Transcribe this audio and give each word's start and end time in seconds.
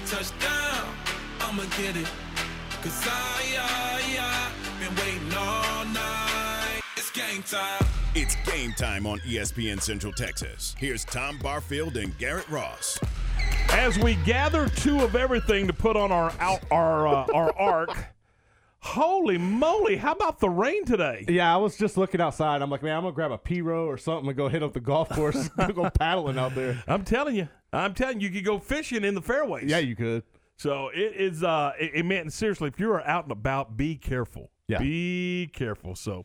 me 0.00 0.06
touchdown, 0.06 0.88
I'ma 1.40 1.62
get 1.78 1.96
it. 1.96 2.08
Cause 2.82 3.06
I, 3.06 3.56
I, 3.58 4.18
I 4.20 4.84
been 4.84 4.94
waiting 4.96 5.34
all 5.34 5.84
night. 5.86 6.80
It's 6.96 7.10
game 7.10 7.42
time. 7.42 7.86
It's 8.14 8.36
game 8.44 8.72
time 8.74 9.06
on 9.06 9.20
ESPN 9.20 9.80
Central 9.80 10.12
Texas. 10.12 10.74
Here's 10.78 11.04
Tom 11.04 11.38
Barfield 11.38 11.96
and 11.96 12.16
Garrett 12.18 12.48
Ross. 12.48 12.98
As 13.70 13.98
we 13.98 14.16
gather 14.26 14.68
two 14.68 15.00
of 15.00 15.16
everything 15.16 15.66
to 15.66 15.72
put 15.72 15.96
on 15.96 16.12
our 16.12 16.32
out, 16.40 16.60
our 16.70 17.08
uh, 17.08 17.26
our 17.32 17.58
arc. 17.58 18.15
Holy 18.86 19.36
moly! 19.36 19.96
How 19.96 20.12
about 20.12 20.38
the 20.38 20.48
rain 20.48 20.84
today? 20.84 21.24
Yeah, 21.28 21.52
I 21.52 21.56
was 21.56 21.76
just 21.76 21.96
looking 21.96 22.20
outside. 22.20 22.62
I'm 22.62 22.70
like, 22.70 22.84
man, 22.84 22.96
I'm 22.96 23.02
gonna 23.02 23.14
grab 23.14 23.32
a 23.32 23.36
P 23.36 23.60
row 23.60 23.84
or 23.86 23.98
something 23.98 24.28
and 24.28 24.36
go 24.36 24.48
hit 24.48 24.62
up 24.62 24.74
the 24.74 24.80
golf 24.80 25.08
course, 25.08 25.48
go 25.74 25.90
paddling 25.90 26.38
out 26.38 26.54
there. 26.54 26.82
I'm 26.86 27.04
telling 27.04 27.34
you, 27.34 27.48
I'm 27.72 27.94
telling 27.94 28.20
you, 28.20 28.28
you 28.28 28.34
could 28.34 28.44
go 28.44 28.60
fishing 28.60 29.02
in 29.02 29.16
the 29.16 29.20
fairways. 29.20 29.68
Yeah, 29.68 29.78
you 29.78 29.96
could. 29.96 30.22
So 30.56 30.90
it 30.94 31.16
is. 31.16 31.42
Uh, 31.42 31.72
it, 31.80 31.90
it 31.94 32.06
meant 32.06 32.32
seriously. 32.32 32.68
If 32.68 32.78
you're 32.78 33.04
out 33.06 33.24
and 33.24 33.32
about, 33.32 33.76
be 33.76 33.96
careful. 33.96 34.50
Yeah. 34.68 34.78
Be 34.78 35.50
careful. 35.52 35.96
So. 35.96 36.24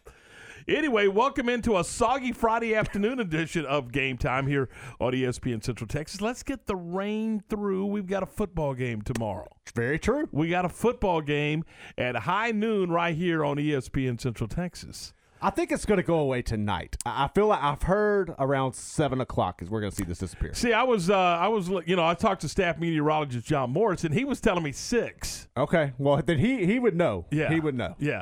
Anyway, 0.77 1.05
welcome 1.05 1.49
into 1.49 1.77
a 1.77 1.83
soggy 1.83 2.31
Friday 2.31 2.73
afternoon 2.73 3.19
edition 3.19 3.65
of 3.65 3.91
Game 3.91 4.17
Time 4.17 4.47
here 4.47 4.69
on 5.01 5.11
ESPN 5.11 5.61
Central 5.61 5.85
Texas. 5.85 6.21
Let's 6.21 6.43
get 6.43 6.65
the 6.65 6.77
rain 6.77 7.43
through. 7.49 7.87
We've 7.87 8.07
got 8.07 8.23
a 8.23 8.25
football 8.25 8.73
game 8.73 9.01
tomorrow. 9.01 9.49
Very 9.75 9.99
true. 9.99 10.29
We 10.31 10.49
got 10.49 10.63
a 10.63 10.69
football 10.69 11.19
game 11.19 11.65
at 11.97 12.15
high 12.15 12.51
noon 12.51 12.89
right 12.89 13.13
here 13.13 13.43
on 13.43 13.57
ESPN 13.57 14.21
Central 14.21 14.47
Texas. 14.47 15.11
I 15.43 15.49
think 15.49 15.71
it's 15.71 15.85
gonna 15.85 16.03
go 16.03 16.19
away 16.19 16.41
tonight. 16.43 16.95
I 17.05 17.27
feel 17.27 17.47
like 17.47 17.63
I've 17.63 17.81
heard 17.81 18.33
around 18.37 18.73
seven 18.73 19.19
o'clock 19.21 19.61
is 19.61 19.69
we're 19.69 19.81
gonna 19.81 19.91
see 19.91 20.03
this 20.03 20.19
disappear. 20.19 20.53
See, 20.53 20.71
I 20.71 20.83
was, 20.83 21.09
uh, 21.09 21.17
I 21.17 21.47
was, 21.47 21.67
you 21.85 21.95
know, 21.95 22.05
I 22.05 22.13
talked 22.13 22.41
to 22.41 22.47
staff 22.47 22.77
meteorologist 22.77 23.45
John 23.45 23.71
Morris, 23.71 24.03
and 24.03 24.13
he 24.13 24.23
was 24.23 24.39
telling 24.39 24.63
me 24.63 24.71
six. 24.71 25.47
Okay, 25.57 25.93
well 25.97 26.21
then 26.23 26.37
he 26.37 26.65
he 26.65 26.77
would 26.77 26.95
know. 26.95 27.25
Yeah, 27.31 27.49
he 27.49 27.59
would 27.59 27.75
know. 27.75 27.95
Yeah. 27.99 28.21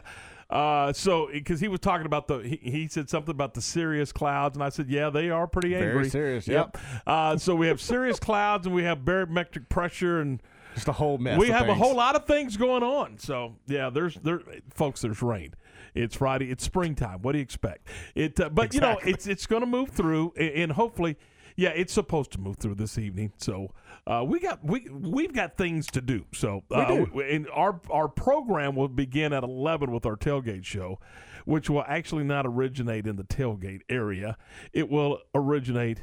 Uh, 0.49 0.91
so 0.93 1.29
because 1.31 1.59
he 1.59 1.67
was 1.67 1.79
talking 1.79 2.07
about 2.07 2.27
the, 2.27 2.39
he, 2.39 2.55
he 2.71 2.87
said 2.87 3.07
something 3.09 3.31
about 3.31 3.53
the 3.53 3.61
serious 3.61 4.11
clouds, 4.11 4.57
and 4.57 4.63
I 4.63 4.69
said, 4.69 4.89
yeah, 4.89 5.09
they 5.11 5.29
are 5.29 5.45
pretty 5.45 5.75
angry. 5.75 5.91
Very 5.93 6.09
serious, 6.09 6.47
yep. 6.47 6.75
Uh, 7.05 7.37
so 7.37 7.55
we 7.55 7.67
have 7.67 7.79
serious 7.79 8.19
clouds, 8.19 8.65
and 8.65 8.73
we 8.75 8.83
have 8.83 9.05
barometric 9.05 9.69
pressure, 9.69 10.19
and 10.21 10.41
Just 10.73 10.87
a 10.87 10.91
whole 10.93 11.19
mess. 11.19 11.37
we 11.37 11.49
have 11.49 11.69
a 11.69 11.75
whole 11.75 11.95
lot 11.95 12.15
of 12.15 12.25
things 12.25 12.57
going 12.57 12.81
on. 12.83 13.19
So 13.19 13.57
yeah, 13.67 13.89
there's 13.91 14.15
there, 14.15 14.41
folks. 14.73 15.01
There's 15.01 15.21
rain. 15.21 15.53
It's 15.93 16.15
Friday. 16.15 16.49
It's 16.51 16.63
springtime. 16.63 17.21
What 17.21 17.33
do 17.33 17.39
you 17.39 17.43
expect? 17.43 17.87
It, 18.15 18.39
uh, 18.39 18.49
but 18.49 18.73
you 18.73 18.79
know, 18.81 18.97
it's 19.05 19.27
it's 19.27 19.45
going 19.45 19.61
to 19.61 19.67
move 19.67 19.89
through, 19.89 20.33
a- 20.37 20.61
and 20.63 20.71
hopefully, 20.71 21.17
yeah, 21.59 21.69
it's 21.75 21.91
supposed 21.91 22.31
to 22.31 22.39
move 22.39 22.55
through 22.55 22.75
this 22.75 22.97
evening. 22.97 23.33
So 23.35 23.73
uh, 24.07 24.23
we 24.25 24.39
got 24.39 24.63
we 24.63 24.87
we've 24.89 25.33
got 25.33 25.57
things 25.57 25.87
to 25.87 26.01
do. 26.01 26.25
So 26.33 26.63
uh, 26.71 26.87
do. 26.87 27.19
and 27.19 27.49
our 27.53 27.81
our 27.91 28.07
program 28.07 28.75
will 28.75 28.87
begin 28.87 29.33
at 29.33 29.43
eleven 29.43 29.91
with 29.91 30.05
our 30.05 30.15
tailgate 30.15 30.63
show, 30.63 30.99
which 31.43 31.69
will 31.69 31.83
actually 31.85 32.23
not 32.23 32.45
originate 32.45 33.05
in 33.05 33.17
the 33.17 33.25
tailgate 33.25 33.81
area. 33.89 34.37
It 34.71 34.89
will 34.89 35.19
originate 35.35 35.99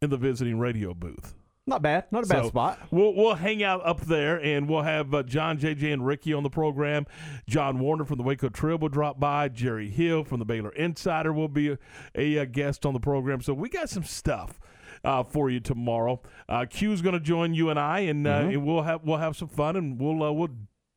in 0.00 0.08
the 0.08 0.16
visiting 0.16 0.58
radio 0.58 0.94
booth. 0.94 1.34
Not 1.66 1.82
bad. 1.82 2.04
Not 2.10 2.24
a 2.24 2.26
bad 2.28 2.44
So, 2.44 2.48
spot. 2.48 2.78
We'll 2.90 3.12
we'll 3.14 3.34
hang 3.34 3.62
out 3.62 3.84
up 3.84 4.00
there, 4.00 4.40
and 4.42 4.66
we'll 4.66 4.82
have 4.82 5.12
uh, 5.12 5.24
John, 5.24 5.58
JJ, 5.58 5.92
and 5.92 6.06
Ricky 6.06 6.32
on 6.32 6.42
the 6.42 6.48
program. 6.48 7.04
John 7.46 7.80
Warner 7.80 8.06
from 8.06 8.16
the 8.16 8.22
Waco 8.22 8.48
Trib 8.48 8.80
will 8.80 8.88
drop 8.88 9.20
by. 9.20 9.50
Jerry 9.50 9.90
Hill 9.90 10.24
from 10.24 10.38
the 10.38 10.46
Baylor 10.46 10.70
Insider 10.70 11.34
will 11.34 11.48
be 11.48 11.70
a, 11.70 11.78
a, 12.14 12.38
uh, 12.38 12.44
guest 12.46 12.86
on 12.86 12.94
the 12.94 13.00
program. 13.00 13.42
So 13.42 13.52
we 13.52 13.68
got 13.68 13.90
some 13.90 14.04
stuff. 14.04 14.58
Uh, 15.06 15.22
for 15.22 15.48
you 15.48 15.60
tomorrow, 15.60 16.20
uh, 16.48 16.66
Q's 16.68 17.00
going 17.00 17.12
to 17.12 17.20
join 17.20 17.54
you 17.54 17.70
and 17.70 17.78
I, 17.78 18.00
and, 18.00 18.26
uh, 18.26 18.48
and 18.50 18.66
we'll 18.66 18.82
have 18.82 19.04
we'll 19.04 19.18
have 19.18 19.36
some 19.36 19.46
fun, 19.46 19.76
and 19.76 20.00
we'll 20.00 20.20
uh, 20.20 20.32
we'll 20.32 20.48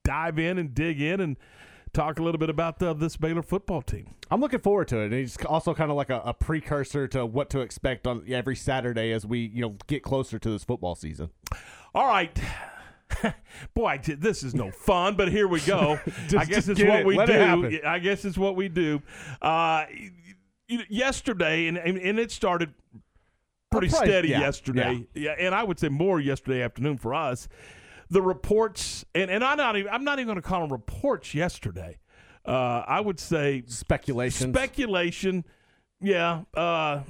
dive 0.03 0.39
in 0.39 0.57
and 0.57 0.73
dig 0.73 0.99
in 0.99 1.19
and 1.19 1.37
talk 1.93 2.19
a 2.19 2.23
little 2.23 2.39
bit 2.39 2.49
about 2.49 2.81
uh, 2.81 2.93
this 2.93 3.17
Baylor 3.17 3.41
football 3.41 3.81
team. 3.81 4.15
I'm 4.31 4.41
looking 4.41 4.59
forward 4.59 4.87
to 4.89 4.99
it. 4.99 5.05
And 5.05 5.13
it's 5.13 5.37
also 5.45 5.73
kind 5.73 5.91
of 5.91 5.97
like 5.97 6.09
a, 6.09 6.21
a 6.25 6.33
precursor 6.33 7.07
to 7.09 7.25
what 7.25 7.49
to 7.51 7.59
expect 7.59 8.07
on 8.07 8.23
every 8.27 8.55
Saturday 8.55 9.11
as 9.11 9.25
we 9.25 9.39
you 9.39 9.61
know 9.61 9.75
get 9.87 10.03
closer 10.03 10.39
to 10.39 10.49
this 10.49 10.63
football 10.63 10.95
season. 10.95 11.29
All 11.93 12.07
right. 12.07 12.37
Boy, 13.73 13.99
this 14.03 14.43
is 14.43 14.53
no 14.53 14.71
fun, 14.85 15.15
but 15.15 15.29
here 15.29 15.47
we 15.47 15.59
go. 15.61 15.99
I 16.37 16.45
guess 16.45 16.67
it's 16.67 16.81
what 16.81 16.99
it. 17.01 17.05
we 17.05 17.17
Let 17.17 17.27
do. 17.27 17.79
I 17.85 17.99
guess 17.99 18.23
it's 18.23 18.37
what 18.37 18.55
we 18.55 18.69
do. 18.69 19.01
Uh, 19.41 19.85
yesterday, 20.89 21.67
and, 21.67 21.77
and 21.77 21.97
and 21.97 22.19
it 22.19 22.31
started 22.31 22.73
pretty 23.71 23.89
probably- 23.89 24.09
steady 24.09 24.27
yeah, 24.29 24.39
yesterday. 24.39 25.05
Yeah. 25.13 25.35
and 25.39 25.53
I 25.53 25.63
would 25.63 25.79
say 25.79 25.89
more 25.89 26.19
yesterday 26.19 26.61
afternoon 26.61 26.97
for 26.97 27.13
us. 27.13 27.47
The 28.11 28.21
reports, 28.21 29.05
and, 29.13 29.29
and 29.29 29.43
I'm 29.43 29.57
not 29.57 29.77
even 29.77 29.91
I'm 29.91 30.03
not 30.03 30.17
even 30.17 30.25
going 30.27 30.41
to 30.41 30.47
call 30.47 30.61
them 30.61 30.71
reports 30.71 31.35
yesterday. 31.35 31.99
Uh, 32.45 32.83
I 32.87 32.99
would 33.01 33.19
say 33.19 33.63
Speculation. 33.67 34.51
speculation. 34.51 35.45
Yeah. 36.01 36.41
Uh, 36.55 37.01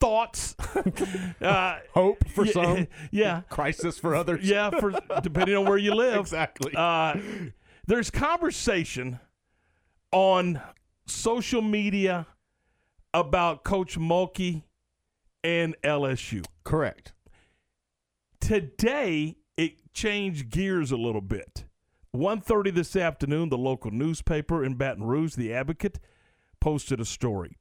thoughts. 0.00 0.56
uh, 1.40 1.78
Hope 1.94 2.28
for 2.28 2.44
yeah, 2.44 2.52
some. 2.52 2.86
Yeah. 3.12 3.40
Crisis 3.48 3.98
for 4.00 4.16
others. 4.16 4.48
Yeah, 4.48 4.70
for 4.70 4.92
depending 5.22 5.54
on 5.54 5.64
where 5.64 5.78
you 5.78 5.94
live. 5.94 6.18
Exactly. 6.20 6.72
Uh, 6.74 7.16
there's 7.86 8.10
conversation 8.10 9.20
on 10.10 10.60
social 11.06 11.62
media 11.62 12.26
about 13.14 13.62
Coach 13.62 13.96
Mulkey 13.96 14.64
and 15.46 15.76
LSU. 15.84 16.44
Correct. 16.64 17.12
Today 18.40 19.36
it 19.56 19.92
changed 19.94 20.50
gears 20.50 20.90
a 20.90 20.96
little 20.96 21.20
bit. 21.20 21.66
1.30 22.14 22.74
this 22.74 22.96
afternoon, 22.96 23.48
the 23.48 23.56
local 23.56 23.92
newspaper 23.92 24.64
in 24.64 24.74
Baton 24.74 25.04
Rouge, 25.04 25.34
The 25.34 25.54
Advocate, 25.54 26.00
posted 26.60 26.98
a 26.98 27.04
story. 27.04 27.56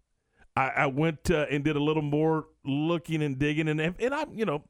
I, 0.56 0.70
I 0.70 0.86
went 0.88 1.30
uh, 1.30 1.46
and 1.52 1.64
did 1.64 1.76
a 1.76 1.84
little 1.84 2.02
more 2.02 2.48
looking 2.64 3.22
and 3.22 3.38
digging, 3.38 3.68
and 3.68 3.80
and 3.80 4.16
I, 4.16 4.26
you 4.34 4.46
know, 4.46 4.64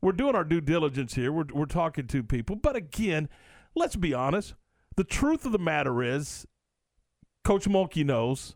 we're 0.00 0.12
doing 0.12 0.36
our 0.36 0.44
due 0.44 0.60
diligence 0.60 1.14
here. 1.14 1.32
We're 1.32 1.46
we're 1.52 1.64
talking 1.64 2.06
to 2.08 2.22
people, 2.22 2.56
but 2.56 2.76
again, 2.76 3.28
let's 3.74 3.96
be 3.96 4.12
honest. 4.12 4.54
The 4.96 5.04
truth 5.04 5.46
of 5.46 5.52
the 5.52 5.58
matter 5.58 6.02
is, 6.02 6.46
Coach 7.42 7.64
Mulkey 7.64 8.04
knows, 8.04 8.54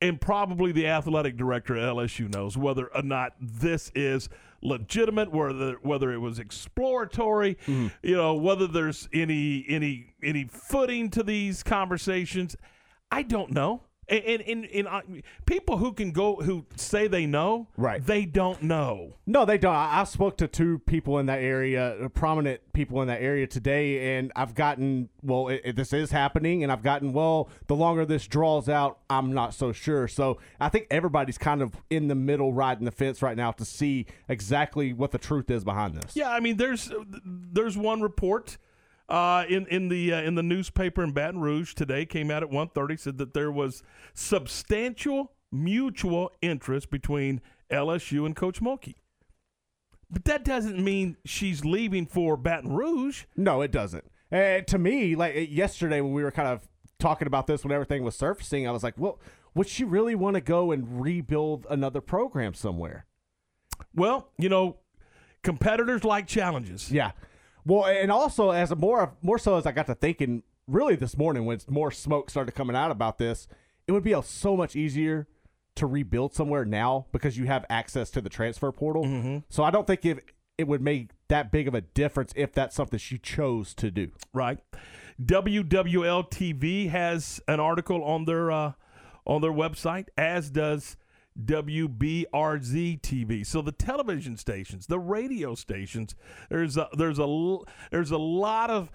and 0.00 0.20
probably 0.20 0.72
the 0.72 0.86
athletic 0.86 1.36
director 1.36 1.76
at 1.76 1.82
LSU 1.82 2.32
knows 2.32 2.56
whether 2.56 2.86
or 2.94 3.02
not 3.02 3.34
this 3.40 3.92
is 3.94 4.28
legitimate, 4.62 5.30
whether 5.32 5.74
whether 5.82 6.12
it 6.12 6.18
was 6.18 6.38
exploratory, 6.38 7.56
mm-hmm. 7.66 7.88
you 8.02 8.16
know, 8.16 8.34
whether 8.34 8.66
there's 8.66 9.08
any 9.12 9.64
any 9.68 10.14
any 10.22 10.44
footing 10.44 11.10
to 11.10 11.22
these 11.22 11.62
conversations. 11.62 12.56
I 13.10 13.22
don't 13.22 13.50
know. 13.52 13.82
And 14.10 14.42
and, 14.42 14.66
and, 14.66 14.88
uh, 14.88 15.00
people 15.46 15.76
who 15.76 15.92
can 15.92 16.10
go 16.10 16.34
who 16.36 16.66
say 16.76 17.06
they 17.06 17.26
know, 17.26 17.68
Right. 17.76 18.04
They 18.04 18.24
don't 18.24 18.62
know. 18.64 19.14
No, 19.24 19.44
they 19.44 19.56
don't. 19.56 19.74
I, 19.74 20.00
I 20.00 20.04
spoke 20.04 20.36
to 20.38 20.48
two 20.48 20.80
people 20.80 21.18
in 21.20 21.26
that 21.26 21.38
area, 21.38 22.04
uh, 22.04 22.08
prominent 22.08 22.60
people 22.72 23.00
in 23.02 23.08
that 23.08 23.22
area 23.22 23.46
today, 23.46 24.16
and 24.18 24.32
I've 24.34 24.54
gotten, 24.56 25.08
well, 25.22 25.46
it, 25.48 25.60
it- 25.64 25.76
this 25.76 25.92
is 25.92 26.10
happening, 26.10 26.62
and 26.64 26.72
I've 26.72 26.82
gotten, 26.82 27.12
well, 27.12 27.48
the 27.68 27.76
longer 27.76 28.04
this 28.04 28.26
draws 28.26 28.68
out, 28.68 28.98
I'm 29.08 29.32
not 29.32 29.54
so 29.54 29.70
sure. 29.72 30.08
So 30.08 30.38
I 30.60 30.68
think 30.68 30.88
everybody's 30.90 31.38
kind 31.38 31.62
of 31.62 31.72
in 31.88 32.08
the 32.08 32.16
middle, 32.16 32.52
riding 32.52 32.84
the 32.86 32.90
fence 32.90 33.22
right 33.22 33.36
now 33.36 33.52
to 33.52 33.64
see 33.64 34.06
exactly 34.28 34.92
what 34.92 35.12
the 35.12 35.18
truth 35.18 35.50
is 35.50 35.62
behind 35.62 35.94
this. 35.94 36.16
Yeah, 36.16 36.30
I 36.30 36.40
mean, 36.40 36.56
there's 36.56 36.90
there's 37.24 37.78
one 37.78 38.00
report 38.00 38.58
uh, 39.10 39.44
in 39.48 39.66
in 39.66 39.88
the 39.88 40.12
uh, 40.12 40.22
in 40.22 40.36
the 40.36 40.42
newspaper 40.42 41.02
in 41.02 41.12
Baton 41.12 41.40
Rouge 41.40 41.74
today 41.74 42.06
came 42.06 42.30
out 42.30 42.42
at 42.42 42.50
1.30, 42.50 42.98
said 42.98 43.18
that 43.18 43.34
there 43.34 43.50
was 43.50 43.82
substantial 44.14 45.32
mutual 45.52 46.30
interest 46.40 46.90
between 46.90 47.40
LSU 47.70 48.24
and 48.24 48.36
Coach 48.36 48.60
Mulkey. 48.60 48.94
But 50.10 50.24
that 50.24 50.44
doesn't 50.44 50.82
mean 50.82 51.16
she's 51.24 51.64
leaving 51.64 52.06
for 52.06 52.36
Baton 52.36 52.72
Rouge. 52.72 53.24
No, 53.36 53.62
it 53.62 53.70
doesn't. 53.70 54.04
And 54.30 54.66
to 54.68 54.78
me, 54.78 55.14
like 55.16 55.36
uh, 55.36 55.40
yesterday 55.40 56.00
when 56.00 56.12
we 56.12 56.22
were 56.22 56.32
kind 56.32 56.48
of 56.48 56.68
talking 56.98 57.26
about 57.26 57.46
this 57.46 57.64
when 57.64 57.72
everything 57.72 58.04
was 58.04 58.16
surfacing, 58.16 58.66
I 58.66 58.70
was 58.70 58.82
like, 58.82 58.94
well, 58.96 59.18
would 59.54 59.68
she 59.68 59.84
really 59.84 60.14
want 60.14 60.34
to 60.34 60.40
go 60.40 60.70
and 60.70 61.00
rebuild 61.00 61.66
another 61.68 62.00
program 62.00 62.54
somewhere? 62.54 63.06
Well, 63.94 64.30
you 64.38 64.48
know, 64.48 64.76
competitors 65.42 66.04
like 66.04 66.26
challenges. 66.26 66.92
Yeah. 66.92 67.12
Well, 67.70 67.86
and 67.86 68.10
also 68.10 68.50
as 68.50 68.72
a 68.72 68.76
more 68.76 69.14
more 69.22 69.38
so 69.38 69.56
as 69.56 69.64
I 69.64 69.70
got 69.70 69.86
to 69.86 69.94
thinking, 69.94 70.42
really 70.66 70.96
this 70.96 71.16
morning 71.16 71.44
when 71.44 71.60
more 71.68 71.92
smoke 71.92 72.28
started 72.28 72.52
coming 72.52 72.74
out 72.74 72.90
about 72.90 73.18
this, 73.18 73.46
it 73.86 73.92
would 73.92 74.02
be 74.02 74.12
a, 74.12 74.24
so 74.24 74.56
much 74.56 74.74
easier 74.74 75.28
to 75.76 75.86
rebuild 75.86 76.34
somewhere 76.34 76.64
now 76.64 77.06
because 77.12 77.38
you 77.38 77.46
have 77.46 77.64
access 77.70 78.10
to 78.10 78.20
the 78.20 78.28
transfer 78.28 78.72
portal. 78.72 79.04
So 79.48 79.62
I 79.62 79.70
don't 79.70 79.86
think 79.86 80.04
if 80.04 80.18
it 80.58 80.66
would 80.66 80.82
make 80.82 81.10
that 81.28 81.52
big 81.52 81.68
of 81.68 81.74
a 81.76 81.80
difference 81.80 82.32
if 82.34 82.52
that's 82.52 82.74
something 82.74 82.98
she 82.98 83.18
chose 83.18 83.72
to 83.74 83.92
do. 83.92 84.10
right? 84.32 84.58
WWL 85.24 86.28
TV 86.28 86.90
has 86.90 87.40
an 87.46 87.60
article 87.60 88.02
on 88.02 88.24
their 88.24 88.50
uh, 88.50 88.72
on 89.24 89.42
their 89.42 89.52
website, 89.52 90.06
as 90.18 90.50
does 90.50 90.96
WBRZ 91.38 93.00
TV. 93.00 93.46
So 93.46 93.62
the 93.62 93.72
television 93.72 94.36
stations, 94.36 94.86
the 94.86 94.98
radio 94.98 95.54
stations, 95.54 96.14
there's 96.50 96.76
a, 96.76 96.88
there's 96.96 97.18
a 97.18 97.58
there's 97.90 98.10
a 98.10 98.18
lot 98.18 98.70
of 98.70 98.90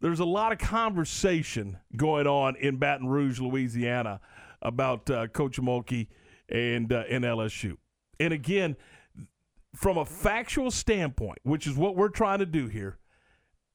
there's 0.00 0.20
a 0.20 0.24
lot 0.24 0.52
of 0.52 0.58
conversation 0.58 1.78
going 1.96 2.26
on 2.26 2.56
in 2.56 2.76
Baton 2.76 3.08
Rouge, 3.08 3.40
Louisiana, 3.40 4.20
about 4.62 5.08
uh, 5.10 5.28
Coach 5.28 5.60
Mulkey 5.60 6.08
and 6.48 6.92
uh, 6.92 7.04
and 7.08 7.24
LSU. 7.24 7.76
And 8.18 8.32
again, 8.32 8.76
from 9.74 9.98
a 9.98 10.04
factual 10.04 10.70
standpoint, 10.70 11.38
which 11.42 11.66
is 11.66 11.76
what 11.76 11.96
we're 11.96 12.08
trying 12.08 12.40
to 12.40 12.46
do 12.46 12.66
here, 12.66 12.98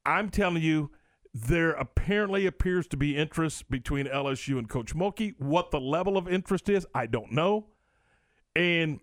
I'm 0.05 0.29
telling 0.29 0.61
you, 0.61 0.91
there 1.33 1.71
apparently 1.71 2.45
appears 2.45 2.87
to 2.87 2.97
be 2.97 3.15
interest 3.15 3.69
between 3.69 4.05
LSU 4.07 4.57
and 4.57 4.67
Coach 4.67 4.95
Mulkey. 4.95 5.33
What 5.39 5.71
the 5.71 5.79
level 5.79 6.17
of 6.17 6.27
interest 6.27 6.69
is, 6.69 6.85
I 6.93 7.05
don't 7.05 7.31
know. 7.31 7.67
And 8.56 9.00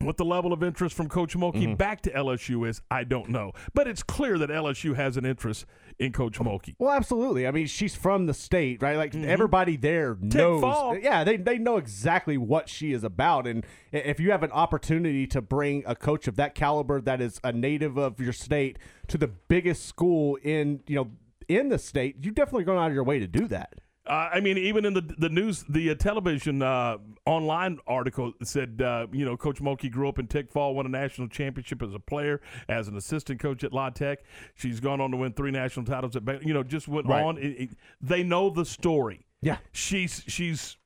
what 0.00 0.18
the 0.18 0.24
level 0.24 0.52
of 0.52 0.62
interest 0.62 0.94
from 0.94 1.08
Coach 1.08 1.34
Mulkey 1.34 1.62
mm-hmm. 1.62 1.74
back 1.74 2.02
to 2.02 2.10
LSU 2.10 2.68
is, 2.68 2.82
I 2.90 3.04
don't 3.04 3.30
know. 3.30 3.52
But 3.72 3.88
it's 3.88 4.02
clear 4.02 4.36
that 4.38 4.50
LSU 4.50 4.94
has 4.94 5.16
an 5.16 5.24
interest 5.24 5.64
in 5.98 6.12
Coach 6.12 6.38
Mulkey. 6.38 6.74
Well, 6.78 6.92
absolutely. 6.92 7.46
I 7.46 7.50
mean, 7.50 7.66
she's 7.66 7.94
from 7.94 8.26
the 8.26 8.34
state, 8.34 8.82
right? 8.82 8.96
Like 8.96 9.12
mm-hmm. 9.12 9.28
everybody 9.28 9.76
there 9.76 10.16
knows. 10.20 10.60
Fall. 10.60 10.98
Yeah, 10.98 11.24
they 11.24 11.36
they 11.38 11.56
know 11.56 11.78
exactly 11.78 12.36
what 12.36 12.68
she 12.68 12.92
is 12.92 13.04
about, 13.04 13.46
and 13.46 13.64
if 13.92 14.20
you 14.20 14.30
have 14.30 14.42
an 14.42 14.52
opportunity 14.52 15.26
to 15.28 15.40
bring 15.40 15.82
a 15.86 15.96
coach 15.96 16.28
of 16.28 16.36
that 16.36 16.54
caliber, 16.54 17.00
that 17.00 17.22
is 17.22 17.40
a 17.42 17.52
native 17.52 17.96
of 17.96 18.20
your 18.20 18.34
state, 18.34 18.78
to 19.08 19.16
the 19.16 19.28
biggest 19.28 19.86
school 19.86 20.36
in 20.42 20.80
you 20.86 20.96
know 20.96 21.10
in 21.48 21.68
the 21.68 21.78
state, 21.78 22.16
you're 22.20 22.34
definitely 22.34 22.64
going 22.64 22.78
out 22.78 22.88
of 22.88 22.94
your 22.94 23.04
way 23.04 23.18
to 23.18 23.26
do 23.26 23.46
that. 23.48 23.80
Uh, 24.06 24.30
I 24.34 24.40
mean, 24.40 24.56
even 24.58 24.84
in 24.84 24.94
the 24.94 25.00
the 25.18 25.28
news, 25.28 25.64
the 25.68 25.90
uh, 25.90 25.94
television 25.96 26.62
uh, 26.62 26.98
online 27.24 27.78
article 27.86 28.32
said, 28.42 28.80
uh, 28.80 29.06
you 29.12 29.24
know, 29.24 29.36
Coach 29.36 29.60
Mulkey 29.60 29.90
grew 29.90 30.08
up 30.08 30.18
in 30.18 30.28
Tickfaw, 30.28 30.74
won 30.74 30.86
a 30.86 30.88
national 30.88 31.28
championship 31.28 31.82
as 31.82 31.92
a 31.92 31.98
player, 31.98 32.40
as 32.68 32.86
an 32.88 32.96
assistant 32.96 33.40
coach 33.40 33.64
at 33.64 33.72
La 33.72 33.90
Tech. 33.90 34.20
She's 34.54 34.78
gone 34.78 35.00
on 35.00 35.10
to 35.10 35.16
win 35.16 35.32
three 35.32 35.50
national 35.50 35.86
titles 35.86 36.14
at, 36.16 36.22
you 36.46 36.54
know, 36.54 36.62
just 36.62 36.86
went 36.88 37.06
Right. 37.08 37.24
on. 37.24 37.38
It, 37.38 37.60
it, 37.60 37.70
they 38.00 38.22
know 38.22 38.48
the 38.50 38.64
story. 38.64 39.26
Yeah. 39.42 39.58
she's 39.72 40.22
she's 40.26 40.76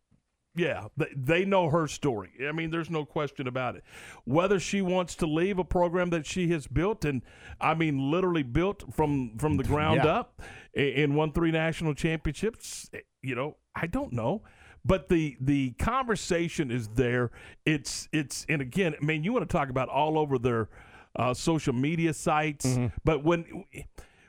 yeah 0.57 0.89
they, 0.97 1.07
they 1.15 1.45
know 1.45 1.71
her 1.71 1.87
story 1.87 2.31
i 2.47 2.51
mean 2.51 2.71
there's 2.71 2.91
no 2.91 3.05
question 3.05 3.47
about 3.47 3.77
it 3.77 3.85
whether 4.25 4.59
she 4.59 4.83
wants 4.83 5.15
to 5.15 5.25
leave 5.27 5.61
a 5.61 5.65
program 5.65 6.11
that 6.11 6.27
she 6.27 6.49
has 6.51 6.67
built 6.67 7.05
and 7.05 7.23
i 7.61 7.73
mean 7.73 8.11
literally 8.11 8.43
built 8.43 8.93
from 8.93 9.39
from 9.39 9.57
the 9.57 9.63
ground 9.73 10.01
Yeah. 10.05 10.11
up 10.19 10.43
and 10.75 11.15
won 11.15 11.31
three 11.33 11.53
national 11.53 11.95
championships 11.95 12.91
you 13.23 13.35
know 13.35 13.57
i 13.75 13.87
don't 13.87 14.13
know 14.13 14.43
but 14.85 15.09
the 15.09 15.37
the 15.41 15.71
conversation 15.73 16.71
is 16.71 16.89
there 16.89 17.31
it's 17.67 18.09
it's 18.13 18.47
and 18.49 18.63
again 18.63 18.95
i 19.01 19.05
mean 19.05 19.23
you 19.25 19.33
want 19.33 19.47
to 19.49 19.53
talk 19.53 19.69
about 19.69 19.89
all 19.89 20.19
over 20.19 20.39
their 20.39 20.69
uh, 21.17 21.35
social 21.35 21.73
media 21.75 22.13
sites 22.15 22.65
Mm-hmm. 22.67 22.87
but 23.05 23.25
when 23.25 23.65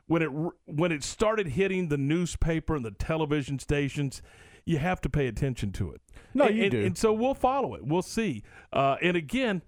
when 0.08 0.22
it 0.24 0.30
when 0.66 0.92
it 0.92 1.04
started 1.04 1.48
hitting 1.48 1.88
the 1.88 1.98
newspaper 1.98 2.76
and 2.76 2.84
the 2.84 2.92
television 2.92 3.60
stations, 3.60 4.22
you 4.66 4.78
have 4.78 5.00
to 5.02 5.10
pay 5.10 5.28
attention 5.28 5.72
to 5.72 5.92
it. 5.92 6.02
No, 6.34 6.46
And- 6.48 6.58
you 6.58 6.64
and, 6.64 6.72
do. 6.72 6.86
And 6.86 6.98
so 6.98 7.14
we'll 7.14 7.34
follow 7.34 7.76
it. 7.76 7.86
We'll 7.86 8.02
see. 8.02 8.44
Uh, 8.74 8.98
and 9.02 9.16
again, 9.16 9.62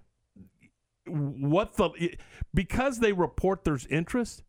what 1.06 1.76
the 1.76 2.16
because 2.52 2.98
they 2.98 3.12
report 3.12 3.64
there's 3.64 3.86
interest 3.86 4.42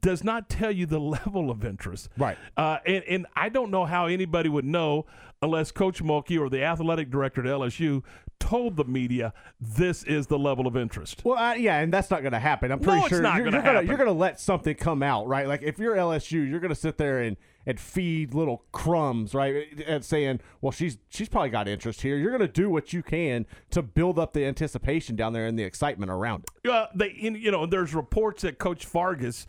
does 0.00 0.22
not 0.22 0.48
tell 0.48 0.70
you 0.70 0.86
the 0.86 1.00
level 1.00 1.50
of 1.50 1.64
interest. 1.64 2.08
Right. 2.18 2.36
Uh, 2.56 2.78
and, 2.86 3.04
and 3.08 3.26
I 3.34 3.48
don't 3.48 3.70
know 3.70 3.84
how 3.84 4.06
anybody 4.06 4.48
would 4.48 4.64
know 4.64 5.06
unless 5.40 5.70
Coach 5.70 6.02
Mulkey 6.02 6.38
or 6.38 6.48
the 6.50 6.62
athletic 6.62 7.10
director 7.10 7.40
at 7.40 7.46
LSU 7.46 8.02
told 8.40 8.76
the 8.76 8.84
media 8.84 9.32
this 9.60 10.04
is 10.04 10.26
the 10.28 10.38
level 10.38 10.66
of 10.66 10.76
interest. 10.76 11.22
Well, 11.24 11.38
uh, 11.38 11.54
yeah, 11.54 11.78
and 11.80 11.92
that's 11.92 12.10
not 12.10 12.22
going 12.22 12.32
to 12.32 12.38
happen. 12.38 12.70
I'm 12.70 12.80
No, 12.80 12.84
pretty 12.86 13.00
it's 13.00 13.08
sure 13.08 13.18
you're, 13.18 13.22
gonna 13.22 13.36
you're 13.42 13.50
gonna 13.50 13.62
happen. 13.62 13.86
you're 13.86 13.96
gonna 13.96 14.12
let 14.12 14.40
something 14.40 14.74
come 14.76 15.02
out, 15.02 15.26
right? 15.26 15.46
Like 15.48 15.62
if 15.62 15.78
you're 15.78 15.96
LSU, 15.96 16.48
you're 16.48 16.60
gonna 16.60 16.74
sit 16.74 16.98
there 16.98 17.20
and 17.20 17.36
and 17.66 17.78
feed 17.78 18.32
little 18.34 18.64
crumbs, 18.72 19.34
right? 19.34 19.66
And 19.86 20.04
saying, 20.04 20.40
well, 20.60 20.70
she's 20.72 20.98
she's 21.08 21.28
probably 21.28 21.50
got 21.50 21.66
interest 21.68 22.00
here. 22.02 22.16
You're 22.16 22.30
gonna 22.32 22.46
do 22.48 22.70
what 22.70 22.92
you 22.92 23.02
can 23.02 23.44
to 23.70 23.82
build 23.82 24.18
up 24.18 24.32
the 24.32 24.44
anticipation 24.44 25.16
down 25.16 25.32
there 25.32 25.46
and 25.46 25.58
the 25.58 25.64
excitement 25.64 26.10
around 26.10 26.44
it. 26.64 26.70
Uh, 26.70 26.86
they, 26.94 27.08
in, 27.08 27.34
you 27.34 27.50
know, 27.50 27.66
there's 27.66 27.94
reports 27.94 28.42
that 28.42 28.58
Coach 28.58 28.86
Fargas, 28.86 29.46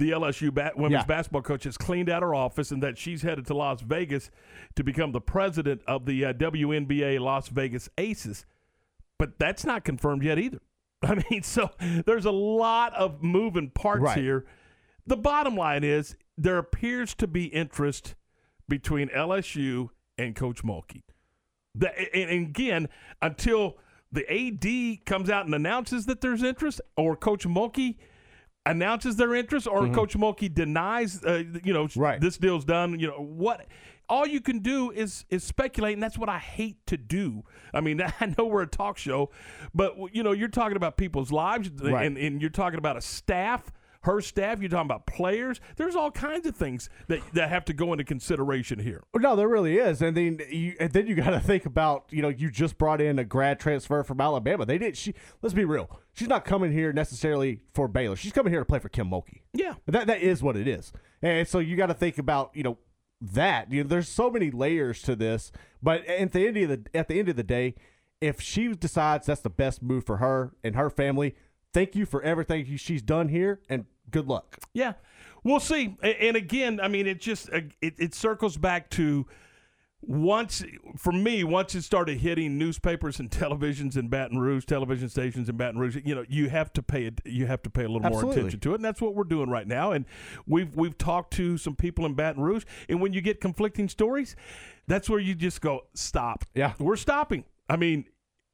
the 0.00 0.10
LSU 0.10 0.52
bat, 0.52 0.76
women's 0.76 1.02
Yeah. 1.02 1.06
basketball 1.06 1.42
coach, 1.42 1.64
has 1.64 1.76
cleaned 1.76 2.08
out 2.08 2.22
her 2.22 2.34
office 2.34 2.72
and 2.72 2.82
that 2.82 2.98
she's 2.98 3.22
headed 3.22 3.46
to 3.46 3.54
Las 3.54 3.80
Vegas 3.82 4.30
to 4.74 4.82
become 4.82 5.12
the 5.12 5.20
president 5.20 5.82
of 5.86 6.06
the 6.06 6.24
uh, 6.24 6.32
WNBA 6.32 7.20
Las 7.20 7.48
Vegas 7.48 7.88
Aces. 7.98 8.44
But 9.18 9.38
that's 9.38 9.64
not 9.64 9.84
confirmed 9.84 10.24
yet 10.24 10.38
either. 10.38 10.60
I 11.02 11.22
mean, 11.30 11.42
so 11.42 11.70
there's 12.06 12.24
a 12.24 12.30
lot 12.32 12.94
of 12.94 13.22
moving 13.22 13.70
parts 13.70 14.02
Right. 14.02 14.18
here. 14.18 14.46
The 15.06 15.16
bottom 15.16 15.54
line 15.56 15.84
is 15.84 16.16
there 16.36 16.58
appears 16.58 17.14
to 17.16 17.26
be 17.26 17.44
interest 17.46 18.14
between 18.68 19.08
LSU 19.10 19.90
and 20.16 20.34
Coach 20.34 20.62
Mulkey. 20.62 21.02
The, 21.74 21.90
and, 22.14 22.30
and 22.30 22.46
again, 22.48 22.88
until 23.22 23.76
the 24.12 24.24
AD 24.30 25.04
comes 25.06 25.30
out 25.30 25.44
and 25.46 25.54
announces 25.54 26.06
that 26.06 26.20
there's 26.20 26.42
interest, 26.42 26.80
or 26.96 27.16
Coach 27.16 27.46
Mulkey 27.46 27.96
announces 28.66 29.16
their 29.16 29.34
interest, 29.34 29.66
or 29.66 29.88
Coach 29.88 30.16
Mulkey 30.16 30.52
denies, 30.52 31.22
uh, 31.24 31.42
you 31.64 31.72
know, 31.72 31.84
Mm-hmm. 31.86 32.00
Right. 32.00 32.20
this 32.20 32.36
deal's 32.36 32.64
done. 32.64 32.98
You 33.00 33.08
know 33.08 33.22
what? 33.22 33.66
All 34.08 34.26
you 34.26 34.40
can 34.40 34.58
do 34.58 34.90
is 34.90 35.24
is 35.30 35.44
speculate, 35.44 35.94
and 35.94 36.02
that's 36.02 36.18
what 36.18 36.28
I 36.28 36.38
hate 36.38 36.84
to 36.86 36.96
do. 36.96 37.44
I 37.72 37.80
mean, 37.80 38.02
I 38.20 38.34
know 38.36 38.44
we're 38.46 38.62
a 38.62 38.66
talk 38.66 38.98
show, 38.98 39.30
but 39.74 39.94
you 40.12 40.22
know, 40.22 40.32
you're 40.32 40.48
talking 40.48 40.76
about 40.76 40.96
people's 40.96 41.30
lives, 41.32 41.70
Right. 41.80 42.04
and, 42.06 42.18
and 42.18 42.40
you're 42.40 42.50
talking 42.50 42.78
about 42.78 42.96
a 42.96 43.00
staff. 43.00 43.72
Her 44.02 44.22
staff, 44.22 44.60
you're 44.60 44.70
talking 44.70 44.86
about 44.86 45.04
players. 45.06 45.60
There's 45.76 45.94
all 45.94 46.10
kinds 46.10 46.46
of 46.46 46.56
things 46.56 46.88
that, 47.08 47.20
that 47.34 47.50
have 47.50 47.66
to 47.66 47.74
go 47.74 47.92
into 47.92 48.02
consideration 48.02 48.78
here. 48.78 49.02
No, 49.14 49.36
there 49.36 49.46
really 49.46 49.76
is, 49.76 50.00
and 50.00 50.16
then 50.16 50.40
you 50.50 50.74
and 50.80 50.90
then 50.90 51.06
you 51.06 51.14
got 51.14 51.30
to 51.30 51.40
think 51.40 51.66
about 51.66 52.06
you 52.10 52.22
know 52.22 52.30
you 52.30 52.50
just 52.50 52.78
brought 52.78 53.02
in 53.02 53.18
a 53.18 53.24
grad 53.24 53.60
transfer 53.60 54.02
from 54.02 54.18
Alabama. 54.20 54.64
They 54.64 54.78
did. 54.78 54.96
She 54.96 55.12
let's 55.42 55.52
be 55.54 55.66
real. 55.66 56.00
She's 56.20 56.28
not 56.28 56.44
coming 56.44 56.70
here 56.70 56.92
necessarily 56.92 57.60
for 57.72 57.88
Baylor. 57.88 58.14
She's 58.14 58.32
coming 58.32 58.52
here 58.52 58.60
to 58.60 58.66
play 58.66 58.78
for 58.78 58.90
Kim 58.90 59.08
Mulkey. 59.08 59.40
Yeah. 59.54 59.76
That 59.86 60.06
that 60.08 60.20
is 60.20 60.42
what 60.42 60.54
it 60.54 60.68
is, 60.68 60.92
and 61.22 61.48
so 61.48 61.60
you 61.60 61.76
got 61.78 61.86
to 61.86 61.94
think 61.94 62.18
about 62.18 62.50
you 62.52 62.62
know 62.62 62.76
that 63.22 63.72
you 63.72 63.82
know 63.82 63.88
there's 63.88 64.10
so 64.10 64.30
many 64.30 64.50
layers 64.50 65.00
to 65.00 65.16
this, 65.16 65.50
but 65.82 66.04
at 66.04 66.32
the 66.32 66.46
end 66.46 66.58
of 66.58 66.68
the 66.68 66.90
at 66.92 67.08
the 67.08 67.18
end 67.18 67.30
of 67.30 67.36
the 67.36 67.42
day, 67.42 67.74
if 68.20 68.38
she 68.38 68.68
decides 68.74 69.28
that's 69.28 69.40
the 69.40 69.48
best 69.48 69.82
move 69.82 70.04
for 70.04 70.18
her 70.18 70.52
and 70.62 70.76
her 70.76 70.90
family, 70.90 71.34
thank 71.72 71.96
you 71.96 72.04
for 72.04 72.22
everything 72.22 72.76
she's 72.76 73.00
done 73.00 73.30
here, 73.30 73.62
and 73.70 73.86
good 74.10 74.28
luck. 74.28 74.58
Yeah, 74.74 74.92
we'll 75.42 75.58
see. 75.58 75.96
And 76.02 76.36
again, 76.36 76.80
I 76.82 76.88
mean, 76.88 77.06
it 77.06 77.22
just 77.22 77.50
uh, 77.50 77.62
it, 77.80 77.94
it 77.96 78.14
circles 78.14 78.58
back 78.58 78.90
to 78.90 79.26
once 80.02 80.64
for 80.96 81.12
me 81.12 81.44
once 81.44 81.74
it 81.74 81.82
started 81.82 82.18
hitting 82.18 82.56
newspapers 82.56 83.20
and 83.20 83.30
televisions 83.30 83.96
in 83.96 84.08
Baton 84.08 84.38
Rouge, 84.38 84.64
television 84.64 85.08
stations 85.08 85.48
in 85.48 85.56
Baton 85.56 85.78
Rouge. 85.78 85.98
You 86.04 86.14
know, 86.14 86.24
you 86.28 86.48
have 86.48 86.72
to 86.74 86.82
pay 86.82 87.04
it. 87.04 87.20
You 87.24 87.46
have 87.46 87.62
to 87.62 87.70
pay 87.70 87.84
a 87.84 87.88
little 87.88 88.08
more 88.08 88.32
attention 88.32 88.60
to 88.60 88.72
it, 88.72 88.76
and 88.76 88.84
that's 88.84 89.00
what 89.00 89.14
we're 89.14 89.24
doing 89.24 89.50
right 89.50 89.66
now. 89.66 89.92
And 89.92 90.06
we've 90.46 90.74
we've 90.74 90.96
talked 90.96 91.32
to 91.34 91.58
some 91.58 91.76
people 91.76 92.06
in 92.06 92.14
Baton 92.14 92.42
Rouge, 92.42 92.64
and 92.88 93.00
when 93.00 93.12
you 93.12 93.20
get 93.20 93.40
conflicting 93.40 93.88
stories, 93.88 94.36
that's 94.86 95.10
where 95.10 95.20
you 95.20 95.34
just 95.34 95.60
go 95.60 95.82
stop. 95.94 96.44
Yeah. 96.54 96.72
we're 96.78 96.96
stopping. 96.96 97.44
I 97.68 97.76
mean, 97.76 98.06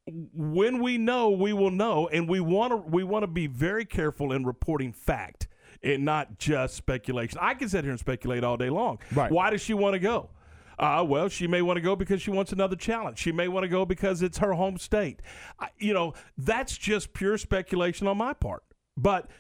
when 0.07 0.83
we 0.83 0.99
know, 0.99 1.31
we 1.31 1.53
will 1.53 1.71
know, 1.71 2.09
and 2.09 2.29
we 2.29 2.41
want 2.41 2.73
to 2.73 2.77
we 2.77 3.05
want 3.05 3.23
to 3.23 3.29
be 3.29 3.47
very 3.47 3.85
careful 3.85 4.33
in 4.33 4.45
reporting 4.45 4.93
fact 4.93 5.49
and 5.83 6.05
not 6.05 6.39
just 6.39 6.75
speculation. 6.75 7.39
I 7.41 7.55
can 7.55 7.69
sit 7.69 7.85
here 7.85 7.91
and 7.91 8.01
speculate 8.01 8.45
all 8.45 8.57
day 8.57 8.71
long. 8.71 8.99
Right. 9.15 9.31
Why 9.31 9.51
does 9.51 9.61
she 9.61 9.75
want 9.75 9.95
to 9.95 9.99
go? 9.99 10.31
Uh, 10.79 11.05
well, 11.09 11.29
she 11.29 11.47
may 11.47 11.63
want 11.63 11.77
to 11.79 11.81
go 11.81 11.97
because 11.97 12.21
she 12.21 12.31
wants 12.31 12.53
another 12.53 12.77
challenge. 12.77 13.19
She 13.19 13.33
may 13.33 13.49
want 13.49 13.65
to 13.65 13.69
go 13.69 13.85
because 13.87 14.23
it's 14.23 14.39
her 14.39 14.53
home 14.53 14.77
state. 14.79 15.21
I, 15.59 15.69
you 15.79 15.95
know, 15.95 16.13
that's 16.37 16.77
just 16.77 17.13
pure 17.15 17.39
speculation 17.39 18.07
on 18.07 18.19
my 18.19 18.35
part. 18.35 18.63
But 18.97 19.31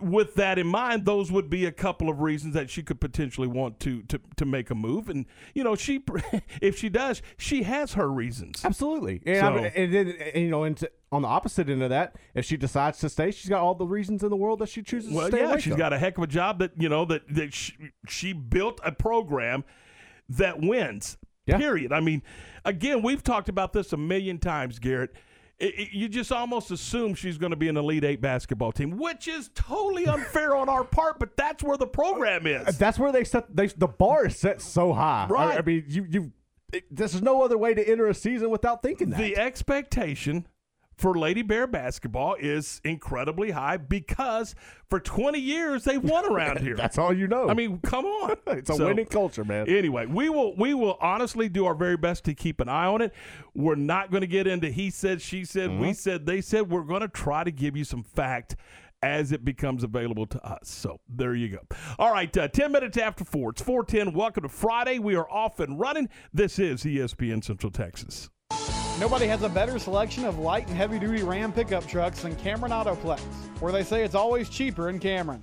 with 0.00 0.36
that 0.36 0.60
in 0.60 0.66
mind, 0.68 1.04
those 1.04 1.32
would 1.32 1.50
be 1.50 1.64
a 1.66 1.72
couple 1.72 2.08
of 2.08 2.20
reasons 2.20 2.54
that 2.54 2.70
she 2.70 2.84
could 2.84 3.00
potentially 3.00 3.48
want 3.48 3.80
to 3.80 4.02
to 4.02 4.20
to 4.36 4.44
make 4.44 4.70
a 4.70 4.74
move. 4.76 5.08
And 5.08 5.26
you 5.54 5.64
know, 5.64 5.74
she 5.74 6.04
if 6.62 6.78
she 6.78 6.88
does, 6.88 7.20
she 7.36 7.64
has 7.64 7.94
her 7.94 8.08
reasons. 8.08 8.64
Absolutely, 8.64 9.20
and, 9.26 9.38
So- 9.40 9.46
I 9.46 9.54
mean, 9.56 9.72
and 9.74 9.92
then 9.94 10.08
and, 10.34 10.44
you 10.44 10.50
know, 10.50 10.62
and 10.62 10.76
to, 10.76 10.90
on 11.10 11.22
the 11.22 11.28
opposite 11.28 11.68
end 11.68 11.82
of 11.82 11.90
that, 11.90 12.14
if 12.34 12.44
she 12.44 12.56
decides 12.56 12.98
to 12.98 13.08
stay, 13.08 13.32
she's 13.32 13.48
got 13.48 13.60
all 13.62 13.74
the 13.74 13.86
reasons 13.86 14.22
in 14.22 14.30
the 14.30 14.36
world 14.36 14.60
that 14.60 14.68
she 14.68 14.82
chooses 14.82 15.12
Well, 15.12 15.30
to 15.30 15.36
stay 15.36 15.44
yeah, 15.44 15.56
she's 15.56 15.72
from. 15.72 15.78
got 15.78 15.92
a 15.92 15.98
heck 15.98 16.16
of 16.16 16.22
a 16.22 16.28
job 16.28 16.60
that 16.60 16.72
you 16.80 16.88
know 16.88 17.04
that 17.06 17.22
that 17.34 17.52
she, 17.52 17.72
she 18.08 18.32
built 18.32 18.80
a 18.84 18.92
program 18.92 19.64
that 20.30 20.60
wins. 20.60 21.16
Yeah. 21.46 21.56
Period. 21.58 21.92
I 21.92 22.00
mean, 22.00 22.22
again, 22.64 23.02
we've 23.02 23.22
talked 23.22 23.48
about 23.48 23.72
this 23.72 23.92
a 23.92 23.96
million 23.96 24.38
times, 24.38 24.78
Garrett. 24.78 25.14
It- 25.58 25.74
it- 25.78 25.92
you 25.92 26.08
just 26.08 26.30
almost 26.30 26.70
assume 26.70 27.14
she's 27.14 27.38
going 27.38 27.50
to 27.50 27.56
be 27.56 27.68
an 27.68 27.76
elite 27.76 28.04
eight 28.04 28.20
basketball 28.20 28.70
team, 28.70 28.96
which 28.98 29.26
is 29.26 29.50
totally 29.54 30.06
unfair 30.06 30.54
on 30.54 30.68
our 30.68 30.84
part. 30.84 31.18
But 31.18 31.36
that's 31.36 31.64
where 31.64 31.76
the 31.76 31.86
program 31.86 32.46
is. 32.46 32.68
Uh, 32.68 32.72
that's 32.78 32.98
where 32.98 33.10
they 33.12 33.24
set 33.24 33.56
they, 33.56 33.66
the 33.68 33.88
bar 33.88 34.26
is 34.26 34.36
set 34.36 34.60
so 34.60 34.92
high. 34.92 35.26
I- 35.36 35.58
I, 35.58 35.62
mean, 35.62 35.84
you 35.88 36.06
you 36.08 36.32
it, 36.72 36.84
there's 36.90 37.20
no 37.22 37.42
other 37.42 37.56
way 37.56 37.72
to 37.74 37.88
enter 37.90 38.06
a 38.06 38.14
season 38.14 38.50
without 38.50 38.82
thinking 38.82 39.08
that. 39.10 39.18
The 39.18 39.36
expectation 39.38 40.46
for 40.98 41.16
Lady 41.16 41.42
Bear 41.42 41.66
basketball 41.66 42.34
is 42.34 42.80
incredibly 42.84 43.52
high 43.52 43.76
because 43.76 44.54
for 44.90 44.98
20 44.98 45.38
years 45.38 45.84
they've 45.84 46.02
won 46.02 46.24
around 46.32 46.60
here. 46.60 46.76
That's 46.76 46.98
all 46.98 47.12
you 47.12 47.28
know. 47.28 47.48
I 47.48 47.54
mean, 47.54 47.78
come 47.78 48.04
on. 48.04 48.36
it's 48.48 48.68
a 48.68 48.74
So, 48.74 48.86
winning 48.86 49.06
culture, 49.06 49.44
man. 49.44 49.68
Anyway, 49.68 50.06
we 50.06 50.28
will 50.28 50.56
we 50.56 50.74
will 50.74 50.98
honestly 51.00 51.48
do 51.48 51.64
our 51.66 51.74
very 51.74 51.96
best 51.96 52.24
to 52.24 52.34
keep 52.34 52.60
an 52.60 52.68
eye 52.68 52.86
on 52.86 53.00
it. 53.00 53.14
We're 53.54 53.76
not 53.76 54.10
going 54.10 54.22
to 54.22 54.26
get 54.26 54.46
into 54.46 54.68
he 54.70 54.90
said, 54.90 55.22
she 55.22 55.44
said, 55.44 55.78
we 55.78 55.92
said, 55.92 56.26
they 56.26 56.40
said. 56.40 56.68
We're 56.68 56.82
going 56.82 57.02
to 57.02 57.08
try 57.08 57.44
to 57.44 57.50
give 57.50 57.76
you 57.76 57.84
some 57.84 58.02
fact 58.02 58.56
as 59.02 59.30
it 59.30 59.44
becomes 59.44 59.84
available 59.84 60.26
to 60.26 60.44
us. 60.44 60.68
So 60.68 60.98
there 61.08 61.34
you 61.34 61.48
go. 61.50 61.60
All 61.98 62.12
right, 62.12 62.36
uh, 62.36 62.48
10 62.48 62.72
minutes 62.72 62.98
after 62.98 63.24
4. 63.24 63.50
It's 63.50 63.62
410. 63.62 64.12
Welcome 64.12 64.42
to 64.42 64.48
Friday. 64.48 64.98
We 64.98 65.14
are 65.14 65.30
off 65.30 65.60
and 65.60 65.78
running. 65.78 66.08
This 66.32 66.58
is 66.58 66.82
ESPN 66.82 67.44
Central 67.44 67.70
Texas. 67.70 68.28
Nobody 68.98 69.28
has 69.28 69.42
a 69.44 69.48
better 69.48 69.78
selection 69.78 70.24
of 70.24 70.40
light 70.40 70.66
and 70.66 70.76
heavy 70.76 70.98
duty 70.98 71.22
Ram 71.22 71.52
pickup 71.52 71.86
trucks 71.86 72.22
than 72.22 72.34
Cameron 72.34 72.72
Autoplex, 72.72 73.20
where 73.60 73.70
they 73.70 73.84
say 73.84 74.02
it's 74.02 74.16
always 74.16 74.48
cheaper 74.48 74.88
in 74.88 74.98
Cameron. 74.98 75.40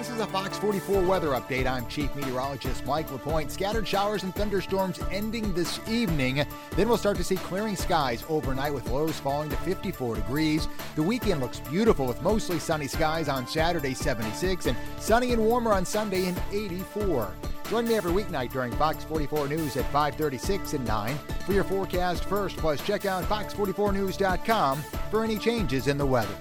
This 0.00 0.08
is 0.08 0.20
a 0.20 0.26
Fox 0.28 0.56
44 0.56 1.02
weather 1.02 1.28
update. 1.32 1.66
I'm 1.66 1.86
Chief 1.86 2.16
Meteorologist 2.16 2.86
Mike 2.86 3.12
LaPointe. 3.12 3.52
Scattered 3.52 3.86
showers 3.86 4.22
and 4.22 4.34
thunderstorms 4.34 4.98
ending 5.10 5.52
this 5.52 5.78
evening. 5.86 6.42
Then 6.74 6.88
we'll 6.88 6.96
start 6.96 7.18
to 7.18 7.22
see 7.22 7.36
clearing 7.36 7.76
skies 7.76 8.24
overnight 8.30 8.72
with 8.72 8.88
lows 8.88 9.20
falling 9.20 9.50
to 9.50 9.56
54 9.56 10.14
degrees. 10.14 10.68
The 10.96 11.02
weekend 11.02 11.42
looks 11.42 11.60
beautiful 11.60 12.06
with 12.06 12.22
mostly 12.22 12.58
sunny 12.58 12.86
skies 12.86 13.28
on 13.28 13.46
Saturday, 13.46 13.92
76, 13.92 14.64
and 14.64 14.76
sunny 14.98 15.34
and 15.34 15.42
warmer 15.44 15.74
on 15.74 15.84
Sunday 15.84 16.28
in 16.28 16.36
84. 16.50 17.34
Join 17.68 17.86
me 17.86 17.94
every 17.94 18.12
weeknight 18.12 18.52
during 18.52 18.72
Fox 18.76 19.04
44 19.04 19.48
News 19.48 19.76
at 19.76 19.84
536 19.92 20.72
and 20.72 20.86
9 20.86 21.14
for 21.44 21.52
your 21.52 21.64
forecast 21.64 22.24
first. 22.24 22.56
Plus, 22.56 22.82
check 22.86 23.04
out 23.04 23.22
fox44news.com 23.24 24.78
for 25.10 25.24
any 25.24 25.36
changes 25.36 25.88
in 25.88 25.98
the 25.98 26.06
weather. 26.06 26.38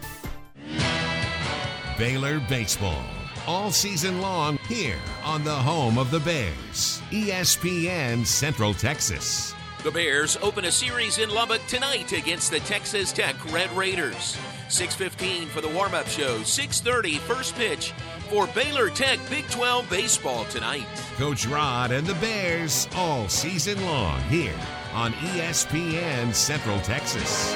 Baylor 1.98 2.40
Baseball. 2.48 3.04
All 3.50 3.72
season 3.72 4.22
long 4.22 4.60
here 4.68 5.00
on 5.24 5.44
the 5.44 5.52
home 5.52 5.98
of 5.98 6.12
the 6.12 6.20
Bears. 6.20 7.02
ESPN 7.10 8.24
Central 8.24 8.76
Texas. 8.76 9.56
The 9.84 9.90
Bears 9.90 10.38
open 10.44 10.66
a 10.66 10.72
series 10.72 11.18
in 11.18 11.32
Lubbock 11.32 11.66
tonight 11.66 12.12
against 12.12 12.52
the 12.52 12.60
Texas 12.60 13.12
Tech 13.12 13.34
Red 13.52 13.76
Raiders. 13.76 14.38
6:15 14.68 15.48
for 15.48 15.62
the 15.62 15.68
warm-up 15.68 16.08
show. 16.08 16.44
6:30 16.44 17.18
first 17.18 17.56
pitch 17.56 17.92
for 18.30 18.46
Baylor 18.46 18.92
Tech 18.92 19.18
Big 19.32 19.50
12 19.50 19.90
baseball 19.90 20.46
tonight. 20.46 20.86
Coach 21.18 21.48
Rod 21.48 21.90
and 21.90 22.06
the 22.06 22.22
Bears 22.22 22.88
all 22.96 23.28
season 23.28 23.84
long 23.84 24.22
here 24.30 24.60
on 24.94 25.12
ESPN 25.14 26.36
Central 26.36 26.80
Texas. 26.82 27.56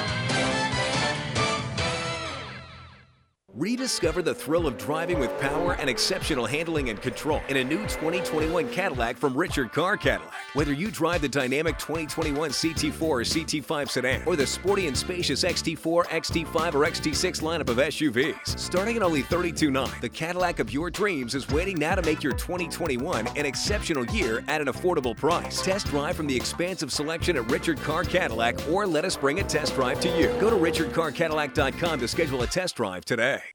Rediscover 3.56 4.20
the 4.20 4.34
thrill 4.34 4.66
of 4.66 4.76
driving 4.76 5.20
with 5.20 5.30
power 5.38 5.74
and 5.74 5.88
exceptional 5.88 6.44
handling 6.44 6.88
and 6.88 7.00
control 7.00 7.40
in 7.48 7.58
a 7.58 7.62
new 7.62 7.82
2021 7.82 8.68
Cadillac 8.70 9.16
from 9.16 9.36
Richard 9.36 9.70
Car 9.70 9.96
Cadillac. 9.96 10.34
Whether 10.54 10.72
you 10.72 10.90
drive 10.90 11.22
the 11.22 11.28
dynamic 11.28 11.78
2021 11.78 12.50
CT4 12.50 13.00
or 13.00 13.20
CT5 13.20 13.88
sedan 13.88 14.22
or 14.26 14.34
the 14.34 14.44
sporty 14.44 14.88
and 14.88 14.98
spacious 14.98 15.44
XT4, 15.44 16.06
XT5, 16.06 16.74
or 16.74 16.84
XT6 16.84 17.42
lineup 17.42 17.68
of 17.68 17.76
SUVs, 17.76 18.58
starting 18.58 18.96
at 18.96 19.04
only 19.04 19.22
$32,900, 19.22 20.00
the 20.00 20.08
Cadillac 20.08 20.58
of 20.58 20.72
your 20.72 20.90
dreams 20.90 21.36
is 21.36 21.48
waiting 21.50 21.78
now 21.78 21.94
to 21.94 22.02
make 22.02 22.24
your 22.24 22.32
2021 22.32 23.28
an 23.36 23.46
exceptional 23.46 24.04
year 24.06 24.42
at 24.48 24.62
an 24.62 24.66
affordable 24.66 25.16
price. 25.16 25.62
Test 25.62 25.86
drive 25.86 26.16
from 26.16 26.26
the 26.26 26.34
expansive 26.34 26.92
selection 26.92 27.36
at 27.36 27.48
Richard 27.48 27.78
Car 27.82 28.02
Cadillac 28.02 28.68
or 28.68 28.84
let 28.84 29.04
us 29.04 29.16
bring 29.16 29.38
a 29.38 29.44
test 29.44 29.76
drive 29.76 30.00
to 30.00 30.08
you. 30.18 30.26
Go 30.40 30.50
to 30.50 30.56
richardcarcadillac.com 30.56 32.00
to 32.00 32.08
schedule 32.08 32.42
a 32.42 32.48
test 32.48 32.74
drive 32.74 33.04
today 33.04 33.43
bag. 33.44 33.53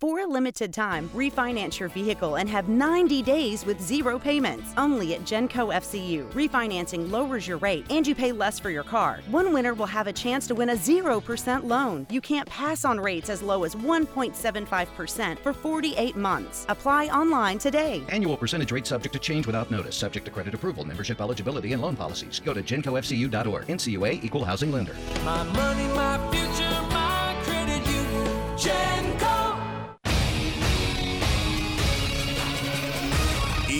For 0.00 0.20
a 0.20 0.26
limited 0.28 0.72
time, 0.72 1.08
refinance 1.08 1.80
your 1.80 1.88
vehicle 1.88 2.36
and 2.36 2.48
have 2.48 2.68
90 2.68 3.20
days 3.20 3.66
with 3.66 3.80
zero 3.80 4.16
payments. 4.16 4.72
Only 4.76 5.16
at 5.16 5.22
Genco 5.22 5.74
FCU. 5.74 6.30
Refinancing 6.34 7.10
lowers 7.10 7.48
your 7.48 7.58
rate 7.58 7.84
and 7.90 8.06
you 8.06 8.14
pay 8.14 8.30
less 8.30 8.60
for 8.60 8.70
your 8.70 8.84
car. 8.84 9.18
One 9.28 9.52
winner 9.52 9.74
will 9.74 9.86
have 9.86 10.06
a 10.06 10.12
chance 10.12 10.46
to 10.48 10.54
win 10.54 10.68
a 10.68 10.76
0% 10.76 11.64
loan. 11.64 12.06
You 12.10 12.20
can't 12.20 12.48
pass 12.48 12.84
on 12.84 13.00
rates 13.00 13.28
as 13.28 13.42
low 13.42 13.64
as 13.64 13.74
1.75% 13.74 15.38
for 15.40 15.52
48 15.52 16.14
months. 16.14 16.64
Apply 16.68 17.08
online 17.08 17.58
today. 17.58 18.04
Annual 18.08 18.36
percentage 18.36 18.70
rate 18.70 18.86
subject 18.86 19.14
to 19.14 19.18
change 19.18 19.48
without 19.48 19.68
notice, 19.68 19.96
subject 19.96 20.26
to 20.26 20.30
credit 20.30 20.54
approval, 20.54 20.84
membership 20.84 21.20
eligibility, 21.20 21.72
and 21.72 21.82
loan 21.82 21.96
policies. 21.96 22.38
Go 22.38 22.54
to 22.54 22.62
gencofcu.org. 22.62 23.66
NCUA 23.66 24.22
Equal 24.22 24.44
Housing 24.44 24.70
Lender. 24.70 24.94
My 25.24 25.42
money, 25.42 25.88
my 25.88 26.18
future, 26.30 26.67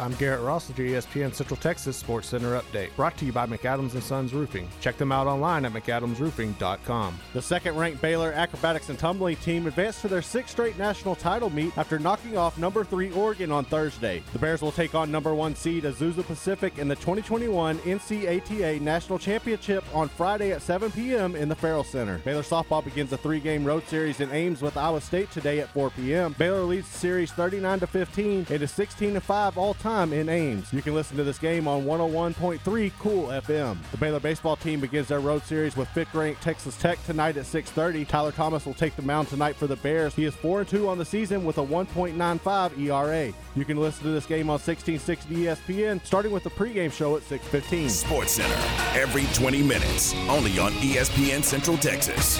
I'm 0.00 0.14
Garrett 0.14 0.40
Ross 0.40 0.66
with 0.66 0.78
your 0.78 0.88
ESPN 0.88 1.34
Central 1.34 1.58
Texas 1.58 1.94
Sports 1.94 2.28
Center 2.28 2.58
update, 2.58 2.88
brought 2.96 3.18
to 3.18 3.26
you 3.26 3.32
by 3.32 3.44
McAdams 3.44 3.92
and 3.92 4.02
Sons 4.02 4.32
Roofing. 4.32 4.66
Check 4.80 4.96
them 4.96 5.12
out 5.12 5.26
online 5.26 5.66
at 5.66 5.74
McAdamsRoofing.com. 5.74 7.18
The 7.34 7.42
second-ranked 7.42 8.00
Baylor 8.00 8.32
acrobatics 8.32 8.88
and 8.88 8.98
tumbling 8.98 9.36
team 9.36 9.66
advanced 9.66 10.00
to 10.00 10.08
their 10.08 10.22
sixth 10.22 10.52
straight 10.52 10.78
national 10.78 11.16
title 11.16 11.50
meet 11.50 11.76
after 11.76 11.98
knocking 11.98 12.38
off 12.38 12.56
number 12.56 12.82
three 12.82 13.12
Oregon 13.12 13.52
on 13.52 13.66
Thursday. 13.66 14.22
The 14.32 14.38
Bears 14.38 14.62
will 14.62 14.72
take 14.72 14.94
on 14.94 15.10
number 15.10 15.34
one 15.34 15.54
seed 15.54 15.84
Azusa 15.84 16.24
Pacific 16.24 16.78
in 16.78 16.88
the 16.88 16.96
2021 16.96 17.76
NCATA 17.80 18.80
National 18.80 19.18
Championship 19.18 19.84
on 19.94 20.08
Friday 20.08 20.52
at 20.52 20.62
7 20.62 20.90
p.m. 20.92 21.36
in 21.36 21.50
the 21.50 21.54
Ferrell 21.54 21.84
Center. 21.84 22.22
Baylor 22.24 22.42
softball 22.42 22.82
begins 22.82 23.12
a 23.12 23.18
three-game 23.18 23.66
road 23.66 23.86
series 23.86 24.20
in 24.20 24.32
Ames 24.32 24.62
with 24.62 24.78
Iowa 24.78 25.02
State 25.02 25.30
today 25.30 25.60
at 25.60 25.68
4 25.68 25.90
p.m. 25.90 26.34
Baylor 26.38 26.62
leads 26.62 26.90
the 26.90 26.98
series 26.98 27.30
39 27.32 27.80
to 27.80 27.86
15 27.86 28.46
and 28.48 28.62
is 28.62 28.70
16 28.70 29.12
to 29.12 29.20
5 29.20 29.58
all 29.58 29.74
time 29.74 29.89
time 29.90 30.12
in 30.12 30.28
Ames. 30.28 30.72
You 30.72 30.82
can 30.82 30.94
listen 30.94 31.16
to 31.16 31.24
this 31.24 31.38
game 31.38 31.66
on 31.66 31.84
101.3 31.84 32.92
Cool 33.00 33.26
FM. 33.26 33.76
The 33.90 33.96
Baylor 33.96 34.20
baseball 34.20 34.54
team 34.54 34.78
begins 34.78 35.08
their 35.08 35.18
road 35.18 35.42
series 35.42 35.76
with 35.76 35.88
fifth-ranked 35.88 36.40
Texas 36.40 36.76
Tech 36.76 37.04
tonight 37.06 37.36
at 37.36 37.44
6:30. 37.44 38.04
Tyler 38.04 38.30
Thomas 38.30 38.64
will 38.66 38.74
take 38.74 38.94
the 38.94 39.02
mound 39.02 39.26
tonight 39.28 39.56
for 39.56 39.66
the 39.66 39.74
Bears. 39.76 40.14
He 40.14 40.24
is 40.26 40.34
4-2 40.34 40.88
on 40.88 40.96
the 40.96 41.04
season 41.04 41.44
with 41.44 41.58
a 41.58 41.62
1.95 41.62 42.78
ERA. 42.78 43.32
You 43.56 43.64
can 43.64 43.78
listen 43.78 44.04
to 44.04 44.12
this 44.12 44.26
game 44.26 44.48
on 44.48 44.60
1660 44.60 45.34
ESPN, 45.34 46.00
starting 46.04 46.30
with 46.30 46.44
the 46.44 46.50
pregame 46.50 46.92
show 46.92 47.16
at 47.16 47.24
6:15. 47.24 47.90
Sports 47.90 48.32
Center 48.34 48.60
every 48.94 49.26
20 49.34 49.60
minutes, 49.62 50.14
only 50.28 50.56
on 50.60 50.72
ESPN 50.74 51.42
Central 51.42 51.76
Texas. 51.76 52.38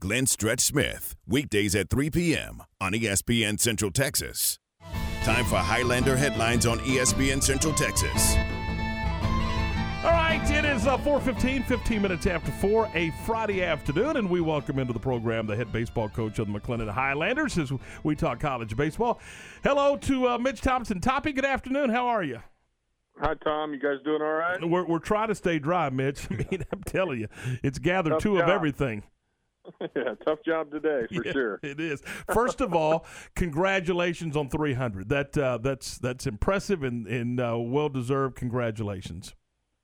Glenn 0.00 0.26
Stretch 0.26 0.60
Smith, 0.60 1.16
weekdays 1.26 1.74
at 1.74 1.90
3 1.90 2.10
p.m. 2.10 2.62
on 2.80 2.92
ESPN 2.92 3.58
Central 3.58 3.90
Texas. 3.90 4.58
Time 5.24 5.46
for 5.46 5.56
Highlander 5.56 6.18
headlines 6.18 6.66
on 6.66 6.78
ESPN 6.80 7.42
Central 7.42 7.72
Texas. 7.72 8.36
All 10.04 10.10
right, 10.10 10.42
it 10.50 10.66
is 10.66 10.86
uh, 10.86 10.98
4.15, 10.98 11.64
15 11.64 12.02
minutes 12.02 12.26
after 12.26 12.52
4, 12.52 12.90
a 12.92 13.10
Friday 13.24 13.64
afternoon, 13.64 14.18
and 14.18 14.28
we 14.28 14.42
welcome 14.42 14.78
into 14.78 14.92
the 14.92 14.98
program 14.98 15.46
the 15.46 15.56
head 15.56 15.72
baseball 15.72 16.10
coach 16.10 16.38
of 16.38 16.46
the 16.46 16.52
McLennan 16.52 16.90
Highlanders 16.90 17.56
as 17.56 17.72
we 18.02 18.14
talk 18.14 18.38
college 18.38 18.76
baseball. 18.76 19.18
Hello 19.62 19.96
to 19.96 20.28
uh, 20.28 20.36
Mitch 20.36 20.60
Thompson. 20.60 21.00
Toppy, 21.00 21.32
good 21.32 21.46
afternoon. 21.46 21.88
How 21.88 22.06
are 22.06 22.22
you? 22.22 22.40
Hi, 23.18 23.32
Tom. 23.42 23.72
You 23.72 23.80
guys 23.80 24.04
doing 24.04 24.20
all 24.20 24.30
right? 24.30 24.62
We're, 24.62 24.84
we're 24.84 24.98
trying 24.98 25.28
to 25.28 25.34
stay 25.34 25.58
dry, 25.58 25.88
Mitch. 25.88 26.26
I 26.30 26.34
mean, 26.34 26.64
I'm 26.70 26.82
telling 26.82 27.20
you, 27.20 27.28
it's 27.62 27.78
gathered 27.78 28.10
Tough 28.10 28.22
two 28.22 28.38
of 28.38 28.50
everything. 28.50 29.04
yeah, 29.96 30.14
tough 30.24 30.40
job 30.44 30.70
today 30.70 31.06
for 31.14 31.24
Yeah, 31.24 31.32
sure. 31.32 31.60
It 31.62 31.80
is. 31.80 32.02
First 32.32 32.60
of 32.60 32.74
all, 32.74 33.06
congratulations 33.34 34.36
on 34.36 34.48
300. 34.48 35.08
That 35.08 35.38
uh, 35.38 35.58
that's 35.58 35.98
that's 35.98 36.26
impressive 36.26 36.82
and 36.82 37.06
and 37.06 37.40
uh, 37.40 37.56
well 37.58 37.88
deserved. 37.88 38.36
Congratulations. 38.36 39.34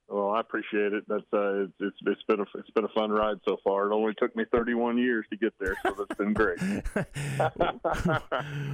Well, 0.08 0.30
I 0.30 0.40
appreciate 0.40 0.92
it. 0.92 1.04
That's 1.06 1.22
uh, 1.32 1.62
it's, 1.62 1.72
it's 1.78 1.96
it's 2.04 2.22
been 2.25 2.40
a 2.40 2.44
it's 2.58 2.70
been 2.75 2.84
a 2.84 2.88
fun 2.88 3.10
ride 3.10 3.37
so 3.46 3.58
far. 3.62 3.90
It 3.90 3.94
only 3.94 4.12
took 4.14 4.34
me 4.34 4.44
31 4.52 4.99
years 4.99 5.25
to 5.30 5.37
get 5.37 5.52
there, 5.60 5.76
so 5.84 5.94
that's 5.96 6.18
been 6.18 6.32
great. 6.32 6.58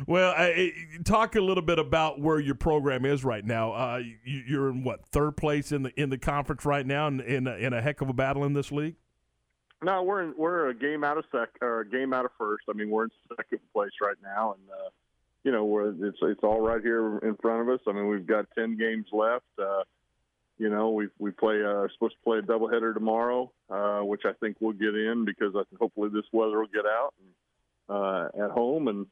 Well, 0.06 0.32
I, 0.36 0.72
talk 1.04 1.34
a 1.34 1.40
little 1.40 1.64
bit 1.64 1.80
about 1.80 2.20
where 2.20 2.38
your 2.38 2.54
program 2.54 3.04
is 3.04 3.24
right 3.24 3.44
now. 3.44 3.72
Uh, 3.72 4.02
you, 4.24 4.42
you're 4.46 4.68
in 4.70 4.84
what 4.84 5.04
third 5.06 5.36
place 5.36 5.72
in 5.72 5.82
the 5.82 6.00
in 6.00 6.10
the 6.10 6.18
conference 6.18 6.64
right 6.64 6.86
now, 6.86 7.08
and 7.08 7.20
in, 7.20 7.46
a, 7.46 7.56
in 7.56 7.72
a 7.72 7.82
heck 7.82 8.00
of 8.00 8.08
a 8.08 8.12
battle 8.12 8.44
in 8.44 8.52
this 8.52 8.70
league. 8.70 8.94
No, 9.82 10.02
we're 10.02 10.22
in, 10.22 10.34
we're 10.36 10.68
a 10.68 10.74
game 10.74 11.04
out 11.04 11.18
of 11.18 11.24
sec 11.30 11.50
or 11.60 11.80
a 11.80 11.88
game 11.88 12.12
out 12.12 12.24
of 12.24 12.30
first. 12.38 12.64
I 12.68 12.72
mean, 12.72 12.90
we're 12.90 13.04
in 13.04 13.10
second 13.36 13.60
place 13.74 13.92
right 14.00 14.16
now, 14.22 14.54
and 14.54 14.70
uh, 14.70 14.90
you 15.44 15.52
know, 15.52 15.64
we're 15.64 15.90
it's 15.90 16.18
it's 16.22 16.42
all 16.42 16.60
right 16.60 16.82
here 16.82 17.18
in 17.18 17.36
front 17.36 17.62
of 17.62 17.68
us. 17.68 17.80
I 17.86 17.92
mean, 17.92 18.08
we've 18.08 18.26
got 18.26 18.46
10 18.56 18.76
games 18.78 19.06
left. 19.12 19.44
Uh, 19.58 19.82
you 20.58 20.70
know, 20.70 20.90
we 20.90 21.08
we 21.18 21.30
play 21.30 21.62
uh, 21.62 21.86
supposed 21.94 22.14
to 22.14 22.22
play 22.24 22.38
a 22.38 22.42
doubleheader 22.42 22.94
tomorrow, 22.94 23.52
uh, 23.70 24.00
which 24.00 24.22
I 24.24 24.32
think 24.40 24.56
we'll 24.60 24.72
get 24.72 24.94
in 24.94 25.24
because 25.24 25.54
I, 25.54 25.62
think 25.68 25.78
hopefully 25.78 26.08
this 26.12 26.24
weather 26.32 26.58
will 26.58 26.66
get 26.66 26.86
out 26.86 27.14
and, 27.20 27.96
uh, 27.96 28.44
at 28.44 28.50
home 28.50 28.88
and 28.88 29.06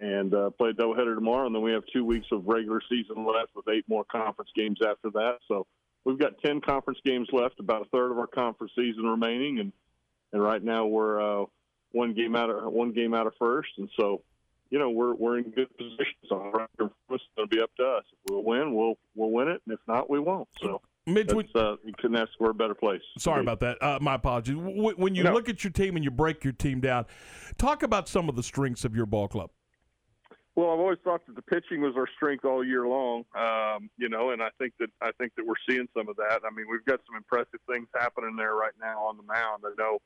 and 0.00 0.34
uh, 0.34 0.50
play 0.50 0.70
a 0.70 0.72
doubleheader 0.72 1.14
tomorrow, 1.14 1.46
and 1.46 1.54
then 1.54 1.62
we 1.62 1.72
have 1.72 1.84
two 1.92 2.04
weeks 2.04 2.26
of 2.32 2.46
regular 2.46 2.80
season 2.88 3.26
left 3.26 3.50
with 3.54 3.68
eight 3.68 3.84
more 3.88 4.04
conference 4.04 4.50
games 4.56 4.78
after 4.86 5.10
that. 5.10 5.38
So 5.48 5.66
we've 6.04 6.18
got 6.18 6.40
ten 6.44 6.60
conference 6.60 7.00
games 7.04 7.28
left, 7.32 7.60
about 7.60 7.82
a 7.82 7.88
third 7.90 8.10
of 8.10 8.18
our 8.18 8.26
conference 8.26 8.72
season 8.76 9.04
remaining, 9.04 9.58
and 9.58 9.72
and 10.34 10.42
right 10.42 10.62
now 10.62 10.84
we're 10.84 11.42
uh, 11.42 11.46
one 11.92 12.12
game 12.12 12.36
out 12.36 12.50
of 12.50 12.70
one 12.72 12.92
game 12.92 13.14
out 13.14 13.26
of 13.26 13.32
first, 13.38 13.70
and 13.78 13.88
so 13.98 14.20
you 14.68 14.78
know 14.78 14.90
we're 14.90 15.14
we're 15.14 15.38
in 15.38 15.44
good 15.50 15.74
position. 15.78 16.14
So 16.28 16.66
it's 16.78 17.24
going 17.36 17.48
to 17.48 17.56
be 17.56 17.62
up 17.62 17.70
to 17.78 17.84
us. 17.84 18.04
If 18.12 18.18
we'll 18.30 18.42
win, 18.44 18.74
we'll 18.74 18.98
we'll 19.14 19.30
win 19.30 19.48
it, 19.48 19.62
and 19.64 19.72
if 19.72 19.80
not, 19.88 20.10
we 20.10 20.18
won't. 20.20 20.48
So. 20.60 20.82
That's, 21.06 21.34
uh, 21.54 21.76
you 21.84 21.92
couldn't 21.98 22.16
ask 22.16 22.30
for 22.38 22.48
a 22.48 22.54
better 22.54 22.74
place. 22.74 23.02
Sorry 23.18 23.42
about 23.42 23.60
that. 23.60 23.76
Uh, 23.82 23.98
my 24.00 24.14
apologies. 24.14 24.56
W- 24.56 24.94
when 24.96 25.14
you 25.14 25.22
No. 25.22 25.34
look 25.34 25.50
at 25.50 25.62
your 25.62 25.70
team 25.70 25.96
and 25.96 26.04
you 26.04 26.10
break 26.10 26.42
your 26.42 26.54
team 26.54 26.80
down, 26.80 27.04
talk 27.58 27.82
about 27.82 28.08
some 28.08 28.26
of 28.26 28.36
the 28.36 28.42
strengths 28.42 28.86
of 28.86 28.96
your 28.96 29.04
ball 29.04 29.28
club. 29.28 29.50
Well, 30.56 30.70
I've 30.70 30.78
always 30.78 30.98
thought 31.04 31.20
that 31.26 31.36
the 31.36 31.42
pitching 31.42 31.82
was 31.82 31.92
our 31.94 32.06
strength 32.16 32.46
all 32.46 32.64
year 32.64 32.86
long, 32.88 33.24
um, 33.34 33.90
you 33.98 34.08
know, 34.08 34.30
and 34.30 34.42
I 34.42 34.48
think 34.56 34.72
that 34.80 34.88
I 35.02 35.10
think 35.18 35.34
that 35.36 35.44
we're 35.44 35.60
seeing 35.68 35.86
some 35.94 36.08
of 36.08 36.16
that. 36.16 36.40
I 36.42 36.48
mean, 36.54 36.64
we've 36.70 36.84
got 36.86 37.00
some 37.06 37.16
impressive 37.16 37.60
things 37.70 37.86
happening 37.94 38.34
there 38.36 38.54
right 38.54 38.72
now 38.80 39.00
on 39.04 39.18
the 39.18 39.24
mound. 39.24 39.64
I 39.66 39.74
know 39.76 39.98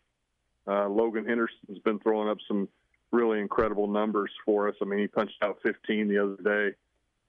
uh, 0.69 0.89
Logan 0.89 1.25
Henderson's 1.25 1.79
been 1.85 1.99
throwing 1.99 2.29
up 2.29 2.39
some 2.47 2.69
really 3.11 3.41
incredible 3.41 3.87
numbers 3.87 4.31
for 4.45 4.69
us. 4.69 4.75
I 4.83 4.85
mean, 4.85 4.99
he 5.01 5.07
punched 5.07 5.43
out 5.43 5.59
15 5.65 6.09
the 6.09 6.19
other 6.19 6.37
day 6.43 6.77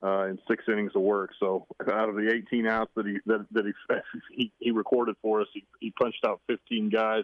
uh, 0.04 0.28
in 0.28 0.40
six 0.48 0.66
innings 0.68 0.92
of 0.96 1.02
work. 1.02 1.32
So 1.40 1.66
out 1.92 2.10
of 2.10 2.16
the 2.16 2.32
18 2.34 2.68
outs 2.68 2.92
that 2.96 3.06
he 3.06 3.20
that, 3.26 3.46
that 3.52 3.66
he, 3.66 3.96
he 4.36 4.52
he 4.60 4.72
recorded 4.72 5.16
for 5.22 5.42
us, 5.42 5.48
he, 5.54 5.64
he 5.80 5.92
punched 5.92 6.26
out 6.26 6.42
15 6.48 6.90
guys. 6.90 7.24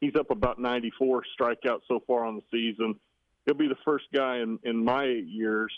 He's 0.00 0.14
up 0.14 0.30
about 0.30 0.58
94 0.58 1.24
strikeouts 1.38 1.82
so 1.86 2.02
far 2.06 2.24
on 2.24 2.36
the 2.36 2.42
season 2.50 2.98
he'll 3.44 3.54
be 3.54 3.68
the 3.68 3.76
first 3.84 4.06
guy 4.14 4.38
in, 4.38 4.58
in 4.62 4.84
my 4.84 5.04
eight 5.04 5.26
years, 5.26 5.72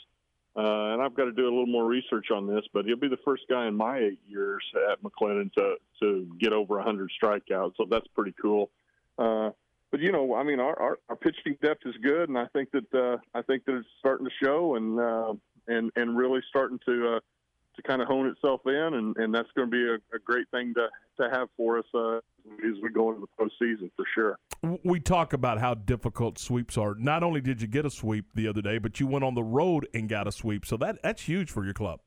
uh, 0.56 0.92
and 0.92 1.02
I've 1.02 1.14
got 1.14 1.24
to 1.24 1.32
do 1.32 1.44
a 1.44 1.52
little 1.52 1.66
more 1.66 1.86
research 1.86 2.26
on 2.30 2.46
this, 2.46 2.64
but 2.72 2.84
he'll 2.84 2.96
be 2.96 3.08
the 3.08 3.18
first 3.24 3.44
guy 3.48 3.66
in 3.66 3.74
my 3.74 3.98
eight 3.98 4.20
years 4.26 4.62
at 4.90 5.02
McLennan 5.02 5.52
to, 5.54 5.76
to 6.00 6.36
get 6.38 6.52
over 6.52 6.76
100 6.76 7.10
strikeouts. 7.22 7.72
So 7.76 7.86
that's 7.88 8.06
pretty 8.08 8.34
cool. 8.40 8.70
Uh, 9.18 9.50
but 9.92 10.00
you 10.00 10.10
know, 10.10 10.34
I 10.34 10.42
mean, 10.42 10.58
our, 10.58 10.76
our, 10.80 10.98
our 11.10 11.16
pitching 11.16 11.56
depth 11.62 11.82
is 11.84 11.94
good, 12.02 12.30
and 12.30 12.38
I 12.38 12.46
think 12.46 12.70
that 12.72 12.92
uh, 12.94 13.18
I 13.34 13.42
think 13.42 13.66
that 13.66 13.76
it's 13.76 13.86
starting 14.00 14.26
to 14.26 14.32
show, 14.42 14.74
and 14.74 14.98
uh, 14.98 15.34
and 15.68 15.92
and 15.94 16.16
really 16.16 16.40
starting 16.48 16.80
to 16.86 17.16
uh, 17.16 17.20
to 17.76 17.82
kind 17.82 18.00
of 18.00 18.08
hone 18.08 18.26
itself 18.26 18.62
in, 18.66 18.72
and, 18.72 19.16
and 19.18 19.34
that's 19.34 19.50
going 19.54 19.70
to 19.70 19.70
be 19.70 19.84
a, 19.84 19.94
a 20.16 20.18
great 20.24 20.48
thing 20.50 20.72
to 20.74 20.88
to 21.22 21.30
have 21.30 21.48
for 21.58 21.78
us 21.78 21.84
uh, 21.94 22.16
as 22.16 22.80
we 22.82 22.88
go 22.88 23.10
into 23.10 23.20
the 23.20 23.44
postseason 23.44 23.90
for 23.94 24.06
sure. 24.14 24.38
We 24.82 24.98
talk 24.98 25.34
about 25.34 25.60
how 25.60 25.74
difficult 25.74 26.38
sweeps 26.38 26.78
are. 26.78 26.94
Not 26.94 27.22
only 27.22 27.42
did 27.42 27.60
you 27.60 27.68
get 27.68 27.84
a 27.84 27.90
sweep 27.90 28.26
the 28.34 28.48
other 28.48 28.62
day, 28.62 28.78
but 28.78 28.98
you 28.98 29.06
went 29.06 29.24
on 29.24 29.34
the 29.34 29.42
road 29.42 29.86
and 29.92 30.08
got 30.08 30.26
a 30.26 30.32
sweep. 30.32 30.64
So 30.64 30.78
that 30.78 31.02
that's 31.02 31.22
huge 31.22 31.50
for 31.50 31.64
your 31.64 31.74
club. 31.74 32.00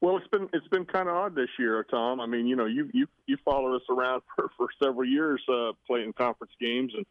Well, 0.00 0.16
it's 0.16 0.28
been 0.28 0.48
it's 0.54 0.68
been 0.68 0.86
kind 0.86 1.08
of 1.08 1.14
odd 1.14 1.34
this 1.34 1.50
year, 1.58 1.84
Tom. 1.84 2.20
I 2.20 2.26
mean, 2.26 2.46
you 2.46 2.56
know, 2.56 2.64
you 2.64 2.88
you 2.92 3.06
you 3.26 3.36
followed 3.44 3.76
us 3.76 3.82
around 3.90 4.22
for, 4.36 4.50
for 4.56 4.68
several 4.82 5.06
years 5.06 5.42
uh, 5.48 5.72
playing 5.86 6.14
conference 6.14 6.52
games, 6.58 6.92
and 6.96 7.04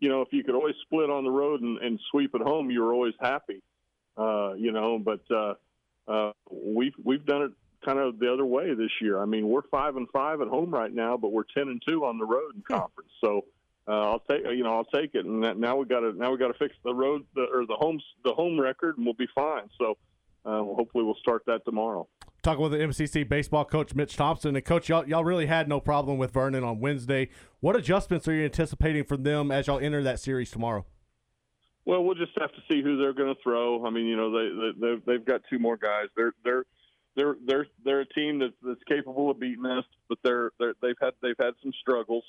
you 0.00 0.08
know, 0.08 0.22
if 0.22 0.28
you 0.32 0.42
could 0.42 0.56
always 0.56 0.74
split 0.82 1.08
on 1.08 1.22
the 1.22 1.30
road 1.30 1.62
and, 1.62 1.78
and 1.78 2.00
sweep 2.10 2.34
at 2.34 2.40
home, 2.40 2.70
you 2.70 2.82
were 2.82 2.92
always 2.92 3.14
happy. 3.20 3.62
Uh, 4.16 4.54
you 4.54 4.72
know, 4.72 4.98
but 4.98 5.20
uh, 5.30 5.54
uh, 6.08 6.32
we've 6.50 6.94
we've 7.02 7.24
done 7.24 7.42
it 7.42 7.52
kind 7.84 7.98
of 7.98 8.18
the 8.18 8.32
other 8.32 8.44
way 8.44 8.74
this 8.74 8.90
year. 9.00 9.20
I 9.20 9.24
mean, 9.24 9.48
we're 9.48 9.62
five 9.70 9.96
and 9.96 10.08
five 10.12 10.40
at 10.40 10.48
home 10.48 10.70
right 10.72 10.92
now, 10.92 11.16
but 11.16 11.30
we're 11.30 11.44
ten 11.56 11.68
and 11.68 11.80
two 11.86 12.04
on 12.04 12.18
the 12.18 12.24
road 12.24 12.56
in 12.56 12.62
conference. 12.62 13.10
So 13.20 13.44
uh, 13.86 14.10
I'll 14.10 14.22
take 14.28 14.44
you 14.44 14.64
know 14.64 14.76
I'll 14.76 14.84
take 14.84 15.14
it, 15.14 15.24
and 15.24 15.44
that, 15.44 15.56
now 15.56 15.76
we 15.76 15.86
got 15.86 16.00
to 16.00 16.12
now 16.12 16.32
we 16.32 16.38
got 16.38 16.48
to 16.48 16.58
fix 16.58 16.74
the 16.84 16.92
road 16.94 17.24
the, 17.36 17.42
or 17.42 17.66
the 17.66 17.76
home 17.76 18.00
the 18.24 18.34
home 18.34 18.60
record, 18.60 18.96
and 18.96 19.06
we'll 19.06 19.14
be 19.14 19.28
fine. 19.32 19.70
So 19.78 19.96
uh, 20.44 20.58
hopefully 20.58 21.04
we'll 21.04 21.14
start 21.14 21.44
that 21.46 21.64
tomorrow. 21.64 22.08
Talking 22.42 22.62
with 22.64 22.72
the 22.72 22.78
MCC 22.78 23.28
baseball 23.28 23.64
coach 23.64 23.94
Mitch 23.94 24.16
Thompson 24.16 24.56
and 24.56 24.64
coach, 24.64 24.88
y'all, 24.88 25.08
y'all 25.08 25.22
really 25.22 25.46
had 25.46 25.68
no 25.68 25.78
problem 25.78 26.18
with 26.18 26.32
Vernon 26.32 26.64
on 26.64 26.80
Wednesday. 26.80 27.28
What 27.60 27.76
adjustments 27.76 28.26
are 28.26 28.32
you 28.32 28.44
anticipating 28.44 29.04
from 29.04 29.22
them 29.22 29.52
as 29.52 29.68
y'all 29.68 29.78
enter 29.78 30.02
that 30.02 30.18
series 30.18 30.50
tomorrow? 30.50 30.84
Well, 31.84 32.02
we'll 32.02 32.16
just 32.16 32.32
have 32.40 32.50
to 32.50 32.60
see 32.68 32.82
who 32.82 32.98
they're 32.98 33.12
going 33.12 33.32
to 33.32 33.40
throw. 33.44 33.86
I 33.86 33.90
mean, 33.90 34.06
you 34.06 34.16
know, 34.16 34.32
they, 34.32 34.72
they 34.80 35.02
they've, 35.06 35.24
got 35.24 35.42
two 35.48 35.60
more 35.60 35.76
guys. 35.76 36.06
They're 36.16 36.32
they're 36.42 36.64
they're 37.14 37.36
they're 37.46 37.66
they're 37.84 38.00
a 38.00 38.08
team 38.08 38.40
that's, 38.40 38.54
that's 38.60 38.82
capable 38.88 39.30
of 39.30 39.38
beating 39.38 39.66
us, 39.66 39.84
but 40.08 40.18
they're, 40.24 40.50
they're 40.58 40.74
they've 40.82 40.98
had 41.00 41.12
they've 41.22 41.38
had 41.38 41.54
some 41.62 41.72
struggles, 41.80 42.24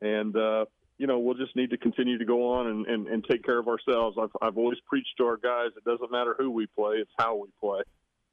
and 0.00 0.36
uh, 0.36 0.66
you 0.96 1.08
know, 1.08 1.18
we'll 1.18 1.34
just 1.34 1.56
need 1.56 1.70
to 1.70 1.76
continue 1.76 2.18
to 2.18 2.24
go 2.24 2.52
on 2.52 2.68
and, 2.68 2.86
and, 2.86 3.08
and 3.08 3.24
take 3.28 3.44
care 3.44 3.58
of 3.58 3.66
ourselves. 3.66 4.16
I've 4.20 4.30
I've 4.40 4.58
always 4.58 4.78
preached 4.86 5.14
to 5.18 5.24
our 5.24 5.38
guys, 5.38 5.70
it 5.76 5.82
doesn't 5.84 6.12
matter 6.12 6.36
who 6.38 6.52
we 6.52 6.66
play, 6.66 6.98
it's 6.98 7.10
how 7.18 7.34
we 7.34 7.48
play, 7.60 7.82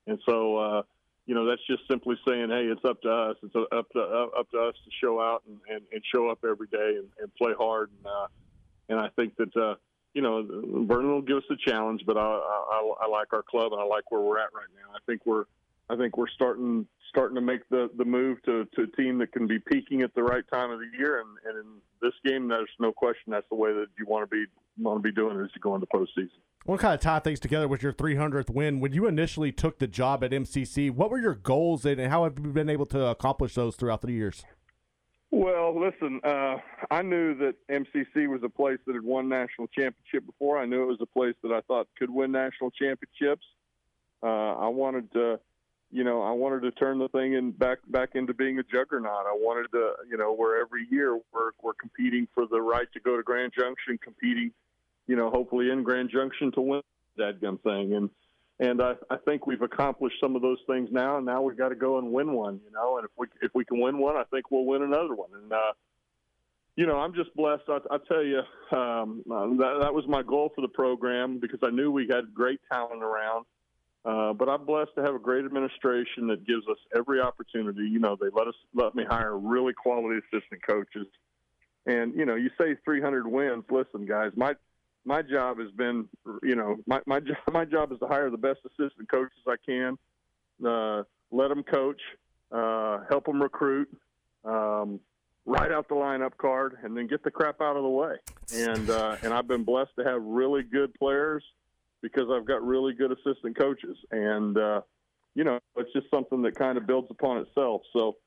and 0.05 0.19
so. 0.29 0.57
uh 0.57 0.81
you 1.25 1.36
know, 1.36 1.45
that's 1.45 1.65
just 1.67 1.83
simply 1.89 2.15
saying, 2.27 2.49
hey, 2.49 2.65
it's 2.65 2.83
up 2.83 3.01
to 3.01 3.09
us. 3.09 3.38
It's 3.43 3.55
up 3.55 3.89
to 3.91 3.99
up 4.01 4.51
to 4.51 4.59
us 4.59 4.75
to 4.83 4.91
show 5.01 5.21
out 5.21 5.43
and, 5.47 5.59
and, 5.69 5.81
and 5.91 6.01
show 6.13 6.29
up 6.29 6.39
every 6.43 6.67
day 6.67 6.97
and, 6.97 7.07
and 7.19 7.33
play 7.36 7.53
hard. 7.57 7.89
And 7.97 8.07
uh, 8.07 8.27
and 8.89 8.99
I 8.99 9.09
think 9.15 9.36
that 9.38 9.55
uh, 9.55 9.75
you 10.13 10.21
know, 10.21 10.45
Vernon 10.88 11.12
will 11.12 11.21
give 11.21 11.38
us 11.38 11.43
a 11.49 11.69
challenge, 11.69 12.01
but 12.05 12.17
I, 12.17 12.21
I, 12.21 12.93
I 13.01 13.07
like 13.07 13.33
our 13.33 13.43
club 13.43 13.71
and 13.73 13.81
I 13.81 13.86
like 13.86 14.12
where 14.12 14.21
we're 14.21 14.39
at 14.39 14.53
right 14.53 14.67
now. 14.75 14.93
I 14.93 14.99
think 15.05 15.25
we're 15.25 15.45
I 15.89 15.95
think 15.95 16.17
we're 16.17 16.29
starting 16.29 16.88
starting 17.09 17.36
to 17.36 17.41
make 17.41 17.67
the, 17.69 17.89
the 17.97 18.05
move 18.05 18.41
to, 18.43 18.65
to 18.75 18.83
a 18.83 18.88
team 19.01 19.19
that 19.19 19.31
can 19.31 19.45
be 19.45 19.59
peaking 19.59 20.01
at 20.01 20.15
the 20.15 20.23
right 20.23 20.43
time 20.51 20.71
of 20.71 20.79
the 20.79 20.97
year. 20.97 21.21
And, 21.21 21.29
and 21.45 21.63
in 21.63 21.71
this 22.01 22.13
game, 22.25 22.47
there's 22.47 22.71
no 22.79 22.91
question 22.91 23.25
that's 23.27 23.45
the 23.49 23.55
way 23.55 23.71
that 23.71 23.86
you 23.99 24.05
want 24.07 24.27
to 24.27 24.36
be 24.36 24.45
want 24.79 24.97
to 24.97 25.03
be 25.03 25.12
doing 25.12 25.39
as 25.39 25.49
you 25.53 25.62
go 25.62 25.75
into 25.75 25.86
postseason. 25.88 26.29
Want 26.65 26.80
to 26.80 26.88
kind 26.88 26.93
of 26.93 27.02
tie 27.02 27.19
things 27.19 27.41
together 27.41 27.67
with 27.67 27.84
your 27.84 27.91
300th 27.91 28.49
win. 28.49 28.80
When 28.80 28.93
you 28.93 29.06
initially 29.06 29.52
took 29.52 29.80
the 29.80 29.88
job 29.88 30.23
at 30.23 30.32
MCC, 30.32 30.89
what 30.91 31.10
were 31.10 31.19
your 31.19 31.36
goals 31.36 31.86
and 31.86 31.99
how 31.99 32.23
have 32.23 32.39
you 32.39 32.54
been 32.54 32.69
able 32.69 32.86
to 32.88 33.08
accomplish 33.08 33.56
those 33.56 33.76
throughout 33.76 34.02
the 34.02 34.13
years? 34.13 34.45
Well, 35.30 35.78
listen, 35.78 36.21
uh, 36.23 36.58
I 36.89 37.02
knew 37.02 37.36
that 37.39 37.56
MCC 37.69 38.30
was 38.30 38.41
a 38.43 38.49
place 38.49 38.78
that 38.86 38.93
had 38.93 39.04
won 39.04 39.28
national 39.28 39.67
championship 39.67 40.26
before. 40.26 40.58
I 40.58 40.65
knew 40.65 40.84
it 40.84 40.86
was 40.86 41.02
a 41.02 41.06
place 41.06 41.36
that 41.43 41.52
I 41.52 41.60
thought 41.62 41.88
could 41.97 42.10
win 42.10 42.32
national 42.32 42.71
championships. 42.71 43.43
Uh, 44.21 44.54
I 44.56 44.67
wanted 44.69 45.12
to, 45.13 45.39
you 45.91 46.06
know, 46.06 46.21
I 46.21 46.32
wanted 46.32 46.62
to 46.62 46.71
turn 46.71 46.97
the 46.97 47.10
thing 47.10 47.34
in 47.34 47.52
back 47.52 47.80
back 47.88 48.12
into 48.13 48.34
being 48.34 48.60
a 48.60 48.63
juggernaut. 48.63 49.26
I 49.26 49.34
wanted 49.34 49.69
to, 49.71 49.93
you 50.10 50.17
know, 50.17 50.34
where 50.34 50.62
every 50.62 50.88
year 50.89 51.15
we're 51.34 51.52
we're 51.62 51.73
competing 51.73 52.28
for 52.34 52.45
the 52.45 52.62
right 52.62 52.88
to 52.93 52.99
go 53.02 53.17
to 53.17 53.23
Grand 53.23 53.52
Junction, 53.58 53.97
competing, 54.02 54.52
you 55.07 55.15
know, 55.15 55.29
hopefully 55.29 55.69
in 55.69 55.83
Grand 55.83 56.09
Junction 56.09 56.51
to 56.53 56.61
win 56.61 56.81
that 57.17 57.41
gun 57.41 57.57
thing. 57.59 57.93
And 57.93 58.09
and 58.59 58.81
I, 58.81 58.93
I 59.09 59.17
think 59.17 59.47
we've 59.47 59.61
accomplished 59.61 60.17
some 60.21 60.35
of 60.35 60.41
those 60.41 60.59
things 60.67 60.89
now. 60.91 61.17
And 61.17 61.25
now 61.25 61.41
we've 61.41 61.57
got 61.57 61.69
to 61.69 61.75
go 61.75 61.97
and 61.97 62.11
win 62.11 62.33
one, 62.33 62.61
you 62.63 62.71
know. 62.71 62.97
And 62.97 63.05
if 63.05 63.11
we 63.17 63.27
if 63.41 63.51
we 63.53 63.65
can 63.65 63.79
win 63.79 63.97
one, 63.97 64.15
I 64.15 64.23
think 64.25 64.51
we'll 64.51 64.65
win 64.65 64.83
another 64.83 65.15
one. 65.15 65.29
And 65.33 65.51
uh, 65.51 65.73
you 66.75 66.85
know, 66.85 66.97
I'm 66.97 67.13
just 67.13 67.35
blessed. 67.35 67.63
I, 67.67 67.79
I 67.91 67.97
tell 68.07 68.23
you, 68.23 68.39
um, 68.71 69.23
uh, 69.29 69.47
that, 69.57 69.77
that 69.81 69.93
was 69.93 70.05
my 70.07 70.23
goal 70.23 70.51
for 70.55 70.61
the 70.61 70.67
program 70.67 71.39
because 71.39 71.59
I 71.63 71.69
knew 71.69 71.91
we 71.91 72.07
had 72.09 72.33
great 72.33 72.59
talent 72.71 73.03
around. 73.03 73.45
Uh, 74.05 74.33
but 74.33 74.49
I'm 74.49 74.65
blessed 74.65 74.91
to 74.97 75.01
have 75.01 75.15
a 75.15 75.19
great 75.19 75.45
administration 75.45 76.27
that 76.27 76.45
gives 76.45 76.67
us 76.67 76.77
every 76.95 77.21
opportunity. 77.21 77.83
You 77.83 77.99
know, 77.99 78.17
they 78.19 78.27
let 78.33 78.47
us 78.47 78.55
let 78.73 78.95
me 78.95 79.05
hire 79.07 79.37
really 79.37 79.73
quality 79.73 80.19
assistant 80.19 80.61
coaches. 80.67 81.07
And 81.85 82.13
you 82.15 82.25
know, 82.25 82.35
you 82.35 82.49
say 82.59 82.75
300 82.83 83.25
wins. 83.27 83.63
Listen, 83.69 84.05
guys, 84.05 84.31
my 84.35 84.55
my 85.05 85.21
job 85.21 85.59
has 85.59 85.71
been, 85.71 86.07
you 86.41 86.55
know, 86.55 86.77
my 86.87 87.01
my 87.05 87.19
job 87.19 87.37
my 87.51 87.65
job 87.65 87.91
is 87.91 87.99
to 87.99 88.07
hire 88.07 88.29
the 88.29 88.37
best 88.37 88.59
assistant 88.65 89.09
coaches 89.09 89.37
I 89.47 89.55
can, 89.65 89.97
uh, 90.65 91.03
let 91.31 91.49
them 91.49 91.63
coach, 91.63 92.01
uh, 92.51 92.99
help 93.09 93.25
them 93.25 93.41
recruit, 93.41 93.89
um, 94.45 94.99
write 95.45 95.71
out 95.71 95.87
the 95.89 95.95
lineup 95.95 96.37
card, 96.37 96.77
and 96.83 96.95
then 96.95 97.07
get 97.07 97.23
the 97.23 97.31
crap 97.31 97.61
out 97.61 97.75
of 97.75 97.83
the 97.83 97.89
way. 97.89 98.15
And 98.53 98.89
uh, 98.89 99.17
and 99.23 99.33
I've 99.33 99.47
been 99.47 99.63
blessed 99.63 99.91
to 99.99 100.05
have 100.05 100.21
really 100.21 100.63
good 100.63 100.93
players 100.95 101.43
because 102.01 102.29
I've 102.31 102.45
got 102.45 102.65
really 102.65 102.93
good 102.93 103.11
assistant 103.11 103.57
coaches, 103.57 103.97
and 104.11 104.57
uh, 104.57 104.81
you 105.35 105.43
know, 105.43 105.59
it's 105.77 105.91
just 105.93 106.07
something 106.11 106.41
that 106.43 106.55
kind 106.55 106.77
of 106.77 106.85
builds 106.85 107.07
upon 107.09 107.37
itself. 107.39 107.81
So 107.93 108.17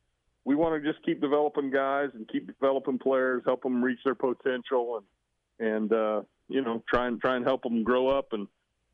we 0.45 0.55
want 0.55 0.83
to 0.83 0.93
just 0.93 1.05
keep 1.05 1.21
developing 1.21 1.71
guys 1.71 2.11
and 2.15 2.27
keep 2.29 2.47
developing 2.47 2.99
players, 2.99 3.43
help 3.47 3.63
them 3.63 3.83
reach 3.83 4.01
their 4.05 4.15
potential, 4.15 4.99
and 4.99 5.07
and 5.59 5.93
uh, 5.93 6.23
you 6.49 6.63
know, 6.63 6.83
try 6.89 7.07
and 7.07 7.21
try 7.21 7.37
and 7.37 7.45
help 7.45 7.63
them 7.63 7.83
grow 7.83 8.09
up 8.09 8.33
and 8.33 8.47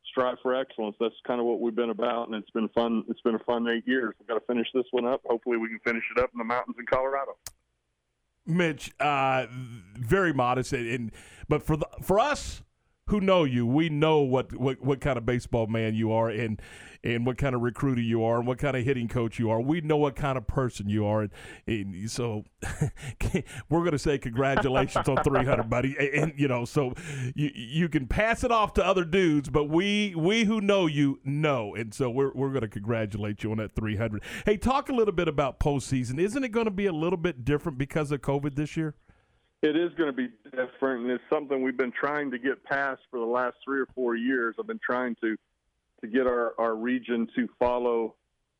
strive 0.09 0.37
for 0.41 0.55
excellence. 0.55 0.95
That's 0.99 1.15
kind 1.25 1.39
of 1.39 1.45
what 1.45 1.59
we've 1.59 1.75
been 1.75 1.89
about, 1.89 2.27
and 2.27 2.35
it's 2.35 2.49
been 2.51 2.69
fun. 2.69 3.03
It's 3.09 3.21
been 3.21 3.35
a 3.35 3.39
fun 3.39 3.67
eight 3.67 3.87
years. 3.87 4.13
We've 4.19 4.27
got 4.27 4.35
to 4.35 4.45
finish 4.45 4.67
this 4.73 4.85
one 4.91 5.05
up. 5.05 5.21
Hopefully, 5.25 5.57
we 5.57 5.69
can 5.69 5.79
finish 5.79 6.03
it 6.15 6.21
up 6.21 6.31
in 6.33 6.37
the 6.37 6.45
mountains 6.45 6.75
in 6.79 6.85
Colorado. 6.85 7.37
Mitch, 8.45 8.91
uh, 8.99 9.47
very 9.95 10.33
modest, 10.33 10.73
and 10.73 11.11
but 11.47 11.63
for 11.63 11.77
the, 11.77 11.87
for 12.01 12.19
us 12.19 12.61
who 13.07 13.19
know 13.19 13.43
you, 13.43 13.65
we 13.65 13.89
know 13.89 14.19
what, 14.19 14.55
what 14.55 14.81
what 14.81 15.01
kind 15.01 15.17
of 15.17 15.25
baseball 15.25 15.67
man 15.67 15.93
you 15.93 16.11
are, 16.11 16.29
and 16.29 16.61
and 17.03 17.25
what 17.25 17.37
kind 17.37 17.53
of 17.53 17.61
recruiter 17.61 18.01
you 18.01 18.23
are, 18.23 18.37
and 18.37 18.47
what 18.47 18.57
kind 18.57 18.77
of 18.77 18.85
hitting 18.85 19.09
coach 19.09 19.37
you 19.37 19.49
are. 19.49 19.59
We 19.59 19.81
know 19.81 19.97
what 19.97 20.15
kind 20.15 20.37
of 20.37 20.47
person 20.47 20.87
you 20.87 21.05
are, 21.05 21.23
and, 21.23 21.31
and 21.67 22.09
so 22.09 22.45
we're 23.69 23.79
going 23.79 23.91
to 23.91 23.99
say 23.99 24.17
congratulations 24.17 25.09
on 25.09 25.21
300, 25.21 25.69
buddy. 25.69 25.97
And, 25.99 26.23
and, 26.23 26.33
you 26.37 26.47
know, 26.47 26.63
so 26.63 26.93
you 27.35 27.51
you 27.53 27.89
can 27.89 28.07
pass 28.07 28.43
it 28.45 28.51
off 28.51 28.73
to 28.73 28.85
other 28.85 29.03
dudes, 29.03 29.49
but 29.49 29.65
we 29.65 30.15
we 30.15 30.45
who 30.45 30.61
know 30.61 30.87
you 30.87 31.19
know, 31.25 31.75
and 31.75 31.93
so 31.93 32.09
we're 32.09 32.31
we're 32.33 32.49
going 32.49 32.61
to 32.61 32.69
congratulate 32.69 33.43
you 33.43 33.51
on 33.51 33.57
that 33.57 33.75
300. 33.75 34.23
Hey, 34.45 34.55
talk 34.55 34.87
a 34.87 34.93
little 34.93 35.13
bit 35.13 35.27
about 35.27 35.59
postseason. 35.59 36.19
Isn't 36.19 36.43
it 36.45 36.53
going 36.53 36.65
to 36.65 36.71
be 36.71 36.85
a 36.85 36.93
little 36.93 37.17
bit 37.17 37.43
different 37.43 37.77
because 37.77 38.13
of 38.13 38.21
COVID 38.21 38.55
this 38.55 38.77
year? 38.77 38.95
It 39.63 39.77
is 39.77 39.93
going 39.97 40.09
to 40.09 40.13
be 40.13 40.27
different, 40.43 41.03
and 41.03 41.11
it's 41.11 41.23
something 41.31 41.63
we've 41.63 41.77
been 41.77 41.93
trying 41.93 42.29
to 42.31 42.37
get 42.37 42.61
past 42.65 43.01
for 43.09 43.17
the 43.17 43.25
last 43.25 43.55
three 43.63 43.79
or 43.79 43.87
four 43.95 44.13
years. 44.13 44.55
I've 44.59 44.67
been 44.67 44.77
trying 44.85 45.15
to 45.23 45.37
to 46.01 46.07
get 46.07 46.27
our, 46.27 46.53
our 46.59 46.75
region 46.75 47.29
to 47.33 47.47
follow 47.57 48.15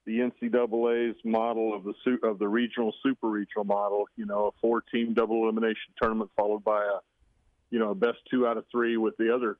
the 0.05 0.19
NCAA's 0.19 1.17
model 1.25 1.75
of 1.75 1.83
the 1.83 1.93
of 2.25 2.39
the 2.39 2.47
regional 2.47 2.93
super 3.03 3.27
regional 3.27 3.65
model. 3.65 4.05
You 4.15 4.25
know, 4.25 4.47
a 4.47 4.51
four 4.61 4.79
team 4.79 5.13
double 5.13 5.43
elimination 5.43 5.91
tournament 6.01 6.31
followed 6.37 6.63
by 6.63 6.85
a 6.85 6.99
you 7.69 7.79
know 7.79 7.89
a 7.89 7.95
best 7.95 8.19
two 8.31 8.47
out 8.47 8.55
of 8.55 8.63
three 8.71 8.95
with 8.95 9.17
the 9.17 9.35
other 9.35 9.57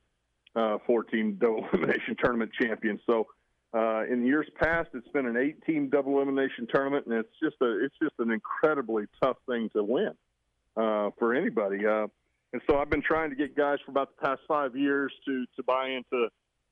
uh, 0.56 0.78
four 0.88 1.04
team 1.04 1.38
double 1.42 1.68
elimination 1.74 2.16
tournament 2.24 2.52
champion. 2.60 3.00
So. 3.06 3.28
Uh, 3.76 4.04
in 4.06 4.24
years 4.24 4.46
past, 4.62 4.88
it's 4.94 5.08
been 5.08 5.26
an 5.26 5.36
eight-team 5.36 5.90
double 5.90 6.18
elimination 6.18 6.68
tournament, 6.72 7.08
and 7.08 7.16
it's 7.16 7.34
just 7.42 7.56
a 7.60 7.84
it's 7.84 7.96
just 8.00 8.14
an 8.20 8.30
incredibly 8.30 9.06
tough 9.20 9.38
thing 9.48 9.68
to 9.76 9.84
win 9.84 10.14
uh, 10.78 11.10
for 11.18 11.34
anybody. 11.34 11.86
Uh, 11.86 12.08
and 12.54 12.62
so 12.70 12.78
I've 12.78 12.90
been 12.90 13.02
trying 13.02 13.32
to 13.32 13.36
get 13.36 13.56
guys 13.56 13.80
for 13.86 13.92
about 13.92 14.10
the 14.16 14.28
past 14.28 14.42
five 14.48 14.76
years 14.76 15.12
to 15.26 15.46
to 15.56 15.64
buy 15.64 15.90
into 15.90 16.30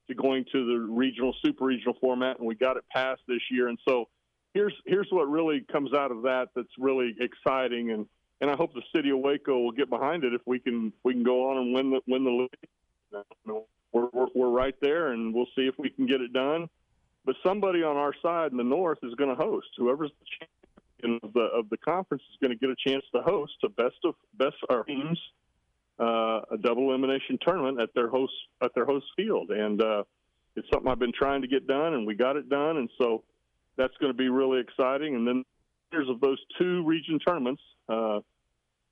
to 0.07 0.15
going 0.15 0.45
to 0.51 0.65
the 0.65 0.93
regional, 0.93 1.33
super 1.43 1.65
regional 1.65 1.95
format, 1.99 2.37
and 2.37 2.47
we 2.47 2.55
got 2.55 2.77
it 2.77 2.83
passed 2.91 3.21
this 3.27 3.41
year. 3.49 3.67
And 3.67 3.79
so 3.87 4.07
here's 4.53 4.73
here's 4.85 5.07
what 5.09 5.23
really 5.29 5.65
comes 5.71 5.93
out 5.93 6.11
of 6.11 6.23
that 6.23 6.49
that's 6.55 6.69
really 6.77 7.15
exciting, 7.19 7.91
and 7.91 8.05
and 8.41 8.49
I 8.49 8.55
hope 8.55 8.73
the 8.73 8.83
city 8.95 9.09
of 9.09 9.19
Waco 9.19 9.59
will 9.59 9.71
get 9.71 9.89
behind 9.89 10.23
it 10.23 10.33
if 10.33 10.41
we 10.45 10.59
can 10.59 10.93
we 11.03 11.13
can 11.13 11.23
go 11.23 11.49
on 11.49 11.57
and 11.57 11.73
win 11.73 11.91
the 11.91 12.01
win 12.07 12.23
the 12.23 12.31
league. 12.31 13.25
We're, 13.93 14.07
we're, 14.13 14.27
we're 14.33 14.49
right 14.49 14.75
there, 14.81 15.11
and 15.11 15.33
we'll 15.33 15.49
see 15.55 15.67
if 15.67 15.75
we 15.77 15.89
can 15.89 16.05
get 16.05 16.21
it 16.21 16.31
done. 16.31 16.69
But 17.25 17.35
somebody 17.43 17.83
on 17.83 17.97
our 17.97 18.13
side 18.21 18.51
in 18.51 18.57
the 18.57 18.63
north 18.63 18.99
is 19.03 19.13
going 19.15 19.29
to 19.29 19.35
host. 19.35 19.67
Whoever's 19.77 20.11
the 20.17 20.25
champion 20.39 20.60
of 21.03 21.33
the 21.33 21.47
of 21.53 21.69
the 21.69 21.77
conference 21.77 22.23
is 22.31 22.37
going 22.41 22.57
to 22.57 22.59
get 22.59 22.69
a 22.69 22.89
chance 22.89 23.03
to 23.13 23.21
host 23.21 23.53
a 23.63 23.69
best 23.69 23.97
of 24.03 24.15
best 24.37 24.55
our 24.69 24.83
teams 24.83 25.19
uh, 26.01 26.41
a 26.51 26.57
double 26.57 26.89
elimination 26.89 27.37
tournament 27.45 27.79
at 27.79 27.93
their 27.93 28.09
host 28.09 28.33
at 28.63 28.73
their 28.73 28.85
host 28.85 29.05
field, 29.15 29.51
and 29.51 29.81
uh, 29.81 30.03
it's 30.55 30.67
something 30.73 30.91
I've 30.91 30.99
been 30.99 31.13
trying 31.13 31.41
to 31.43 31.47
get 31.47 31.67
done, 31.67 31.93
and 31.93 32.07
we 32.07 32.15
got 32.15 32.35
it 32.35 32.49
done, 32.49 32.77
and 32.77 32.89
so 32.99 33.23
that's 33.77 33.93
going 33.99 34.11
to 34.11 34.17
be 34.17 34.29
really 34.29 34.59
exciting. 34.59 35.15
And 35.15 35.27
then 35.27 35.43
here's 35.91 36.09
of 36.09 36.19
those 36.19 36.39
two 36.59 36.83
region 36.85 37.19
tournaments. 37.19 37.61
Uh, 37.87 38.19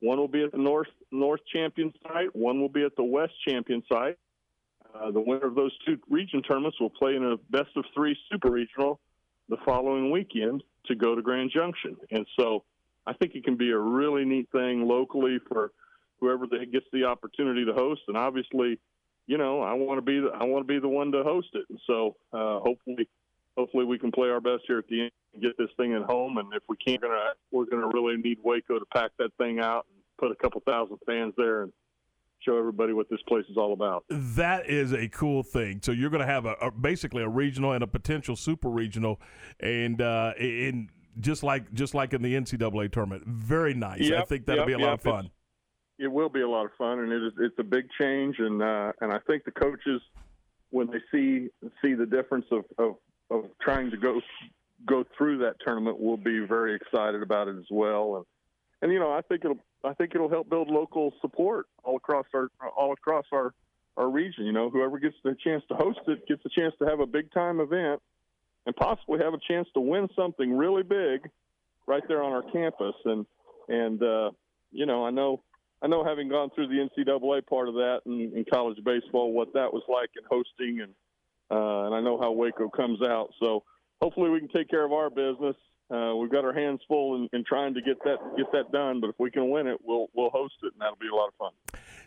one 0.01 0.17
will 0.17 0.27
be 0.27 0.43
at 0.43 0.51
the 0.51 0.59
North 0.59 0.87
North 1.11 1.41
Champion 1.51 1.91
site. 2.03 2.35
One 2.35 2.61
will 2.61 2.69
be 2.69 2.83
at 2.83 2.95
the 2.95 3.03
West 3.03 3.33
Champion 3.47 3.81
site. 3.91 4.17
Uh, 4.93 5.11
the 5.11 5.21
winner 5.21 5.47
of 5.47 5.55
those 5.55 5.75
two 5.85 5.97
region 6.09 6.43
tournaments 6.43 6.79
will 6.79 6.89
play 6.89 7.15
in 7.15 7.23
a 7.23 7.37
best 7.49 7.69
of 7.75 7.85
three 7.93 8.15
super 8.31 8.51
regional 8.51 8.99
the 9.49 9.57
following 9.65 10.11
weekend 10.11 10.63
to 10.85 10.95
go 10.95 11.15
to 11.15 11.21
Grand 11.21 11.51
Junction. 11.53 11.97
And 12.11 12.25
so 12.39 12.63
I 13.05 13.13
think 13.13 13.35
it 13.35 13.43
can 13.43 13.57
be 13.57 13.71
a 13.71 13.77
really 13.77 14.25
neat 14.25 14.49
thing 14.51 14.87
locally 14.87 15.39
for 15.47 15.71
whoever 16.19 16.47
that 16.47 16.71
gets 16.71 16.85
the 16.93 17.05
opportunity 17.05 17.65
to 17.65 17.73
host. 17.73 18.01
And 18.07 18.17
obviously, 18.17 18.79
you 19.27 19.37
know, 19.37 19.61
I 19.61 19.73
want 19.73 19.97
to 19.97 20.01
be 20.01 20.19
the, 20.19 20.29
I 20.29 20.43
want 20.45 20.67
to 20.67 20.73
be 20.73 20.79
the 20.79 20.87
one 20.87 21.11
to 21.11 21.23
host 21.23 21.49
it. 21.53 21.65
And 21.69 21.79
so 21.87 22.15
uh, 22.33 22.59
hopefully, 22.59 23.07
hopefully 23.57 23.85
we 23.85 23.99
can 23.99 24.11
play 24.11 24.29
our 24.29 24.41
best 24.41 24.63
here 24.67 24.79
at 24.79 24.87
the 24.87 25.01
end 25.01 25.11
and 25.33 25.43
get 25.43 25.57
this 25.57 25.69
thing 25.77 25.93
at 25.93 26.03
home. 26.03 26.37
And 26.37 26.53
if 26.53 26.63
we 26.67 26.77
can't, 26.77 27.01
we're 27.01 27.07
gonna 27.09 27.33
we're 27.51 27.65
gonna 27.65 27.91
really 27.93 28.17
need 28.17 28.37
Waco 28.43 28.79
to 28.79 28.85
pack 28.93 29.11
that 29.19 29.33
thing 29.37 29.59
out 29.59 29.85
and 29.91 30.01
put 30.17 30.31
a 30.31 30.35
couple 30.35 30.61
thousand 30.65 30.97
fans 31.05 31.33
there 31.37 31.63
and 31.63 31.73
show 32.45 32.57
everybody 32.57 32.93
what 32.93 33.09
this 33.09 33.21
place 33.27 33.45
is 33.49 33.57
all 33.57 33.73
about. 33.73 34.05
That 34.09 34.69
is 34.69 34.93
a 34.93 35.07
cool 35.09 35.43
thing. 35.43 35.79
So 35.83 35.91
you're 35.91 36.09
going 36.09 36.21
to 36.21 36.27
have 36.27 36.45
a, 36.45 36.53
a, 36.61 36.71
basically 36.71 37.23
a 37.23 37.29
regional 37.29 37.73
and 37.73 37.83
a 37.83 37.87
potential 37.87 38.35
super 38.35 38.69
regional, 38.69 39.19
and 39.59 40.01
uh, 40.01 40.33
in 40.39 40.89
just 41.19 41.43
like 41.43 41.73
just 41.73 41.93
like 41.93 42.13
in 42.13 42.21
the 42.21 42.33
NCAA 42.33 42.91
tournament. 42.91 43.23
Very 43.25 43.73
nice. 43.73 44.01
Yep, 44.01 44.21
I 44.21 44.25
think 44.25 44.45
that'll 44.45 44.61
yep, 44.61 44.67
be 44.67 44.73
a 44.73 44.79
yep. 44.79 44.87
lot 44.87 44.93
of 44.93 45.01
fun 45.01 45.31
it 45.99 46.07
will 46.07 46.29
be 46.29 46.41
a 46.41 46.49
lot 46.49 46.65
of 46.65 46.71
fun, 46.77 46.99
and 46.99 47.11
it 47.11 47.21
is 47.21 47.33
it's 47.39 47.59
a 47.59 47.63
big 47.63 47.85
change, 47.99 48.37
and 48.39 48.63
uh, 48.63 48.93
and 49.01 49.11
I 49.11 49.19
think 49.27 49.43
the 49.43 49.51
coaches 49.51 50.01
when 50.71 50.87
they 50.87 50.99
see 51.11 51.49
see 51.81 51.93
the 51.93 52.05
difference 52.05 52.45
of, 52.51 52.63
of 52.77 52.95
of 53.29 53.45
trying 53.61 53.91
to 53.91 53.97
go 53.97 54.21
go 54.87 55.03
through 55.17 55.39
that 55.39 55.55
tournament 55.63 55.99
will 55.99 56.17
be 56.17 56.39
very 56.39 56.73
excited 56.73 57.21
about 57.21 57.49
it 57.49 57.57
as 57.57 57.65
well, 57.69 58.15
and 58.15 58.25
and 58.81 58.93
you 58.93 58.99
know 58.99 59.11
I 59.11 59.21
think 59.21 59.43
it'll 59.43 59.57
I 59.83 59.93
think 59.93 60.13
it'll 60.13 60.29
help 60.29 60.49
build 60.49 60.69
local 60.69 61.13
support 61.21 61.67
all 61.83 61.97
across 61.97 62.25
our 62.33 62.49
all 62.77 62.93
across 62.93 63.25
our 63.31 63.53
our 63.97 64.09
region. 64.09 64.45
You 64.45 64.51
know, 64.51 64.69
whoever 64.69 64.99
gets 64.99 65.15
the 65.23 65.35
chance 65.43 65.63
to 65.69 65.75
host 65.75 65.99
it 66.07 66.27
gets 66.27 66.41
a 66.45 66.49
chance 66.49 66.73
to 66.79 66.85
have 66.85 66.99
a 66.99 67.05
big 67.05 67.31
time 67.31 67.59
event 67.59 68.01
and 68.65 68.75
possibly 68.75 69.19
have 69.19 69.33
a 69.33 69.39
chance 69.47 69.67
to 69.73 69.79
win 69.79 70.07
something 70.15 70.57
really 70.57 70.83
big 70.83 71.29
right 71.87 72.03
there 72.07 72.21
on 72.23 72.31
our 72.31 72.43
campus. 72.51 72.95
And 73.05 73.25
and 73.67 74.01
uh, 74.03 74.31
you 74.71 74.85
know, 74.85 75.05
I 75.05 75.11
know 75.11 75.41
I 75.81 75.87
know 75.87 76.03
having 76.03 76.27
gone 76.27 76.49
through 76.53 76.67
the 76.67 76.87
NCAA 76.87 77.45
part 77.47 77.69
of 77.69 77.75
that 77.75 78.01
in 78.05 78.45
college 78.51 78.77
baseball, 78.83 79.31
what 79.31 79.53
that 79.53 79.71
was 79.71 79.83
like 79.87 80.09
in 80.17 80.23
hosting, 80.29 80.81
and 80.81 80.93
uh, 81.51 81.85
and 81.85 81.95
I 81.95 82.01
know 82.01 82.19
how 82.19 82.31
Waco 82.31 82.69
comes 82.69 83.01
out. 83.01 83.29
So 83.39 83.63
hopefully 84.01 84.29
we 84.29 84.39
can 84.39 84.49
take 84.49 84.69
care 84.69 84.85
of 84.85 84.91
our 84.91 85.09
business. 85.09 85.55
Uh, 85.91 86.15
we've 86.15 86.31
got 86.31 86.45
our 86.45 86.53
hands 86.53 86.81
full 86.87 87.15
in, 87.15 87.29
in, 87.33 87.43
trying 87.43 87.73
to 87.73 87.81
get 87.81 87.97
that 88.03 88.17
get 88.37 88.51
that 88.51 88.71
done. 88.71 89.01
But 89.01 89.09
if 89.09 89.15
we 89.17 89.31
can 89.31 89.49
win 89.49 89.67
it, 89.67 89.77
we'll 89.83 90.07
we'll 90.13 90.29
host 90.29 90.53
it, 90.63 90.71
and 90.73 90.81
that'll 90.81 90.95
be 90.97 91.07
a 91.11 91.15
lot 91.15 91.29
of 91.29 91.33
fun. 91.35 91.51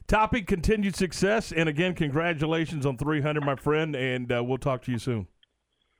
Topic: 0.06 0.46
Continued 0.46 0.94
success, 0.96 1.52
and 1.52 1.68
again, 1.68 1.94
congratulations 1.94 2.86
on 2.86 2.96
300, 2.96 3.44
my 3.44 3.56
friend. 3.56 3.96
And 3.96 4.30
uh, 4.32 4.42
we'll 4.44 4.58
talk 4.58 4.82
to 4.82 4.92
you 4.92 4.98
soon. 4.98 5.26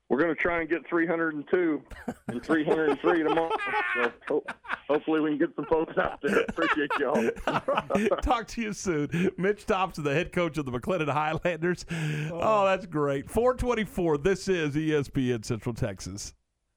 we're 0.09 0.19
going 0.19 0.35
to 0.35 0.41
try 0.41 0.61
and 0.61 0.69
get 0.69 0.87
302 0.89 1.83
and 2.29 2.43
303 2.45 3.23
tomorrow. 3.23 3.51
So 3.97 4.13
ho- 4.29 4.45
hopefully 4.89 5.21
we 5.21 5.31
can 5.31 5.39
get 5.39 5.57
some 5.57 5.65
folks 5.67 5.97
out 5.99 6.21
there. 6.23 6.41
Appreciate 6.49 6.91
y'all. 7.01 7.31
Talk 8.23 8.47
to 8.49 8.61
you 8.63 8.73
soon. 8.75 9.31
Mitch 9.39 9.65
Thompson, 9.65 10.05
the 10.05 10.13
head 10.13 10.33
coach 10.33 10.59
of 10.59 10.67
the 10.67 10.73
McLennan 10.73 11.09
Highlanders. 11.09 11.87
Oh, 12.31 12.67
that's 12.67 12.87
great. 12.87 13.31
424. 13.31 14.19
This 14.19 14.49
is 14.49 14.75
ESPN 14.75 15.45
Central 15.45 15.75
Texas. 15.75 16.35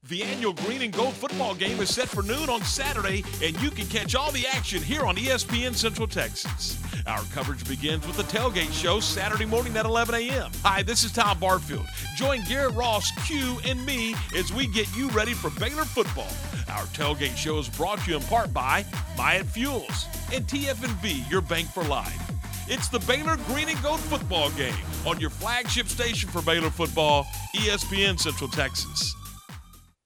The 0.08 0.22
annual 0.22 0.52
Green 0.52 0.82
and 0.82 0.92
Gold 0.92 1.14
football 1.14 1.56
game 1.56 1.80
is 1.80 1.92
set 1.92 2.08
for 2.08 2.22
noon 2.22 2.48
on 2.48 2.62
Saturday, 2.62 3.24
and 3.42 3.60
you 3.60 3.72
can 3.72 3.86
catch 3.86 4.14
all 4.14 4.30
the 4.30 4.46
action 4.46 4.80
here 4.80 5.02
on 5.02 5.16
ESPN 5.16 5.74
Central 5.74 6.06
Texas. 6.06 6.80
Our 7.08 7.24
coverage 7.32 7.66
begins 7.66 8.06
with 8.06 8.16
the 8.16 8.22
tailgate 8.22 8.72
show 8.72 9.00
Saturday 9.00 9.46
morning 9.46 9.76
at 9.76 9.84
11 9.84 10.14
a.m. 10.14 10.52
Hi, 10.62 10.84
this 10.84 11.02
is 11.02 11.10
Tom 11.10 11.40
Barfield. 11.40 11.86
Join 12.14 12.40
Garrett 12.44 12.74
Ross, 12.74 13.10
Q, 13.26 13.58
and 13.64 13.84
me 13.84 14.14
as 14.36 14.52
we 14.52 14.68
get 14.68 14.86
you 14.96 15.08
ready 15.10 15.34
for 15.34 15.50
Baylor 15.58 15.84
football. 15.84 16.30
Our 16.68 16.84
tailgate 16.86 17.36
show 17.36 17.58
is 17.58 17.68
brought 17.68 17.98
to 18.00 18.10
you 18.12 18.18
in 18.18 18.22
part 18.24 18.52
by 18.52 18.84
Myatt 19.16 19.46
Fuels 19.46 20.06
and 20.32 20.46
TFNB, 20.46 21.28
your 21.28 21.40
bank 21.40 21.68
for 21.68 21.82
life. 21.82 22.30
It's 22.68 22.86
the 22.86 23.00
Baylor 23.00 23.38
Green 23.48 23.68
and 23.70 23.82
Gold 23.82 24.00
football 24.00 24.50
game 24.50 24.74
on 25.04 25.18
your 25.18 25.30
flagship 25.30 25.88
station 25.88 26.30
for 26.30 26.42
Baylor 26.42 26.70
football, 26.70 27.24
ESPN 27.56 28.20
Central 28.20 28.48
Texas. 28.48 29.16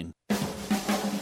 listening. 0.00 0.49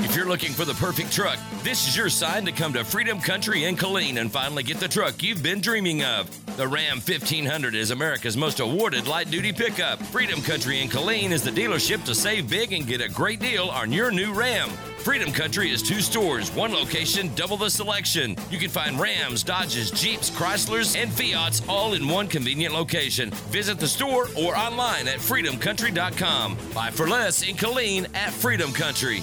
If 0.08 0.16
you're 0.16 0.26
looking 0.26 0.52
for 0.52 0.64
the 0.64 0.72
perfect 0.72 1.12
truck, 1.12 1.38
this 1.62 1.86
is 1.86 1.94
your 1.94 2.08
sign 2.08 2.46
to 2.46 2.52
come 2.52 2.72
to 2.72 2.82
Freedom 2.82 3.20
Country 3.20 3.64
in 3.64 3.76
Killeen 3.76 4.18
and 4.18 4.32
finally 4.32 4.62
get 4.62 4.80
the 4.80 4.88
truck 4.88 5.22
you've 5.22 5.42
been 5.42 5.60
dreaming 5.60 6.02
of. 6.02 6.30
The 6.56 6.66
Ram 6.66 6.96
1500 6.96 7.74
is 7.74 7.90
America's 7.90 8.34
most 8.34 8.58
awarded 8.58 9.06
light 9.06 9.30
duty 9.30 9.52
pickup. 9.52 10.02
Freedom 10.04 10.40
Country 10.40 10.80
in 10.80 10.88
Killeen 10.88 11.30
is 11.30 11.42
the 11.42 11.50
dealership 11.50 12.04
to 12.06 12.14
save 12.14 12.48
big 12.48 12.72
and 12.72 12.86
get 12.86 13.02
a 13.02 13.08
great 13.08 13.38
deal 13.38 13.68
on 13.68 13.92
your 13.92 14.10
new 14.10 14.32
Ram. 14.32 14.70
Freedom 14.96 15.30
Country 15.30 15.70
is 15.70 15.82
two 15.82 16.00
stores, 16.00 16.50
one 16.52 16.72
location, 16.72 17.30
double 17.34 17.58
the 17.58 17.68
selection. 17.68 18.34
You 18.50 18.56
can 18.56 18.70
find 18.70 18.98
Rams, 18.98 19.42
Dodges, 19.42 19.90
Jeeps, 19.90 20.30
Chryslers, 20.30 20.96
and 20.96 21.12
Fiats 21.12 21.60
all 21.68 21.92
in 21.92 22.08
one 22.08 22.28
convenient 22.28 22.72
location. 22.72 23.30
Visit 23.50 23.78
the 23.78 23.86
store 23.86 24.28
or 24.38 24.56
online 24.56 25.06
at 25.06 25.18
freedomcountry.com. 25.18 26.56
Buy 26.74 26.90
for 26.90 27.06
less 27.06 27.46
in 27.46 27.56
Killeen 27.56 28.12
at 28.16 28.32
Freedom 28.32 28.72
Country. 28.72 29.22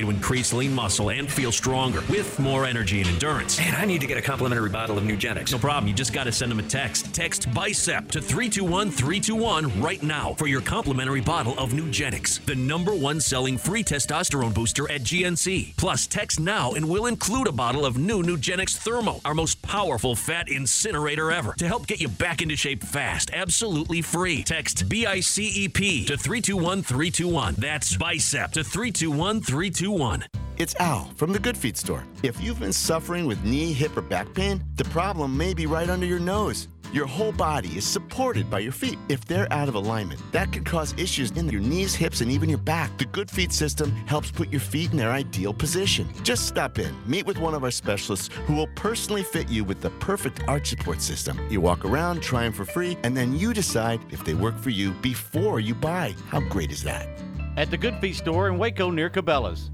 to 0.00 0.10
increase 0.10 0.52
lean 0.52 0.72
muscle 0.72 1.10
and 1.10 1.30
feel 1.30 1.52
stronger 1.52 2.02
with 2.08 2.38
more 2.38 2.64
energy 2.64 3.00
and 3.00 3.08
endurance. 3.08 3.58
Man, 3.58 3.74
I 3.74 3.84
need 3.84 4.00
to 4.00 4.06
get 4.06 4.18
a 4.18 4.22
complimentary 4.22 4.70
bottle 4.70 4.98
of 4.98 5.04
Nugenix. 5.04 5.52
No 5.52 5.58
problem. 5.58 5.88
You 5.88 5.94
just 5.94 6.12
got 6.12 6.24
to 6.24 6.32
send 6.32 6.50
them 6.50 6.58
a 6.58 6.62
text. 6.62 7.14
Text 7.14 7.50
BICEP 7.50 8.10
to 8.12 8.20
321 8.20 8.90
321 8.90 9.80
right 9.80 10.02
now 10.02 10.34
for 10.34 10.46
your 10.46 10.60
complimentary 10.60 11.20
bottle 11.20 11.58
of 11.58 11.70
Nugenix, 11.70 12.44
the 12.44 12.54
number 12.54 12.94
one 12.94 13.20
selling 13.20 13.58
free 13.58 13.82
testosterone 13.82 14.54
booster 14.54 14.90
at 14.90 15.02
GNC. 15.02 15.76
Plus, 15.76 16.06
text 16.06 16.40
now 16.40 16.72
and 16.72 16.88
we'll 16.88 17.06
include 17.06 17.48
a 17.48 17.52
bottle 17.52 17.84
of 17.84 17.98
new 17.98 18.22
Nugenix 18.22 18.76
Thermo, 18.76 19.20
our 19.24 19.34
most 19.34 19.60
powerful 19.62 20.14
fat 20.14 20.48
incinerator 20.48 21.30
ever, 21.30 21.54
to 21.54 21.66
help 21.66 21.86
get 21.86 22.00
you 22.00 22.08
back 22.08 22.42
into 22.42 22.56
shape 22.56 22.82
fast, 22.82 23.30
absolutely 23.32 24.02
free. 24.02 24.42
Text 24.42 24.88
BICEP 24.88 26.06
to 26.06 26.16
321 26.16 26.82
321. 26.82 27.54
That's 27.58 27.96
BICEP 27.96 28.52
to 28.52 28.64
321 28.64 29.40
321. 29.86 30.26
It's 30.56 30.74
Al 30.80 31.04
from 31.14 31.32
the 31.32 31.38
Good 31.38 31.56
Feet 31.56 31.76
store. 31.76 32.02
If 32.24 32.40
you've 32.40 32.58
been 32.58 32.72
suffering 32.72 33.24
with 33.24 33.44
knee, 33.44 33.72
hip, 33.72 33.96
or 33.96 34.00
back 34.00 34.34
pain, 34.34 34.64
the 34.74 34.84
problem 34.86 35.36
may 35.36 35.54
be 35.54 35.66
right 35.66 35.88
under 35.88 36.06
your 36.06 36.18
nose. 36.18 36.66
Your 36.92 37.06
whole 37.06 37.30
body 37.30 37.68
is 37.76 37.86
supported 37.86 38.50
by 38.50 38.58
your 38.58 38.72
feet. 38.72 38.98
If 39.08 39.26
they're 39.26 39.46
out 39.52 39.68
of 39.68 39.76
alignment, 39.76 40.20
that 40.32 40.52
could 40.52 40.66
cause 40.66 40.92
issues 40.98 41.30
in 41.32 41.48
your 41.50 41.60
knees, 41.60 41.94
hips, 41.94 42.20
and 42.20 42.32
even 42.32 42.48
your 42.48 42.58
back. 42.58 42.98
The 42.98 43.04
Good 43.04 43.30
Feet 43.30 43.52
system 43.52 43.92
helps 44.06 44.32
put 44.32 44.50
your 44.50 44.60
feet 44.60 44.90
in 44.90 44.96
their 44.96 45.12
ideal 45.12 45.54
position. 45.54 46.08
Just 46.24 46.48
stop 46.48 46.80
in, 46.80 46.92
meet 47.06 47.24
with 47.24 47.38
one 47.38 47.54
of 47.54 47.62
our 47.62 47.70
specialists 47.70 48.34
who 48.46 48.54
will 48.54 48.70
personally 48.74 49.22
fit 49.22 49.48
you 49.48 49.62
with 49.62 49.80
the 49.80 49.90
perfect 50.00 50.42
arch 50.48 50.68
support 50.68 51.00
system. 51.00 51.38
You 51.48 51.60
walk 51.60 51.84
around, 51.84 52.22
try 52.22 52.42
them 52.42 52.52
for 52.52 52.64
free, 52.64 52.98
and 53.04 53.16
then 53.16 53.38
you 53.38 53.54
decide 53.54 54.00
if 54.10 54.24
they 54.24 54.34
work 54.34 54.58
for 54.58 54.70
you 54.70 54.90
before 54.94 55.60
you 55.60 55.76
buy. 55.76 56.16
How 56.28 56.40
great 56.40 56.72
is 56.72 56.82
that? 56.82 57.08
At 57.56 57.70
the 57.70 57.78
Good 57.78 57.98
Feet 58.00 58.16
store 58.16 58.48
in 58.48 58.58
Waco 58.58 58.90
near 58.90 59.08
Cabela's. 59.08 59.70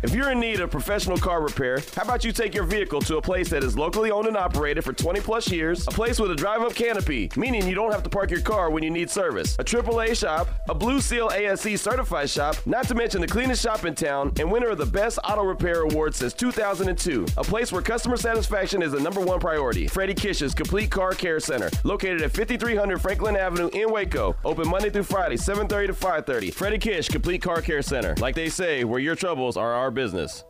If 0.00 0.14
you're 0.14 0.30
in 0.30 0.38
need 0.38 0.60
of 0.60 0.70
professional 0.70 1.18
car 1.18 1.42
repair, 1.42 1.80
how 1.96 2.02
about 2.02 2.24
you 2.24 2.30
take 2.30 2.54
your 2.54 2.62
vehicle 2.62 3.00
to 3.00 3.16
a 3.16 3.22
place 3.22 3.50
that 3.50 3.64
is 3.64 3.76
locally 3.76 4.12
owned 4.12 4.28
and 4.28 4.36
operated 4.36 4.84
for 4.84 4.92
20 4.92 5.20
plus 5.20 5.50
years, 5.50 5.88
a 5.88 5.90
place 5.90 6.20
with 6.20 6.30
a 6.30 6.36
drive 6.36 6.62
up 6.62 6.72
canopy, 6.72 7.28
meaning 7.34 7.66
you 7.66 7.74
don't 7.74 7.90
have 7.90 8.04
to 8.04 8.08
park 8.08 8.30
your 8.30 8.40
car 8.40 8.70
when 8.70 8.84
you 8.84 8.90
need 8.90 9.10
service, 9.10 9.56
a 9.58 9.64
AAA 9.64 10.16
shop, 10.16 10.48
a 10.68 10.74
Blue 10.74 11.00
Seal 11.00 11.30
ASE 11.34 11.80
certified 11.80 12.30
shop, 12.30 12.54
not 12.64 12.86
to 12.86 12.94
mention 12.94 13.20
the 13.20 13.26
cleanest 13.26 13.60
shop 13.60 13.84
in 13.84 13.94
town 13.96 14.32
and 14.38 14.48
winner 14.48 14.68
of 14.68 14.78
the 14.78 14.86
Best 14.86 15.18
Auto 15.24 15.42
Repair 15.42 15.80
Award 15.80 16.14
since 16.14 16.32
2002, 16.32 17.26
a 17.36 17.42
place 17.42 17.72
where 17.72 17.82
customer 17.82 18.16
satisfaction 18.16 18.82
is 18.82 18.92
the 18.92 19.00
number 19.00 19.20
one 19.20 19.40
priority. 19.40 19.88
Freddie 19.88 20.14
Kish's 20.14 20.54
Complete 20.54 20.92
Car 20.92 21.10
Care 21.10 21.40
Center, 21.40 21.70
located 21.82 22.22
at 22.22 22.30
5300 22.30 23.00
Franklin 23.00 23.36
Avenue 23.36 23.68
in 23.72 23.90
Waco, 23.90 24.36
open 24.44 24.68
Monday 24.68 24.90
through 24.90 25.02
Friday, 25.02 25.36
7:30 25.36 25.88
to 25.88 25.92
5:30. 25.92 26.52
Freddie 26.52 26.78
Kish 26.78 27.08
Complete 27.08 27.42
Car 27.42 27.60
Care 27.60 27.82
Center, 27.82 28.14
like 28.20 28.36
they 28.36 28.48
say, 28.48 28.84
where 28.84 29.00
your 29.00 29.16
troubles 29.16 29.56
are 29.56 29.72
our 29.72 29.87
business. 29.90 30.44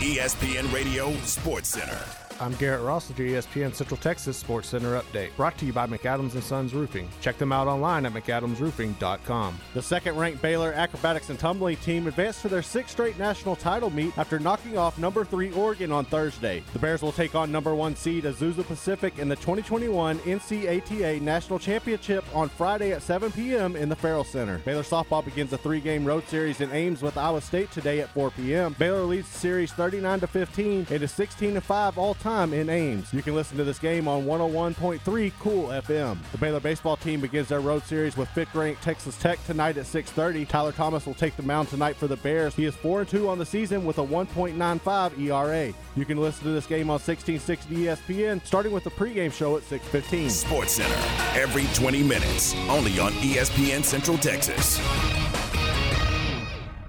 ESPN 0.00 0.72
Radio 0.72 1.12
Sports 1.24 1.68
Center. 1.68 2.25
I'm 2.38 2.52
Garrett 2.56 2.82
Ross 2.82 3.08
with 3.08 3.18
your 3.18 3.28
ESPN 3.28 3.74
Central 3.74 3.96
Texas 3.96 4.36
Sports 4.36 4.68
Center 4.68 5.00
update, 5.00 5.34
brought 5.36 5.56
to 5.56 5.64
you 5.64 5.72
by 5.72 5.86
McAdams 5.86 6.34
and 6.34 6.44
Sons 6.44 6.74
Roofing. 6.74 7.08
Check 7.22 7.38
them 7.38 7.50
out 7.50 7.66
online 7.66 8.04
at 8.04 8.12
mcadamsroofing.com. 8.12 9.58
The 9.72 9.80
second-ranked 9.80 10.42
Baylor 10.42 10.74
acrobatics 10.74 11.30
and 11.30 11.38
tumbling 11.38 11.78
team 11.78 12.06
advanced 12.06 12.42
to 12.42 12.48
their 12.48 12.60
sixth 12.60 12.92
straight 12.92 13.18
national 13.18 13.56
title 13.56 13.88
meet 13.88 14.16
after 14.18 14.38
knocking 14.38 14.76
off 14.76 14.98
number 14.98 15.24
three 15.24 15.50
Oregon 15.52 15.90
on 15.90 16.04
Thursday. 16.04 16.62
The 16.74 16.78
Bears 16.78 17.00
will 17.00 17.12
take 17.12 17.34
on 17.34 17.50
number 17.50 17.74
one 17.74 17.96
seed 17.96 18.24
Azusa 18.24 18.66
Pacific 18.66 19.18
in 19.18 19.30
the 19.30 19.36
2021 19.36 20.18
NCATA 20.18 21.22
National 21.22 21.58
Championship 21.58 22.22
on 22.34 22.50
Friday 22.50 22.92
at 22.92 23.02
7 23.02 23.32
p.m. 23.32 23.76
in 23.76 23.88
the 23.88 23.96
Ferrell 23.96 24.24
Center. 24.24 24.58
Baylor 24.58 24.82
softball 24.82 25.24
begins 25.24 25.54
a 25.54 25.58
three-game 25.58 26.04
road 26.04 26.28
series 26.28 26.60
in 26.60 26.70
Ames 26.72 27.00
with 27.00 27.16
Iowa 27.16 27.40
State 27.40 27.70
today 27.72 28.00
at 28.00 28.10
4 28.10 28.30
p.m. 28.32 28.76
Baylor 28.78 29.04
leads 29.04 29.30
the 29.30 29.38
series 29.38 29.72
39 29.72 30.20
to 30.20 30.26
15 30.26 30.86
and 30.90 31.02
is 31.02 31.12
16 31.12 31.54
to 31.54 31.60
5 31.62 31.96
all 31.96 32.12
time 32.14 32.25
in 32.26 32.68
Ames. 32.68 33.12
You 33.12 33.22
can 33.22 33.36
listen 33.36 33.56
to 33.56 33.62
this 33.62 33.78
game 33.78 34.08
on 34.08 34.24
101.3 34.24 35.32
Cool 35.38 35.68
FM. 35.68 36.18
The 36.32 36.38
Baylor 36.38 36.58
baseball 36.58 36.96
team 36.96 37.20
begins 37.20 37.48
their 37.48 37.60
road 37.60 37.84
series 37.84 38.16
with 38.16 38.28
fifth-ranked 38.30 38.82
Texas 38.82 39.16
Tech 39.16 39.38
tonight 39.46 39.76
at 39.76 39.86
6:30. 39.86 40.44
Tyler 40.44 40.72
Thomas 40.72 41.06
will 41.06 41.14
take 41.14 41.36
the 41.36 41.44
mound 41.44 41.68
tonight 41.68 41.94
for 41.94 42.08
the 42.08 42.16
Bears. 42.16 42.54
He 42.54 42.64
is 42.64 42.74
4-2 42.74 43.28
on 43.28 43.38
the 43.38 43.46
season 43.46 43.84
with 43.84 43.98
a 43.98 44.04
1.95 44.04 45.18
ERA. 45.20 45.72
You 45.94 46.04
can 46.04 46.18
listen 46.18 46.44
to 46.44 46.50
this 46.50 46.66
game 46.66 46.90
on 46.90 46.98
1660 46.98 47.76
ESPN, 47.76 48.44
starting 48.44 48.72
with 48.72 48.82
the 48.82 48.90
pregame 48.90 49.32
show 49.32 49.56
at 49.56 49.62
6:15. 49.62 50.28
Sports 50.28 50.72
Center 50.72 51.40
every 51.40 51.66
20 51.74 52.02
minutes, 52.02 52.54
only 52.68 52.98
on 52.98 53.12
ESPN 53.22 53.84
Central 53.84 54.18
Texas. 54.18 54.80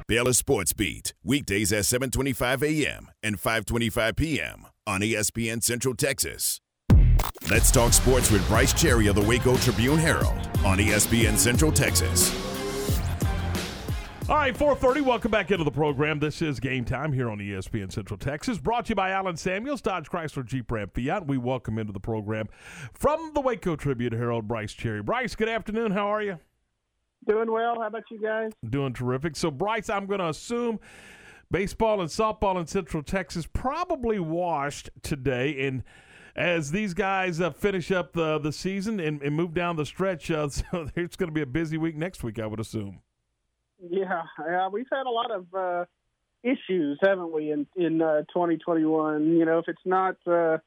Baylor 0.08 0.34
Sports 0.34 0.74
Beat, 0.74 1.14
weekdays 1.24 1.72
at 1.72 1.84
7:25 1.84 2.64
a.m. 2.64 3.12
and 3.22 3.38
5:25 3.38 4.16
p.m. 4.16 4.68
on 4.88 5.02
ESPN 5.02 5.62
Central 5.62 5.94
Texas. 5.94 6.62
Let's 7.52 7.72
talk 7.72 7.92
sports 7.92 8.32
with 8.32 8.48
Bryce 8.48 8.74
Cherry 8.74 9.08
of 9.08 9.16
the 9.16 9.22
Waco 9.22 9.58
Tribune 9.58 9.98
Herald 9.98 10.38
on 10.66 10.78
ESPN 10.78 11.38
Central 11.38 11.74
Texas. 11.74 12.32
All 14.30 14.36
right, 14.36 14.56
4:30. 14.56 15.02
Welcome 15.02 15.30
back 15.32 15.52
into 15.52 15.64
the 15.64 15.72
program. 15.72 16.20
This 16.20 16.42
is 16.42 16.60
game 16.60 16.86
time 16.86 17.12
here 17.12 17.30
on 17.30 17.40
ESPN 17.40 17.92
Central 17.92 18.18
Texas, 18.18 18.58
brought 18.58 18.86
to 18.86 18.90
you 18.90 18.96
by 18.96 19.12
Allen 19.12 19.36
Samuels, 19.36 19.82
Dodge 19.82 20.10
Chrysler 20.10 20.46
Jeep 20.46 20.72
Ram 20.72 20.90
Fiat. 20.90 21.28
We 21.28 21.38
welcome 21.38 21.78
into 21.78 21.94
the 21.94 22.00
program 22.00 22.48
from 22.94 23.32
the 23.34 23.42
Waco 23.42 23.76
Tribune 23.76 24.14
Herald, 24.14 24.48
Bryce 24.48 24.74
Cherry. 24.74 25.02
Bryce, 25.02 25.36
good 25.36 25.50
afternoon. 25.50 25.92
How 25.92 26.08
are 26.08 26.22
you? 26.22 26.40
Doing 27.26 27.52
well. 27.52 27.76
How 27.80 27.88
about 27.88 28.04
you 28.10 28.22
guys? 28.22 28.52
Doing 28.70 28.94
terrific. 28.94 29.36
So, 29.36 29.52
Bryce, 29.52 29.90
I'm 29.90 30.06
going 30.06 30.20
to 30.20 30.30
assume 30.30 30.80
baseball 31.52 32.02
and 32.02 32.10
softball 32.10 32.60
in 32.60 32.68
Central 32.68 33.04
Texas 33.04 33.48
probably 33.52 34.20
washed 34.20 34.90
today, 35.02 35.68
and 35.68 35.84
as 36.36 36.72
these 36.72 36.94
guys 36.94 37.42
uh, 37.42 37.50
finish 37.50 37.92
up 37.92 38.14
the 38.14 38.38
the 38.40 38.52
season 38.52 39.00
and, 39.00 39.22
and 39.22 39.36
move 39.36 39.54
down 39.54 39.76
the 39.76 39.86
stretch, 39.86 40.30
uh, 40.30 40.50
so 40.50 40.90
it's 40.96 41.16
going 41.16 41.30
to 41.30 41.34
be 41.34 41.42
a 41.42 41.48
busy 41.48 41.78
week 41.78 41.96
next 41.96 42.24
week, 42.24 42.40
I 42.40 42.46
would 42.46 42.60
assume. 42.60 43.02
Yeah, 43.80 44.24
we've 44.72 44.88
had 44.92 45.06
a 45.06 45.10
lot 45.10 45.32
of 45.32 45.46
uh, 45.54 45.86
issues, 46.44 47.00
haven't 47.02 47.32
we, 47.32 47.52
in 47.52 47.68
in 47.76 48.02
uh, 48.02 48.22
2021? 48.34 49.38
You 49.38 49.46
know, 49.46 49.60
if 49.60 49.66
it's 49.68 49.82
not 49.86 50.16
uh, 50.26 50.58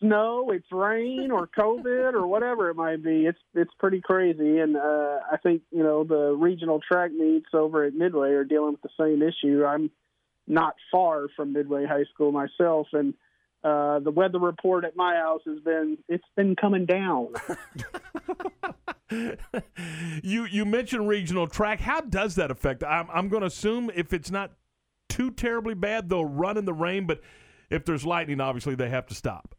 snow, 0.00 0.50
it's 0.50 0.70
rain 0.70 1.30
or 1.30 1.46
COVID 1.46 2.14
or 2.14 2.26
whatever 2.26 2.70
it 2.70 2.74
might 2.74 3.02
be. 3.02 3.26
It's 3.26 3.38
it's 3.54 3.72
pretty 3.78 4.00
crazy, 4.00 4.58
and 4.58 4.76
uh, 4.76 5.20
I 5.30 5.36
think 5.42 5.62
you 5.70 5.82
know 5.82 6.04
the 6.04 6.34
regional 6.36 6.80
track 6.80 7.12
meets 7.12 7.48
over 7.52 7.84
at 7.84 7.94
Midway 7.94 8.30
are 8.30 8.44
dealing 8.44 8.72
with 8.72 8.82
the 8.82 8.90
same 8.98 9.22
issue. 9.22 9.64
I'm 9.64 9.90
not 10.46 10.74
far 10.90 11.26
from 11.36 11.52
Midway 11.52 11.86
High 11.86 12.04
School 12.12 12.32
myself, 12.32 12.88
and 12.92 13.14
uh, 13.64 13.98
the 14.00 14.10
weather 14.10 14.38
report 14.38 14.84
at 14.84 14.96
my 14.96 15.16
house 15.16 15.42
has 15.46 15.60
been 15.60 15.98
it's 16.08 16.24
been 16.36 16.56
coming 16.56 16.86
down. 16.86 17.28
you 20.22 20.44
you 20.44 20.64
mentioned 20.64 21.08
regional 21.08 21.46
track. 21.46 21.80
How 21.80 22.00
does 22.00 22.36
that 22.36 22.50
affect? 22.50 22.84
I'm 22.84 23.08
I'm 23.12 23.28
going 23.28 23.40
to 23.40 23.48
assume 23.48 23.90
if 23.94 24.12
it's 24.12 24.30
not 24.30 24.52
too 25.08 25.30
terribly 25.30 25.74
bad, 25.74 26.08
they'll 26.08 26.24
run 26.24 26.56
in 26.56 26.64
the 26.64 26.72
rain. 26.72 27.06
But 27.06 27.20
if 27.70 27.84
there's 27.84 28.06
lightning, 28.06 28.40
obviously 28.40 28.74
they 28.74 28.90
have 28.90 29.06
to 29.06 29.14
stop. 29.14 29.54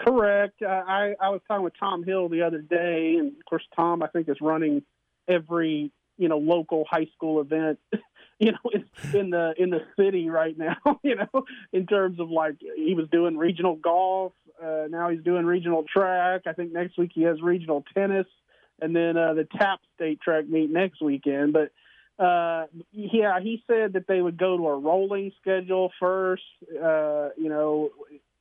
Correct. 0.00 0.62
I 0.62 1.14
I 1.20 1.30
was 1.30 1.40
talking 1.48 1.64
with 1.64 1.74
Tom 1.78 2.04
Hill 2.04 2.28
the 2.28 2.42
other 2.42 2.60
day, 2.60 3.16
and 3.18 3.28
of 3.28 3.44
course 3.48 3.64
Tom 3.74 4.02
I 4.02 4.06
think 4.08 4.28
is 4.28 4.36
running 4.40 4.82
every 5.28 5.92
you 6.18 6.28
know 6.28 6.38
local 6.38 6.84
high 6.90 7.06
school 7.14 7.40
event 7.40 7.78
you 8.38 8.52
know 8.52 8.70
in, 8.72 8.84
in 9.18 9.30
the 9.30 9.54
in 9.56 9.70
the 9.70 9.80
city 9.98 10.28
right 10.28 10.58
now 10.58 10.76
you 11.02 11.14
know 11.14 11.44
in 11.72 11.86
terms 11.86 12.20
of 12.20 12.28
like 12.28 12.56
he 12.76 12.94
was 12.94 13.08
doing 13.10 13.38
regional 13.38 13.76
golf 13.76 14.32
uh 14.62 14.84
now 14.90 15.08
he's 15.08 15.22
doing 15.22 15.46
regional 15.46 15.84
track 15.90 16.42
i 16.46 16.52
think 16.52 16.72
next 16.72 16.98
week 16.98 17.10
he 17.14 17.22
has 17.22 17.40
regional 17.40 17.84
tennis 17.94 18.26
and 18.82 18.94
then 18.94 19.16
uh 19.16 19.32
the 19.32 19.46
tap 19.58 19.80
state 19.94 20.20
track 20.20 20.46
meet 20.48 20.70
next 20.70 21.00
weekend 21.00 21.52
but 21.52 21.70
uh 22.22 22.66
yeah 22.92 23.38
he 23.40 23.62
said 23.66 23.92
that 23.92 24.06
they 24.08 24.20
would 24.20 24.36
go 24.36 24.56
to 24.56 24.66
a 24.66 24.78
rolling 24.78 25.32
schedule 25.40 25.92
first 26.00 26.42
uh 26.82 27.28
you 27.36 27.48
know 27.48 27.90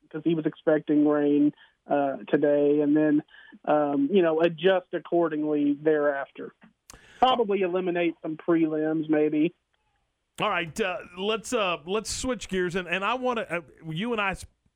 because 0.10 0.24
he 0.24 0.36
was 0.36 0.46
expecting 0.46 1.08
rain 1.08 1.52
uh 1.90 2.18
today 2.28 2.82
and 2.82 2.96
then 2.96 3.24
um 3.66 4.10
you 4.12 4.22
know 4.22 4.42
adjust 4.42 4.88
accordingly 4.94 5.78
thereafter 5.82 6.54
probably 7.20 7.62
eliminate 7.62 8.14
some 8.22 8.38
prelims 8.38 9.10
maybe 9.10 9.54
All 10.40 10.50
right, 10.50 10.80
uh, 10.80 10.98
let's 11.18 11.52
uh, 11.52 11.78
let's 11.88 12.12
switch 12.12 12.48
gears, 12.48 12.76
and, 12.76 12.88
and 12.88 13.04
I 13.04 13.16
want 13.16 13.40
to. 13.40 13.56
Uh, 13.56 13.62
you 13.90 14.12
and 14.12 14.22
I 14.22 14.36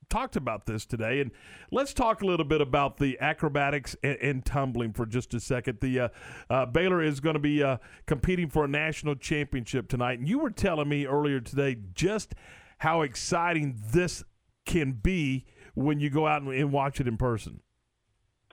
talked 0.10 0.36
about 0.36 0.66
this 0.66 0.86
today, 0.86 1.22
and 1.22 1.32
let's 1.72 1.94
talk 1.94 2.22
a 2.22 2.26
little 2.26 2.46
bit 2.46 2.62
about 2.62 2.98
the 2.98 3.18
acrobatics 3.20 3.96
and, 4.04 4.18
and 4.22 4.46
tumbling 4.46 4.92
for 4.94 5.06
just 5.06 5.34
a 5.34 5.40
second. 5.40 5.80
The 5.80 6.00
uh, 6.00 6.10
uh, 6.50 6.66
Baylor 6.66 7.02
is 7.02 7.20
going 7.20 7.36
to 7.36 7.40
be 7.40 7.64
uh, 7.64 7.78
competing 8.08 8.50
for 8.50 8.66
a 8.66 8.68
national 8.68 9.16
championship 9.16 9.88
tonight, 9.88 10.20
and 10.20 10.28
you 10.28 10.40
were 10.40 10.50
telling 10.50 10.90
me 10.90 11.06
earlier 11.06 11.40
today 11.40 11.78
just 11.94 12.34
how 12.80 13.04
exciting 13.04 13.80
this 13.92 14.24
can 14.72 14.94
be 14.94 15.46
when 15.76 16.00
you 16.00 16.10
go 16.10 16.28
out 16.28 16.42
and, 16.42 16.52
and 16.54 16.72
watch 16.72 17.00
it 17.00 17.08
in 17.08 17.18
person. 17.18 17.62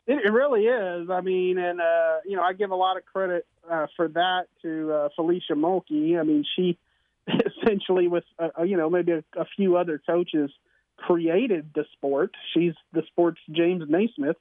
It, 0.06 0.24
it 0.24 0.32
really 0.32 0.64
is. 0.64 1.10
I 1.10 1.20
mean, 1.20 1.58
and 1.58 1.80
uh, 1.80 2.16
you 2.24 2.36
know, 2.36 2.42
I 2.42 2.52
give 2.52 2.70
a 2.70 2.76
lot 2.76 2.96
of 2.96 3.04
credit 3.04 3.46
uh, 3.70 3.86
for 3.96 4.08
that 4.08 4.46
to 4.62 4.92
uh, 4.92 5.08
Felecia 5.18 5.52
Mulkey. 5.52 6.18
I 6.18 6.22
mean, 6.24 6.44
she 6.56 6.78
essentially, 7.62 8.08
with 8.08 8.24
uh, 8.38 8.62
you 8.62 8.76
know, 8.76 8.90
maybe 8.90 9.12
a, 9.12 9.24
a 9.36 9.44
few 9.56 9.76
other 9.76 10.00
coaches, 10.04 10.50
created 10.96 11.70
the 11.74 11.84
sport. 11.92 12.34
She's 12.54 12.72
the 12.92 13.02
sport's 13.08 13.40
James 13.50 13.84
Naismith, 13.88 14.36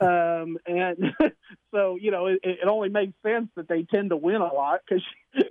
um, 0.00 0.58
and 0.66 1.14
so 1.74 1.96
you 2.00 2.10
know, 2.10 2.26
it, 2.26 2.40
it 2.42 2.68
only 2.68 2.88
makes 2.88 3.14
sense 3.22 3.48
that 3.56 3.68
they 3.68 3.84
tend 3.84 4.10
to 4.10 4.16
win 4.16 4.36
a 4.36 4.52
lot 4.52 4.80
because. 4.86 5.04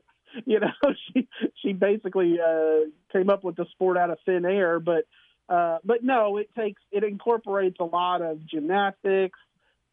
You 0.47 0.59
know, 0.59 0.71
she 1.05 1.27
she 1.61 1.73
basically 1.73 2.39
uh, 2.43 2.89
came 3.11 3.29
up 3.29 3.43
with 3.43 3.55
the 3.55 3.67
sport 3.69 3.99
out 3.99 4.09
of 4.09 4.17
thin 4.25 4.45
air, 4.45 4.79
but 4.79 5.05
uh, 5.49 5.77
but 5.83 6.03
no, 6.03 6.37
it 6.37 6.49
takes 6.57 6.81
it 6.91 7.03
incorporates 7.03 7.77
a 7.79 7.85
lot 7.85 8.21
of 8.21 8.45
gymnastics, 8.45 9.39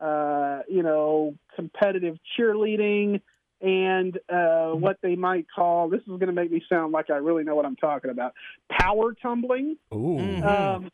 uh, 0.01 0.61
you 0.69 0.83
know, 0.83 1.35
competitive 1.57 2.17
cheerleading, 2.39 3.21
and 3.61 4.19
uh, 4.29 4.71
what 4.71 4.99
they 5.03 5.17
might 5.17 5.47
call 5.55 5.89
this 5.89 6.01
is 6.01 6.07
going 6.07 6.27
to 6.27 6.33
make 6.33 6.51
me 6.51 6.63
sound 6.69 6.93
like 6.93 7.11
I 7.11 7.17
really 7.17 7.45
know 7.45 7.55
what 7.55 7.67
I'm 7.67 7.77
talking 7.77 8.11
about 8.11 8.33
power 8.71 9.15
tumbling. 9.21 9.77
Ooh. 9.93 10.19
Um, 10.19 10.91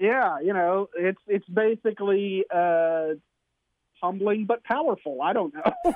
yeah, 0.00 0.40
you 0.40 0.54
know, 0.54 0.88
it's 0.96 1.20
it's 1.26 1.48
basically 1.48 2.44
uh, 2.52 3.14
tumbling 4.02 4.44
but 4.46 4.62
powerful. 4.64 5.22
I 5.22 5.32
don't 5.32 5.54
know. 5.54 5.72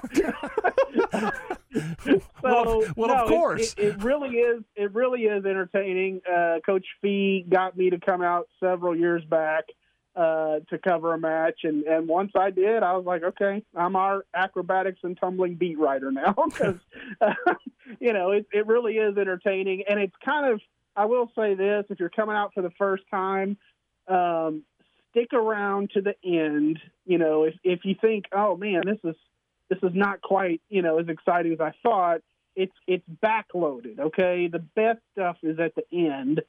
so, 1.74 2.20
Well, 2.42 2.84
well, 2.96 3.10
of 3.10 3.18
no, 3.18 3.24
it- 3.24 3.28
course. 3.28 3.74
it, 3.74 3.78
it 3.78 4.02
really 4.02 4.36
is. 4.36 4.62
It 4.76 4.94
really 4.94 5.22
is 5.22 5.44
entertaining. 5.44 6.20
Uh, 6.30 6.58
Coach 6.64 6.86
Fee 7.02 7.44
got 7.48 7.76
me 7.76 7.90
to 7.90 7.98
come 7.98 8.22
out 8.22 8.48
several 8.60 8.96
years 8.96 9.24
back 9.24 9.64
uh, 10.14 10.60
to 10.70 10.78
cover 10.78 11.12
a 11.14 11.18
match, 11.18 11.60
and 11.64 11.84
and 11.84 12.08
once 12.08 12.32
I 12.34 12.50
did, 12.50 12.82
I 12.82 12.96
was 12.96 13.04
like, 13.04 13.22
okay, 13.22 13.62
I'm 13.74 13.96
our 13.96 14.24
acrobatics 14.34 15.00
and 15.02 15.18
tumbling 15.18 15.56
beat 15.56 15.78
writer 15.78 16.10
now 16.10 16.34
because 16.46 16.76
uh, 17.20 17.34
you 18.00 18.12
know 18.12 18.30
it 18.30 18.46
it 18.52 18.66
really 18.66 18.94
is 18.94 19.16
entertaining, 19.18 19.84
and 19.88 19.98
it's 20.00 20.16
kind 20.24 20.52
of. 20.52 20.60
I 20.98 21.04
will 21.04 21.30
say 21.36 21.54
this: 21.54 21.84
if 21.90 22.00
you're 22.00 22.08
coming 22.08 22.36
out 22.36 22.54
for 22.54 22.62
the 22.62 22.70
first 22.78 23.02
time, 23.10 23.58
um, 24.08 24.62
stick 25.16 25.32
around 25.32 25.90
to 25.94 26.00
the 26.00 26.14
end. 26.24 26.78
You 27.04 27.18
know, 27.18 27.44
if 27.44 27.54
if 27.64 27.80
you 27.84 27.94
think, 28.00 28.26
oh 28.32 28.56
man, 28.56 28.82
this 28.84 28.98
is 29.04 29.16
this 29.68 29.78
is 29.82 29.94
not 29.94 30.20
quite 30.20 30.60
you 30.68 30.82
know 30.82 30.98
as 30.98 31.08
exciting 31.08 31.52
as 31.52 31.60
I 31.60 31.72
thought. 31.82 32.20
It's 32.54 32.72
it's 32.86 33.04
backloaded. 33.22 33.98
Okay, 33.98 34.48
the 34.50 34.58
best 34.58 35.00
stuff 35.12 35.36
is 35.42 35.58
at 35.58 35.74
the 35.74 35.84
end. 35.92 36.42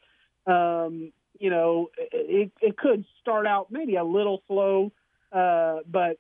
Um, 0.45 1.11
you 1.39 1.49
know, 1.49 1.89
it 1.97 2.51
it 2.61 2.77
could 2.77 3.05
start 3.21 3.45
out 3.45 3.71
maybe 3.71 3.95
a 3.95 4.03
little 4.03 4.41
slow, 4.47 4.91
uh, 5.31 5.79
but 5.89 6.17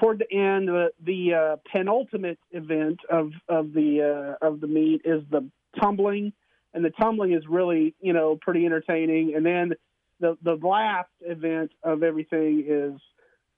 toward 0.00 0.18
the 0.18 0.32
end, 0.32 0.68
the, 0.68 0.92
the 1.04 1.34
uh, 1.34 1.56
penultimate 1.70 2.38
event 2.50 3.00
of 3.08 3.32
of 3.48 3.72
the 3.72 4.36
uh, 4.42 4.46
of 4.46 4.60
the 4.60 4.66
meet 4.66 5.02
is 5.04 5.22
the 5.30 5.48
tumbling, 5.80 6.32
and 6.74 6.84
the 6.84 6.90
tumbling 6.90 7.32
is 7.32 7.44
really 7.48 7.94
you 8.00 8.12
know 8.12 8.36
pretty 8.40 8.66
entertaining. 8.66 9.34
And 9.36 9.46
then 9.46 9.74
the 10.22 10.38
the 10.42 10.66
last 10.66 11.10
event 11.20 11.72
of 11.82 12.02
everything 12.02 12.64
is 12.66 13.00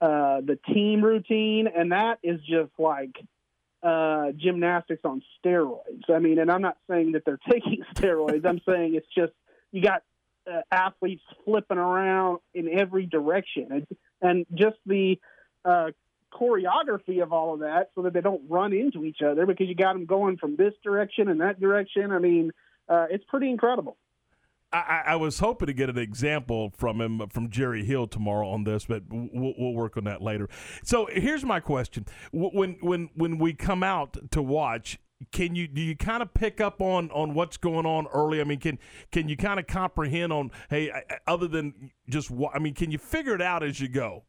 uh, 0.01 0.41
the 0.41 0.59
team 0.73 1.01
routine, 1.01 1.67
and 1.73 1.93
that 1.93 2.17
is 2.23 2.41
just 2.41 2.71
like 2.77 3.15
uh, 3.81 4.31
gymnastics 4.35 5.01
on 5.05 5.21
steroids. 5.39 6.09
I 6.09 6.19
mean, 6.19 6.39
and 6.39 6.51
I'm 6.51 6.61
not 6.61 6.77
saying 6.89 7.13
that 7.13 7.23
they're 7.23 7.39
taking 7.49 7.83
steroids. 7.95 8.45
I'm 8.45 8.59
saying 8.67 8.95
it's 8.95 9.07
just 9.15 9.31
you 9.71 9.81
got 9.81 10.01
uh, 10.51 10.61
athletes 10.71 11.23
flipping 11.45 11.77
around 11.77 12.39
in 12.53 12.67
every 12.77 13.05
direction, 13.05 13.67
and, 13.71 13.87
and 14.21 14.45
just 14.55 14.77
the 14.87 15.19
uh, 15.63 15.91
choreography 16.33 17.21
of 17.21 17.31
all 17.31 17.53
of 17.53 17.59
that, 17.59 17.91
so 17.93 18.01
that 18.01 18.13
they 18.13 18.21
don't 18.21 18.41
run 18.49 18.73
into 18.73 19.05
each 19.05 19.21
other 19.21 19.45
because 19.45 19.67
you 19.67 19.75
got 19.75 19.93
them 19.93 20.05
going 20.05 20.37
from 20.37 20.55
this 20.55 20.73
direction 20.83 21.29
and 21.29 21.41
that 21.41 21.59
direction. 21.59 22.11
I 22.11 22.19
mean, 22.19 22.51
uh, 22.89 23.05
it's 23.11 23.23
pretty 23.29 23.51
incredible. 23.51 23.97
I, 24.79 25.03
I- 25.07 25.15
was 25.15 25.39
hoping 25.39 25.67
to 25.67 25.73
get 25.73 25.89
an 25.89 25.97
example 25.97 26.73
from 26.77 27.01
him 27.01 27.21
from 27.29 27.49
Jerry 27.49 27.83
Hill 27.85 28.07
tomorrow 28.07 28.49
on 28.49 28.63
this, 28.63 28.85
but 28.85 29.03
we'll, 29.09 29.53
we'll 29.57 29.73
work 29.73 29.97
on 29.97 30.03
that 30.05 30.21
later. 30.21 30.49
So 30.83 31.07
here's 31.11 31.43
my 31.43 31.59
question: 31.59 32.05
when 32.31 32.77
when 32.81 33.09
when 33.15 33.37
we 33.37 33.53
come 33.53 33.83
out 33.83 34.17
to 34.31 34.41
watch, 34.41 34.99
can 35.31 35.55
you 35.55 35.67
do 35.67 35.81
you 35.81 35.95
kind 35.95 36.21
of 36.21 36.33
pick 36.33 36.59
up 36.59 36.81
on 36.81 37.09
on 37.11 37.33
what's 37.33 37.57
going 37.57 37.85
on 37.85 38.07
early? 38.07 38.41
I 38.41 38.43
mean, 38.43 38.59
can 38.59 38.77
can 39.11 39.29
you 39.29 39.37
kind 39.37 39.59
of 39.59 39.67
comprehend 39.67 40.33
on 40.33 40.51
hey, 40.69 40.91
other 41.27 41.47
than 41.47 41.91
just 42.09 42.31
I 42.53 42.59
mean, 42.59 42.73
can 42.73 42.91
you 42.91 42.97
figure 42.97 43.35
it 43.35 43.41
out 43.41 43.63
as 43.63 43.79
you 43.79 43.87
go? 43.87 44.23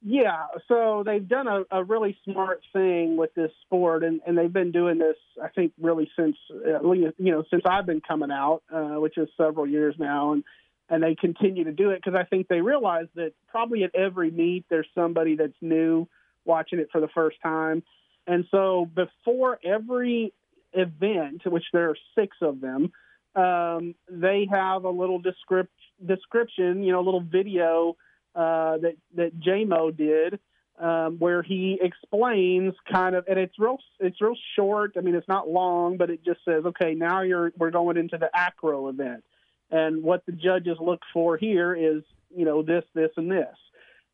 Yeah, 0.00 0.46
so 0.68 1.02
they've 1.04 1.26
done 1.26 1.48
a, 1.48 1.64
a 1.72 1.82
really 1.82 2.16
smart 2.24 2.62
thing 2.72 3.16
with 3.16 3.34
this 3.34 3.50
sport, 3.66 4.04
and, 4.04 4.20
and 4.24 4.38
they've 4.38 4.52
been 4.52 4.70
doing 4.70 4.98
this, 4.98 5.16
I 5.42 5.48
think, 5.48 5.72
really 5.80 6.08
since 6.16 6.36
uh, 6.52 6.82
you 6.92 7.12
know 7.18 7.42
since 7.50 7.64
I've 7.68 7.86
been 7.86 8.00
coming 8.00 8.30
out, 8.30 8.62
uh, 8.72 9.00
which 9.00 9.18
is 9.18 9.28
several 9.36 9.66
years 9.66 9.96
now. 9.98 10.32
And 10.32 10.44
and 10.88 11.02
they 11.02 11.14
continue 11.14 11.64
to 11.64 11.72
do 11.72 11.90
it 11.90 12.02
because 12.02 12.18
I 12.18 12.24
think 12.24 12.48
they 12.48 12.60
realize 12.60 13.06
that 13.14 13.32
probably 13.48 13.84
at 13.84 13.94
every 13.94 14.30
meet 14.30 14.64
there's 14.70 14.86
somebody 14.94 15.36
that's 15.36 15.52
new 15.60 16.08
watching 16.44 16.78
it 16.78 16.88
for 16.90 17.00
the 17.00 17.08
first 17.08 17.36
time. 17.42 17.82
And 18.26 18.44
so 18.50 18.88
before 18.94 19.58
every 19.64 20.32
event, 20.72 21.42
which 21.44 21.64
there 21.72 21.90
are 21.90 21.96
six 22.18 22.36
of 22.40 22.60
them, 22.60 22.92
um, 23.34 23.94
they 24.10 24.48
have 24.50 24.84
a 24.84 24.90
little 24.90 25.20
descript- 25.20 25.72
description, 26.04 26.82
you 26.82 26.92
know, 26.92 27.00
a 27.00 27.06
little 27.06 27.20
video 27.20 27.96
uh, 28.34 28.78
that 28.78 28.96
that 29.16 29.40
JMO 29.40 29.96
did, 29.96 30.38
um, 30.78 31.18
where 31.18 31.42
he 31.42 31.78
explains 31.80 32.74
kind 32.90 33.16
of, 33.16 33.24
and 33.28 33.38
it's 33.38 33.58
real, 33.58 33.78
it's 33.98 34.20
real 34.20 34.36
short. 34.56 34.92
I 34.96 35.00
mean, 35.00 35.14
it's 35.14 35.28
not 35.28 35.48
long, 35.48 35.96
but 35.96 36.10
it 36.10 36.24
just 36.24 36.40
says, 36.44 36.64
okay, 36.64 36.94
now 36.94 37.22
you're 37.22 37.52
we're 37.58 37.70
going 37.70 37.96
into 37.96 38.18
the 38.18 38.30
acro 38.34 38.88
event, 38.88 39.24
and 39.70 40.02
what 40.02 40.24
the 40.26 40.32
judges 40.32 40.78
look 40.80 41.00
for 41.12 41.36
here 41.36 41.74
is, 41.74 42.02
you 42.34 42.44
know, 42.44 42.62
this, 42.62 42.84
this, 42.94 43.10
and 43.16 43.30
this. 43.30 43.56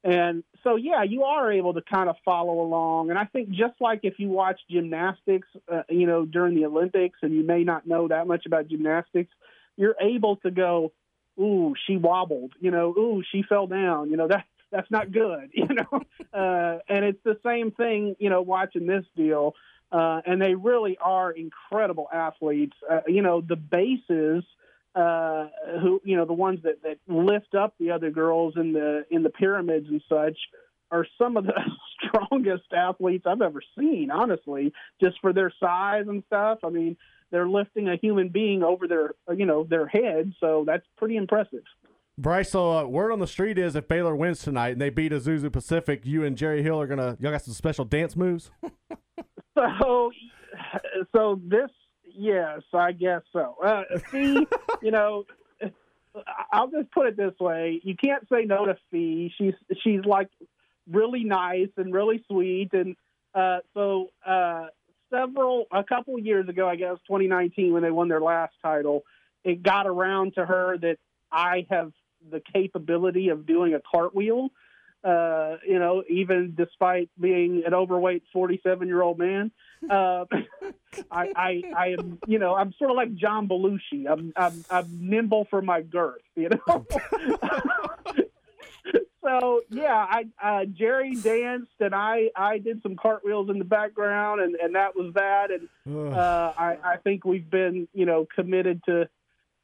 And 0.05 0.45
so, 0.63 0.77
yeah, 0.77 1.03
you 1.03 1.25
are 1.25 1.51
able 1.51 1.73
to 1.73 1.81
kind 1.81 2.11
of 2.11 2.17
follow 2.27 2.61
along. 2.61 3.09
And 3.09 3.19
I 3.19 3.25
think 3.25 3.49
just 3.49 3.75
like 3.81 4.01
if 4.03 4.19
you 4.19 4.29
watch 4.29 4.61
gymnastics, 4.71 5.49
uh, 5.73 5.83
you 5.89 6.07
know, 6.07 6.27
during 6.27 6.55
the 6.55 6.67
Olympics, 6.67 7.19
and 7.23 7.35
you 7.35 7.43
may 7.43 7.65
not 7.65 7.87
know 7.87 8.09
that 8.09 8.27
much 8.27 8.45
about 8.45 8.69
gymnastics, 8.69 9.33
you're 9.79 9.97
able 9.99 10.37
to 10.37 10.51
go, 10.51 10.93
"Ooh, 11.39 11.75
she 11.87 11.97
wobbled," 11.97 12.53
you 12.61 12.71
know, 12.71 12.91
"Ooh, 12.97 13.23
she 13.31 13.43
fell 13.43 13.67
down," 13.67 14.11
you 14.11 14.17
know 14.17 14.29
that 14.29 14.45
that's 14.71 14.91
not 14.91 15.13
good, 15.13 15.51
you 15.55 15.69
know. 15.69 16.03
Uh, 16.33 16.79
and 16.89 17.05
it's 17.05 17.23
the 17.25 17.39
same 17.45 17.71
thing, 17.71 18.17
you 18.19 18.29
know, 18.29 18.43
watching 18.43 18.87
this 18.87 19.05
deal. 19.17 19.55
Uh, 19.93 20.21
and 20.27 20.43
they 20.43 20.55
really 20.55 20.99
are 21.01 21.31
incredible 21.31 22.09
athletes. 22.13 22.77
Uh, 22.91 23.01
you 23.07 23.23
know, 23.23 23.41
the 23.41 23.55
bases 23.55 24.43
uh, 24.95 25.47
who 25.81 26.01
you 26.05 26.17
know 26.17 26.25
the 26.25 26.33
ones 26.33 26.61
that, 26.65 26.83
that 26.83 26.99
lift 27.07 27.55
up 27.55 27.75
the 27.79 27.91
other 27.91 28.11
girls 28.11 28.55
in 28.57 28.73
the 28.73 29.05
in 29.11 29.23
the 29.23 29.31
pyramids 29.31 29.87
and 29.89 30.03
such 30.09 30.39
are 30.91 31.07
some 31.19 31.37
of 31.37 31.45
the 31.45 31.53
strongest 32.03 32.73
athletes 32.73 33.25
I've 33.27 33.43
ever 33.43 33.61
seen. 33.79 34.11
Honestly, 34.11 34.73
just 35.01 35.21
for 35.21 35.33
their 35.33 35.53
size 35.61 36.05
and 36.09 36.25
stuff. 36.27 36.59
I 36.65 36.71
mean, 36.71 36.97
they're 37.35 37.49
lifting 37.49 37.89
a 37.89 37.97
human 37.97 38.29
being 38.29 38.63
over 38.63 38.87
their 38.87 39.15
you 39.37 39.47
know 39.47 39.65
their 39.65 39.87
head, 39.87 40.33
so 40.41 40.65
that's 40.67 40.87
pretty 40.97 41.17
impressive. 41.17 41.65
Bryce, 42.17 42.51
so 42.51 42.79
uh, 42.79 42.85
word 42.85 43.11
on 43.11 43.19
the 43.19 43.27
street 43.27 43.59
is 43.59 43.75
if 43.75 43.89
Baylor 43.89 44.15
wins 44.15 44.41
tonight 44.41 44.71
and 44.71 44.81
they 44.81 44.91
beat 44.91 45.11
Azusa 45.11 45.53
Pacific, 45.53 46.07
you 46.07 46.25
and 46.25 46.37
Jerry 46.37 46.63
Hill 46.63 46.81
are 46.81 46.87
gonna 46.87 47.17
y'all 47.19 47.33
got 47.33 47.43
some 47.43 47.55
special 47.55 47.85
dance 47.85 48.15
moves. 48.15 48.51
so, 49.59 50.11
so 51.15 51.41
this 51.45 51.71
yes, 52.17 52.63
I 52.73 52.93
guess 52.93 53.23
so. 53.33 53.57
Uh, 53.65 53.83
Fee, 54.11 54.47
you 54.83 54.91
know, 54.91 55.25
I'll 56.53 56.71
just 56.71 56.91
put 56.93 57.07
it 57.07 57.17
this 57.17 57.35
way: 57.41 57.81
you 57.83 57.97
can't 57.97 58.29
say 58.29 58.45
no 58.45 58.67
to 58.67 58.77
Fee. 58.91 59.33
She's 59.37 59.55
she's 59.83 60.05
like 60.05 60.29
really 60.91 61.25
nice 61.25 61.71
and 61.77 61.93
really 61.93 62.25
sweet, 62.29 62.71
and 62.73 62.97
uh, 63.35 63.59
so 63.75 64.11
uh, 64.27 64.67
several 65.15 65.67
a 65.71 65.85
couple 65.85 66.19
years 66.19 66.49
ago, 66.49 66.69
I 66.69 66.77
guess 66.77 66.97
2019, 67.07 67.73
when 67.73 67.83
they 67.83 67.91
won 67.91 68.09
their 68.09 68.21
last 68.21 68.55
title, 68.63 69.05
it 69.45 69.63
got 69.63 69.87
around 69.87 70.35
to 70.35 70.45
her 70.45 70.79
that 70.79 70.99
I 71.31 71.67
have 71.71 71.93
the 72.31 72.41
capability 72.41 73.29
of 73.29 73.47
doing 73.47 73.75
a 73.75 73.81
cartwheel. 73.81 74.51
Uh, 75.05 75.59
you 75.69 75.79
know, 75.79 76.03
even 76.09 76.55
despite 76.57 77.11
being 77.21 77.65
an 77.67 77.75
overweight 77.75 78.23
47 78.33 78.89
year 78.89 79.03
old 79.03 79.19
man. 79.19 79.51
Uh, 79.89 80.25
I, 81.11 81.29
I, 81.37 81.63
I 81.77 81.87
am, 81.99 82.19
you 82.27 82.39
know, 82.39 82.55
I'm 82.55 82.73
sort 82.79 82.91
of 82.91 82.97
like 82.97 83.15
John 83.15 83.47
Belushi. 83.47 84.11
I'm, 84.11 84.33
I'm, 84.35 84.65
I'm 84.71 84.87
nimble 84.91 85.47
for 85.51 85.61
my 85.61 85.83
girth, 85.83 86.23
you 86.35 86.49
know. 86.49 86.87
so 89.23 89.63
yeah, 89.71 89.95
I, 89.95 90.27
uh, 90.43 90.65
Jerry 90.67 91.15
danced 91.15 91.73
and 91.81 91.95
I, 91.95 92.31
I 92.37 92.59
did 92.59 92.83
some 92.83 92.97
cartwheels 92.97 93.49
in 93.51 93.59
the 93.59 93.65
background, 93.65 94.41
and, 94.41 94.55
and 94.57 94.75
that 94.75 94.95
was 94.97 95.13
that. 95.15 95.51
And 95.51 96.15
uh, 96.15 96.53
I, 96.57 96.79
I 96.85 96.97
think 96.99 97.25
we've 97.25 97.49
been, 97.49 97.89
you 97.93 98.07
know, 98.07 98.27
committed 98.35 98.83
to, 98.85 99.09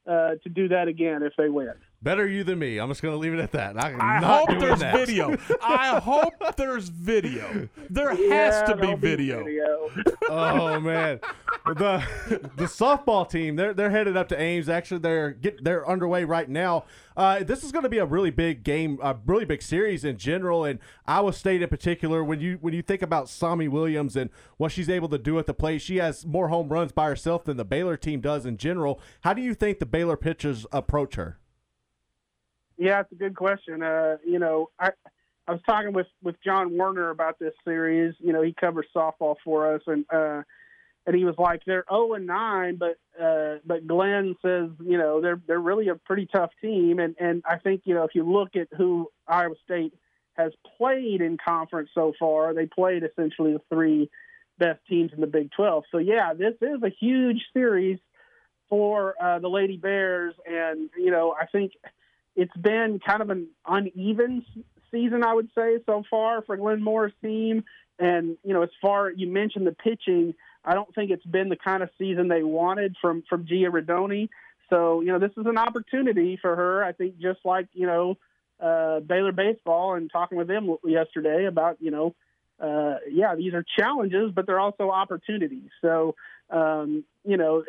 uh, 0.06 0.34
to 0.42 0.48
do 0.48 0.68
that 0.68 0.88
again 0.88 1.22
if 1.22 1.32
they 1.36 1.48
win. 1.48 1.74
Better 2.03 2.26
you 2.26 2.44
than 2.44 2.59
me. 2.59 2.78
I'm 2.78 2.88
just 2.88 3.03
going 3.03 3.12
to 3.12 3.18
leave 3.18 3.34
it 3.34 3.40
at 3.40 3.53
that. 3.53 3.78
I, 3.78 3.94
I 3.98 4.24
hope 4.24 4.59
there's 4.59 4.80
that. 4.80 4.96
video. 4.96 5.36
I 5.62 5.98
hope 6.03 6.32
there's 6.57 6.88
video. 6.88 7.68
There 7.90 8.14
yeah, 8.14 8.34
has 8.34 8.70
to 8.70 8.74
be 8.74 8.94
video. 8.94 9.44
Be 9.44 9.51
video. 9.51 9.90
oh 10.30 10.80
man, 10.80 11.20
the 11.66 12.03
the 12.57 12.64
softball 12.64 13.28
team 13.28 13.57
they're 13.57 13.74
they're 13.74 13.90
headed 13.90 14.16
up 14.16 14.28
to 14.28 14.40
Ames. 14.40 14.70
Actually, 14.70 15.01
they're 15.01 15.32
get 15.32 15.62
they're 15.62 15.86
underway 15.86 16.24
right 16.24 16.48
now. 16.48 16.84
Uh, 17.18 17.44
this 17.44 17.62
is 17.62 17.70
going 17.70 17.82
to 17.82 17.90
be 17.90 17.98
a 17.98 18.07
really 18.07 18.30
big 18.30 18.64
game, 18.64 18.98
a 19.03 19.14
really 19.26 19.44
big 19.44 19.61
series 19.61 20.03
in 20.03 20.16
general, 20.16 20.64
and 20.64 20.78
Iowa 21.07 21.34
State 21.34 21.61
in 21.61 21.68
particular. 21.68 22.24
When 22.24 22.40
you 22.40 22.57
when 22.62 22.72
you 22.72 22.80
think 22.80 23.03
about 23.03 23.28
Sami 23.28 23.68
Williams 23.68 24.16
and 24.16 24.30
what 24.57 24.72
she's 24.72 24.88
able 24.88 25.11
to 25.11 25.18
do 25.18 25.38
at 25.38 25.44
the 25.44 25.53
plate, 25.53 25.82
she 25.82 25.96
has 25.96 26.24
more 26.24 26.48
home 26.48 26.70
runs 26.70 26.92
by 26.92 27.09
herself 27.09 27.44
than 27.44 27.59
the 27.59 27.64
Baylor 27.66 27.98
team 27.98 28.22
does 28.22 28.46
in 28.46 28.57
general. 28.57 29.03
How 29.20 29.34
do 29.34 29.42
you 29.42 29.53
think 29.53 29.80
the 29.80 29.86
Baylor 29.86 30.16
pitchers 30.16 30.64
approach 30.72 31.16
her? 31.16 31.39
Yeah, 32.81 33.01
it's 33.01 33.12
a 33.12 33.16
good 33.16 33.37
question. 33.37 33.83
Uh, 33.83 34.16
you 34.26 34.39
know, 34.39 34.70
I 34.78 34.93
I 35.47 35.53
was 35.53 35.61
talking 35.68 35.93
with 35.93 36.07
with 36.22 36.37
John 36.43 36.78
Werner 36.78 37.11
about 37.11 37.39
this 37.39 37.53
series. 37.62 38.14
You 38.18 38.33
know, 38.33 38.41
he 38.41 38.55
covers 38.59 38.87
softball 38.97 39.37
for 39.45 39.74
us, 39.74 39.83
and 39.87 40.07
uh, 40.11 40.43
and 41.07 41.14
he 41.14 41.26
was 41.26 41.35
like, 41.37 41.61
they're 41.66 41.85
zero 41.91 42.09
oh 42.09 42.14
and 42.14 42.26
nine, 42.26 42.76
but 42.76 42.97
uh, 43.22 43.57
but 43.66 43.87
Glenn 43.87 44.35
says, 44.41 44.70
you 44.83 44.97
know, 44.97 45.20
they're 45.20 45.39
they're 45.47 45.61
really 45.61 45.89
a 45.89 45.95
pretty 45.95 46.26
tough 46.35 46.53
team, 46.62 47.01
and 47.01 47.14
and 47.20 47.43
I 47.47 47.59
think 47.59 47.83
you 47.85 47.95
know 47.95 48.05
if 48.05 48.14
you 48.14 48.22
look 48.24 48.57
at 48.57 48.68
who 48.74 49.11
Iowa 49.28 49.57
State 49.62 49.93
has 50.39 50.53
played 50.78 51.20
in 51.20 51.37
conference 51.37 51.91
so 51.95 52.14
far, 52.18 52.55
they 52.55 52.64
played 52.64 53.03
essentially 53.05 53.53
the 53.53 53.61
three 53.68 54.09
best 54.59 54.81
teams 54.89 55.12
in 55.12 55.20
the 55.20 55.26
Big 55.26 55.51
12. 55.51 55.85
So 55.93 55.99
yeah, 55.99 56.33
this 56.33 56.55
is 56.62 56.83
a 56.83 56.89
huge 56.89 57.43
series 57.53 57.99
for 58.70 59.16
uh, 59.22 59.39
the 59.39 59.49
Lady 59.49 59.76
Bears, 59.76 60.35
and 60.47 60.89
you 60.97 61.11
know, 61.11 61.35
I 61.39 61.45
think 61.45 61.72
it's 62.37 62.57
been 62.57 63.01
kind 63.05 63.22
of 63.22 63.31
an 63.31 63.49
uneven 63.66 64.45
season, 64.91 65.24
I 65.24 65.35
would 65.35 65.49
say, 65.55 65.78
so 65.87 66.03
far 66.11 66.43
for 66.43 66.57
Glenn 66.57 66.83
Moore's 66.83 67.12
team. 67.22 67.64
And 67.99 68.37
you 68.45 68.55
know, 68.55 68.62
as 68.62 68.70
far 68.81 69.11
you 69.11 69.26
mentioned 69.26 69.66
the 69.66 69.72
pitching, 69.72 70.35
I 70.64 70.74
don't 70.74 70.93
think 70.95 71.11
it's 71.11 71.24
been 71.24 71.49
the 71.49 71.57
kind 71.57 71.83
of 71.83 71.91
season 71.99 72.28
they 72.28 72.43
wanted 72.43 72.97
from 73.01 73.22
from 73.28 73.47
Gia 73.47 73.70
Rodoni. 73.70 74.28
So 74.70 75.01
you 75.01 75.09
know, 75.09 75.18
this 75.18 75.33
is 75.37 75.47
an 75.47 75.59
opportunity 75.59 76.39
for 76.41 76.57
her. 76.57 76.83
I 76.83 76.93
think 76.93 77.18
just 77.18 77.41
like 77.45 77.68
you 77.72 77.87
know 77.87 78.16
uh, 78.61 79.01
Baylor 79.01 79.33
baseball 79.33 79.95
and 79.95 80.11
talking 80.11 80.39
with 80.39 80.49
them 80.49 80.76
yesterday 80.85 81.47
about 81.47 81.76
you 81.81 81.91
know. 81.91 82.14
Uh, 82.59 82.99
yeah, 83.11 83.35
these 83.37 83.55
are 83.55 83.64
challenges, 83.78 84.33
but 84.35 84.47
they're 84.47 84.61
also 84.61 84.91
opportunities. 84.91 85.70
So, 85.81 86.14
um, 86.51 87.05
you 87.24 87.36
know, 87.36 87.62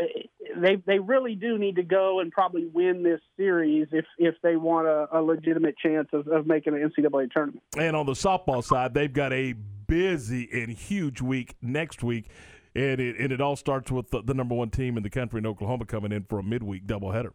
they 0.58 0.78
they 0.86 1.00
really 1.00 1.36
do 1.36 1.58
need 1.58 1.76
to 1.76 1.84
go 1.84 2.20
and 2.20 2.32
probably 2.32 2.66
win 2.66 3.04
this 3.04 3.20
series 3.38 3.88
if 3.92 4.06
if 4.18 4.36
they 4.42 4.56
want 4.56 4.88
a, 4.88 5.08
a 5.12 5.22
legitimate 5.22 5.78
chance 5.78 6.08
of, 6.14 6.28
of 6.28 6.48
making 6.48 6.74
an 6.74 6.90
NCAA 6.90 7.32
tournament. 7.32 7.64
And 7.78 7.96
on 7.96 8.06
the 8.06 8.14
softball 8.14 8.64
side, 8.64 8.94
they've 8.94 9.12
got 9.12 9.34
a 9.34 9.54
busy 9.54 10.48
and 10.54 10.72
huge 10.72 11.22
week 11.22 11.56
next 11.62 12.02
week. 12.02 12.30
And 12.74 13.02
it, 13.02 13.18
and 13.20 13.34
it 13.34 13.42
all 13.42 13.58
starts 13.58 13.92
with 13.92 14.12
the, 14.12 14.22
the 14.22 14.34
number 14.34 14.56
one 14.56 14.70
team 14.70 14.96
in 14.96 15.04
the 15.04 15.10
country 15.10 15.40
in 15.40 15.46
Oklahoma 15.46 15.86
coming 15.86 16.14
in 16.14 16.24
for 16.24 16.40
a 16.40 16.44
midweek 16.44 16.88
doubleheader. 16.88 17.34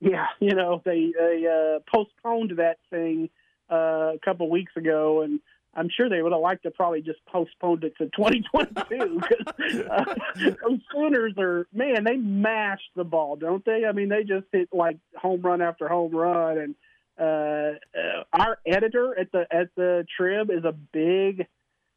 Yeah, 0.00 0.26
you 0.40 0.54
know 0.54 0.82
they 0.84 1.12
they 1.16 1.44
uh, 1.46 1.78
postponed 1.94 2.54
that 2.58 2.78
thing 2.90 3.30
uh, 3.70 4.12
a 4.14 4.18
couple 4.24 4.50
weeks 4.50 4.72
ago, 4.76 5.22
and 5.22 5.38
I'm 5.76 5.88
sure 5.88 6.08
they 6.08 6.22
would 6.22 6.32
have 6.32 6.40
liked 6.40 6.62
to 6.64 6.70
probably 6.70 7.02
just 7.02 7.24
postponed 7.26 7.84
it 7.84 7.96
to 7.98 8.04
2022 8.16 9.20
because 9.20 9.80
uh, 9.90 10.14
those 10.36 10.80
Sooners 10.92 11.34
are 11.38 11.66
man, 11.72 12.04
they 12.04 12.16
mash 12.16 12.80
the 12.96 13.04
ball, 13.04 13.36
don't 13.36 13.64
they? 13.64 13.84
I 13.88 13.92
mean, 13.92 14.08
they 14.08 14.22
just 14.22 14.46
hit 14.52 14.68
like 14.72 14.98
home 15.16 15.42
run 15.42 15.62
after 15.62 15.88
home 15.88 16.14
run, 16.14 16.58
and 16.58 16.74
uh, 17.18 17.78
uh, 17.98 18.22
our 18.32 18.58
editor 18.66 19.18
at 19.18 19.32
the 19.32 19.46
at 19.50 19.68
the 19.76 20.06
Trib 20.16 20.50
is 20.50 20.64
a 20.64 20.72
big 20.72 21.46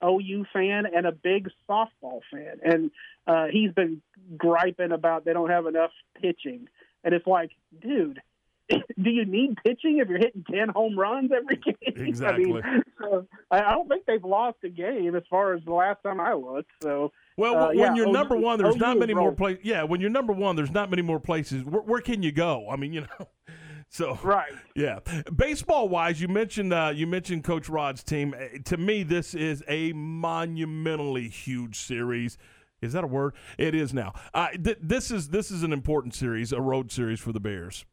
OU 0.03 0.45
fan 0.53 0.85
and 0.85 1.05
a 1.05 1.11
big 1.11 1.49
softball 1.69 2.21
fan, 2.31 2.59
and 2.63 2.91
uh, 3.25 3.45
he's 3.51 3.71
been 3.71 4.01
griping 4.37 4.91
about 4.91 5.25
they 5.25 5.33
don't 5.33 5.49
have 5.49 5.65
enough 5.65 5.91
pitching, 6.21 6.67
and 7.03 7.13
it's 7.13 7.27
like, 7.27 7.51
dude 7.81 8.21
do 9.01 9.09
you 9.09 9.25
need 9.25 9.55
pitching 9.63 9.99
if 9.99 10.09
you're 10.09 10.17
hitting 10.17 10.43
10 10.51 10.69
home 10.69 10.97
runs 10.97 11.31
every 11.35 11.57
game? 11.57 12.07
Exactly. 12.07 12.45
I, 12.63 12.71
mean, 12.71 12.83
so 12.99 13.27
I 13.51 13.61
don't 13.71 13.87
think 13.87 14.05
they've 14.05 14.23
lost 14.23 14.57
a 14.63 14.69
game 14.69 15.15
as 15.15 15.23
far 15.29 15.53
as 15.53 15.63
the 15.65 15.73
last 15.73 16.03
time 16.03 16.19
I 16.19 16.33
looked. 16.33 16.71
So, 16.81 17.11
well, 17.37 17.55
uh, 17.55 17.67
when 17.67 17.77
yeah, 17.77 17.95
you're 17.95 18.09
OU, 18.09 18.13
number 18.13 18.35
one, 18.35 18.59
there's 18.59 18.75
OU 18.75 18.79
not 18.79 18.99
many 18.99 19.13
more 19.13 19.31
places. 19.31 19.63
Yeah, 19.63 19.83
when 19.83 20.01
you're 20.01 20.09
number 20.09 20.33
one, 20.33 20.55
there's 20.55 20.71
not 20.71 20.89
many 20.89 21.01
more 21.01 21.19
places. 21.19 21.63
Where, 21.63 21.81
where 21.81 22.01
can 22.01 22.23
you 22.23 22.31
go? 22.31 22.69
I 22.69 22.75
mean, 22.75 22.93
you 22.93 23.01
know. 23.01 23.27
So 23.89 24.19
right, 24.21 24.51
yeah. 24.75 24.99
Baseball 25.33 25.87
wise, 25.87 26.19
you 26.19 26.27
mentioned 26.27 26.73
uh, 26.73 26.91
you 26.93 27.07
mentioned 27.07 27.45
Coach 27.45 27.69
Rod's 27.69 28.03
team. 28.03 28.35
Uh, 28.37 28.57
To 28.65 28.75
me, 28.75 29.03
this 29.03 29.33
is 29.33 29.63
a 29.65 29.93
monumentally 29.93 31.29
huge 31.29 31.77
series. 31.77 32.37
Is 32.81 32.91
that 32.91 33.05
a 33.05 33.07
word? 33.07 33.33
It 33.57 33.73
is 33.73 33.93
now. 33.93 34.13
Uh, 34.33 34.49
th- 34.49 34.79
this 34.81 35.09
is 35.09 35.29
this 35.29 35.51
is 35.51 35.63
an 35.63 35.71
important 35.71 36.13
series, 36.13 36.51
a 36.51 36.59
road 36.59 36.91
series 36.91 37.21
for 37.21 37.31
the 37.31 37.39
Bears. 37.39 37.85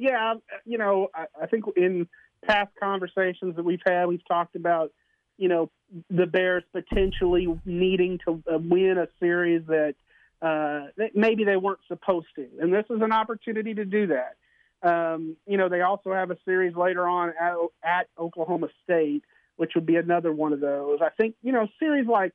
Yeah, 0.00 0.34
you 0.64 0.78
know, 0.78 1.08
I, 1.14 1.26
I 1.42 1.46
think 1.46 1.64
in 1.76 2.08
past 2.44 2.70
conversations 2.80 3.56
that 3.56 3.64
we've 3.64 3.82
had, 3.84 4.06
we've 4.06 4.26
talked 4.26 4.56
about, 4.56 4.92
you 5.36 5.48
know, 5.48 5.70
the 6.08 6.26
Bears 6.26 6.64
potentially 6.72 7.46
needing 7.64 8.18
to 8.26 8.42
uh, 8.50 8.58
win 8.58 8.96
a 8.98 9.08
series 9.20 9.62
that 9.66 9.94
uh, 10.40 10.86
maybe 11.14 11.44
they 11.44 11.56
weren't 11.56 11.80
supposed 11.86 12.28
to, 12.36 12.46
and 12.60 12.72
this 12.72 12.86
is 12.88 13.02
an 13.02 13.12
opportunity 13.12 13.74
to 13.74 13.84
do 13.84 14.08
that. 14.08 14.36
Um, 14.82 15.36
you 15.46 15.58
know, 15.58 15.68
they 15.68 15.82
also 15.82 16.14
have 16.14 16.30
a 16.30 16.38
series 16.46 16.74
later 16.74 17.06
on 17.06 17.34
at, 17.38 17.54
at 17.84 18.08
Oklahoma 18.18 18.68
State, 18.82 19.22
which 19.56 19.72
would 19.74 19.84
be 19.84 19.96
another 19.96 20.32
one 20.32 20.54
of 20.54 20.60
those. 20.60 21.00
I 21.02 21.10
think 21.10 21.34
you 21.42 21.52
know, 21.52 21.68
series 21.78 22.06
like 22.06 22.32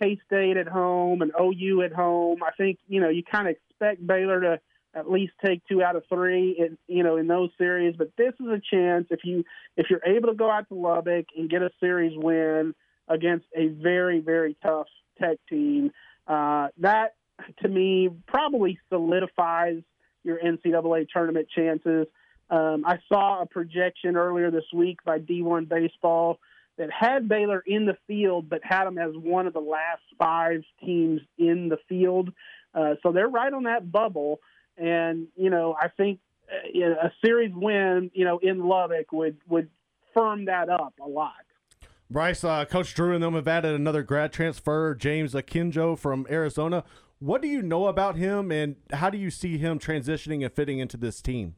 K 0.00 0.18
State 0.26 0.56
at 0.56 0.68
home 0.68 1.20
and 1.20 1.32
OU 1.38 1.82
at 1.82 1.92
home. 1.92 2.42
I 2.42 2.52
think 2.52 2.78
you 2.88 3.00
know 3.00 3.10
you 3.10 3.22
kind 3.22 3.46
of 3.46 3.56
expect 3.56 4.06
Baylor 4.06 4.40
to 4.40 4.60
at 4.94 5.10
least 5.10 5.32
take 5.44 5.62
two 5.66 5.82
out 5.82 5.96
of 5.96 6.04
three 6.08 6.56
in 6.58 6.78
you 6.86 7.02
know 7.02 7.16
in 7.16 7.26
those 7.26 7.50
series. 7.58 7.94
But 7.96 8.10
this 8.16 8.34
is 8.40 8.46
a 8.46 8.60
chance 8.70 9.06
if 9.10 9.20
you 9.24 9.44
if 9.76 9.86
you're 9.90 10.04
able 10.04 10.28
to 10.28 10.34
go 10.34 10.50
out 10.50 10.68
to 10.68 10.74
Lubbock 10.74 11.26
and 11.36 11.50
get 11.50 11.62
a 11.62 11.70
series 11.80 12.12
win 12.16 12.74
against 13.08 13.46
a 13.56 13.68
very 13.68 14.20
very 14.20 14.56
tough 14.62 14.86
Tech 15.20 15.38
team. 15.48 15.92
Uh, 16.26 16.68
that 16.78 17.14
to 17.62 17.68
me 17.68 18.08
probably 18.26 18.78
solidifies 18.88 19.82
your 20.22 20.38
NCAA 20.38 21.06
tournament 21.12 21.48
chances. 21.54 22.06
Um, 22.50 22.84
I 22.86 22.98
saw 23.08 23.42
a 23.42 23.46
projection 23.46 24.16
earlier 24.16 24.50
this 24.50 24.64
week 24.72 24.98
by 25.04 25.18
D1 25.18 25.68
Baseball 25.68 26.38
that 26.78 26.90
had 26.90 27.28
Baylor 27.28 27.62
in 27.66 27.86
the 27.86 27.96
field, 28.06 28.48
but 28.48 28.60
had 28.62 28.84
them 28.84 28.98
as 28.98 29.12
one 29.14 29.46
of 29.46 29.52
the 29.52 29.60
last 29.60 30.02
five 30.18 30.62
teams 30.80 31.20
in 31.38 31.68
the 31.68 31.78
field. 31.88 32.30
Uh, 32.74 32.94
so 33.02 33.12
they're 33.12 33.28
right 33.28 33.52
on 33.52 33.64
that 33.64 33.90
bubble. 33.90 34.40
And, 34.76 35.28
you 35.36 35.50
know, 35.50 35.76
I 35.80 35.88
think 35.88 36.20
uh, 36.50 37.06
a 37.06 37.12
series 37.24 37.52
win, 37.54 38.10
you 38.14 38.24
know, 38.24 38.38
in 38.38 38.66
Lubbock 38.66 39.12
would, 39.12 39.36
would 39.48 39.68
firm 40.12 40.46
that 40.46 40.68
up 40.68 40.94
a 41.04 41.08
lot. 41.08 41.32
Bryce, 42.10 42.44
uh, 42.44 42.64
Coach 42.66 42.94
Drew 42.94 43.14
and 43.14 43.22
them 43.22 43.34
have 43.34 43.48
added 43.48 43.74
another 43.74 44.02
grad 44.02 44.32
transfer, 44.32 44.94
James 44.94 45.34
Akinjo 45.34 45.98
from 45.98 46.26
Arizona. 46.30 46.84
What 47.18 47.40
do 47.40 47.48
you 47.48 47.62
know 47.62 47.86
about 47.86 48.16
him, 48.16 48.52
and 48.52 48.76
how 48.92 49.08
do 49.08 49.16
you 49.16 49.30
see 49.30 49.56
him 49.56 49.78
transitioning 49.78 50.44
and 50.44 50.52
fitting 50.52 50.78
into 50.78 50.96
this 50.96 51.22
team? 51.22 51.54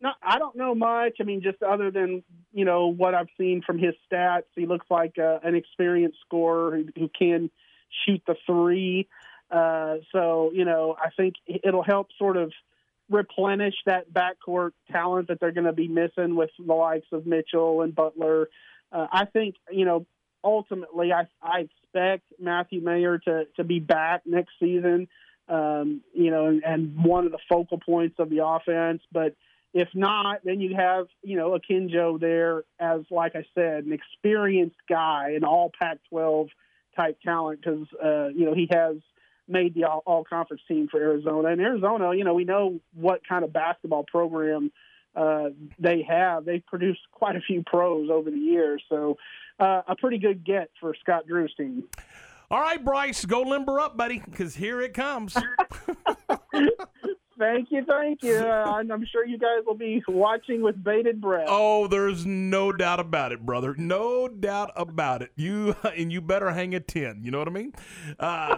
No, 0.00 0.10
I 0.22 0.38
don't 0.38 0.56
know 0.56 0.74
much. 0.74 1.16
I 1.20 1.24
mean, 1.24 1.42
just 1.42 1.62
other 1.62 1.90
than 1.90 2.22
you 2.52 2.64
know 2.64 2.86
what 2.86 3.14
I've 3.14 3.28
seen 3.36 3.62
from 3.66 3.78
his 3.78 3.94
stats, 4.10 4.44
he 4.54 4.64
looks 4.64 4.86
like 4.90 5.18
uh, 5.18 5.40
an 5.42 5.54
experienced 5.54 6.18
scorer 6.24 6.76
who, 6.76 6.84
who 6.96 7.10
can 7.16 7.50
shoot 8.06 8.22
the 8.26 8.36
three. 8.46 9.08
Uh, 9.50 9.96
so 10.12 10.50
you 10.52 10.64
know, 10.64 10.96
I 10.98 11.10
think 11.16 11.34
it'll 11.46 11.82
help 11.82 12.08
sort 12.18 12.36
of 12.36 12.52
replenish 13.10 13.74
that 13.86 14.12
backcourt 14.12 14.72
talent 14.90 15.28
that 15.28 15.40
they're 15.40 15.52
going 15.52 15.66
to 15.66 15.72
be 15.72 15.88
missing 15.88 16.36
with 16.36 16.50
the 16.58 16.74
likes 16.74 17.06
of 17.12 17.26
Mitchell 17.26 17.82
and 17.82 17.94
Butler. 17.94 18.48
Uh, 18.92 19.06
I 19.10 19.24
think 19.24 19.54
you 19.70 19.84
know 19.84 20.06
ultimately 20.44 21.12
I, 21.12 21.26
I 21.42 21.60
expect 21.60 22.24
Matthew 22.38 22.82
Mayer 22.82 23.18
to 23.18 23.46
to 23.56 23.64
be 23.64 23.80
back 23.80 24.22
next 24.26 24.52
season. 24.60 25.08
Um, 25.48 26.02
you 26.12 26.30
know, 26.30 26.46
and, 26.46 26.62
and 26.62 27.02
one 27.02 27.24
of 27.24 27.32
the 27.32 27.38
focal 27.48 27.78
points 27.78 28.16
of 28.18 28.28
the 28.28 28.44
offense, 28.44 29.00
but 29.10 29.34
if 29.74 29.88
not, 29.94 30.40
then 30.44 30.60
you 30.60 30.74
have, 30.76 31.06
you 31.22 31.36
know, 31.36 31.58
Akinjo 31.58 32.18
there 32.18 32.64
as, 32.80 33.02
like 33.10 33.36
I 33.36 33.44
said, 33.54 33.84
an 33.84 33.92
experienced 33.92 34.76
guy, 34.88 35.32
an 35.36 35.44
all 35.44 35.70
Pac 35.78 35.98
12 36.08 36.48
type 36.96 37.18
talent 37.22 37.60
because, 37.62 37.86
uh, 38.02 38.28
you 38.28 38.46
know, 38.46 38.54
he 38.54 38.68
has 38.70 38.96
made 39.48 39.74
the 39.74 39.84
all, 39.84 40.02
all 40.06 40.24
conference 40.24 40.62
team 40.68 40.88
for 40.90 41.00
Arizona. 41.00 41.48
And 41.48 41.60
Arizona, 41.60 42.14
you 42.14 42.24
know, 42.24 42.34
we 42.34 42.44
know 42.44 42.80
what 42.94 43.20
kind 43.26 43.44
of 43.44 43.52
basketball 43.52 44.04
program 44.04 44.70
uh, 45.16 45.48
they 45.78 46.02
have. 46.08 46.44
They've 46.44 46.64
produced 46.66 47.00
quite 47.12 47.36
a 47.36 47.40
few 47.40 47.62
pros 47.64 48.10
over 48.10 48.30
the 48.30 48.38
years. 48.38 48.82
So 48.88 49.16
uh, 49.58 49.82
a 49.88 49.96
pretty 49.96 50.18
good 50.18 50.44
get 50.44 50.70
for 50.80 50.94
Scott 51.00 51.26
Drew's 51.26 51.52
team. 51.56 51.84
All 52.50 52.60
right, 52.60 52.82
Bryce, 52.82 53.24
go 53.26 53.42
limber 53.42 53.78
up, 53.78 53.96
buddy, 53.96 54.22
because 54.24 54.54
here 54.54 54.80
it 54.80 54.94
comes. 54.94 55.36
Thank 57.38 57.70
you, 57.70 57.84
thank 57.84 58.22
you. 58.24 58.34
Uh, 58.34 58.82
I'm 58.90 59.06
sure 59.12 59.24
you 59.24 59.38
guys 59.38 59.64
will 59.64 59.76
be 59.76 60.02
watching 60.08 60.60
with 60.60 60.82
bated 60.82 61.20
breath. 61.20 61.46
Oh, 61.48 61.86
there's 61.86 62.26
no 62.26 62.72
doubt 62.72 62.98
about 62.98 63.30
it, 63.30 63.46
brother. 63.46 63.76
No 63.78 64.26
doubt 64.26 64.72
about 64.74 65.22
it. 65.22 65.30
You 65.36 65.76
and 65.96 66.12
you 66.12 66.20
better 66.20 66.50
hang 66.50 66.74
a 66.74 66.80
ten. 66.80 67.20
You 67.22 67.30
know 67.30 67.38
what 67.38 67.46
I 67.46 67.52
mean? 67.52 67.72
Uh, 68.18 68.56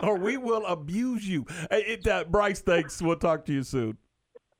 or 0.00 0.16
we 0.16 0.36
will 0.36 0.64
abuse 0.66 1.26
you. 1.28 1.46
Hey, 1.70 1.82
It, 1.82 2.06
uh, 2.06 2.24
Bryce, 2.24 2.60
thanks. 2.60 3.00
We'll 3.02 3.16
talk 3.16 3.44
to 3.46 3.52
you 3.52 3.62
soon. 3.62 3.96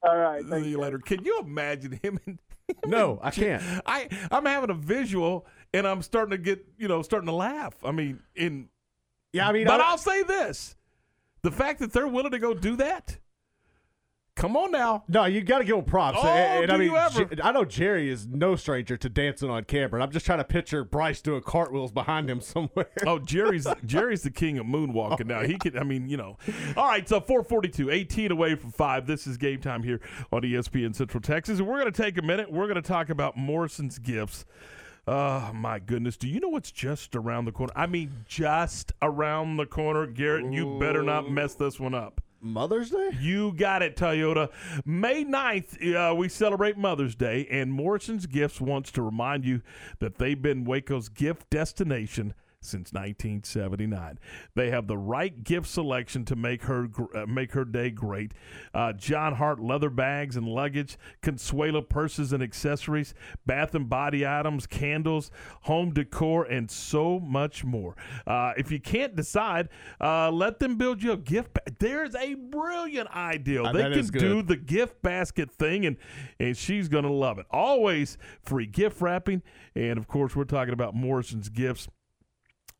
All 0.02 0.16
right. 0.16 0.44
See 0.44 0.70
you 0.70 0.78
later. 0.78 0.98
Can 0.98 1.24
you 1.24 1.40
imagine 1.40 1.98
him? 2.02 2.20
And, 2.26 2.38
no, 2.86 3.18
I 3.22 3.30
can't. 3.30 3.62
I 3.86 4.08
I'm 4.30 4.44
having 4.44 4.70
a 4.70 4.74
visual, 4.74 5.46
and 5.72 5.86
I'm 5.86 6.02
starting 6.02 6.30
to 6.32 6.38
get 6.38 6.64
you 6.78 6.88
know 6.88 7.02
starting 7.02 7.26
to 7.28 7.34
laugh. 7.34 7.74
I 7.84 7.92
mean, 7.92 8.20
in 8.34 8.68
yeah, 9.32 9.48
I 9.48 9.52
mean, 9.52 9.66
but 9.66 9.80
I- 9.80 9.90
I'll 9.90 9.98
say 9.98 10.22
this: 10.22 10.76
the 11.42 11.50
fact 11.50 11.80
that 11.80 11.92
they're 11.92 12.08
willing 12.08 12.32
to 12.32 12.38
go 12.38 12.54
do 12.54 12.76
that. 12.76 13.18
Come 14.36 14.54
on 14.54 14.70
now. 14.70 15.02
No, 15.08 15.24
you 15.24 15.40
got 15.40 15.58
to 15.58 15.64
give 15.64 15.76
him 15.76 15.84
props. 15.84 16.18
Oh, 16.20 16.26
and, 16.26 16.64
and 16.64 16.72
I 16.72 16.76
do 16.76 16.82
mean, 16.82 16.90
you 16.90 16.96
ever? 16.98 17.26
I 17.42 17.52
know 17.52 17.64
Jerry 17.64 18.10
is 18.10 18.26
no 18.26 18.54
stranger 18.54 18.94
to 18.98 19.08
dancing 19.08 19.48
on 19.48 19.64
camera. 19.64 19.94
and 19.96 20.02
I'm 20.02 20.12
just 20.12 20.26
trying 20.26 20.38
to 20.38 20.44
picture 20.44 20.84
Bryce 20.84 21.22
doing 21.22 21.40
cartwheels 21.40 21.90
behind 21.90 22.28
him 22.28 22.40
somewhere. 22.42 22.90
Oh, 23.06 23.18
Jerry's 23.18 23.66
Jerry's 23.86 24.22
the 24.22 24.30
king 24.30 24.58
of 24.58 24.66
moonwalking 24.66 25.24
now. 25.24 25.42
He 25.42 25.56
can, 25.56 25.78
I 25.78 25.84
mean, 25.84 26.10
you 26.10 26.18
know. 26.18 26.36
All 26.76 26.86
right, 26.86 27.08
so 27.08 27.18
442, 27.18 27.90
18 27.90 28.30
away 28.30 28.54
from 28.56 28.72
five. 28.72 29.06
This 29.06 29.26
is 29.26 29.38
game 29.38 29.60
time 29.60 29.82
here 29.82 30.00
on 30.30 30.42
ESPN 30.42 30.94
Central 30.94 31.22
Texas, 31.22 31.58
and 31.58 31.66
we're 31.66 31.80
going 31.80 31.90
to 31.92 32.02
take 32.02 32.18
a 32.18 32.22
minute. 32.22 32.52
We're 32.52 32.66
going 32.66 32.76
to 32.76 32.82
talk 32.82 33.08
about 33.08 33.38
Morrison's 33.38 33.98
gifts. 33.98 34.44
Oh 35.08 35.50
my 35.54 35.78
goodness! 35.78 36.16
Do 36.18 36.28
you 36.28 36.40
know 36.40 36.48
what's 36.48 36.72
just 36.72 37.16
around 37.16 37.46
the 37.46 37.52
corner? 37.52 37.72
I 37.74 37.86
mean, 37.86 38.24
just 38.26 38.92
around 39.00 39.56
the 39.56 39.64
corner, 39.64 40.06
Garrett. 40.06 40.52
You 40.52 40.78
better 40.78 41.02
not 41.02 41.30
mess 41.30 41.54
this 41.54 41.80
one 41.80 41.94
up. 41.94 42.20
Mother's 42.40 42.90
Day? 42.90 43.10
You 43.20 43.52
got 43.52 43.82
it, 43.82 43.96
Toyota. 43.96 44.50
May 44.84 45.24
9th, 45.24 45.94
uh, 45.94 46.14
we 46.14 46.28
celebrate 46.28 46.76
Mother's 46.76 47.14
Day, 47.14 47.46
and 47.50 47.72
Morrison's 47.72 48.26
Gifts 48.26 48.60
wants 48.60 48.90
to 48.92 49.02
remind 49.02 49.44
you 49.44 49.62
that 49.98 50.18
they've 50.18 50.40
been 50.40 50.64
Waco's 50.64 51.08
gift 51.08 51.50
destination 51.50 52.34
since 52.66 52.92
1979. 52.92 54.18
They 54.54 54.70
have 54.70 54.86
the 54.86 54.98
right 54.98 55.42
gift 55.44 55.66
selection 55.66 56.24
to 56.26 56.36
make 56.36 56.62
her 56.64 56.88
uh, 57.14 57.26
make 57.26 57.52
her 57.52 57.64
day 57.64 57.90
great. 57.90 58.32
Uh, 58.74 58.92
Jon 58.92 59.34
Hart 59.34 59.60
leather 59.60 59.90
bags 59.90 60.36
and 60.36 60.46
luggage, 60.46 60.98
Consuela 61.22 61.86
purses 61.86 62.32
and 62.32 62.42
accessories, 62.42 63.14
bath 63.46 63.74
and 63.74 63.88
body 63.88 64.26
items, 64.26 64.66
candles, 64.66 65.30
home 65.62 65.92
decor, 65.92 66.44
and 66.44 66.70
so 66.70 67.18
much 67.20 67.64
more. 67.64 67.96
Uh, 68.26 68.52
if 68.56 68.70
you 68.70 68.80
can't 68.80 69.16
decide, 69.16 69.68
uh, 70.00 70.30
let 70.30 70.58
them 70.58 70.76
build 70.76 71.02
you 71.02 71.12
a 71.12 71.16
gift. 71.16 71.54
Ba- 71.54 71.62
There's 71.78 72.14
a 72.14 72.34
brilliant 72.34 73.08
idea. 73.14 73.62
Uh, 73.62 73.72
they 73.72 73.82
can 74.10 74.18
do 74.20 74.42
the 74.42 74.56
gift 74.56 75.02
basket 75.02 75.50
thing, 75.50 75.86
and 75.86 75.96
and 76.40 76.56
she's 76.56 76.88
gonna 76.88 77.12
love 77.12 77.38
it. 77.38 77.46
Always 77.50 78.18
free 78.42 78.66
gift 78.66 79.00
wrapping, 79.00 79.42
and 79.74 79.98
of 79.98 80.06
course, 80.08 80.34
we're 80.34 80.44
talking 80.44 80.72
about 80.74 80.94
Morrison's 80.94 81.48
Gifts 81.48 81.88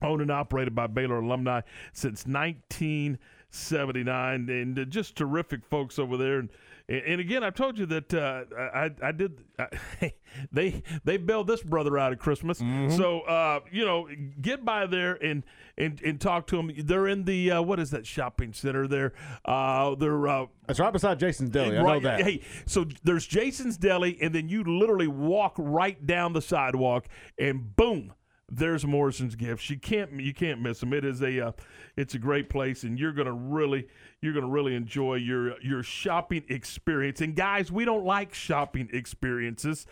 owned 0.03 0.23
and 0.23 0.31
operated 0.31 0.75
by 0.75 0.87
Baylor 0.87 1.19
alumni 1.19 1.61
since 1.93 2.27
1979, 2.27 4.49
and 4.51 4.79
uh, 4.79 4.85
just 4.85 5.17
terrific 5.17 5.65
folks 5.65 5.99
over 5.99 6.17
there. 6.17 6.39
And, 6.39 6.51
and 6.89 7.21
again, 7.21 7.43
I've 7.43 7.55
told 7.55 7.79
you 7.79 7.87
that 7.87 8.15
uh, 8.15 8.45
I, 8.57 8.91
I 9.03 9.13
did. 9.13 9.41
I, 9.59 10.13
they 10.53 10.83
they 11.05 11.17
bailed 11.17 11.47
this 11.47 11.63
brother 11.63 11.99
out 11.99 12.13
of 12.13 12.19
Christmas, 12.19 12.59
so 12.97 13.21
uh, 13.23 13.61
you 13.73 13.85
know, 13.85 14.09
get 14.41 14.65
by 14.65 14.87
there 14.87 15.15
and 15.15 15.45
and 15.79 16.01
and 16.03 16.21
talk 16.21 16.47
to 16.49 16.57
them. 16.57 16.71
They're 16.79 17.09
in 17.09 17.25
the 17.25 17.53
uh, 17.53 17.63
what 17.63 17.81
is 17.81 17.91
that 17.91 18.07
shopping 18.07 18.53
center 18.53 18.87
there? 18.87 19.15
Uh, 19.45 19.95
they're 19.97 20.29
uh, 20.29 20.47
It's 20.69 20.79
right 20.79 20.93
beside 20.93 21.19
Jason's 21.19 21.51
Deli. 21.51 21.79
I 21.79 21.83
know 21.83 21.89
that. 22.05 22.23
Hey, 22.23 22.43
so 22.67 22.87
there's 23.03 23.27
Jason's 23.27 23.77
Deli, 23.79 24.19
and 24.21 24.35
then 24.35 24.49
you 24.49 24.63
literally 24.63 25.09
walk 25.09 25.55
right 25.59 26.07
down 26.07 26.35
the 26.35 26.43
sidewalk, 26.43 27.07
and 27.39 27.75
boom, 27.75 28.13
there's 28.49 28.87
Morrison's 28.87 29.35
Gifts. 29.35 29.69
You 29.71 29.79
can't 29.79 30.21
you 30.21 30.33
can't 30.33 30.61
miss 30.61 30.81
them. 30.81 30.93
It 30.93 31.05
is 31.05 31.23
a 31.23 31.49
uh, 31.49 31.53
it's 31.97 32.15
a 32.15 32.19
great 32.19 32.49
place, 32.49 32.85
and 32.85 32.99
you're 32.99 33.13
gonna 33.13 33.33
really 33.33 33.89
you're 34.23 34.35
gonna 34.35 34.49
really 34.49 34.75
enjoy 34.75 35.15
your 35.17 35.61
your 35.61 35.83
shopping 35.83 36.45
experience. 36.49 37.21
And 37.21 37.35
guys, 37.35 37.73
we 37.73 37.85
don't 37.85 38.05
like 38.05 38.35
shopping 38.35 38.89
experiences. 38.93 39.87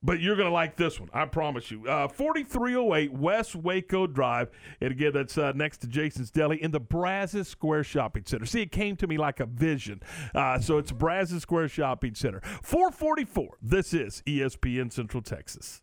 But 0.00 0.20
you're 0.20 0.36
going 0.36 0.46
to 0.46 0.52
like 0.52 0.76
this 0.76 1.00
one, 1.00 1.08
I 1.12 1.24
promise 1.24 1.72
you. 1.72 1.84
Uh, 1.88 2.06
4308 2.06 3.12
West 3.12 3.56
Waco 3.56 4.06
Drive. 4.06 4.48
And 4.80 4.92
again, 4.92 5.10
that's 5.12 5.36
uh, 5.36 5.50
next 5.56 5.78
to 5.78 5.88
Jason's 5.88 6.30
Deli 6.30 6.62
in 6.62 6.70
the 6.70 6.78
Brazos 6.78 7.48
Square 7.48 7.82
Shopping 7.82 8.22
Center. 8.24 8.46
See, 8.46 8.62
it 8.62 8.70
came 8.70 8.94
to 8.96 9.08
me 9.08 9.18
like 9.18 9.40
a 9.40 9.46
vision. 9.46 10.00
Uh, 10.34 10.60
so 10.60 10.78
it's 10.78 10.92
Brazos 10.92 11.42
Square 11.42 11.68
Shopping 11.70 12.14
Center. 12.14 12.40
444. 12.62 13.58
This 13.60 13.92
is 13.92 14.22
ESPN 14.24 14.92
Central 14.92 15.20
Texas. 15.20 15.82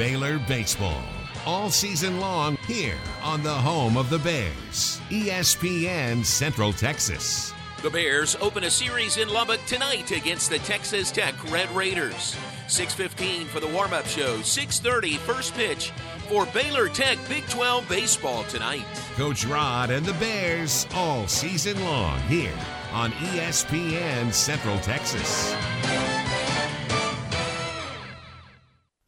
Baylor 0.00 0.38
Baseball. 0.38 1.02
All 1.44 1.68
season 1.68 2.20
long 2.20 2.56
here 2.66 2.96
on 3.22 3.42
the 3.42 3.52
home 3.52 3.98
of 3.98 4.08
the 4.08 4.18
Bears. 4.18 4.98
ESPN 5.10 6.24
Central 6.24 6.72
Texas. 6.72 7.52
The 7.82 7.90
Bears 7.90 8.34
open 8.40 8.64
a 8.64 8.70
series 8.70 9.18
in 9.18 9.28
Lubbock 9.28 9.62
tonight 9.66 10.10
against 10.10 10.48
the 10.48 10.58
Texas 10.60 11.10
Tech 11.10 11.34
Red 11.52 11.70
Raiders. 11.76 12.34
6:15 12.66 13.46
for 13.48 13.60
the 13.60 13.66
warm-up 13.66 14.06
show. 14.06 14.40
6:30 14.40 15.18
first 15.18 15.54
pitch 15.54 15.92
for 16.30 16.46
Baylor 16.46 16.88
Tech 16.88 17.18
Big 17.28 17.46
12 17.50 17.86
baseball 17.86 18.44
tonight. 18.44 18.86
Coach 19.16 19.44
Rod 19.44 19.90
and 19.90 20.06
the 20.06 20.14
Bears 20.14 20.86
all 20.94 21.28
season 21.28 21.78
long 21.84 22.18
here 22.22 22.58
on 22.94 23.12
ESPN 23.12 24.32
Central 24.32 24.78
Texas. 24.78 25.54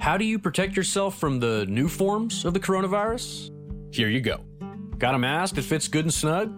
How 0.00 0.16
do 0.16 0.24
you 0.24 0.38
protect 0.38 0.76
yourself 0.76 1.18
from 1.18 1.40
the 1.40 1.66
new 1.66 1.88
forms 1.88 2.44
of 2.44 2.54
the 2.54 2.60
coronavirus? 2.60 3.50
Here 3.92 4.08
you 4.08 4.20
go. 4.20 4.44
Got 4.98 5.14
a 5.14 5.18
mask 5.18 5.56
that 5.56 5.62
fits 5.62 5.88
good 5.88 6.04
and 6.04 6.14
snug? 6.14 6.54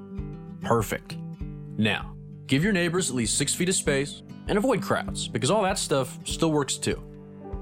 Perfect. 0.63 1.17
Now, 1.77 2.15
give 2.47 2.65
your 2.65 2.73
neighbors 2.73 3.11
at 3.11 3.17
least 3.17 3.39
six 3.39 3.55
feet 3.55 3.69
of 3.69 3.75
space 3.75 4.23
and 4.49 4.59
avoid 4.59 4.83
crowds 4.83 5.29
because 5.29 5.51
all 5.51 5.63
that 5.63 5.79
stuff 5.79 6.19
still 6.25 6.53
works 6.53 6.77
too. 6.77 7.03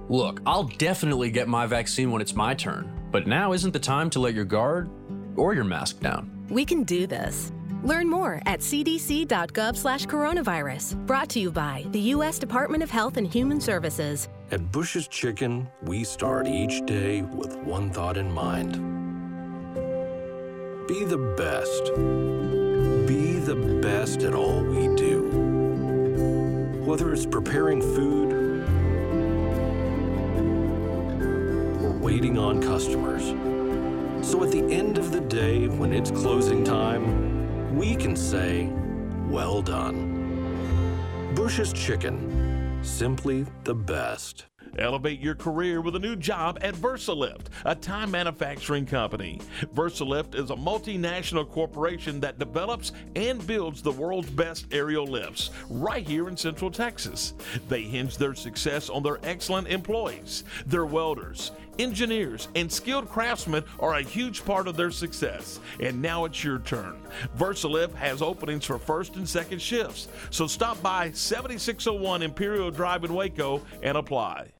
Look, 0.08 0.40
I'll 0.46 0.64
definitely 0.64 1.30
get 1.30 1.48
my 1.48 1.66
vaccine 1.66 2.10
when 2.10 2.22
it's 2.22 2.34
my 2.34 2.54
turn, 2.54 2.90
but 3.10 3.26
now 3.26 3.52
isn't 3.52 3.72
the 3.72 3.78
time 3.78 4.08
to 4.10 4.20
let 4.20 4.34
your 4.34 4.44
guard 4.44 4.88
or 5.36 5.54
your 5.54 5.64
mask 5.64 6.00
down. 6.00 6.30
We 6.48 6.64
can 6.64 6.84
do 6.84 7.06
this. 7.06 7.52
Learn 7.82 8.08
more 8.08 8.40
at 8.46 8.60
cdc.gov/coronavirus. 8.60 11.06
Brought 11.06 11.28
to 11.30 11.40
you 11.40 11.50
by 11.50 11.84
the 11.90 12.00
U.S. 12.00 12.38
Department 12.38 12.82
of 12.82 12.90
Health 12.90 13.16
and 13.16 13.26
Human 13.26 13.58
Services. 13.60 14.28
At 14.52 14.70
Bush's 14.70 15.08
Chicken, 15.08 15.68
we 15.82 16.04
start 16.04 16.46
each 16.46 16.86
day 16.86 17.22
with 17.22 17.56
one 17.56 17.90
thought 17.90 18.16
in 18.16 18.30
mind 18.30 18.96
be 20.86 21.04
the 21.04 21.18
best. 21.36 21.96
Be 23.08 23.40
the 23.40 23.56
best 23.82 24.22
at 24.22 24.34
all 24.34 24.62
we 24.62 24.94
do. 24.94 25.28
Whether 26.84 27.12
it's 27.12 27.26
preparing 27.26 27.82
food 27.82 28.32
or 31.82 31.90
waiting 31.98 32.38
on 32.38 32.62
customers. 32.62 33.24
So 34.24 34.44
at 34.44 34.52
the 34.52 34.62
end 34.62 34.96
of 34.96 35.10
the 35.10 35.22
day, 35.22 35.66
when 35.66 35.92
it's 35.92 36.12
closing 36.12 36.62
time, 36.62 37.76
we 37.76 37.96
can 37.96 38.14
say, 38.14 38.70
well 39.28 39.60
done. 39.60 41.32
Bush's 41.34 41.72
Chicken, 41.72 42.35
simply 42.86 43.44
the 43.64 43.74
best. 43.74 44.46
Elevate 44.78 45.20
your 45.20 45.34
career 45.34 45.80
with 45.80 45.96
a 45.96 45.98
new 45.98 46.16
job 46.16 46.58
at 46.60 46.74
VersaLift, 46.74 47.46
a 47.64 47.74
time 47.74 48.10
manufacturing 48.10 48.84
company. 48.84 49.40
VersaLift 49.74 50.34
is 50.34 50.50
a 50.50 50.56
multinational 50.56 51.48
corporation 51.48 52.20
that 52.20 52.38
develops 52.38 52.92
and 53.14 53.44
builds 53.46 53.80
the 53.82 53.92
world's 53.92 54.30
best 54.30 54.66
aerial 54.72 55.06
lifts 55.06 55.50
right 55.70 56.06
here 56.06 56.28
in 56.28 56.36
Central 56.36 56.70
Texas. 56.70 57.34
They 57.68 57.82
hinge 57.82 58.18
their 58.18 58.34
success 58.34 58.90
on 58.90 59.02
their 59.02 59.18
excellent 59.22 59.68
employees, 59.68 60.44
their 60.66 60.86
welders, 60.86 61.52
engineers, 61.78 62.48
and 62.54 62.70
skilled 62.70 63.08
craftsmen 63.08 63.64
are 63.80 63.94
a 63.94 64.02
huge 64.02 64.44
part 64.44 64.68
of 64.68 64.76
their 64.76 64.90
success. 64.90 65.60
And 65.80 66.00
now 66.00 66.24
it's 66.24 66.42
your 66.42 66.58
turn. 66.60 66.96
VersaLift 67.36 67.94
has 67.94 68.22
openings 68.22 68.64
for 68.64 68.78
first 68.78 69.16
and 69.16 69.28
second 69.28 69.60
shifts. 69.60 70.08
So 70.30 70.46
stop 70.46 70.80
by 70.82 71.10
7601 71.12 72.22
Imperial 72.22 72.70
Drive 72.70 73.04
in 73.04 73.14
Waco 73.14 73.62
and 73.82 73.96
apply. 73.96 74.52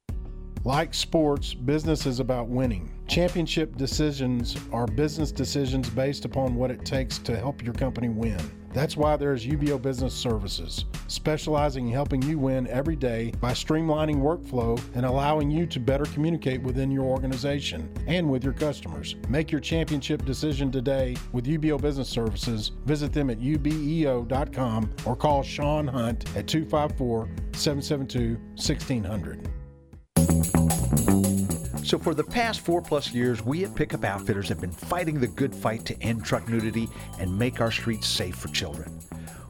Like 0.64 0.95
sports, 0.95 1.55
business 1.55 2.07
is 2.07 2.19
about 2.19 2.49
winning. 2.49 2.93
Championship 3.07 3.77
decisions 3.77 4.57
are 4.73 4.87
business 4.87 5.31
decisions 5.31 5.89
based 5.89 6.25
upon 6.25 6.57
what 6.57 6.73
it 6.73 6.85
takes 6.85 7.19
to 7.19 7.37
help 7.37 7.62
your 7.62 7.73
company 7.73 8.09
win. 8.09 8.41
That's 8.77 8.95
why 8.95 9.16
there's 9.16 9.47
UBEO 9.47 9.81
Business 9.81 10.12
Services, 10.12 10.85
specializing 11.07 11.87
in 11.87 11.95
helping 11.95 12.20
you 12.20 12.39
win 12.39 12.66
every 12.66 12.95
day 12.95 13.33
by 13.41 13.53
streamlining 13.53 14.16
workflow 14.16 14.79
and 14.95 15.07
allowing 15.07 15.51
you 15.51 15.64
to 15.68 15.81
better 15.81 16.05
communicate 16.05 16.61
within 16.61 16.91
your 16.91 17.05
organization 17.05 17.91
and 18.07 18.31
with 18.31 18.45
your 18.45 18.53
customers. 18.53 19.16
Make 19.31 19.51
your 19.51 19.62
championship 19.62 20.27
decision 20.27 20.70
today 20.70 21.16
with 21.33 21.47
UBEO 21.47 21.81
Business 21.81 22.11
Services. 22.11 22.72
Visit 22.85 23.14
them 23.14 23.31
at 23.31 23.39
ubeo.com 23.39 24.91
or 25.07 25.16
call 25.16 25.43
Sean 25.43 25.89
Hunt 25.89 26.27
at 26.37 26.47
254 26.47 27.31
772 27.53 28.39
1600. 28.57 31.36
So, 31.87 32.01
for 32.01 32.14
the 32.14 32.24
past 32.24 32.62
four 32.62 32.82
plus 32.82 33.12
years, 33.12 33.45
we 33.47 33.64
at 33.64 33.76
Pickup 33.76 34.03
Outfitters 34.03 34.49
have 34.49 34.61
been 34.61 34.72
fighting 34.72 35.20
the 35.20 35.28
good 35.28 35.55
fight 35.55 35.84
to 35.84 36.03
end 36.03 36.24
truck 36.24 36.49
nudity 36.49 36.89
and 37.20 37.39
make 37.39 37.61
our 37.61 37.70
streets 37.70 38.09
safe 38.09 38.34
for 38.34 38.49
children. 38.49 38.99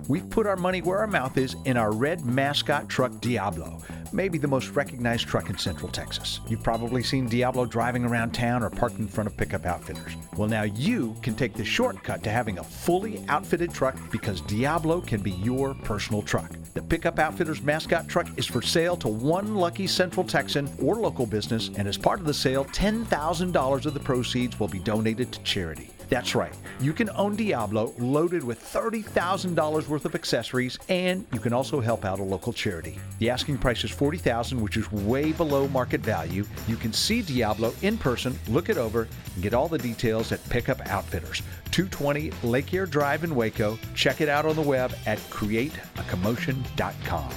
We've 0.09 0.29
put 0.31 0.47
our 0.47 0.57
money 0.57 0.83
where 0.83 0.99
our 1.01 1.09
mouth 1.09 1.37
is 1.37 1.57
in 1.65 1.77
our 1.77 1.93
red 1.93 2.25
mascot 2.25 2.89
truck 2.89 3.21
Diablo, 3.21 3.83
maybe 4.13 4.39
the 4.39 4.47
most 4.47 4.69
recognized 4.71 5.27
truck 5.27 5.51
in 5.51 5.59
Central 5.59 5.91
Texas. 5.91 6.39
You've 6.47 6.63
probably 6.63 7.03
seen 7.03 7.29
Diablo 7.29 7.67
driving 7.67 8.05
around 8.05 8.31
town 8.31 8.63
or 8.63 8.71
parked 8.71 9.01
in 9.01 9.09
front 9.09 9.29
of 9.29 9.37
Pickup 9.37 9.67
Outfitters. 9.67 10.13
Well, 10.37 10.49
now 10.49 10.63
you 10.63 11.17
can 11.23 11.35
take 11.35 11.55
the 11.55 11.65
shortcut 11.65 12.23
to 12.23 12.31
having 12.31 12.59
a 12.59 12.63
fully 12.63 13.25
outfitted 13.29 13.75
truck 13.75 13.97
because 14.13 14.41
Diablo 14.43 15.01
can 15.01 15.23
be 15.23 15.33
your 15.33 15.75
personal 15.75 16.23
truck. 16.23 16.53
The 16.75 16.83
Pickup 16.83 17.19
Outfitters 17.19 17.63
mascot 17.63 18.07
truck 18.07 18.29
is 18.37 18.47
for 18.47 18.63
sale 18.63 18.97
to 18.99 19.09
one 19.09 19.57
lucky 19.57 19.89
Central 19.89 20.25
Texan 20.25 20.71
or 20.81 20.95
local 20.95 21.27
business, 21.27 21.71
and 21.77 21.89
as 21.89 21.99
part 21.99 22.21
of 22.21 22.27
the 22.27 22.35
sale, 22.35 22.65
$10,000 22.67 23.87
of 23.87 23.95
the 23.95 24.01
proceeds 24.01 24.61
will 24.61 24.69
be 24.69 24.79
donated 24.79 25.33
to 25.33 25.43
charity. 25.43 25.91
That's 26.09 26.35
right. 26.35 26.55
You 26.81 26.93
can 26.93 27.09
own 27.11 27.37
Diablo 27.37 27.95
loaded 27.99 28.43
with 28.45 28.63
$30,000 28.63 29.89
worth 29.89 30.05
of 30.05 30.15
accessories 30.15 30.79
and 30.89 31.27
you 31.33 31.41
can 31.41 31.53
also 31.53 31.81
help 31.81 32.05
out 32.05 32.21
a 32.21 32.23
local 32.23 32.53
charity. 32.53 33.01
The 33.19 33.29
asking 33.31 33.59
price 33.59 33.83
is 33.83 33.91
40,000, 33.91 34.61
which 34.61 34.77
is 34.77 34.93
way 34.93 35.33
below 35.33 35.67
market 35.69 36.03
value. 36.03 36.47
You 36.69 36.77
can 36.77 36.93
see 36.93 37.23
Diablo 37.23 37.75
in 37.83 37.99
person, 37.99 38.39
look 38.49 38.69
it 38.69 38.79
over, 38.79 39.09
and 39.35 39.43
get 39.43 39.55
all 39.55 39.67
the 39.69 39.79
details 39.79 40.31
at 40.33 40.47
Pickup 40.49 40.81
Outfitters, 40.87 41.43
220 41.73 42.31
Lake 42.43 42.73
Air 42.73 42.87
Drive 42.87 43.25
in 43.25 43.35
Waco. 43.35 43.77
Check 43.95 44.21
it 44.21 44.29
out 44.29 44.47
on 44.47 44.55
the 44.55 44.63
web 44.63 44.95
at 45.07 45.19
createacommotion.com. 45.31 47.31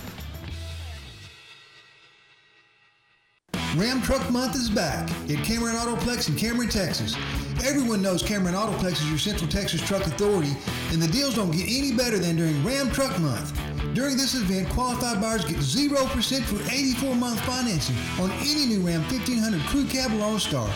Ram 3.75 4.01
Truck 4.01 4.31
Month 4.31 4.55
is 4.55 4.67
back 4.67 5.11
at 5.29 5.45
Cameron 5.45 5.75
Autoplex 5.75 6.27
in 6.27 6.35
Cameron, 6.35 6.69
Texas. 6.69 7.15
Everyone 7.63 8.01
knows 8.01 8.23
Cameron 8.23 8.55
Autoplex 8.55 8.93
is 8.93 9.09
your 9.09 9.19
Central 9.19 9.47
Texas 9.47 9.79
truck 9.81 10.07
authority, 10.07 10.51
and 10.91 10.99
the 10.99 11.07
deals 11.07 11.35
don't 11.35 11.51
get 11.51 11.69
any 11.69 11.91
better 11.91 12.17
than 12.17 12.35
during 12.35 12.65
Ram 12.65 12.89
Truck 12.89 13.17
Month. 13.19 13.53
During 13.93 14.17
this 14.17 14.33
event, 14.33 14.69
qualified 14.69 15.21
buyers 15.21 15.45
get 15.45 15.57
0% 15.57 16.43
for 16.45 16.73
84 16.73 17.15
month 17.15 17.39
financing 17.41 17.95
on 18.19 18.31
any 18.41 18.65
new 18.65 18.79
Ram 18.81 19.01
1500 19.03 19.61
Crew 19.67 19.85
Cab 19.85 20.11
Lone 20.13 20.39
Star. 20.39 20.67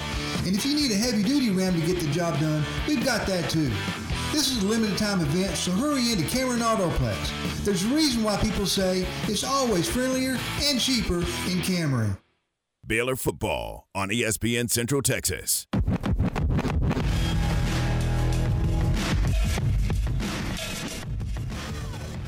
And 0.46 0.56
if 0.56 0.64
you 0.64 0.76
need 0.76 0.92
a 0.92 0.96
heavy 0.96 1.24
duty 1.24 1.50
Ram 1.50 1.74
to 1.74 1.88
get 1.88 2.00
the 2.00 2.12
job 2.12 2.40
done, 2.40 2.64
we've 2.88 3.04
got 3.04 3.26
that 3.26 3.50
too. 3.50 3.72
This 4.32 4.52
is 4.52 4.64
a 4.64 4.68
limited 4.68 5.00
time 5.00 5.20
event, 5.22 5.56
so 5.56 5.72
hurry 5.72 6.12
into 6.12 6.26
Cameron 6.26 6.60
Autoplex. 6.60 7.64
There's 7.64 7.86
a 7.86 7.88
reason 7.88 8.24
why 8.24 8.38
people 8.38 8.68
say 8.68 9.08
it's 9.24 9.44
always 9.44 9.90
friendlier 9.90 10.38
and 10.62 10.80
cheaper 10.80 11.24
in 11.50 11.62
Cameron. 11.62 12.16
Baylor 12.86 13.16
football 13.16 13.88
on 13.96 14.10
ESPN 14.10 14.70
Central 14.70 15.02
Texas. 15.02 15.68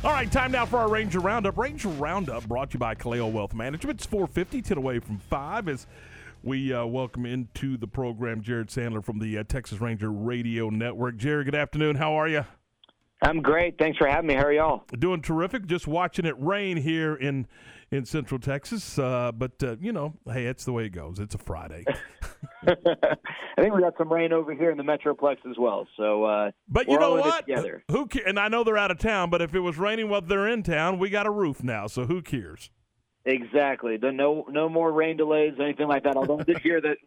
All 0.02 0.12
right, 0.12 0.32
time 0.32 0.54
now 0.54 0.66
for 0.66 0.78
our 0.78 0.90
Ranger 0.90 1.20
Roundup. 1.20 1.58
Ranger 1.58 1.90
Roundup 1.90 2.48
brought 2.48 2.70
to 2.72 2.76
you 2.76 2.80
by 2.80 2.96
Kaleo 2.96 3.30
Wealth 3.30 3.54
Management. 3.54 4.00
It's 4.00 4.06
450, 4.06 4.62
10 4.62 4.78
away 4.78 5.00
from 5.00 5.18
5 5.18 5.68
as 5.68 5.88
we 6.42 6.72
uh, 6.72 6.86
welcome 6.86 7.26
into 7.26 7.76
the 7.76 7.88
program 7.88 8.42
Jared 8.42 8.70
Sandler 8.70 9.04
from 9.04 9.20
the 9.20 9.38
uh, 9.38 9.44
Texas 9.44 9.82
Ranger 9.82 10.10
Radio 10.10 10.70
Network. 10.70 11.18
Jared, 11.18 11.48
good 11.48 11.56
afternoon. 11.56 11.98
How 11.98 12.14
are 12.14 12.30
you? 12.30 12.46
I'm 13.22 13.42
great. 13.42 13.78
Thanks 13.78 13.98
for 13.98 14.08
having 14.08 14.28
me. 14.28 14.36
How 14.36 14.44
are 14.44 14.54
y'all? 14.54 14.84
Doing 14.98 15.22
terrific. 15.22 15.66
Just 15.66 15.86
watching 15.86 16.26
it 16.26 16.36
rain 16.40 16.78
here 16.78 17.16
in 17.16 17.48
in 17.92 18.06
Central 18.06 18.40
Texas. 18.40 18.98
Uh, 18.98 19.32
but, 19.34 19.62
uh, 19.64 19.76
you 19.80 19.92
know, 19.92 20.14
hey, 20.32 20.46
it's 20.46 20.66
the 20.66 20.74
way 20.74 20.86
it 20.86 20.90
goes. 20.90 21.20
It's 21.20 21.36
a 21.36 21.40
Friday. 21.40 21.86
I 22.68 23.62
think 23.62 23.74
we 23.74 23.82
got 23.82 23.98
some 23.98 24.12
rain 24.12 24.34
over 24.34 24.54
here 24.54 24.72
in 24.72 24.78
the 24.78 24.84
Metroplex 24.84 25.38
as 25.50 25.58
well. 25.58 25.88
So, 25.98 26.24
uh, 26.24 26.52
But 26.68 26.88
you 26.88 26.98
know 27.00 27.12
all 27.12 27.18
in 27.18 27.20
it 27.20 27.26
what? 27.26 27.82
Who 27.92 28.08
And 28.26 28.40
I 28.40 28.48
know 28.48 28.64
they're 28.64 28.78
out 28.78 28.92
of 28.92 29.00
town, 29.00 29.30
but 29.30 29.42
if 29.42 29.54
it 29.54 29.60
was 29.60 29.78
raining 29.78 30.10
while 30.10 30.22
they're 30.22 30.48
in 30.48 30.64
town, 30.64 31.00
we 31.00 31.10
got 31.10 31.26
a 31.26 31.32
roof 31.32 31.64
now. 31.64 31.88
So 31.88 32.06
who 32.06 32.22
cares? 32.22 32.72
Exactly. 33.26 33.98
The 33.98 34.12
no 34.12 34.46
no 34.50 34.70
more 34.70 34.92
rain 34.92 35.18
delays, 35.18 35.54
anything 35.60 35.88
like 35.88 36.04
that. 36.04 36.16
Although 36.16 36.44
this 36.44 36.60
year 36.64 36.80
that 36.82 36.98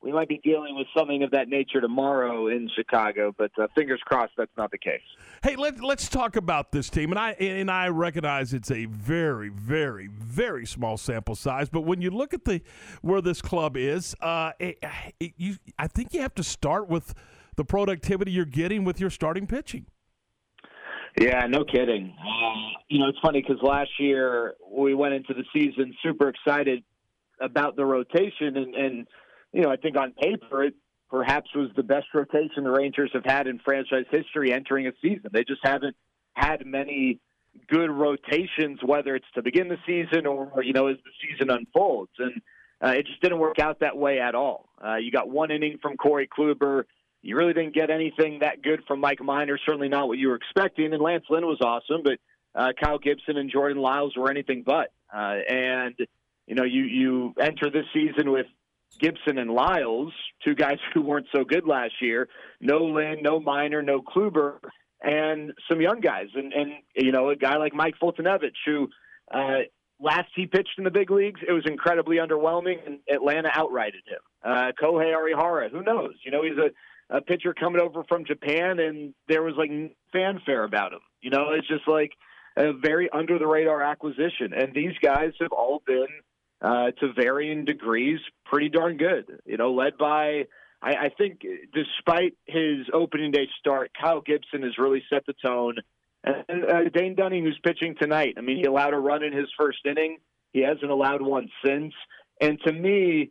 we 0.00 0.12
might 0.12 0.28
be 0.28 0.38
dealing 0.38 0.76
with 0.76 0.86
something 0.96 1.22
of 1.24 1.32
that 1.32 1.48
nature 1.48 1.80
tomorrow 1.80 2.46
in 2.48 2.70
Chicago, 2.76 3.34
but 3.36 3.50
uh, 3.60 3.66
fingers 3.74 4.00
crossed 4.04 4.32
that's 4.36 4.56
not 4.56 4.70
the 4.70 4.78
case. 4.78 5.00
Hey, 5.46 5.54
let, 5.54 5.80
let's 5.80 6.08
talk 6.08 6.34
about 6.34 6.72
this 6.72 6.90
team. 6.90 7.12
And 7.12 7.20
I 7.20 7.30
and 7.34 7.70
I 7.70 7.86
recognize 7.86 8.52
it's 8.52 8.72
a 8.72 8.86
very, 8.86 9.48
very, 9.48 10.08
very 10.08 10.66
small 10.66 10.96
sample 10.96 11.36
size. 11.36 11.68
But 11.68 11.82
when 11.82 12.02
you 12.02 12.10
look 12.10 12.34
at 12.34 12.44
the 12.44 12.62
where 13.00 13.20
this 13.20 13.40
club 13.40 13.76
is, 13.76 14.16
uh, 14.20 14.50
it, 14.58 14.82
it, 15.20 15.34
you 15.36 15.54
I 15.78 15.86
think 15.86 16.12
you 16.12 16.20
have 16.22 16.34
to 16.34 16.42
start 16.42 16.88
with 16.88 17.14
the 17.54 17.64
productivity 17.64 18.32
you're 18.32 18.44
getting 18.44 18.82
with 18.82 18.98
your 18.98 19.08
starting 19.08 19.46
pitching. 19.46 19.86
Yeah, 21.16 21.46
no 21.46 21.62
kidding. 21.62 22.12
Uh, 22.18 22.80
you 22.88 22.98
know, 22.98 23.06
it's 23.06 23.18
funny 23.22 23.40
because 23.40 23.62
last 23.62 23.90
year 24.00 24.54
we 24.68 24.94
went 24.94 25.14
into 25.14 25.32
the 25.32 25.44
season 25.54 25.94
super 26.02 26.28
excited 26.28 26.82
about 27.40 27.76
the 27.76 27.84
rotation, 27.84 28.56
and, 28.56 28.74
and 28.74 29.06
you 29.52 29.62
know, 29.62 29.70
I 29.70 29.76
think 29.76 29.96
on 29.96 30.12
paper 30.20 30.64
it 30.64 30.74
perhaps 31.10 31.48
was 31.54 31.70
the 31.76 31.82
best 31.82 32.06
rotation 32.14 32.64
the 32.64 32.70
Rangers 32.70 33.10
have 33.14 33.24
had 33.24 33.46
in 33.46 33.58
franchise 33.58 34.06
history 34.10 34.52
entering 34.52 34.86
a 34.86 34.92
season. 35.02 35.30
They 35.32 35.44
just 35.44 35.60
haven't 35.62 35.96
had 36.34 36.66
many 36.66 37.20
good 37.68 37.90
rotations, 37.90 38.80
whether 38.84 39.14
it's 39.14 39.26
to 39.34 39.42
begin 39.42 39.68
the 39.68 39.78
season 39.86 40.26
or 40.26 40.62
you 40.62 40.72
know 40.72 40.88
as 40.88 40.96
the 40.96 41.28
season 41.28 41.50
unfolds, 41.50 42.12
and 42.18 42.40
uh, 42.84 42.90
it 42.90 43.06
just 43.06 43.20
didn't 43.22 43.38
work 43.38 43.58
out 43.58 43.80
that 43.80 43.96
way 43.96 44.20
at 44.20 44.34
all. 44.34 44.68
Uh, 44.84 44.96
you 44.96 45.10
got 45.10 45.28
one 45.28 45.50
inning 45.50 45.78
from 45.80 45.96
Corey 45.96 46.28
Kluber. 46.28 46.84
You 47.22 47.36
really 47.36 47.54
didn't 47.54 47.74
get 47.74 47.90
anything 47.90 48.40
that 48.40 48.62
good 48.62 48.82
from 48.86 49.00
Mike 49.00 49.22
Minor. 49.22 49.58
Certainly 49.64 49.88
not 49.88 50.08
what 50.08 50.18
you 50.18 50.28
were 50.28 50.36
expecting. 50.36 50.92
And 50.92 51.02
Lance 51.02 51.24
Lynn 51.30 51.46
was 51.46 51.58
awesome, 51.60 52.02
but 52.04 52.18
uh, 52.54 52.72
Kyle 52.80 52.98
Gibson 52.98 53.36
and 53.36 53.50
Jordan 53.50 53.78
Lyles 53.78 54.16
were 54.16 54.30
anything 54.30 54.62
but. 54.64 54.92
Uh, 55.12 55.38
and 55.48 55.94
you 56.46 56.54
know, 56.54 56.64
you 56.64 56.82
you 56.82 57.34
enter 57.40 57.70
this 57.70 57.86
season 57.92 58.30
with 58.30 58.46
Gibson 58.98 59.38
and 59.38 59.50
Lyles, 59.50 60.12
two 60.44 60.54
guys 60.54 60.78
who 60.94 61.02
weren't 61.02 61.26
so 61.34 61.44
good 61.44 61.66
last 61.66 61.94
year. 62.00 62.28
No 62.60 62.78
Lynn, 62.78 63.18
no 63.22 63.40
Minor, 63.40 63.82
no 63.82 64.00
Kluber, 64.02 64.58
and 65.02 65.52
some 65.70 65.80
young 65.80 66.00
guys, 66.00 66.28
and 66.34 66.52
and 66.52 66.72
you 66.94 67.12
know, 67.12 67.30
a 67.30 67.36
guy 67.36 67.56
like 67.56 67.74
Mike 67.74 67.94
Foltynewicz 68.00 68.52
who. 68.64 68.88
Uh, 69.32 69.62
Last 69.98 70.28
he 70.34 70.46
pitched 70.46 70.74
in 70.76 70.84
the 70.84 70.90
big 70.90 71.10
leagues, 71.10 71.40
it 71.46 71.52
was 71.52 71.64
incredibly 71.66 72.16
underwhelming, 72.16 72.86
and 72.86 72.98
Atlanta 73.10 73.48
outrighted 73.48 74.04
him. 74.06 74.18
Uh, 74.44 74.72
Kohei 74.78 75.14
Arihara, 75.14 75.70
who 75.70 75.82
knows? 75.82 76.12
You 76.22 76.30
know, 76.32 76.42
he's 76.42 76.58
a, 76.58 77.16
a 77.16 77.22
pitcher 77.22 77.54
coming 77.54 77.80
over 77.80 78.04
from 78.04 78.26
Japan, 78.26 78.78
and 78.78 79.14
there 79.26 79.42
was 79.42 79.54
like 79.56 79.70
fanfare 80.12 80.64
about 80.64 80.92
him. 80.92 81.00
You 81.22 81.30
know, 81.30 81.52
it's 81.52 81.66
just 81.66 81.88
like 81.88 82.12
a 82.58 82.74
very 82.74 83.08
under 83.10 83.38
the 83.38 83.46
radar 83.46 83.82
acquisition, 83.82 84.52
and 84.54 84.74
these 84.74 84.92
guys 85.02 85.32
have 85.40 85.52
all 85.52 85.82
been 85.86 86.08
uh, 86.62 86.90
to 87.00 87.12
varying 87.14 87.64
degrees 87.64 88.20
pretty 88.44 88.68
darn 88.68 88.96
good. 88.96 89.40
You 89.44 89.56
know, 89.56 89.72
led 89.72 89.98
by 89.98 90.44
I, 90.82 90.90
I 90.90 91.08
think 91.16 91.40
despite 91.74 92.34
his 92.46 92.86
opening 92.92 93.30
day 93.30 93.48
start, 93.58 93.90
Kyle 94.00 94.20
Gibson 94.20 94.62
has 94.62 94.78
really 94.78 95.02
set 95.10 95.26
the 95.26 95.34
tone. 95.44 95.76
And 96.24 96.64
uh, 96.64 96.88
Dane 96.92 97.14
Dunning, 97.14 97.44
who's 97.44 97.58
pitching 97.62 97.94
tonight, 98.00 98.34
I 98.36 98.40
mean, 98.40 98.56
he 98.56 98.64
allowed 98.64 98.94
a 98.94 98.98
run 98.98 99.22
in 99.22 99.32
his 99.32 99.46
first 99.58 99.78
inning. 99.84 100.18
He 100.52 100.60
hasn't 100.60 100.90
allowed 100.90 101.22
one 101.22 101.48
since. 101.64 101.92
And 102.40 102.58
to 102.66 102.72
me, 102.72 103.30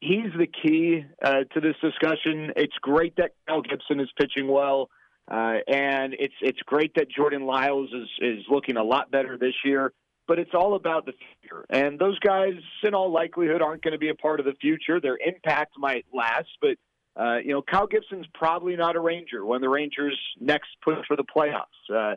he's 0.00 0.32
the 0.36 0.46
key 0.46 1.04
uh, 1.22 1.44
to 1.52 1.60
this 1.60 1.76
discussion. 1.82 2.52
It's 2.56 2.76
great 2.80 3.16
that 3.16 3.32
Kyle 3.46 3.62
Gibson 3.62 4.00
is 4.00 4.08
pitching 4.18 4.48
well, 4.48 4.88
uh, 5.30 5.56
and 5.68 6.14
it's 6.18 6.34
it's 6.40 6.60
great 6.64 6.94
that 6.94 7.10
Jordan 7.10 7.44
Lyles 7.44 7.90
is 7.92 8.08
is 8.20 8.44
looking 8.50 8.76
a 8.76 8.82
lot 8.82 9.10
better 9.10 9.36
this 9.38 9.54
year. 9.64 9.92
But 10.30 10.38
it's 10.38 10.54
all 10.54 10.76
about 10.76 11.06
the 11.06 11.12
future, 11.12 11.66
and 11.70 11.98
those 11.98 12.16
guys, 12.20 12.52
in 12.84 12.94
all 12.94 13.10
likelihood, 13.10 13.62
aren't 13.62 13.82
going 13.82 13.94
to 13.94 13.98
be 13.98 14.10
a 14.10 14.14
part 14.14 14.38
of 14.38 14.46
the 14.46 14.54
future. 14.60 15.00
Their 15.00 15.18
impact 15.18 15.72
might 15.76 16.06
last, 16.14 16.46
but 16.60 16.76
uh, 17.20 17.38
you 17.38 17.52
know, 17.52 17.62
Kyle 17.62 17.88
Gibson's 17.88 18.26
probably 18.32 18.76
not 18.76 18.94
a 18.94 19.00
Ranger 19.00 19.44
when 19.44 19.60
the 19.60 19.68
Rangers 19.68 20.16
next 20.38 20.68
push 20.84 20.98
for 21.08 21.16
the 21.16 21.24
playoffs. 21.24 21.64
Uh, 21.92 22.14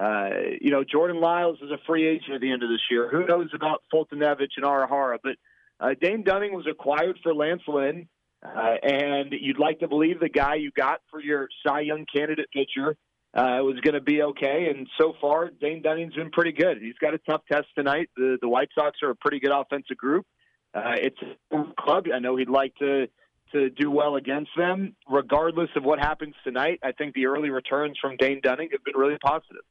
uh, 0.00 0.28
you 0.60 0.70
know, 0.70 0.84
Jordan 0.84 1.20
Lyles 1.20 1.58
is 1.60 1.72
a 1.72 1.78
free 1.88 2.06
agent 2.06 2.36
at 2.36 2.40
the 2.40 2.52
end 2.52 2.62
of 2.62 2.68
this 2.68 2.82
year. 2.88 3.08
Who 3.10 3.26
knows 3.26 3.48
about 3.52 3.82
Foltynewicz 3.92 4.54
and 4.56 4.64
Arihara? 4.64 5.18
But 5.20 5.34
uh, 5.80 5.94
Dane 6.00 6.22
Dunning 6.22 6.54
was 6.54 6.68
acquired 6.70 7.18
for 7.20 7.34
Lance 7.34 7.62
Lynn, 7.66 8.06
uh, 8.44 8.74
and 8.80 9.32
you'd 9.32 9.58
like 9.58 9.80
to 9.80 9.88
believe 9.88 10.20
the 10.20 10.28
guy 10.28 10.54
you 10.54 10.70
got 10.70 11.00
for 11.10 11.20
your 11.20 11.48
Cy 11.66 11.80
Young 11.80 12.06
candidate 12.14 12.46
pitcher 12.52 12.96
uh, 13.36 13.60
was 13.62 13.78
going 13.80 13.94
to 13.94 14.00
be 14.00 14.22
okay. 14.22 14.72
And 14.74 14.88
so 14.98 15.12
far, 15.20 15.50
Dane 15.60 15.82
Dunning's 15.82 16.14
been 16.14 16.30
pretty 16.30 16.52
good. 16.52 16.78
He's 16.80 16.96
got 17.00 17.12
a 17.12 17.18
tough 17.18 17.42
test 17.50 17.66
tonight. 17.76 18.08
The, 18.16 18.38
the 18.40 18.48
White 18.48 18.70
Sox 18.74 18.98
are 19.02 19.10
a 19.10 19.14
pretty 19.14 19.40
good 19.40 19.52
offensive 19.52 19.98
group. 19.98 20.26
Uh, 20.74 20.94
it's 20.96 21.18
a 21.52 21.64
club. 21.78 22.06
I 22.12 22.18
know 22.18 22.36
he'd 22.36 22.48
like 22.48 22.74
to 22.76 23.06
to 23.52 23.70
do 23.70 23.90
well 23.90 24.16
against 24.16 24.50
them. 24.56 24.96
Regardless 25.08 25.70
of 25.76 25.84
what 25.84 26.00
happens 26.00 26.34
tonight, 26.42 26.80
I 26.82 26.92
think 26.92 27.14
the 27.14 27.26
early 27.26 27.50
returns 27.50 27.96
from 28.00 28.16
Dane 28.16 28.40
Dunning 28.42 28.70
have 28.72 28.82
been 28.84 28.96
really 28.96 29.18
positive. 29.18 29.62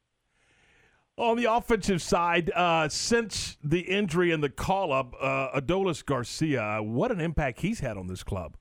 On 1.17 1.35
the 1.35 1.45
offensive 1.45 2.01
side, 2.01 2.51
uh, 2.51 2.87
since 2.87 3.57
the 3.63 3.81
injury 3.81 4.31
and 4.31 4.43
the 4.43 4.49
call 4.49 4.93
up, 4.93 5.13
uh, 5.19 5.59
Adolis 5.59 6.05
Garcia, 6.05 6.79
what 6.81 7.11
an 7.11 7.19
impact 7.19 7.61
he's 7.61 7.79
had 7.79 7.97
on 7.97 8.07
this 8.07 8.23
club. 8.23 8.55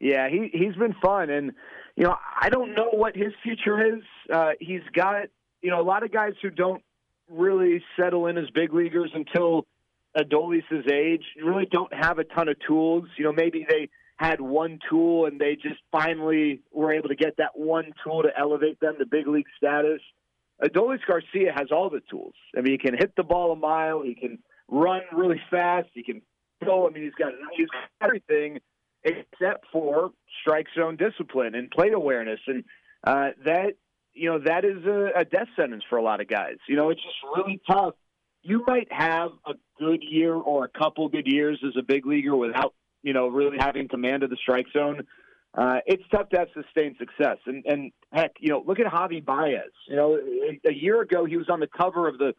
Yeah, 0.00 0.28
he 0.28 0.50
he's 0.52 0.74
been 0.74 0.94
fun, 1.00 1.30
and 1.30 1.52
you 1.96 2.04
know 2.04 2.16
I 2.40 2.48
don't 2.48 2.74
know 2.74 2.90
what 2.92 3.16
his 3.16 3.32
future 3.42 3.96
is. 3.96 4.02
Uh, 4.32 4.50
he's 4.60 4.82
got 4.94 5.26
you 5.60 5.70
know 5.70 5.80
a 5.80 5.84
lot 5.84 6.02
of 6.02 6.12
guys 6.12 6.32
who 6.42 6.50
don't 6.50 6.82
really 7.30 7.82
settle 7.98 8.26
in 8.26 8.38
as 8.38 8.50
big 8.50 8.72
leaguers 8.72 9.10
until 9.14 9.66
Adolis's 10.16 10.86
age. 10.92 11.24
Really 11.42 11.66
don't 11.70 11.92
have 11.92 12.18
a 12.18 12.24
ton 12.24 12.48
of 12.48 12.56
tools. 12.66 13.04
You 13.16 13.24
know, 13.24 13.32
maybe 13.32 13.66
they 13.68 13.88
had 14.16 14.40
one 14.40 14.78
tool 14.88 15.26
and 15.26 15.40
they 15.40 15.56
just 15.56 15.80
finally 15.90 16.60
were 16.72 16.92
able 16.92 17.08
to 17.08 17.16
get 17.16 17.36
that 17.38 17.50
one 17.54 17.92
tool 18.04 18.22
to 18.22 18.28
elevate 18.38 18.78
them 18.80 18.94
to 18.98 19.06
big 19.06 19.26
league 19.26 19.46
status. 19.56 20.00
Adolis 20.62 21.00
Garcia 21.06 21.52
has 21.54 21.68
all 21.72 21.90
the 21.90 22.02
tools. 22.08 22.34
I 22.56 22.60
mean, 22.60 22.72
he 22.72 22.78
can 22.78 22.96
hit 22.96 23.14
the 23.16 23.24
ball 23.24 23.52
a 23.52 23.56
mile. 23.56 24.02
He 24.02 24.14
can 24.14 24.38
run 24.68 25.00
really 25.12 25.40
fast. 25.50 25.88
He 25.92 26.04
can 26.04 26.22
throw. 26.62 26.86
I 26.86 26.90
mean, 26.90 27.02
he's 27.02 27.14
got 27.14 27.32
he's 27.56 27.68
got 27.68 28.06
everything 28.06 28.60
except 29.04 29.66
for 29.72 30.10
strike 30.40 30.66
zone 30.76 30.96
discipline 30.96 31.54
and 31.54 31.70
plate 31.70 31.94
awareness, 31.94 32.40
and 32.46 32.64
uh, 33.04 33.30
that 33.44 33.74
you 34.12 34.30
know 34.30 34.38
that 34.38 34.64
is 34.64 34.84
a, 34.84 35.20
a 35.20 35.24
death 35.24 35.48
sentence 35.56 35.84
for 35.88 35.98
a 35.98 36.02
lot 36.02 36.20
of 36.20 36.28
guys. 36.28 36.56
You 36.68 36.76
know, 36.76 36.90
it's 36.90 37.02
just 37.02 37.16
really 37.36 37.60
tough. 37.70 37.94
You 38.42 38.64
might 38.66 38.92
have 38.92 39.30
a 39.46 39.54
good 39.78 40.02
year 40.02 40.34
or 40.34 40.64
a 40.64 40.68
couple 40.68 41.08
good 41.08 41.26
years 41.26 41.60
as 41.66 41.74
a 41.78 41.82
big 41.82 42.06
leaguer 42.06 42.36
without 42.36 42.74
you 43.02 43.12
know 43.12 43.28
really 43.28 43.58
having 43.58 43.88
command 43.88 44.22
of 44.22 44.30
the 44.30 44.36
strike 44.36 44.66
zone. 44.72 45.02
Uh, 45.54 45.80
it's 45.84 46.02
tough 46.10 46.30
to 46.30 46.38
have 46.38 46.48
sustained 46.54 46.96
success. 46.98 47.36
And, 47.44 47.62
and 47.66 47.92
heck, 48.10 48.32
you 48.40 48.48
know, 48.48 48.64
look 48.66 48.80
at 48.80 48.86
Javi 48.86 49.22
Baez. 49.22 49.70
You 49.86 49.96
know, 49.96 50.18
a 50.66 50.72
year 50.72 51.02
ago 51.02 51.26
he 51.26 51.36
was 51.36 51.50
on 51.50 51.60
the 51.60 51.66
cover 51.66 52.08
of 52.08 52.16
the 52.16 52.32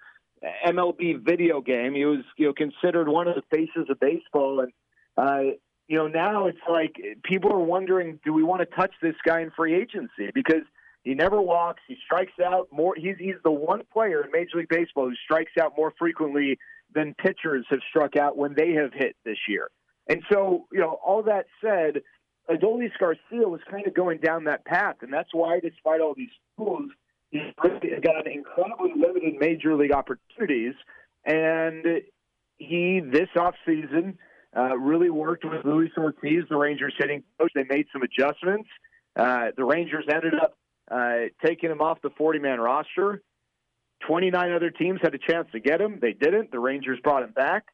MLB 0.67 1.23
video 1.23 1.61
game. 1.61 1.93
He 1.93 2.05
was, 2.05 2.23
you 2.37 2.47
know, 2.47 2.53
considered 2.53 3.07
one 3.07 3.27
of 3.27 3.35
the 3.35 3.43
faces 3.51 3.87
of 3.89 3.99
baseball, 3.99 4.61
and 4.61 4.71
Uh, 5.15 5.55
you 5.93 5.99
know, 5.99 6.07
now 6.07 6.47
it's 6.47 6.57
like 6.67 6.95
people 7.23 7.53
are 7.53 7.59
wondering, 7.59 8.19
do 8.25 8.33
we 8.33 8.41
want 8.41 8.61
to 8.61 8.75
touch 8.75 8.89
this 8.99 9.13
guy 9.23 9.41
in 9.41 9.51
free 9.51 9.75
agency? 9.75 10.31
Because 10.33 10.63
he 11.03 11.13
never 11.13 11.39
walks, 11.39 11.83
he 11.87 11.97
strikes 12.03 12.33
out 12.43 12.67
more. 12.71 12.95
He's 12.97 13.15
he's 13.19 13.35
the 13.43 13.51
one 13.51 13.83
player 13.93 14.23
in 14.23 14.31
Major 14.31 14.57
League 14.57 14.69
Baseball 14.69 15.07
who 15.07 15.15
strikes 15.23 15.51
out 15.61 15.73
more 15.77 15.93
frequently 15.99 16.57
than 16.95 17.13
pitchers 17.13 17.67
have 17.69 17.81
struck 17.87 18.15
out 18.15 18.37
when 18.37 18.55
they 18.55 18.71
have 18.71 18.91
hit 18.91 19.15
this 19.23 19.37
year. 19.47 19.69
And 20.09 20.23
so, 20.31 20.65
you 20.71 20.79
know, 20.79 20.97
all 21.05 21.21
that 21.23 21.45
said, 21.63 22.01
Adolis 22.49 22.97
Garcia 22.99 23.47
was 23.47 23.61
kind 23.69 23.85
of 23.85 23.93
going 23.93 24.17
down 24.17 24.45
that 24.45 24.65
path, 24.65 24.95
and 25.01 25.13
that's 25.13 25.29
why, 25.31 25.59
despite 25.59 26.01
all 26.01 26.15
these 26.17 26.33
tools, 26.57 26.89
he's 27.29 27.41
got 28.01 28.25
incredibly 28.25 28.93
limited 28.95 29.35
major 29.39 29.75
league 29.75 29.93
opportunities. 29.93 30.73
And 31.23 31.85
he 32.57 32.99
this 32.99 33.29
offseason 33.37 34.15
uh, 34.55 34.77
really 34.77 35.09
worked 35.09 35.45
with 35.45 35.65
Luis 35.65 35.91
Ortiz, 35.97 36.43
the 36.49 36.57
Rangers 36.57 36.93
hitting 36.97 37.23
coach. 37.39 37.51
They 37.55 37.65
made 37.69 37.87
some 37.91 38.03
adjustments. 38.03 38.69
Uh, 39.15 39.47
the 39.55 39.63
Rangers 39.63 40.05
ended 40.09 40.33
up 40.35 40.57
uh, 40.91 41.29
taking 41.45 41.71
him 41.71 41.81
off 41.81 41.99
the 42.01 42.11
40 42.17 42.39
man 42.39 42.59
roster. 42.59 43.21
29 44.07 44.51
other 44.51 44.69
teams 44.69 44.99
had 45.01 45.15
a 45.15 45.17
chance 45.17 45.47
to 45.53 45.59
get 45.59 45.79
him. 45.79 45.99
They 46.01 46.13
didn't. 46.13 46.51
The 46.51 46.59
Rangers 46.59 46.99
brought 47.03 47.23
him 47.23 47.31
back. 47.31 47.65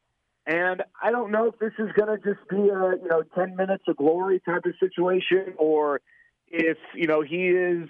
And 0.46 0.82
I 1.02 1.10
don't 1.10 1.30
know 1.30 1.46
if 1.46 1.58
this 1.58 1.72
is 1.78 1.90
going 1.96 2.08
to 2.08 2.16
just 2.16 2.48
be 2.48 2.56
a 2.56 2.96
you 2.96 3.08
know 3.08 3.22
10 3.34 3.56
minutes 3.56 3.84
of 3.88 3.96
glory 3.96 4.40
type 4.40 4.64
of 4.64 4.72
situation, 4.80 5.54
or 5.58 6.00
if 6.48 6.78
you 6.94 7.06
know 7.06 7.22
he 7.22 7.48
is 7.48 7.88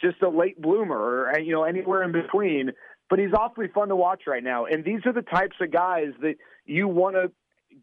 just 0.00 0.22
a 0.22 0.28
late 0.28 0.60
bloomer, 0.60 0.96
or 0.96 1.38
you 1.40 1.52
know 1.52 1.64
anywhere 1.64 2.02
in 2.02 2.12
between. 2.12 2.70
But 3.10 3.18
he's 3.18 3.32
awfully 3.36 3.66
fun 3.74 3.88
to 3.88 3.96
watch 3.96 4.22
right 4.26 4.42
now, 4.42 4.64
and 4.64 4.84
these 4.84 5.00
are 5.06 5.12
the 5.12 5.22
types 5.22 5.56
of 5.60 5.70
guys 5.70 6.12
that 6.22 6.36
you 6.64 6.88
want 6.88 7.16
to 7.16 7.30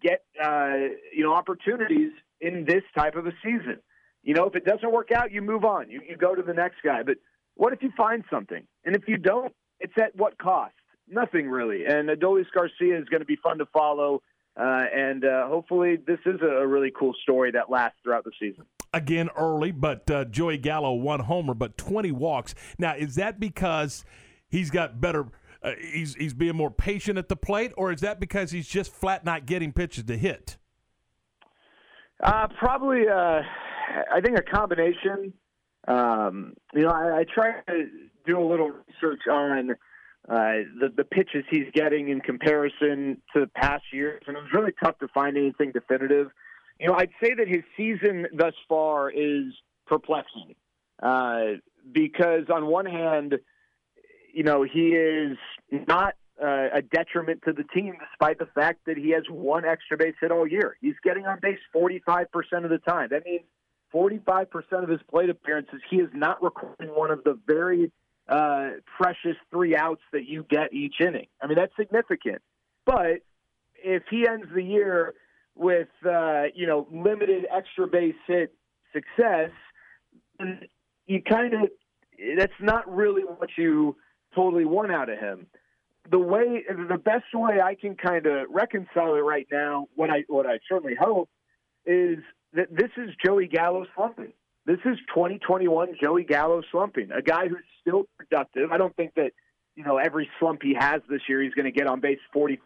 get 0.02 0.24
uh, 0.44 0.74
you 1.14 1.24
know 1.24 1.34
opportunities 1.34 2.12
in 2.42 2.66
this 2.66 2.84
type 2.98 3.16
of 3.16 3.28
a 3.28 3.32
season. 3.44 3.80
You 4.24 4.34
know, 4.34 4.46
if 4.46 4.56
it 4.56 4.66
doesn't 4.66 4.92
work 4.92 5.12
out, 5.12 5.32
you 5.32 5.42
move 5.42 5.64
on. 5.64 5.90
You, 5.90 6.02
you 6.08 6.18
go 6.18 6.36
to 6.36 6.42
the 6.42 6.54
next 6.54 6.78
guy. 6.84 7.04
But 7.04 7.18
what 7.56 7.74
if 7.74 7.82
you 7.82 7.92
find 7.96 8.24
something? 8.30 8.64
And 8.86 8.96
if 8.96 9.04
you 9.08 9.18
don't, 9.18 9.54
it's 9.80 9.94
at 9.98 10.16
what 10.16 10.38
cost? 10.38 10.74
Nothing 11.08 11.50
really. 11.50 11.86
And 11.86 12.10
Adolis 12.10 12.46
Garcia 12.54 13.00
is 13.00 13.06
going 13.06 13.22
to 13.22 13.26
be 13.26 13.38
fun 13.38 13.58
to 13.60 13.66
follow. 13.68 14.22
Uh, 14.60 14.84
and 14.94 15.24
uh, 15.24 15.48
hopefully, 15.48 15.98
this 16.06 16.20
is 16.26 16.42
a 16.42 16.68
really 16.68 16.92
cool 16.98 17.14
story 17.24 17.52
that 17.52 17.70
lasts 17.70 17.98
throughout 18.04 18.26
the 18.26 18.32
season. 18.40 18.66
Again, 18.94 19.30
early, 19.38 19.72
but 19.72 20.10
uh, 20.10 20.26
Joey 20.26 20.58
Gallo 20.58 20.94
one 20.94 21.22
homer, 21.22 21.54
but 21.54 21.78
20 21.78 22.12
walks. 22.12 22.56
Now, 22.78 22.96
is 22.96 23.16
that 23.16 23.40
because 23.40 24.04
he's 24.50 24.70
got 24.70 25.00
better? 25.00 25.28
Uh, 25.62 25.72
he's 25.80 26.16
he's 26.16 26.34
being 26.34 26.56
more 26.56 26.72
patient 26.72 27.18
at 27.18 27.28
the 27.28 27.36
plate, 27.36 27.74
or 27.76 27.92
is 27.92 28.02
that 28.02 28.20
because 28.20 28.52
he's 28.52 28.68
just 28.68 28.94
flat 28.94 29.26
not 29.26 29.46
getting 29.46 29.74
pitches 29.74 30.06
to 30.06 30.18
hit? 30.18 30.58
Uh, 32.22 32.48
probably, 32.58 33.08
uh, 33.08 33.42
I 34.12 34.22
think 34.24 34.38
a 34.38 34.42
combination. 34.42 35.34
Um, 35.88 36.54
you 36.74 36.84
know, 36.84 36.90
I, 36.90 37.20
I 37.20 37.26
try 37.34 37.62
to 37.68 37.88
do 38.26 38.40
a 38.40 38.46
little 38.46 38.72
research 38.88 39.22
on 39.30 39.72
uh, 40.30 40.64
the 40.80 40.94
the 40.96 41.04
pitches 41.04 41.44
he's 41.50 41.68
getting 41.74 42.10
in 42.10 42.22
comparison 42.22 43.22
to 43.34 43.48
past 43.48 43.84
years, 43.92 44.22
and 44.28 44.38
it 44.38 44.40
was 44.40 44.52
really 44.54 44.74
tough 44.84 44.98
to 45.00 45.08
find 45.10 45.38
anything 45.38 45.72
definitive. 45.72 46.28
You 46.80 46.88
know, 46.88 46.94
I'd 46.94 47.12
say 47.22 47.34
that 47.34 47.48
his 47.48 47.64
season 47.76 48.28
thus 48.34 48.54
far 48.70 49.10
is 49.10 49.54
perplexing 49.88 50.56
uh, 51.02 51.60
because 51.92 52.46
on 52.54 52.68
one 52.68 52.86
hand, 52.86 53.36
you 54.34 54.44
know, 54.44 54.64
he 54.64 54.90
is 54.90 55.38
not 55.88 56.16
uh, 56.42 56.68
a 56.74 56.82
detriment 56.82 57.42
to 57.46 57.54
the 57.54 57.64
team, 57.64 57.96
despite 58.00 58.40
the 58.40 58.48
fact 58.48 58.86
that 58.86 58.98
he 58.98 59.12
has 59.12 59.24
one 59.30 59.66
extra 59.66 59.98
base 59.98 60.16
hit 60.22 60.32
all 60.32 60.48
year. 60.48 60.78
He's 60.82 60.96
getting 61.04 61.26
on 61.26 61.40
base 61.42 61.60
45% 61.76 62.28
of 62.64 62.70
the 62.70 62.80
time. 62.80 63.10
That 63.12 63.26
means 63.26 63.44
45% 63.94 64.48
of 64.84 64.90
his 64.90 65.02
plate 65.10 65.30
appearances, 65.30 65.82
he 65.90 65.98
is 65.98 66.10
not 66.14 66.42
recording 66.42 66.90
one 66.90 67.12
of 67.12 67.24
the 67.24 67.38
very 67.48 67.92
uh, 68.28 68.72
precious 68.98 69.36
three 69.50 69.76
outs 69.76 70.02
that 70.12 70.28
you 70.28 70.46
get 70.50 70.72
each 70.74 70.96
inning. 71.02 71.28
I 71.42 71.48
mean, 71.48 71.58
that's 71.58 71.76
significant. 71.76 72.42
But 72.86 73.22
if 73.76 74.04
he 74.10 74.28
ends 74.28 74.46
the 74.54 74.64
year 74.64 75.16
with, 75.56 75.88
uh, 76.06 76.44
you 76.54 76.68
know, 76.68 76.88
limited 76.92 77.46
extra 77.52 77.88
base 77.88 78.16
hit 78.28 78.54
success, 78.94 79.52
you 81.08 81.22
kind 81.24 81.54
of, 81.54 81.70
that's 82.38 82.54
not 82.62 82.94
really 82.94 83.24
what 83.24 83.50
you 83.58 83.96
totally 84.36 84.66
want 84.66 84.92
out 84.92 85.10
of 85.10 85.20
him. 85.20 85.48
The 86.10 86.20
way, 86.20 86.64
the 86.68 86.98
best 86.98 87.26
way 87.34 87.60
I 87.62 87.76
can 87.76 87.96
kind 87.96 88.26
of 88.26 88.48
reconcile 88.50 89.16
it 89.16 89.20
right 89.20 89.48
now, 89.52 89.88
what 89.96 90.10
I, 90.10 90.24
what 90.28 90.46
I 90.46 90.60
certainly 90.68 90.96
hope, 91.00 91.30
is 91.86 92.20
that 92.54 92.68
this 92.72 92.90
is 92.98 93.12
Joey 93.24 93.48
Gallo 93.48 93.86
slumping. 93.96 94.34
This 94.66 94.80
is 94.86 94.98
2021 95.14 95.96
Joey 96.02 96.24
Gallo 96.24 96.62
slumping, 96.72 97.10
a 97.12 97.22
guy 97.22 97.48
who's 97.48 97.64
still 97.82 98.04
productive. 98.18 98.72
I 98.72 98.78
don't 98.78 98.96
think 98.96 99.14
that, 99.16 99.32
you 99.76 99.84
know, 99.84 99.98
every 99.98 100.30
slump 100.40 100.62
he 100.64 100.76
has 100.78 101.02
this 101.10 101.22
year, 101.28 101.42
he's 101.42 101.54
going 101.54 101.66
to 101.66 101.72
get 101.72 101.88
on 101.88 102.00
base 102.00 102.20
45% 102.36 102.60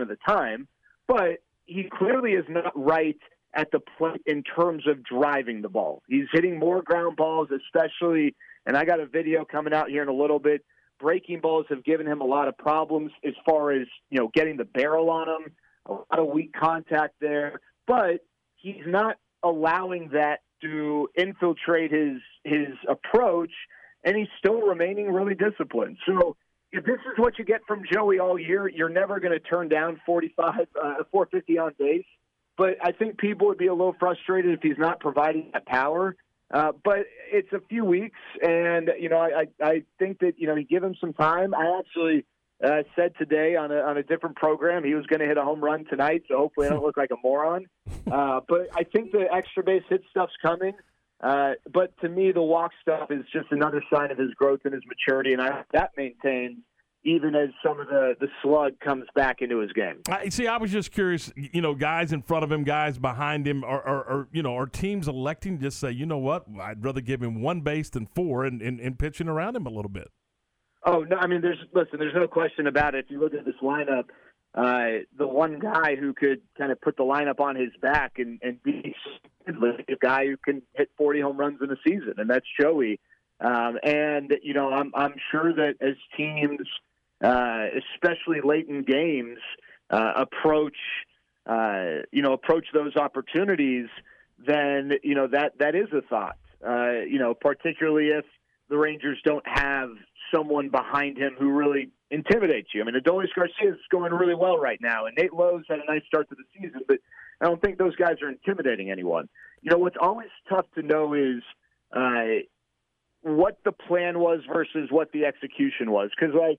of 0.00 0.08
the 0.08 0.16
time, 0.26 0.68
but 1.06 1.42
he 1.66 1.88
clearly 1.90 2.32
is 2.32 2.44
not 2.48 2.72
right 2.74 3.18
at 3.54 3.70
the 3.70 3.80
plate 3.98 4.22
in 4.26 4.42
terms 4.42 4.86
of 4.86 5.02
driving 5.04 5.62
the 5.62 5.68
ball. 5.68 6.02
He's 6.08 6.26
hitting 6.32 6.58
more 6.58 6.82
ground 6.82 7.16
balls, 7.16 7.48
especially, 7.50 8.34
and 8.64 8.76
I 8.76 8.84
got 8.84 9.00
a 9.00 9.06
video 9.06 9.44
coming 9.44 9.74
out 9.74 9.90
here 9.90 10.02
in 10.02 10.08
a 10.08 10.14
little 10.14 10.38
bit. 10.38 10.64
Breaking 11.02 11.40
balls 11.40 11.66
have 11.68 11.82
given 11.82 12.06
him 12.06 12.20
a 12.20 12.24
lot 12.24 12.46
of 12.46 12.56
problems 12.56 13.10
as 13.26 13.34
far 13.44 13.72
as, 13.72 13.88
you 14.08 14.20
know, 14.20 14.30
getting 14.32 14.56
the 14.56 14.64
barrel 14.64 15.10
on 15.10 15.28
him, 15.28 15.52
a 15.86 15.92
lot 15.92 16.18
of 16.18 16.28
weak 16.28 16.52
contact 16.52 17.14
there, 17.20 17.60
but 17.88 18.24
he's 18.54 18.86
not 18.86 19.16
allowing 19.42 20.10
that 20.12 20.42
to 20.62 21.08
infiltrate 21.16 21.90
his 21.90 22.20
his 22.44 22.68
approach, 22.88 23.50
and 24.04 24.16
he's 24.16 24.28
still 24.38 24.60
remaining 24.60 25.12
really 25.12 25.34
disciplined. 25.34 25.98
So 26.06 26.36
if 26.70 26.84
this 26.84 27.00
is 27.12 27.18
what 27.18 27.36
you 27.36 27.44
get 27.44 27.62
from 27.66 27.82
Joey 27.92 28.20
all 28.20 28.38
year, 28.38 28.68
you're 28.68 28.88
never 28.88 29.18
going 29.18 29.32
to 29.32 29.40
turn 29.40 29.68
down 29.68 30.00
45, 30.06 30.54
uh, 30.80 30.94
450 31.10 31.58
on 31.58 31.74
base. 31.78 32.04
But 32.56 32.76
I 32.80 32.92
think 32.92 33.18
people 33.18 33.48
would 33.48 33.58
be 33.58 33.66
a 33.66 33.74
little 33.74 33.96
frustrated 33.98 34.52
if 34.52 34.60
he's 34.62 34.78
not 34.78 35.00
providing 35.00 35.50
that 35.52 35.66
power. 35.66 36.14
Uh, 36.52 36.72
but 36.84 37.06
it's 37.30 37.52
a 37.52 37.60
few 37.68 37.84
weeks, 37.84 38.18
and 38.42 38.90
you 38.98 39.08
know 39.08 39.18
I, 39.18 39.46
I 39.62 39.82
think 39.98 40.18
that 40.20 40.34
you 40.36 40.46
know 40.46 40.54
you 40.54 40.64
give 40.64 40.82
him 40.82 40.94
some 41.00 41.14
time. 41.14 41.54
I 41.54 41.78
actually 41.78 42.26
uh, 42.62 42.82
said 42.94 43.12
today 43.18 43.56
on 43.56 43.72
a 43.72 43.78
on 43.78 43.96
a 43.96 44.02
different 44.02 44.36
program 44.36 44.84
he 44.84 44.94
was 44.94 45.06
going 45.06 45.20
to 45.20 45.26
hit 45.26 45.38
a 45.38 45.42
home 45.42 45.64
run 45.64 45.84
tonight, 45.86 46.24
so 46.28 46.36
hopefully 46.36 46.66
I 46.66 46.70
don't 46.70 46.84
look 46.84 46.96
like 46.96 47.10
a 47.10 47.16
moron. 47.22 47.66
Uh, 48.10 48.40
but 48.46 48.68
I 48.74 48.82
think 48.82 49.10
the 49.12 49.24
extra 49.32 49.62
base 49.62 49.84
hit 49.88 50.02
stuff's 50.10 50.34
coming. 50.42 50.74
Uh, 51.22 51.52
but 51.72 51.96
to 52.00 52.08
me, 52.10 52.30
the 52.30 52.42
walk 52.42 52.72
stuff 52.82 53.10
is 53.10 53.24
just 53.32 53.46
another 53.50 53.82
sign 53.90 54.10
of 54.10 54.18
his 54.18 54.34
growth 54.34 54.60
and 54.64 54.74
his 54.74 54.82
maturity, 54.86 55.32
and 55.32 55.40
I 55.40 55.50
hope 55.50 55.66
that 55.72 55.92
maintains 55.96 56.58
even 57.04 57.34
as 57.34 57.48
some 57.64 57.80
of 57.80 57.88
the, 57.88 58.14
the 58.20 58.28
slug 58.42 58.78
comes 58.80 59.04
back 59.14 59.40
into 59.40 59.58
his 59.58 59.72
game. 59.72 60.00
I 60.08 60.28
see. 60.28 60.46
I 60.46 60.56
was 60.56 60.70
just 60.70 60.92
curious. 60.92 61.32
You 61.36 61.60
know, 61.60 61.74
guys 61.74 62.12
in 62.12 62.22
front 62.22 62.44
of 62.44 62.52
him, 62.52 62.64
guys 62.64 62.98
behind 62.98 63.46
him, 63.46 63.64
or, 63.64 63.80
or, 63.86 64.04
or 64.04 64.28
you 64.32 64.42
know, 64.42 64.56
are 64.56 64.66
teams 64.66 65.08
electing 65.08 65.58
to 65.58 65.64
just 65.64 65.80
say, 65.80 65.90
you 65.90 66.06
know 66.06 66.18
what, 66.18 66.44
I'd 66.60 66.84
rather 66.84 67.00
give 67.00 67.22
him 67.22 67.42
one 67.42 67.60
base 67.60 67.90
than 67.90 68.06
four, 68.06 68.44
and, 68.44 68.62
and, 68.62 68.80
and 68.80 68.98
pitching 68.98 69.28
around 69.28 69.56
him 69.56 69.66
a 69.66 69.70
little 69.70 69.90
bit. 69.90 70.08
Oh 70.84 71.04
no! 71.04 71.16
I 71.16 71.28
mean, 71.28 71.42
there's 71.42 71.58
listen. 71.72 71.98
There's 71.98 72.14
no 72.14 72.26
question 72.26 72.66
about 72.66 72.96
it. 72.96 73.04
If 73.04 73.10
you 73.10 73.20
look 73.20 73.34
at 73.34 73.44
this 73.44 73.54
lineup, 73.62 74.06
uh, 74.54 75.04
the 75.16 75.28
one 75.28 75.60
guy 75.60 75.94
who 75.94 76.12
could 76.12 76.40
kind 76.58 76.72
of 76.72 76.80
put 76.80 76.96
the 76.96 77.04
lineup 77.04 77.40
on 77.40 77.54
his 77.54 77.70
back 77.80 78.14
and, 78.18 78.40
and 78.42 78.60
be 78.62 78.94
a 79.46 79.96
guy 80.00 80.26
who 80.26 80.36
can 80.36 80.62
hit 80.74 80.90
40 80.98 81.20
home 81.20 81.36
runs 81.36 81.58
in 81.62 81.70
a 81.70 81.76
season, 81.86 82.14
and 82.18 82.28
that's 82.28 82.46
Joey. 82.60 83.00
Um, 83.40 83.78
and 83.82 84.34
you 84.42 84.54
know, 84.54 84.70
I'm 84.70 84.92
I'm 84.94 85.14
sure 85.30 85.52
that 85.54 85.74
as 85.80 85.94
teams, 86.16 86.66
uh, 87.22 87.66
especially 87.94 88.40
late 88.42 88.68
in 88.68 88.82
games, 88.82 89.38
uh, 89.90 90.12
approach 90.16 90.76
uh, 91.46 92.02
you 92.12 92.22
know 92.22 92.32
approach 92.32 92.66
those 92.72 92.96
opportunities, 92.96 93.88
then 94.44 94.92
you 95.02 95.14
know 95.14 95.26
that 95.26 95.52
that 95.58 95.74
is 95.74 95.88
a 95.92 96.02
thought. 96.02 96.36
Uh, 96.66 97.00
you 97.08 97.18
know, 97.18 97.34
particularly 97.34 98.08
if 98.08 98.24
the 98.68 98.76
Rangers 98.76 99.18
don't 99.24 99.46
have 99.46 99.90
someone 100.32 100.68
behind 100.68 101.18
him 101.18 101.34
who 101.38 101.50
really 101.50 101.90
intimidates 102.10 102.68
you. 102.72 102.80
I 102.80 102.84
mean, 102.84 102.94
Adolis 102.94 103.34
Garcia 103.34 103.72
is 103.72 103.80
going 103.90 104.12
really 104.12 104.34
well 104.34 104.58
right 104.58 104.78
now, 104.80 105.06
and 105.06 105.16
Nate 105.18 105.32
Lowe's 105.32 105.64
had 105.68 105.80
a 105.80 105.92
nice 105.92 106.02
start 106.06 106.28
to 106.28 106.36
the 106.36 106.44
season, 106.54 106.82
but 106.86 106.98
I 107.40 107.46
don't 107.46 107.60
think 107.60 107.78
those 107.78 107.96
guys 107.96 108.16
are 108.22 108.28
intimidating 108.28 108.90
anyone. 108.90 109.28
You 109.62 109.70
know, 109.70 109.78
what's 109.78 109.96
always 110.00 110.28
tough 110.48 110.66
to 110.76 110.82
know 110.82 111.14
is 111.14 111.42
uh, 111.94 112.44
what 113.22 113.58
the 113.64 113.72
plan 113.72 114.20
was 114.20 114.40
versus 114.50 114.88
what 114.90 115.10
the 115.12 115.24
execution 115.24 115.90
was. 115.90 116.10
Because, 116.16 116.34
like, 116.34 116.58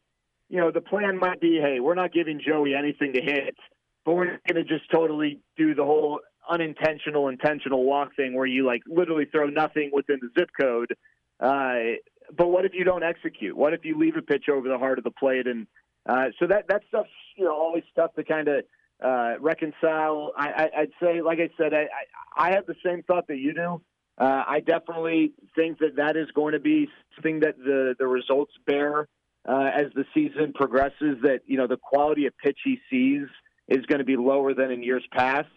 you 0.49 0.59
know, 0.59 0.71
the 0.71 0.81
plan 0.81 1.17
might 1.17 1.41
be, 1.41 1.59
hey, 1.61 1.79
we're 1.79 1.95
not 1.95 2.13
giving 2.13 2.39
Joey 2.45 2.75
anything 2.75 3.13
to 3.13 3.21
hit, 3.21 3.55
but 4.05 4.13
we're 4.13 4.39
going 4.47 4.55
to 4.55 4.63
just 4.63 4.89
totally 4.91 5.39
do 5.57 5.73
the 5.73 5.83
whole 5.83 6.19
unintentional, 6.49 7.29
intentional 7.29 7.83
walk 7.85 8.15
thing 8.15 8.35
where 8.35 8.45
you, 8.45 8.65
like, 8.65 8.81
literally 8.85 9.25
throw 9.25 9.47
nothing 9.47 9.89
within 9.93 10.19
the 10.21 10.29
zip 10.37 10.49
code. 10.59 10.93
Uh, 11.39 11.97
but 12.35 12.49
what 12.49 12.65
if 12.65 12.73
you 12.73 12.83
don't 12.83 13.03
execute? 13.03 13.55
What 13.55 13.73
if 13.73 13.83
you 13.83 13.97
leave 13.97 14.15
a 14.15 14.21
pitch 14.21 14.45
over 14.51 14.67
the 14.67 14.77
heart 14.77 14.97
of 14.97 15.03
the 15.03 15.11
plate? 15.11 15.47
And 15.47 15.67
uh, 16.07 16.27
so 16.39 16.47
that 16.47 16.67
that 16.69 16.81
stuff's 16.87 17.09
you 17.37 17.45
know 17.45 17.53
always 17.53 17.83
tough 17.95 18.13
to 18.15 18.23
kind 18.23 18.47
of 18.47 18.63
uh, 19.03 19.33
reconcile. 19.39 20.31
I, 20.37 20.47
I, 20.47 20.81
I'd 20.81 20.91
say, 21.01 21.21
like 21.21 21.39
I 21.39 21.49
said, 21.57 21.73
I, 21.73 21.87
I, 22.37 22.49
I 22.49 22.51
have 22.53 22.65
the 22.65 22.75
same 22.85 23.03
thought 23.03 23.27
that 23.27 23.37
you 23.37 23.53
do. 23.53 23.81
Uh, 24.17 24.43
I 24.47 24.59
definitely 24.59 25.33
think 25.55 25.79
that 25.79 25.95
that 25.97 26.15
is 26.15 26.29
going 26.31 26.53
to 26.53 26.59
be 26.59 26.87
something 27.15 27.39
that 27.41 27.57
the 27.57 27.95
the 27.97 28.07
results 28.07 28.53
bear 28.65 29.07
uh, 29.47 29.69
as 29.75 29.87
the 29.95 30.05
season 30.13 30.53
progresses. 30.53 31.17
That 31.21 31.41
you 31.45 31.57
know 31.57 31.67
the 31.67 31.77
quality 31.77 32.25
of 32.25 32.33
pitch 32.37 32.59
he 32.63 32.79
sees 32.89 33.27
is 33.67 33.85
going 33.85 33.99
to 33.99 34.05
be 34.05 34.17
lower 34.17 34.53
than 34.53 34.71
in 34.71 34.83
years 34.83 35.03
past. 35.11 35.49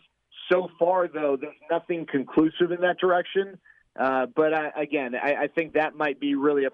So 0.50 0.68
far, 0.78 1.08
though, 1.08 1.36
there's 1.40 1.54
nothing 1.70 2.06
conclusive 2.06 2.70
in 2.70 2.80
that 2.82 2.98
direction. 3.00 3.58
Uh, 3.98 4.26
but 4.34 4.54
I, 4.54 4.70
again, 4.76 5.14
I, 5.14 5.34
I 5.34 5.46
think 5.48 5.72
that 5.72 5.96
might 5.96 6.20
be 6.20 6.34
really 6.34 6.66
a 6.66 6.70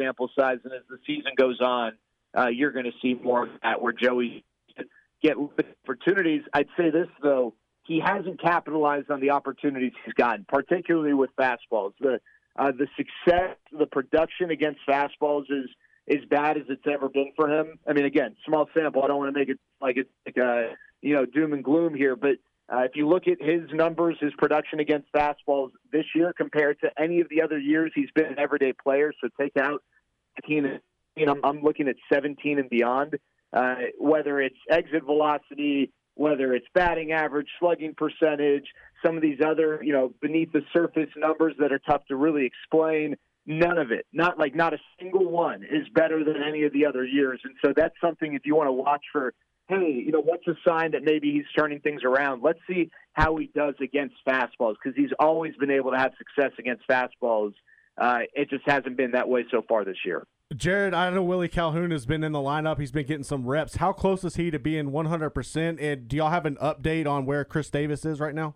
sample 0.00 0.30
size, 0.38 0.58
and 0.64 0.72
as 0.72 0.82
the 0.88 0.98
season 1.06 1.32
goes 1.36 1.60
on, 1.60 1.92
uh, 2.36 2.46
you're 2.46 2.70
going 2.70 2.84
to 2.86 2.92
see 3.02 3.14
more 3.14 3.44
of 3.44 3.50
that 3.62 3.82
where 3.82 3.92
Joey 3.92 4.44
get 5.22 5.36
opportunities. 5.84 6.42
I'd 6.52 6.68
say 6.76 6.90
this 6.90 7.08
though, 7.22 7.54
he 7.84 8.00
hasn't 8.00 8.40
capitalized 8.40 9.10
on 9.10 9.20
the 9.20 9.30
opportunities 9.30 9.92
he's 10.04 10.14
gotten, 10.14 10.44
particularly 10.48 11.14
with 11.14 11.30
fastballs. 11.38 11.92
The 12.00 12.20
uh, 12.54 12.70
the 12.70 12.86
success, 12.96 13.56
the 13.78 13.86
production 13.86 14.50
against 14.50 14.80
fastballs 14.86 15.44
is 15.48 15.70
as 16.10 16.24
bad 16.28 16.56
as 16.56 16.64
it's 16.68 16.82
ever 16.92 17.08
been 17.08 17.32
for 17.36 17.48
him. 17.48 17.78
I 17.86 17.92
mean, 17.92 18.04
again, 18.04 18.36
small 18.46 18.68
sample. 18.74 19.02
I 19.02 19.08
don't 19.08 19.18
want 19.18 19.32
to 19.32 19.38
make 19.38 19.48
it 19.48 19.58
like 19.80 19.96
it's 19.96 20.10
like 20.26 20.36
a 20.36 20.72
you 21.00 21.14
know 21.14 21.24
doom 21.24 21.52
and 21.52 21.62
gloom 21.62 21.94
here, 21.94 22.16
but 22.16 22.36
uh, 22.72 22.80
if 22.80 22.92
you 22.94 23.08
look 23.08 23.24
at 23.28 23.40
his 23.40 23.62
numbers, 23.72 24.16
his 24.20 24.32
production 24.38 24.80
against 24.80 25.12
fastballs 25.12 25.70
this 25.92 26.04
year 26.14 26.32
compared 26.32 26.80
to 26.80 26.90
any 26.98 27.20
of 27.20 27.28
the 27.28 27.42
other 27.42 27.58
years 27.58 27.92
he's 27.94 28.10
been 28.14 28.26
an 28.26 28.38
everyday 28.38 28.72
player, 28.72 29.12
so 29.20 29.28
take 29.38 29.56
out 29.56 29.82
15, 30.36 30.80
you 31.16 31.26
know, 31.26 31.36
I'm 31.44 31.62
looking 31.62 31.88
at 31.88 31.96
17 32.12 32.58
and 32.58 32.70
beyond. 32.70 33.18
Uh, 33.52 33.74
whether 33.98 34.40
it's 34.40 34.56
exit 34.70 35.04
velocity, 35.04 35.92
whether 36.14 36.54
it's 36.54 36.66
batting 36.74 37.12
average, 37.12 37.48
slugging 37.60 37.94
percentage, 37.94 38.64
some 39.04 39.16
of 39.16 39.22
these 39.22 39.40
other, 39.44 39.78
you 39.82 39.92
know, 39.92 40.14
beneath 40.22 40.50
the 40.52 40.62
surface 40.72 41.10
numbers 41.18 41.54
that 41.58 41.70
are 41.70 41.80
tough 41.80 42.02
to 42.06 42.16
really 42.16 42.46
explain. 42.46 43.16
None 43.46 43.78
of 43.78 43.90
it, 43.90 44.06
not 44.12 44.38
like 44.38 44.54
not 44.54 44.72
a 44.72 44.78
single 45.00 45.28
one, 45.28 45.64
is 45.64 45.88
better 45.94 46.22
than 46.24 46.36
any 46.42 46.62
of 46.62 46.72
the 46.72 46.86
other 46.86 47.04
years. 47.04 47.40
And 47.42 47.54
so 47.64 47.72
that's 47.76 47.94
something 48.00 48.34
if 48.34 48.42
you 48.44 48.54
want 48.54 48.68
to 48.68 48.72
watch 48.72 49.02
for, 49.10 49.34
hey, 49.68 50.02
you 50.04 50.12
know, 50.12 50.20
what's 50.20 50.46
a 50.46 50.54
sign 50.66 50.92
that 50.92 51.02
maybe 51.02 51.32
he's 51.32 51.44
turning 51.58 51.80
things 51.80 52.02
around? 52.04 52.42
Let's 52.42 52.60
see 52.68 52.90
how 53.14 53.36
he 53.36 53.50
does 53.54 53.74
against 53.82 54.14
fastballs 54.26 54.76
because 54.82 54.96
he's 54.96 55.10
always 55.18 55.56
been 55.56 55.72
able 55.72 55.90
to 55.90 55.98
have 55.98 56.12
success 56.18 56.52
against 56.58 56.86
fastballs. 56.88 57.52
Uh, 58.00 58.20
it 58.34 58.48
just 58.48 58.62
hasn't 58.66 58.96
been 58.96 59.10
that 59.12 59.28
way 59.28 59.44
so 59.50 59.62
far 59.68 59.84
this 59.84 59.98
year. 60.04 60.24
Jared, 60.54 60.94
I 60.94 61.10
know 61.10 61.22
Willie 61.22 61.48
Calhoun 61.48 61.90
has 61.90 62.06
been 62.06 62.22
in 62.22 62.32
the 62.32 62.38
lineup. 62.38 62.78
He's 62.78 62.92
been 62.92 63.06
getting 63.06 63.24
some 63.24 63.46
reps. 63.46 63.76
How 63.76 63.92
close 63.92 64.22
is 64.22 64.36
he 64.36 64.50
to 64.50 64.58
being 64.58 64.90
100%? 64.90 65.82
And 65.82 66.08
do 66.08 66.16
y'all 66.16 66.30
have 66.30 66.46
an 66.46 66.56
update 66.56 67.06
on 67.06 67.26
where 67.26 67.44
Chris 67.44 67.70
Davis 67.70 68.04
is 68.04 68.20
right 68.20 68.34
now? 68.34 68.54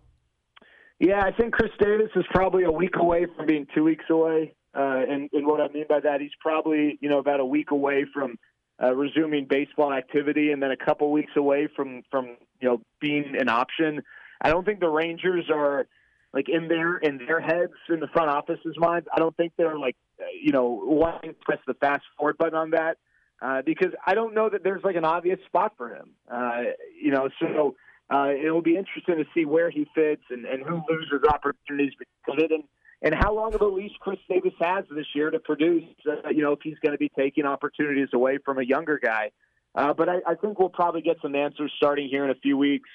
Yeah, 0.99 1.21
I 1.23 1.31
think 1.31 1.53
Chris 1.53 1.71
Davis 1.79 2.09
is 2.15 2.25
probably 2.31 2.63
a 2.63 2.71
week 2.71 2.95
away 2.99 3.25
from 3.35 3.45
being 3.45 3.67
two 3.75 3.83
weeks 3.83 4.05
away. 4.09 4.55
Uh, 4.77 5.03
and, 5.09 5.29
and 5.33 5.47
what 5.47 5.59
I 5.59 5.69
mean 5.69 5.85
by 5.89 5.99
that, 6.01 6.21
he's 6.21 6.35
probably 6.39 6.99
you 7.01 7.09
know 7.09 7.17
about 7.17 7.39
a 7.39 7.45
week 7.45 7.71
away 7.71 8.05
from 8.13 8.37
uh, 8.81 8.93
resuming 8.93 9.47
baseball 9.49 9.91
activity, 9.91 10.51
and 10.51 10.61
then 10.61 10.71
a 10.71 10.77
couple 10.77 11.11
weeks 11.11 11.31
away 11.35 11.67
from 11.75 12.03
from 12.11 12.37
you 12.61 12.69
know 12.69 12.81
being 13.01 13.35
an 13.39 13.49
option. 13.49 14.03
I 14.39 14.51
don't 14.51 14.65
think 14.65 14.79
the 14.79 14.89
Rangers 14.89 15.45
are 15.51 15.87
like 16.31 16.47
in 16.47 16.67
their 16.67 16.97
in 16.97 17.17
their 17.17 17.39
heads 17.39 17.73
in 17.89 17.99
the 17.99 18.07
front 18.07 18.29
office's 18.29 18.75
minds. 18.77 19.07
I 19.11 19.19
don't 19.19 19.35
think 19.35 19.53
they're 19.57 19.79
like 19.79 19.95
uh, 20.19 20.25
you 20.39 20.51
know 20.51 20.79
wanting 20.83 21.31
to 21.31 21.39
press 21.41 21.59
the 21.65 21.73
fast 21.73 22.03
forward 22.15 22.37
button 22.37 22.55
on 22.55 22.69
that 22.71 22.97
uh, 23.41 23.61
because 23.65 23.93
I 24.05 24.13
don't 24.13 24.35
know 24.35 24.49
that 24.49 24.63
there's 24.63 24.83
like 24.83 24.95
an 24.95 25.05
obvious 25.05 25.39
spot 25.47 25.73
for 25.77 25.89
him. 25.89 26.11
Uh, 26.31 26.63
you 27.01 27.11
know, 27.11 27.29
so 27.39 27.75
uh, 28.13 28.29
it 28.29 28.51
will 28.51 28.61
be 28.61 28.77
interesting 28.77 29.17
to 29.17 29.25
see 29.33 29.45
where 29.45 29.69
he 29.69 29.87
fits 29.95 30.23
and, 30.29 30.45
and 30.45 30.63
who 30.63 30.81
loses 30.89 31.27
opportunities 31.27 31.93
because 31.97 32.43
it 32.43 32.51
and 32.51 32.63
and 33.01 33.13
how 33.13 33.33
long 33.33 33.53
of 33.53 33.61
a 33.61 33.65
leash 33.65 33.91
Chris 33.99 34.19
Davis 34.29 34.53
has 34.59 34.85
this 34.89 35.05
year 35.13 35.29
to 35.29 35.39
produce. 35.39 35.83
Uh, 36.07 36.29
you 36.29 36.41
know, 36.41 36.53
if 36.53 36.59
he's 36.63 36.77
going 36.83 36.93
to 36.93 36.97
be 36.97 37.11
taking 37.17 37.45
opportunities 37.45 38.09
away 38.13 38.39
from 38.43 38.57
a 38.57 38.63
younger 38.63 38.99
guy. 39.03 39.31
Uh, 39.75 39.93
but 39.93 40.09
I, 40.09 40.15
I 40.25 40.35
think 40.35 40.57
we'll 40.57 40.69
probably 40.69 41.01
get 41.01 41.17
some 41.21 41.35
answers 41.35 41.71
starting 41.77 42.09
here 42.09 42.23
in 42.23 42.31
a 42.31 42.35
few 42.35 42.57
weeks. 42.57 42.89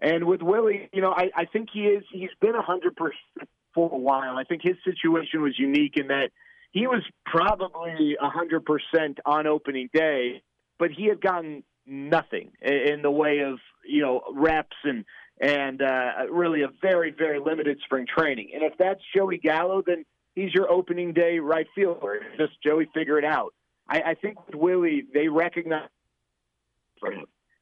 And 0.00 0.24
with 0.24 0.42
Willie, 0.42 0.88
you 0.92 1.00
know, 1.00 1.12
I, 1.12 1.30
I 1.36 1.44
think 1.44 1.68
he 1.72 1.82
is 1.82 2.04
he's 2.12 2.30
been 2.40 2.56
a 2.56 2.62
hundred 2.62 2.96
percent 2.96 3.48
for 3.74 3.90
a 3.92 3.98
while. 3.98 4.36
I 4.36 4.44
think 4.44 4.62
his 4.62 4.76
situation 4.84 5.42
was 5.42 5.54
unique 5.58 5.96
in 5.96 6.08
that 6.08 6.30
he 6.72 6.88
was 6.88 7.02
probably 7.24 8.16
a 8.20 8.28
hundred 8.28 8.64
percent 8.64 9.18
on 9.24 9.46
opening 9.46 9.88
day, 9.94 10.42
but 10.78 10.90
he 10.90 11.06
had 11.06 11.20
gotten 11.20 11.62
nothing 11.86 12.50
in 12.60 13.02
the 13.02 13.10
way 13.10 13.40
of 13.40 13.58
you 13.86 14.02
know 14.02 14.22
reps 14.32 14.76
and 14.82 15.04
and 15.40 15.82
uh, 15.82 16.26
really 16.30 16.62
a 16.62 16.68
very 16.80 17.10
very 17.16 17.40
limited 17.40 17.78
spring 17.84 18.06
training. 18.06 18.50
And 18.54 18.62
if 18.62 18.74
that's 18.78 19.00
Joey 19.14 19.38
Gallo, 19.38 19.82
then 19.84 20.04
he's 20.34 20.52
your 20.52 20.70
opening 20.70 21.12
day 21.12 21.38
right 21.38 21.66
fielder. 21.74 22.20
Just 22.38 22.52
Joey 22.62 22.88
figure 22.94 23.18
it 23.18 23.24
out. 23.24 23.54
I, 23.88 24.00
I 24.00 24.14
think 24.14 24.44
with 24.46 24.54
Willie, 24.54 25.04
they 25.12 25.28
recognize. 25.28 25.88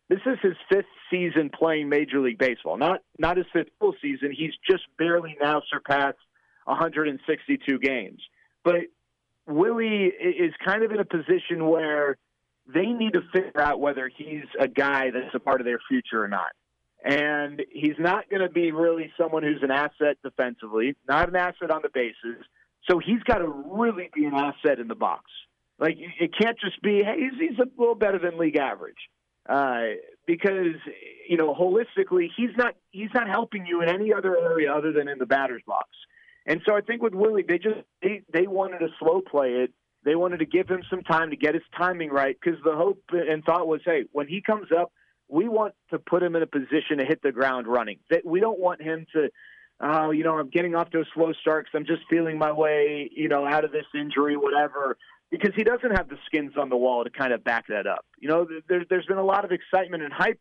This 0.08 0.20
is 0.26 0.38
his 0.42 0.52
fifth 0.70 0.84
season 1.10 1.50
playing 1.58 1.88
Major 1.88 2.20
League 2.20 2.38
Baseball. 2.38 2.76
Not 2.76 3.00
not 3.18 3.36
his 3.36 3.46
fifth 3.52 3.70
full 3.80 3.94
season. 4.02 4.32
He's 4.36 4.52
just 4.68 4.84
barely 4.98 5.36
now 5.40 5.62
surpassed 5.70 6.18
162 6.64 7.78
games. 7.78 8.20
But 8.64 8.82
Willie 9.46 10.04
is 10.04 10.52
kind 10.64 10.84
of 10.84 10.92
in 10.92 11.00
a 11.00 11.04
position 11.04 11.66
where 11.66 12.16
they 12.72 12.86
need 12.86 13.14
to 13.14 13.22
figure 13.32 13.60
out 13.60 13.80
whether 13.80 14.08
he's 14.14 14.44
a 14.60 14.68
guy 14.68 15.10
that's 15.10 15.34
a 15.34 15.40
part 15.40 15.60
of 15.60 15.64
their 15.64 15.80
future 15.88 16.22
or 16.22 16.28
not. 16.28 16.52
And 17.04 17.62
he's 17.70 17.98
not 17.98 18.30
going 18.30 18.42
to 18.42 18.48
be 18.48 18.70
really 18.70 19.12
someone 19.18 19.42
who's 19.42 19.62
an 19.62 19.72
asset 19.72 20.18
defensively, 20.22 20.94
not 21.08 21.28
an 21.28 21.36
asset 21.36 21.70
on 21.70 21.82
the 21.82 21.88
bases. 21.92 22.44
So 22.88 22.98
he's 22.98 23.22
got 23.24 23.38
to 23.38 23.48
really 23.48 24.08
be 24.14 24.24
an 24.24 24.34
asset 24.34 24.78
in 24.78 24.88
the 24.88 24.94
box. 24.94 25.24
Like 25.78 25.96
it 25.98 26.30
can't 26.40 26.58
just 26.60 26.80
be, 26.82 27.02
hey, 27.02 27.16
he's, 27.18 27.50
he's 27.50 27.58
a 27.58 27.66
little 27.80 27.96
better 27.96 28.18
than 28.18 28.38
league 28.38 28.56
average 28.56 28.96
uh, 29.48 29.82
because 30.26 30.76
you 31.28 31.36
know 31.36 31.54
holistically 31.54 32.28
he's 32.36 32.50
not 32.56 32.74
he's 32.90 33.10
not 33.14 33.28
helping 33.28 33.66
you 33.66 33.82
in 33.82 33.88
any 33.88 34.12
other 34.12 34.36
area 34.36 34.72
other 34.72 34.92
than 34.92 35.08
in 35.08 35.18
the 35.18 35.26
batter's 35.26 35.62
box. 35.66 35.88
And 36.46 36.60
so 36.66 36.76
I 36.76 36.80
think 36.80 37.02
with 37.02 37.14
Willie, 37.14 37.44
they 37.46 37.58
just 37.58 37.80
they 38.02 38.22
they 38.32 38.46
wanted 38.46 38.78
to 38.78 38.88
slow 38.98 39.20
play 39.20 39.48
it. 39.48 39.72
They 40.04 40.16
wanted 40.16 40.38
to 40.38 40.46
give 40.46 40.68
him 40.68 40.82
some 40.90 41.02
time 41.02 41.30
to 41.30 41.36
get 41.36 41.54
his 41.54 41.62
timing 41.76 42.10
right 42.10 42.36
because 42.40 42.58
the 42.64 42.74
hope 42.74 43.02
and 43.12 43.44
thought 43.44 43.68
was, 43.68 43.80
hey, 43.84 44.04
when 44.10 44.26
he 44.26 44.40
comes 44.40 44.66
up, 44.76 44.92
we 45.32 45.48
want 45.48 45.74
to 45.90 45.98
put 45.98 46.22
him 46.22 46.36
in 46.36 46.42
a 46.42 46.46
position 46.46 46.98
to 46.98 47.04
hit 47.04 47.22
the 47.22 47.32
ground 47.32 47.66
running. 47.66 47.98
That 48.10 48.24
we 48.24 48.40
don't 48.40 48.60
want 48.60 48.82
him 48.82 49.06
to. 49.14 49.30
Oh, 49.84 50.12
you 50.12 50.22
know, 50.22 50.38
I'm 50.38 50.50
getting 50.50 50.76
off 50.76 50.90
to 50.90 51.00
a 51.00 51.04
slow 51.12 51.32
start 51.40 51.66
because 51.66 51.80
I'm 51.80 51.86
just 51.86 52.08
feeling 52.08 52.38
my 52.38 52.52
way, 52.52 53.10
you 53.12 53.28
know, 53.28 53.44
out 53.44 53.64
of 53.64 53.72
this 53.72 53.86
injury, 53.94 54.36
whatever 54.36 54.96
because 55.32 55.52
he 55.56 55.64
doesn't 55.64 55.96
have 55.96 56.10
the 56.10 56.18
skins 56.26 56.52
on 56.58 56.68
the 56.68 56.76
wall 56.76 57.02
to 57.02 57.10
kind 57.10 57.32
of 57.32 57.42
back 57.42 57.66
that 57.68 57.86
up. 57.86 58.04
You 58.20 58.28
know, 58.28 58.46
there, 58.68 58.84
there's 58.88 59.06
been 59.06 59.16
a 59.16 59.24
lot 59.24 59.44
of 59.46 59.50
excitement 59.50 60.02
and 60.02 60.12
hype 60.12 60.38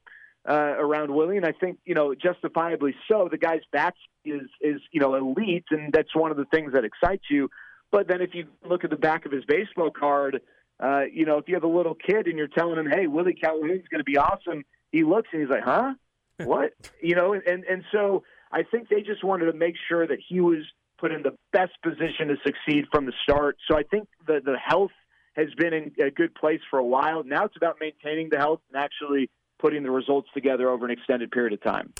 uh, 0.48 0.54
around 0.54 1.12
Willie, 1.16 1.38
and 1.38 1.46
I 1.46 1.54
think 1.54 1.80
you 1.86 1.96
know 1.96 2.14
justifiably 2.14 2.94
so. 3.10 3.30
The 3.32 3.38
guy's 3.38 3.62
bat 3.72 3.96
is 4.26 4.50
is 4.60 4.82
you 4.92 5.00
know 5.00 5.16
elite, 5.16 5.66
and 5.72 5.94
that's 5.94 6.14
one 6.14 6.30
of 6.30 6.38
the 6.38 6.46
things 6.46 6.74
that 6.74 6.84
excites 6.84 7.24
you. 7.30 7.50
But 7.92 8.08
then 8.08 8.22
if 8.22 8.32
you 8.34 8.48
look 8.68 8.84
at 8.84 8.90
the 8.90 8.98
back 8.98 9.26
of 9.26 9.32
his 9.32 9.46
baseball 9.46 9.92
card, 9.92 10.42
uh, 10.80 11.04
you 11.12 11.26
know, 11.26 11.38
if 11.38 11.48
you 11.48 11.56
have 11.56 11.64
a 11.64 11.68
little 11.68 11.96
kid 11.96 12.28
and 12.28 12.38
you're 12.38 12.48
telling 12.48 12.78
him, 12.78 12.88
"Hey, 12.92 13.08
Willie 13.08 13.34
Calhoun's 13.34 13.88
going 13.90 14.00
to 14.00 14.04
be 14.04 14.18
awesome," 14.18 14.64
he 14.92 15.04
looks 15.04 15.30
and 15.32 15.42
he's 15.42 15.50
like, 15.50 15.64
"Huh? 15.64 15.94
What?" 16.38 16.74
you 17.02 17.16
know, 17.16 17.34
and 17.34 17.64
and 17.64 17.84
so 17.92 18.24
I 18.52 18.64
think 18.64 18.90
they 18.90 19.02
just 19.02 19.24
wanted 19.24 19.46
to 19.46 19.54
make 19.54 19.76
sure 19.88 20.06
that 20.08 20.20
he 20.28 20.42
was 20.42 20.64
put 20.98 21.12
in 21.12 21.24
the 21.24 21.36
best 21.52 21.74
position 21.82 22.28
to 22.28 22.36
succeed 22.46 22.86
from 22.92 23.06
the 23.06 23.14
start. 23.24 23.58
So 23.70 23.78
I 23.78 23.84
think 23.84 24.08
the 24.28 24.42
the 24.44 24.58
health 24.58 24.92
has 25.36 25.48
been 25.58 25.74
in 25.74 25.92
a 26.02 26.12
good 26.12 26.36
place 26.36 26.60
for 26.70 26.80
a 26.80 26.86
while. 26.86 27.24
Now 27.24 27.46
it's 27.46 27.56
about 27.56 27.78
maintaining 27.80 28.30
the 28.30 28.38
health 28.38 28.60
and 28.72 28.82
actually 28.82 29.30
putting 29.60 29.84
the 29.84 29.92
results 29.92 30.28
together 30.34 30.70
over 30.70 30.86
an 30.86 30.92
extended 30.92 31.32
period 31.32 31.54
of 31.54 31.64
time. 31.64 31.94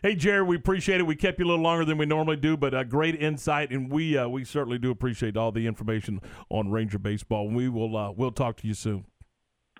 Hey, 0.00 0.14
Jared, 0.14 0.46
we 0.46 0.54
appreciate 0.54 1.00
it. 1.00 1.06
We 1.06 1.16
kept 1.16 1.40
you 1.40 1.44
a 1.44 1.48
little 1.48 1.62
longer 1.62 1.84
than 1.84 1.98
we 1.98 2.06
normally 2.06 2.36
do, 2.36 2.56
but 2.56 2.72
a 2.72 2.84
great 2.84 3.20
insight, 3.20 3.72
and 3.72 3.90
we 3.90 4.16
uh, 4.16 4.28
we 4.28 4.44
certainly 4.44 4.78
do 4.78 4.90
appreciate 4.90 5.36
all 5.36 5.50
the 5.50 5.66
information 5.66 6.20
on 6.50 6.70
Ranger 6.70 7.00
baseball. 7.00 7.48
We 7.48 7.68
will 7.68 7.96
uh, 7.96 8.12
we'll 8.12 8.30
talk 8.30 8.56
to 8.58 8.66
you 8.66 8.74
soon. 8.74 9.06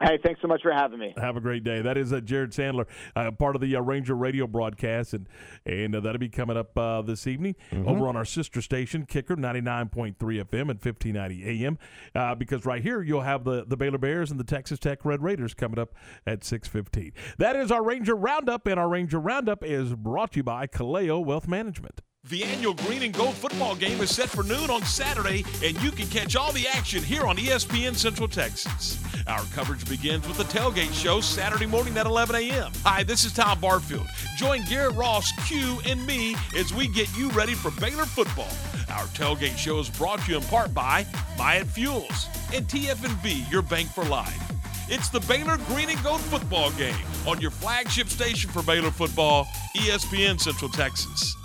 Hey, 0.01 0.19
thanks 0.23 0.41
so 0.41 0.49
much 0.49 0.63
for 0.63 0.73
having 0.73 0.99
me. 0.99 1.13
Have 1.17 1.37
a 1.37 1.41
great 1.41 1.65
day. 1.65 1.83
That 1.83 1.97
is 1.97 2.13
uh, 2.13 2.21
Jared 2.21 2.53
Sandler, 2.53 2.87
uh, 3.17 3.31
part 3.33 3.57
of 3.57 3.61
the 3.61 3.75
uh, 3.75 3.81
Ranger 3.81 4.15
radio 4.15 4.47
broadcast, 4.47 5.13
and 5.13 5.29
and 5.67 5.95
uh, 5.95 6.01
that'll 6.01 6.19
be 6.19 6.29
coming 6.29 6.57
up 6.57 6.77
uh, 6.79 7.03
this 7.03 7.27
evening 7.27 7.57
mm-hmm. 7.73 7.89
over 7.89 8.07
on 8.07 8.17
our 8.17 8.25
sister 8.25 8.63
station, 8.63 9.07
Kicker 9.07 9.37
99.3 9.37 10.17
FM 10.17 10.71
and 10.71 10.79
1590 10.81 11.65
AM. 11.65 11.79
Uh, 12.15 12.35
because 12.35 12.65
right 12.65 12.83
here 12.83 13.03
you'll 13.03 13.23
have 13.23 13.45
the, 13.45 13.65
the 13.67 13.77
Baylor 13.77 13.99
Bears 13.99 14.31
and 14.31 14.39
the 14.39 14.45
Texas 14.45 14.79
Tech 14.79 15.05
Red 15.05 15.23
Raiders 15.23 15.55
coming 15.55 15.79
up 15.79 15.95
at 16.27 16.41
6:15. 16.41 17.13
That 17.39 17.57
is 17.57 17.73
our 17.73 17.83
Ranger 17.83 18.15
Roundup, 18.15 18.67
and 18.67 18.79
our 18.79 18.89
Ranger 18.89 19.19
Roundup 19.19 19.65
is 19.65 19.95
brought 19.95 20.33
to 20.33 20.39
you 20.39 20.45
by 20.45 20.67
Kaleo 20.67 21.25
Wealth 21.25 21.49
Management. 21.49 22.03
The 22.29 22.45
annual 22.45 22.75
Green 22.75 23.03
and 23.05 23.15
Gold 23.15 23.37
football 23.37 23.75
game 23.75 24.03
is 24.03 24.15
set 24.15 24.29
for 24.29 24.43
noon 24.43 24.69
on 24.69 24.83
Saturday, 24.83 25.47
and 25.65 25.81
you 25.83 25.91
can 25.91 26.07
catch 26.09 26.37
all 26.37 26.53
the 26.53 26.69
action 26.69 27.03
here 27.03 27.25
on 27.25 27.39
ESPN 27.39 27.97
Central 27.97 28.29
Texas. 28.29 29.03
Our 29.27 29.43
coverage 29.55 29.89
begins 29.89 30.29
with 30.29 30.37
the 30.37 30.45
tailgate 30.45 30.93
show 30.93 31.23
Saturday 31.23 31.65
morning 31.65 31.97
at 31.97 32.05
11 32.05 32.37
a.m. 32.37 32.71
Hi, 32.85 33.03
this 33.03 33.25
is 33.25 33.33
Tom 33.33 33.59
Barfield. 33.61 34.07
Join 34.37 34.63
Garrett 34.69 34.95
Ross, 34.95 35.33
Q, 35.47 35.81
and 35.87 36.07
me 36.07 36.37
as 36.55 36.75
we 36.75 36.89
get 36.89 37.09
you 37.17 37.31
ready 37.31 37.55
for 37.55 37.71
Baylor 37.81 38.05
football. 38.05 38.53
Our 38.91 39.07
tailgate 39.09 39.57
show 39.57 39.79
is 39.79 39.89
brought 39.89 40.21
to 40.21 40.33
you 40.33 40.37
in 40.37 40.45
part 40.45 40.75
by 40.75 41.07
Myatt 41.39 41.69
Fuels 41.69 42.29
and 42.53 42.67
TFNB, 42.69 43.51
your 43.51 43.63
bank 43.63 43.89
for 43.89 44.05
life. 44.05 44.53
It's 44.91 45.09
the 45.09 45.21
Baylor 45.21 45.57
Green 45.69 45.89
and 45.89 46.03
Gold 46.03 46.21
football 46.21 46.73
game 46.73 46.95
on 47.27 47.41
your 47.41 47.51
flagship 47.51 48.09
station 48.09 48.51
for 48.51 48.63
Baylor 48.63 48.91
football, 48.91 49.47
ESPN 49.75 50.39
Central 50.39 50.71
Texas. 50.71 51.38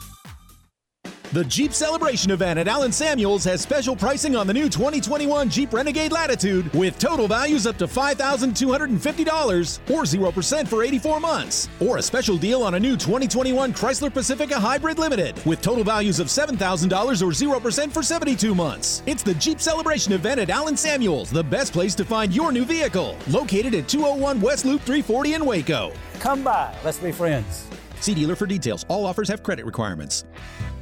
The 1.33 1.43
Jeep 1.45 1.73
Celebration 1.73 2.29
event 2.29 2.59
at 2.59 2.67
Allen 2.67 2.91
Samuels 2.91 3.43
has 3.45 3.59
special 3.59 3.95
pricing 3.95 4.35
on 4.35 4.45
the 4.45 4.53
new 4.53 4.69
2021 4.69 5.49
Jeep 5.49 5.73
Renegade 5.73 6.11
Latitude 6.11 6.71
with 6.75 6.99
total 6.99 7.27
values 7.27 7.65
up 7.65 7.75
to 7.79 7.87
$5,250 7.87 9.79
or 9.89 10.31
0% 10.31 10.67
for 10.67 10.83
84 10.83 11.19
months. 11.19 11.69
Or 11.79 11.97
a 11.97 12.03
special 12.03 12.37
deal 12.37 12.61
on 12.61 12.75
a 12.75 12.79
new 12.79 12.95
2021 12.95 13.73
Chrysler 13.73 14.13
Pacifica 14.13 14.59
Hybrid 14.59 14.99
Limited 14.99 15.43
with 15.43 15.59
total 15.63 15.83
values 15.83 16.19
of 16.19 16.27
$7,000 16.27 16.91
or 16.93 17.59
0% 17.59 17.91
for 17.91 18.03
72 18.03 18.53
months. 18.53 19.01
It's 19.07 19.23
the 19.23 19.33
Jeep 19.33 19.59
Celebration 19.59 20.13
event 20.13 20.39
at 20.39 20.51
Allen 20.51 20.77
Samuels, 20.77 21.31
the 21.31 21.43
best 21.43 21.73
place 21.73 21.95
to 21.95 22.05
find 22.05 22.31
your 22.31 22.51
new 22.51 22.63
vehicle. 22.63 23.17
Located 23.27 23.73
at 23.73 23.87
201 23.87 24.39
West 24.39 24.65
Loop 24.65 24.81
340 24.81 25.33
in 25.33 25.45
Waco. 25.47 25.93
Come 26.19 26.43
by, 26.43 26.77
let's 26.85 26.99
be 26.99 27.11
friends. 27.11 27.67
See 28.01 28.13
dealer 28.13 28.35
for 28.35 28.45
details. 28.45 28.85
All 28.87 29.07
offers 29.07 29.29
have 29.29 29.41
credit 29.41 29.65
requirements. 29.65 30.25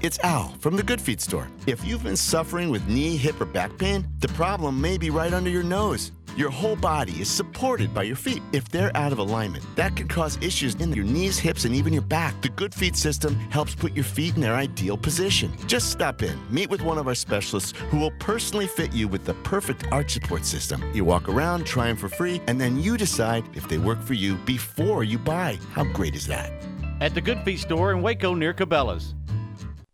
It's 0.02 0.18
Al 0.24 0.56
from 0.60 0.78
the 0.78 0.82
Good 0.82 1.00
Feet 1.00 1.22
store. 1.22 1.48
If 1.68 1.86
you've 1.86 2.02
been 2.02 2.18
suffering 2.18 2.72
with 2.72 2.88
knee, 2.88 3.18
hip, 3.18 3.40
or 3.40 3.46
back 3.46 3.78
pain, 3.78 4.08
the 4.18 4.30
problem 4.30 4.82
may 4.82 4.98
be 4.98 5.12
right 5.12 5.32
under 5.32 5.52
your 5.52 5.62
nose. 5.62 6.12
Your 6.36 6.50
whole 6.50 6.76
body 6.76 7.12
is 7.22 7.30
supported 7.30 7.94
by 7.94 8.04
your 8.04 8.16
feet. 8.16 8.42
If 8.52 8.68
they're 8.70 8.96
out 8.98 9.12
of 9.12 9.20
alignment, 9.20 9.64
that 9.76 9.96
could 9.96 10.10
cause 10.10 10.40
issues 10.42 10.74
in 10.74 10.92
your 10.92 11.06
knees, 11.06 11.38
hips, 11.38 11.66
and 11.66 11.76
even 11.76 11.94
your 11.94 12.02
back. 12.02 12.42
The 12.42 12.50
Good 12.50 12.74
Feet 12.74 12.96
system 12.96 13.36
helps 13.52 13.76
put 13.76 13.94
your 13.94 14.04
feet 14.04 14.34
in 14.34 14.42
their 14.42 14.56
ideal 14.56 14.98
position. 14.98 15.54
Just 15.68 15.92
stop 15.92 16.24
in, 16.24 16.40
meet 16.50 16.72
with 16.72 16.82
one 16.82 16.98
of 16.98 17.08
our 17.08 17.14
specialists 17.14 17.74
who 17.92 18.00
will 18.00 18.14
personally 18.18 18.66
fit 18.66 18.94
you 18.94 19.08
with 19.08 19.26
the 19.26 19.36
perfect 19.44 19.86
arch 19.92 20.14
support 20.14 20.46
system. 20.46 20.84
You 20.96 21.06
walk 21.06 21.30
around, 21.30 21.68
try 21.68 21.86
them 21.86 21.96
for 21.96 22.10
free, 22.10 22.42
and 22.48 22.60
then 22.60 22.82
you 22.82 22.98
decide 22.98 23.44
if 23.54 23.68
they 23.68 23.78
work 23.78 24.02
for 24.02 24.16
you 24.16 24.36
before 24.48 25.04
you 25.04 25.20
buy. 25.20 25.60
How 25.74 25.84
great 25.84 26.16
is 26.16 26.26
that? 26.26 26.52
At 27.02 27.14
the 27.14 27.22
Good 27.22 27.44
Feet 27.44 27.60
store 27.60 27.92
in 27.92 28.02
Waco 28.02 28.34
near 28.34 28.54
Cabela's. 28.54 29.14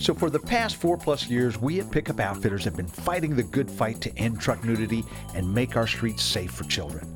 So, 0.00 0.14
for 0.14 0.30
the 0.30 0.38
past 0.38 0.76
four 0.76 0.96
plus 0.96 1.28
years, 1.28 1.60
we 1.60 1.80
at 1.80 1.90
Pickup 1.90 2.20
Outfitters 2.20 2.64
have 2.64 2.76
been 2.76 2.86
fighting 2.86 3.34
the 3.34 3.42
good 3.42 3.70
fight 3.70 4.00
to 4.02 4.16
end 4.16 4.40
truck 4.40 4.64
nudity 4.64 5.04
and 5.34 5.52
make 5.52 5.76
our 5.76 5.86
streets 5.86 6.22
safe 6.22 6.50
for 6.50 6.64
children. 6.64 7.06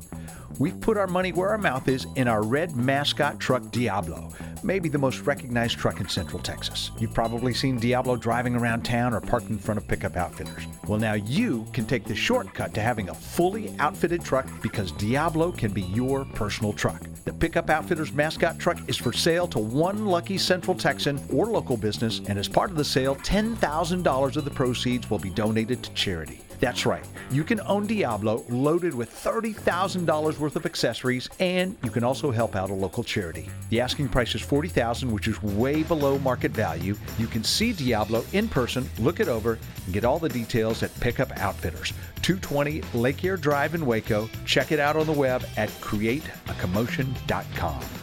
We've 0.59 0.79
put 0.79 0.97
our 0.97 1.07
money 1.07 1.31
where 1.31 1.49
our 1.49 1.57
mouth 1.57 1.87
is 1.87 2.05
in 2.15 2.27
our 2.27 2.43
red 2.43 2.75
mascot 2.75 3.39
truck 3.39 3.71
Diablo, 3.71 4.29
maybe 4.61 4.87
the 4.87 4.99
most 4.99 5.21
recognized 5.21 5.79
truck 5.79 5.99
in 5.99 6.07
Central 6.07 6.39
Texas. 6.39 6.91
You've 6.99 7.13
probably 7.13 7.55
seen 7.55 7.79
Diablo 7.79 8.15
driving 8.15 8.55
around 8.55 8.83
town 8.83 9.15
or 9.15 9.19
parked 9.19 9.49
in 9.49 9.57
front 9.57 9.79
of 9.79 9.87
Pickup 9.87 10.15
Outfitters. 10.15 10.67
Well, 10.87 10.99
now 10.99 11.13
you 11.13 11.65
can 11.73 11.85
take 11.85 12.05
the 12.05 12.15
shortcut 12.15 12.73
to 12.75 12.81
having 12.81 13.09
a 13.09 13.15
fully 13.15 13.75
outfitted 13.79 14.23
truck 14.23 14.47
because 14.61 14.91
Diablo 14.91 15.51
can 15.51 15.71
be 15.71 15.81
your 15.81 16.23
personal 16.25 16.71
truck. 16.71 17.01
The 17.25 17.33
Pickup 17.33 17.71
Outfitters 17.71 18.13
mascot 18.13 18.59
truck 18.59 18.77
is 18.87 18.97
for 18.97 19.11
sale 19.11 19.47
to 19.47 19.59
one 19.59 20.05
lucky 20.05 20.37
Central 20.37 20.77
Texan 20.77 21.19
or 21.33 21.47
local 21.47 21.77
business, 21.77 22.21
and 22.27 22.37
as 22.37 22.47
part 22.47 22.69
of 22.69 22.77
the 22.77 22.85
sale, 22.85 23.15
$10,000 23.15 24.37
of 24.37 24.45
the 24.45 24.51
proceeds 24.51 25.09
will 25.09 25.19
be 25.19 25.31
donated 25.31 25.81
to 25.81 25.91
charity. 25.93 26.42
That's 26.63 26.85
right. 26.85 27.05
You 27.29 27.43
can 27.43 27.59
own 27.67 27.87
Diablo 27.87 28.45
loaded 28.47 28.93
with 28.93 29.13
$30,000 29.13 30.39
worth 30.39 30.55
of 30.55 30.65
accessories 30.65 31.29
and 31.41 31.75
you 31.83 31.89
can 31.89 32.05
also 32.05 32.31
help 32.31 32.55
out 32.55 32.69
a 32.69 32.73
local 32.73 33.03
charity. 33.03 33.49
The 33.69 33.81
asking 33.81 34.07
price 34.07 34.33
is 34.33 34.41
$40,000, 34.41 35.11
which 35.11 35.27
is 35.27 35.43
way 35.43 35.83
below 35.83 36.17
market 36.19 36.51
value. 36.51 36.95
You 37.19 37.27
can 37.27 37.43
see 37.43 37.73
Diablo 37.73 38.23
in 38.31 38.47
person, 38.47 38.89
look 38.99 39.19
it 39.19 39.27
over, 39.27 39.59
and 39.83 39.93
get 39.93 40.05
all 40.05 40.19
the 40.19 40.29
details 40.29 40.83
at 40.83 40.99
Pickup 41.01 41.37
Outfitters, 41.37 41.91
220 42.21 42.81
Lake 42.93 43.25
Air 43.25 43.35
Drive 43.35 43.75
in 43.75 43.85
Waco. 43.85 44.29
Check 44.45 44.71
it 44.71 44.79
out 44.79 44.95
on 44.95 45.05
the 45.05 45.11
web 45.11 45.43
at 45.57 45.67
createacommotion.com. 45.81 48.02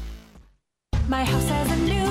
My 1.11 1.25
house 1.25 1.49
has 1.49 1.69
a 1.69 1.75
new 1.75 2.10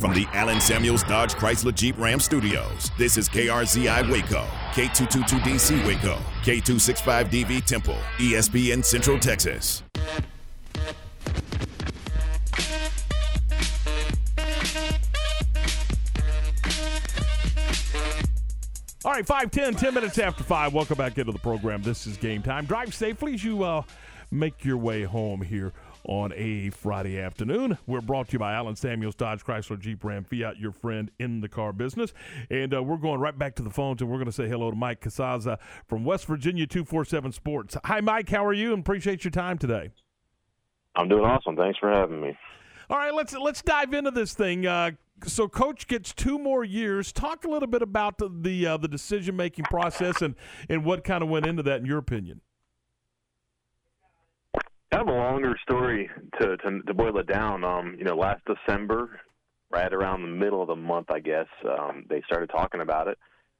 From 0.00 0.14
the 0.14 0.26
Allen 0.32 0.62
Samuels 0.62 1.02
Dodge 1.02 1.34
Chrysler 1.34 1.74
Jeep 1.74 1.98
Ram 1.98 2.20
Studios, 2.20 2.90
this 2.96 3.18
is 3.18 3.28
KRZI 3.28 4.10
Waco, 4.10 4.46
K222DC 4.72 5.86
Waco, 5.86 6.18
K265DV 6.42 7.62
Temple, 7.66 7.98
ESPN 8.16 8.82
Central 8.82 9.18
Texas. 9.18 9.82
All 19.04 19.12
right, 19.12 19.26
510, 19.26 19.74
10 19.74 19.92
minutes 19.92 20.18
after 20.18 20.42
5. 20.42 20.72
Welcome 20.72 20.96
back 20.96 21.18
into 21.18 21.32
the 21.32 21.38
program. 21.38 21.82
This 21.82 22.06
is 22.06 22.16
game 22.16 22.42
time. 22.42 22.64
Drive 22.64 22.94
safely 22.94 23.34
as 23.34 23.44
you 23.44 23.64
uh, 23.64 23.82
make 24.30 24.64
your 24.64 24.78
way 24.78 25.02
home 25.02 25.42
here 25.42 25.74
on 26.10 26.32
a 26.34 26.70
Friday 26.70 27.20
afternoon. 27.20 27.78
We're 27.86 28.00
brought 28.00 28.28
to 28.28 28.32
you 28.32 28.40
by 28.40 28.52
Allen 28.52 28.74
Samuels 28.74 29.14
Dodge 29.14 29.44
Chrysler 29.44 29.78
Jeep 29.78 30.02
Ram 30.02 30.24
Fiat, 30.24 30.58
your 30.58 30.72
friend 30.72 31.08
in 31.20 31.40
the 31.40 31.48
car 31.48 31.72
business. 31.72 32.12
And 32.50 32.74
uh, 32.74 32.82
we're 32.82 32.96
going 32.96 33.20
right 33.20 33.38
back 33.38 33.54
to 33.54 33.62
the 33.62 33.70
phones 33.70 34.02
and 34.02 34.10
we're 34.10 34.16
going 34.16 34.26
to 34.26 34.32
say 34.32 34.48
hello 34.48 34.70
to 34.70 34.76
Mike 34.76 35.00
Casazza 35.00 35.58
from 35.86 36.04
West 36.04 36.26
Virginia 36.26 36.66
247 36.66 37.30
Sports. 37.30 37.76
Hi, 37.84 38.00
Mike. 38.00 38.28
How 38.28 38.44
are 38.44 38.52
you? 38.52 38.72
And 38.72 38.80
appreciate 38.80 39.22
your 39.22 39.30
time 39.30 39.56
today. 39.56 39.90
I'm 40.96 41.08
doing 41.08 41.24
awesome. 41.24 41.54
Thanks 41.54 41.78
for 41.78 41.88
having 41.88 42.20
me. 42.20 42.36
All 42.90 42.98
right, 42.98 43.14
let's 43.14 43.32
let's 43.36 43.62
dive 43.62 43.94
into 43.94 44.10
this 44.10 44.34
thing. 44.34 44.66
Uh, 44.66 44.90
so, 45.24 45.46
coach 45.46 45.86
gets 45.86 46.12
two 46.12 46.40
more 46.40 46.64
years. 46.64 47.12
Talk 47.12 47.44
a 47.44 47.48
little 47.48 47.68
bit 47.68 47.82
about 47.82 48.18
the 48.18 48.28
the, 48.28 48.66
uh, 48.66 48.76
the 48.78 48.88
decision 48.88 49.36
making 49.36 49.66
process 49.66 50.22
and 50.22 50.34
and 50.68 50.84
what 50.84 51.04
kind 51.04 51.22
of 51.22 51.28
went 51.28 51.46
into 51.46 51.62
that, 51.62 51.78
in 51.78 51.86
your 51.86 51.98
opinion. 51.98 52.40
Kind 54.92 55.08
of 55.08 55.14
a 55.14 55.18
longer 55.18 55.56
story 55.62 56.10
to, 56.40 56.56
to 56.56 56.82
to 56.82 56.94
boil 56.94 57.16
it 57.18 57.26
down. 57.26 57.64
Um, 57.64 57.94
you 57.98 58.04
know, 58.04 58.16
last 58.16 58.42
December, 58.44 59.20
right 59.70 59.92
around 59.92 60.22
the 60.22 60.28
middle 60.28 60.62
of 60.62 60.68
the 60.68 60.76
month, 60.76 61.10
I 61.10 61.20
guess, 61.20 61.46
um, 61.64 62.04
they 62.08 62.22
started 62.26 62.50
talking 62.50 62.80
about 62.80 63.06
it, 63.06 63.18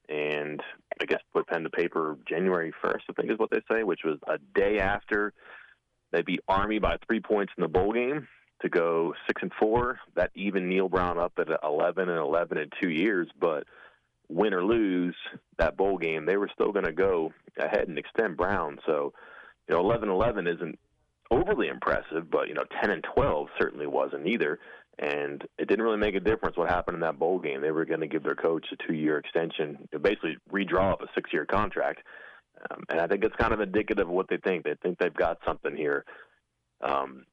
and 0.09 0.61
I 1.01 1.05
guess 1.05 1.21
put 1.33 1.47
pen 1.47 1.63
to 1.63 1.71
paper 1.71 2.19
January 2.29 2.73
first, 2.83 3.05
I 3.09 3.13
think 3.13 3.31
is 3.31 3.39
what 3.39 3.51
they 3.51 3.61
say, 3.71 3.85
which 3.85 4.01
was 4.05 4.19
a 4.27 4.39
day 4.59 4.79
after 4.81 5.33
they 6.13 6.23
beat 6.23 6.41
Army 6.49 6.81
by 6.81 6.97
three 7.07 7.21
points 7.21 7.53
in 7.57 7.63
the 7.63 7.69
bowl 7.69 7.93
game 7.93 8.27
to 8.63 8.69
go 8.69 9.15
six 9.29 9.41
and 9.41 9.53
four. 9.61 10.01
That 10.17 10.33
even 10.35 10.69
Neal 10.69 10.89
Brown 10.89 11.19
up 11.19 11.35
at 11.39 11.47
eleven 11.63 12.09
and 12.09 12.19
eleven 12.19 12.59
in 12.59 12.71
two 12.83 12.91
years, 12.91 13.29
but 13.41 13.65
win 14.31 14.55
or 14.55 14.65
lose 14.65 15.17
that 15.59 15.77
bowl 15.77 15.99
game, 15.99 16.25
they 16.25 16.37
were 16.37 16.51
still 16.55 16.73
going 16.73 16.85
to 16.85 16.93
go 16.93 17.33
ahead 17.59 17.89
and 17.89 17.99
extend 17.99 18.37
Brown. 18.37 18.79
So, 18.87 19.13
you 19.69 19.75
know, 19.75 19.83
11-11 19.83 20.55
isn't 20.55 20.79
overly 21.31 21.69
impressive, 21.69 22.31
but 22.31 22.49
you 22.49 22.55
know, 22.55 22.65
10 22.81 22.91
and 22.91 23.05
12 23.15 23.49
certainly 23.59 23.87
wasn't 23.87 24.27
either. 24.27 24.59
And 24.99 25.43
it 25.59 25.67
didn't 25.67 25.85
really 25.85 25.97
make 25.97 26.15
a 26.15 26.21
difference 26.21 26.57
what 26.57 26.69
happened 26.69 26.97
in 26.97 27.01
that 27.01 27.19
bowl 27.19 27.39
game. 27.39 27.63
They 27.63 27.71
were 27.71 27.87
going 27.87 28.01
to 28.01 28.07
give 28.07 28.23
their 28.23 28.35
coach 28.35 28.67
a 28.73 28.87
two-year 28.87 29.17
extension, 29.17 29.89
basically 30.03 30.37
redraw 30.53 30.93
up 30.93 31.01
a 31.01 31.07
six-year 31.15 31.47
contract. 31.47 32.03
Um, 32.71 32.85
and 32.91 33.01
I 33.01 33.07
think 33.07 33.25
it's 33.25 33.37
kind 33.37 33.55
of 33.55 33.61
indicative 33.61 34.09
of 34.09 34.13
what 34.13 34.29
they 34.29 34.37
think. 34.37 34.65
They 34.65 34.75
think 34.83 34.99
they've 34.99 35.15
got 35.15 35.39
something 35.47 35.75
here. 35.75 36.05
Um, 36.83 37.25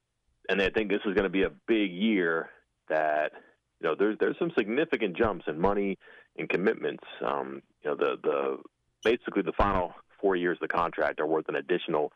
and 0.47 0.59
they 0.59 0.69
think 0.69 0.89
this 0.89 1.01
is 1.05 1.13
going 1.13 1.23
to 1.23 1.29
be 1.29 1.43
a 1.43 1.51
big 1.67 1.91
year 1.91 2.49
that 2.89 3.33
you 3.81 3.87
know 3.87 3.95
there's 3.97 4.17
there's 4.19 4.37
some 4.39 4.51
significant 4.57 5.17
jumps 5.17 5.45
in 5.47 5.59
money 5.59 5.97
and 6.37 6.47
commitments. 6.47 7.03
Um, 7.25 7.61
you 7.83 7.89
know 7.89 7.95
the 7.95 8.15
the 8.23 8.57
basically 9.03 9.41
the 9.41 9.53
final 9.57 9.93
four 10.21 10.35
years 10.35 10.57
of 10.61 10.69
the 10.69 10.73
contract 10.73 11.19
are 11.19 11.27
worth 11.27 11.49
an 11.49 11.55
additional 11.55 12.11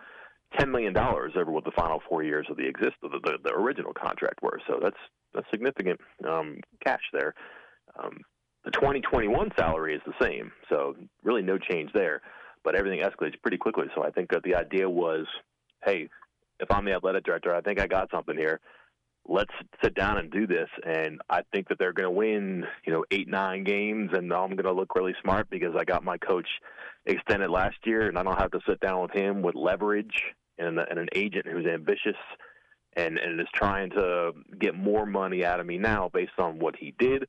ten 0.58 0.72
million 0.72 0.94
dollars 0.94 1.34
over 1.36 1.52
what 1.52 1.64
the 1.64 1.72
final 1.72 2.02
four 2.08 2.24
years 2.24 2.48
of 2.50 2.58
the 2.58 2.68
exist 2.68 2.96
of 3.04 3.12
the, 3.12 3.20
the, 3.24 3.38
the 3.44 3.54
original 3.54 3.94
contract 3.94 4.42
were. 4.42 4.60
So 4.68 4.80
that's 4.82 4.98
that's 5.34 5.48
significant 5.52 6.00
um, 6.28 6.58
cash 6.86 7.02
there. 7.14 7.34
Um, 8.02 8.20
the 8.64 8.72
2021 8.72 9.52
salary 9.58 9.96
is 9.96 10.02
the 10.06 10.14
same, 10.22 10.52
so 10.70 10.96
really 11.24 11.42
no 11.42 11.58
change 11.58 11.92
there. 11.94 12.22
But 12.64 12.76
everything 12.76 13.02
escalates 13.02 13.42
pretty 13.42 13.58
quickly. 13.58 13.86
So 13.96 14.04
I 14.04 14.12
think 14.12 14.30
that 14.32 14.44
the 14.44 14.56
idea 14.56 14.88
was, 14.88 15.26
hey, 15.84 16.10
if 16.60 16.70
I'm 16.70 16.86
the 16.86 16.94
athletic 16.94 17.24
director, 17.24 17.56
I 17.56 17.62
think 17.62 17.80
I 17.80 17.88
got 17.88 18.12
something 18.12 18.38
here. 18.38 18.60
Let's 19.28 19.52
sit 19.84 19.96
down 19.96 20.20
and 20.20 20.32
do 20.32 20.46
this. 20.46 20.70
And 20.86 21.22
I 21.28 21.42
think 21.52 21.70
that 21.70 21.80
they're 21.80 21.94
going 21.94 22.06
to 22.06 22.12
win, 22.12 22.66
you 22.86 22.94
know, 22.94 23.04
eight, 23.10 23.28
nine 23.28 23.64
games, 23.64 24.12
and 24.14 24.32
I'm 24.32 24.52
going 24.52 24.66
to 24.66 24.74
look 24.74 24.96
really 24.96 25.16
smart 25.24 25.50
because 25.50 25.76
I 25.80 25.84
got 25.84 26.04
my 26.04 26.20
coach 26.20 26.48
extended 27.08 27.50
last 27.50 27.78
year, 27.84 28.08
and 28.08 28.18
I 28.18 28.22
don't 28.22 28.40
have 28.40 28.52
to 28.52 28.60
sit 28.68 28.80
down 28.80 29.02
with 29.02 29.12
him 29.12 29.42
with 29.42 29.56
leverage 29.56 30.24
and, 30.62 30.80
and 30.80 31.00
an 31.00 31.10
agent 31.16 31.46
who's 31.48 31.66
ambitious 31.66 32.18
and, 32.96 33.18
and 33.18 33.40
is 33.40 33.48
trying 33.54 33.90
to 33.92 34.32
get 34.60 34.76
more 34.76 35.06
money 35.06 35.46
out 35.46 35.60
of 35.60 35.66
me 35.66 35.78
now 35.78 36.10
based 36.14 36.38
on 36.38 36.60
what 36.60 36.76
he 36.76 36.94
did. 37.00 37.28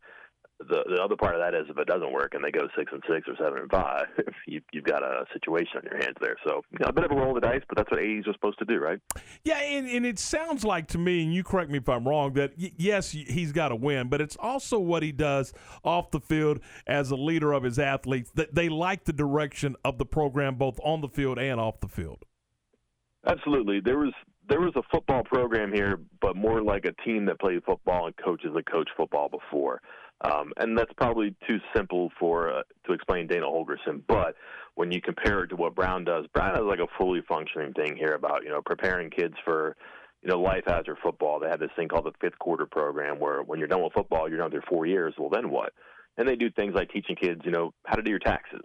The 0.69 0.85
the 0.87 1.03
other 1.03 1.17
part 1.17 1.35
of 1.35 1.41
that 1.41 1.55
is 1.59 1.67
if 1.69 1.77
it 1.77 1.89
doesn't 1.89 2.13
work 2.13 2.35
and 2.35 2.45
they 2.45 2.53
go 2.53 2.69
six 2.79 2.93
and 2.93 3.03
six 3.11 3.27
or 3.27 3.35
seven 3.37 3.63
and 3.63 3.71
five, 3.71 4.07
you, 4.47 4.61
you've 4.73 4.85
got 4.85 5.03
a 5.03 5.25
situation 5.33 5.79
on 5.79 5.83
your 5.83 5.97
hands 5.97 6.17
there. 6.21 6.37
So 6.47 6.63
you 6.71 6.79
know, 6.79 6.87
a 6.87 6.93
bit 6.93 7.05
of 7.05 7.11
a 7.11 7.17
roll 7.17 7.37
of 7.37 7.43
the 7.43 7.49
dice, 7.49 7.63
but 7.69 7.79
that's 7.79 7.91
what 7.91 7.99
A's 7.99 8.29
are 8.29 8.33
supposed 8.33 8.61
to 8.61 8.65
do, 8.65 8.79
right? 8.79 9.01
Yeah, 9.43 9.59
and, 9.59 9.89
and 9.89 10.07
it 10.07 10.21
sounds 10.21 10.65
like 10.65 10.87
to 10.89 10.99
me, 10.99 11.25
and 11.25 11.35
you 11.35 11.43
correct 11.43 11.69
me 11.69 11.79
if 11.79 11.89
I'm 11.89 12.07
wrong, 12.07 12.35
that 12.35 12.53
y- 12.57 12.71
yes, 12.77 13.11
he's 13.11 13.51
got 13.51 13.71
to 13.71 13.77
win, 13.77 14.09
but 14.09 14.21
it's 14.21 14.37
also 14.39 14.79
what 14.79 15.03
he 15.03 15.11
does 15.11 15.53
off 15.83 16.13
the 16.13 16.21
field 16.21 16.61
as 16.87 17.11
a 17.11 17.17
leader 17.17 17.53
of 17.53 17.65
his 17.65 17.81
athletes. 17.81 18.31
That 18.37 18.55
they 18.55 18.69
like 18.69 19.03
the 19.03 19.13
direction 19.13 19.75
of 19.85 19.99
the 19.99 20.07
program, 20.07 20.55
both 20.55 20.79
on 20.85 21.01
the 21.01 21.09
field 21.09 21.41
and 21.41 21.59
off 21.59 21.81
the 21.81 21.89
field. 21.89 22.25
Absolutely. 23.27 23.81
There 23.81 23.99
was 23.99 24.13
there 24.49 24.61
was 24.61 24.73
a 24.75 24.83
football 24.93 25.23
program 25.23 25.73
here, 25.73 26.01
but 26.21 26.35
more 26.35 26.61
like 26.63 26.85
a 26.85 26.93
team 27.05 27.27
that 27.27 27.39
played 27.39 27.63
football 27.65 28.07
and 28.07 28.17
coaches 28.17 28.51
that 28.55 28.71
coached 28.71 28.91
football 28.97 29.29
before. 29.29 29.81
Um, 30.25 30.53
and 30.57 30.77
that's 30.77 30.93
probably 30.97 31.35
too 31.49 31.59
simple 31.75 32.11
for 32.19 32.53
uh, 32.53 32.63
to 32.87 32.93
explain 32.93 33.27
Dana 33.27 33.47
Holgorsen. 33.47 34.03
But 34.07 34.35
when 34.75 34.91
you 34.93 35.01
compare 35.01 35.45
it 35.45 35.49
to 35.49 35.57
what 35.57 35.75
Brown 35.75 36.05
does, 36.05 36.27
Brown 36.33 36.55
has 36.55 36.65
like 36.65 36.79
a 36.79 36.87
fully 36.99 37.23
functioning 37.29 37.73
thing 37.73 37.97
here 37.97 38.15
about 38.15 38.43
you 38.45 38.51
know 38.51 38.63
preparing 38.65 39.11
kids 39.11 39.35
for 39.45 39.77
you 40.23 40.31
know 40.31 40.41
life 40.41 40.65
after 40.67 40.97
football. 41.03 41.41
They 41.41 41.49
have 41.49 41.61
this 41.61 41.71
thing 41.77 41.89
called 41.89 42.07
the 42.07 42.13
fifth 42.21 42.39
quarter 42.39 42.67
program, 42.67 43.19
where 43.19 43.43
when 43.43 43.59
you're 43.59 43.69
done 43.69 43.83
with 43.83 43.93
football, 43.93 44.29
you're 44.29 44.39
done 44.39 44.53
your 44.53 44.63
four 44.63 44.87
years. 44.87 45.15
Well, 45.19 45.31
then 45.31 45.51
what? 45.51 45.73
And 46.19 46.29
they 46.29 46.37
do 46.37 46.51
things 46.51 46.75
like 46.75 46.91
teaching 46.91 47.17
kids, 47.17 47.41
you 47.45 47.53
know, 47.53 47.73
how 47.87 47.97
to 47.97 48.03
do 48.03 48.11
your 48.11 48.19
taxes, 48.19 48.61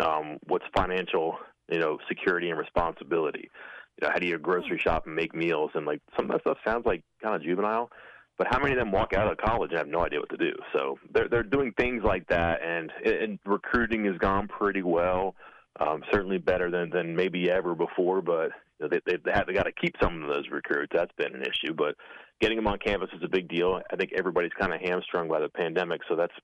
um, 0.00 0.38
what's 0.46 0.64
financial, 0.76 1.36
you 1.68 1.80
know, 1.80 1.98
security 2.08 2.50
and 2.50 2.58
responsibility. 2.58 3.50
You 4.00 4.06
know, 4.06 4.12
how 4.12 4.18
do 4.18 4.26
you 4.26 4.38
grocery 4.38 4.78
shop 4.78 5.06
and 5.06 5.14
make 5.14 5.34
meals? 5.34 5.70
And 5.74 5.86
like 5.86 6.00
some 6.16 6.26
of 6.26 6.32
that 6.32 6.40
stuff 6.42 6.58
sounds 6.64 6.86
like 6.86 7.02
kind 7.22 7.34
of 7.34 7.42
juvenile, 7.42 7.90
but 8.38 8.46
how 8.50 8.58
many 8.58 8.72
of 8.72 8.78
them 8.78 8.92
walk 8.92 9.12
out 9.12 9.30
of 9.30 9.38
college 9.38 9.70
and 9.70 9.78
have 9.78 9.88
no 9.88 10.04
idea 10.04 10.20
what 10.20 10.30
to 10.30 10.36
do? 10.36 10.52
So 10.72 10.98
they're 11.12 11.28
they're 11.28 11.42
doing 11.42 11.72
things 11.78 12.02
like 12.04 12.26
that, 12.28 12.60
and, 12.62 12.90
and 13.04 13.38
recruiting 13.44 14.04
has 14.06 14.16
gone 14.18 14.48
pretty 14.48 14.82
well. 14.82 15.34
Um, 15.80 16.02
certainly 16.12 16.38
better 16.38 16.70
than 16.70 16.90
than 16.90 17.16
maybe 17.16 17.50
ever 17.50 17.74
before, 17.74 18.20
but 18.20 18.50
you 18.78 18.86
know, 18.86 18.88
they 18.88 19.00
they, 19.06 19.18
they 19.24 19.32
have 19.32 19.46
they 19.46 19.52
got 19.52 19.64
to 19.64 19.72
keep 19.72 19.94
some 20.02 20.22
of 20.22 20.28
those 20.28 20.48
recruits. 20.50 20.92
That's 20.94 21.12
been 21.16 21.34
an 21.34 21.42
issue, 21.42 21.72
but 21.74 21.94
getting 22.40 22.56
them 22.56 22.66
on 22.66 22.78
campus 22.78 23.10
is 23.14 23.22
a 23.22 23.28
big 23.28 23.48
deal. 23.48 23.80
I 23.90 23.96
think 23.96 24.12
everybody's 24.16 24.52
kind 24.58 24.74
of 24.74 24.80
hamstrung 24.80 25.28
by 25.28 25.40
the 25.40 25.48
pandemic, 25.48 26.00
so 26.08 26.16
that's 26.16 26.34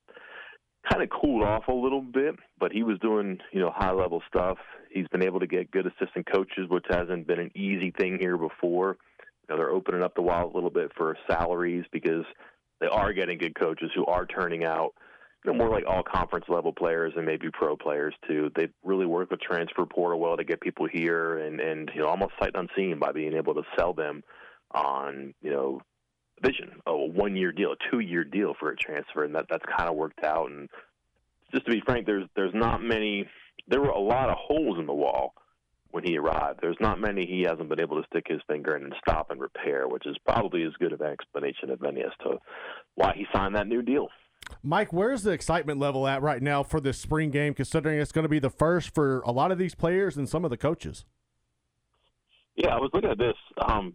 kind 0.90 1.02
of 1.02 1.10
cooled 1.10 1.42
off 1.42 1.68
a 1.68 1.72
little 1.72 2.00
bit, 2.00 2.36
but 2.58 2.72
he 2.72 2.82
was 2.82 2.98
doing, 3.00 3.38
you 3.52 3.60
know, 3.60 3.72
high 3.74 3.92
level 3.92 4.22
stuff. 4.28 4.58
He's 4.90 5.08
been 5.08 5.24
able 5.24 5.40
to 5.40 5.46
get 5.46 5.70
good 5.70 5.86
assistant 5.86 6.26
coaches, 6.32 6.68
which 6.68 6.86
hasn't 6.88 7.26
been 7.26 7.40
an 7.40 7.50
easy 7.54 7.90
thing 7.90 8.18
here 8.20 8.36
before. 8.36 8.96
You 9.20 9.54
know, 9.54 9.56
they're 9.56 9.70
opening 9.70 10.02
up 10.02 10.14
the 10.14 10.22
wallet 10.22 10.52
a 10.52 10.54
little 10.54 10.70
bit 10.70 10.92
for 10.96 11.16
salaries 11.30 11.84
because 11.92 12.24
they 12.80 12.86
are 12.86 13.12
getting 13.12 13.38
good 13.38 13.58
coaches 13.58 13.90
who 13.94 14.06
are 14.06 14.26
turning 14.26 14.64
out, 14.64 14.94
you 15.44 15.52
know, 15.52 15.58
more 15.58 15.70
like 15.70 15.84
all 15.86 16.02
conference 16.02 16.46
level 16.48 16.72
players 16.72 17.12
and 17.16 17.26
maybe 17.26 17.50
pro 17.52 17.76
players 17.76 18.14
too. 18.26 18.50
They 18.54 18.68
really 18.84 19.06
work 19.06 19.30
with 19.30 19.40
transfer 19.40 19.84
portal 19.86 20.20
well 20.20 20.36
to 20.36 20.44
get 20.44 20.60
people 20.60 20.86
here 20.90 21.38
and 21.38 21.60
and 21.60 21.90
you 21.94 22.02
know 22.02 22.08
almost 22.08 22.32
sight 22.40 22.52
unseen 22.54 22.98
by 22.98 23.12
being 23.12 23.34
able 23.34 23.54
to 23.54 23.62
sell 23.78 23.92
them 23.92 24.22
on 24.72 25.34
you 25.42 25.50
know 25.50 25.80
vision, 26.42 26.80
a 26.86 26.96
one 26.96 27.36
year 27.36 27.52
deal, 27.52 27.72
a 27.72 27.90
two 27.90 28.00
year 28.00 28.24
deal 28.24 28.54
for 28.58 28.70
a 28.70 28.76
transfer, 28.76 29.24
and 29.24 29.34
that 29.34 29.46
that's 29.50 29.64
kind 29.76 29.88
of 29.88 29.96
worked 29.96 30.24
out. 30.24 30.50
And 30.50 30.68
just 31.52 31.66
to 31.66 31.72
be 31.72 31.82
frank, 31.84 32.06
there's 32.06 32.24
there's 32.36 32.54
not 32.54 32.82
many. 32.82 33.26
There 33.68 33.80
were 33.80 33.88
a 33.88 34.00
lot 34.00 34.30
of 34.30 34.36
holes 34.38 34.78
in 34.78 34.86
the 34.86 34.94
wall 34.94 35.34
when 35.90 36.04
he 36.04 36.18
arrived. 36.18 36.60
There's 36.60 36.76
not 36.80 37.00
many 37.00 37.26
he 37.26 37.42
hasn't 37.42 37.68
been 37.68 37.80
able 37.80 38.00
to 38.00 38.06
stick 38.08 38.26
his 38.28 38.40
finger 38.46 38.76
in 38.76 38.84
and 38.84 38.94
stop 39.00 39.30
and 39.30 39.40
repair, 39.40 39.88
which 39.88 40.06
is 40.06 40.16
probably 40.26 40.62
as 40.64 40.72
good 40.78 40.92
of 40.92 41.00
an 41.00 41.10
explanation 41.10 41.70
as 41.70 41.78
any 41.86 42.02
as 42.02 42.12
to 42.22 42.38
why 42.94 43.12
he 43.16 43.26
signed 43.32 43.54
that 43.54 43.66
new 43.66 43.82
deal. 43.82 44.08
Mike, 44.62 44.92
where's 44.92 45.22
the 45.22 45.30
excitement 45.30 45.78
level 45.78 46.06
at 46.06 46.22
right 46.22 46.42
now 46.42 46.62
for 46.62 46.80
this 46.80 46.98
spring 46.98 47.30
game, 47.30 47.54
considering 47.54 48.00
it's 48.00 48.12
going 48.12 48.24
to 48.24 48.28
be 48.28 48.38
the 48.38 48.50
first 48.50 48.94
for 48.94 49.20
a 49.20 49.30
lot 49.30 49.52
of 49.52 49.58
these 49.58 49.74
players 49.74 50.16
and 50.16 50.28
some 50.28 50.44
of 50.44 50.50
the 50.50 50.56
coaches? 50.56 51.04
Yeah, 52.56 52.74
I 52.74 52.78
was 52.78 52.90
looking 52.92 53.10
at 53.10 53.18
this. 53.18 53.36
Um, 53.66 53.94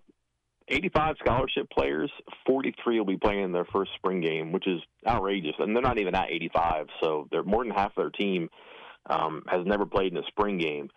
85 0.74 1.16
scholarship 1.20 1.70
players, 1.70 2.12
43 2.48 2.98
will 2.98 3.06
be 3.06 3.18
playing 3.18 3.44
in 3.44 3.52
their 3.52 3.66
first 3.66 3.92
spring 3.96 4.22
game, 4.22 4.52
which 4.52 4.68
is 4.68 4.82
outrageous. 5.08 5.54
And 5.60 5.76
they're 5.76 5.84
not 5.84 6.00
even 6.00 6.16
at 6.16 6.30
85, 6.30 6.88
so 7.02 7.28
they're 7.32 7.44
more 7.44 7.64
than 7.64 7.74
half 7.74 7.92
of 7.92 7.96
their 7.98 8.10
team 8.10 8.50
um, 9.10 9.44
has 9.48 9.66
never 9.66 9.86
played 9.86 10.12
in 10.12 10.18
a 10.18 10.28
spring 10.28 10.58
game. 10.58 10.90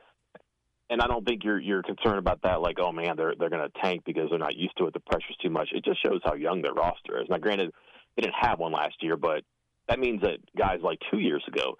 And 0.89 1.01
I 1.03 1.09
don't 1.09 1.27
think 1.27 1.43
you're 1.43 1.59
you're 1.59 1.83
concerned 1.83 2.19
about 2.19 2.43
that. 2.43 2.63
Like, 2.63 2.79
oh 2.81 2.93
man, 2.93 3.17
they're 3.17 3.35
they're 3.37 3.51
going 3.51 3.69
to 3.69 3.81
tank 3.83 4.03
because 4.07 4.31
they're 4.31 4.39
not 4.39 4.57
used 4.57 4.77
to 4.79 4.87
it. 4.87 4.95
The 4.95 5.01
pressure's 5.01 5.37
too 5.43 5.51
much. 5.51 5.71
It 5.73 5.85
just 5.85 6.01
shows 6.01 6.21
how 6.25 6.35
young 6.35 6.63
their 6.63 6.75
roster 6.75 7.21
is. 7.21 7.29
Now, 7.29 7.39
granted, 7.39 7.73
they 8.15 8.23
didn't 8.23 8.37
have 8.41 8.61
one 8.61 8.73
last 8.73 8.95
year, 9.03 9.17
but 9.17 9.43
that 9.89 9.99
means 9.99 10.23
that 10.23 10.39
guys 10.57 10.79
like 10.83 10.99
two 11.11 11.19
years 11.19 11.43
ago, 11.49 11.77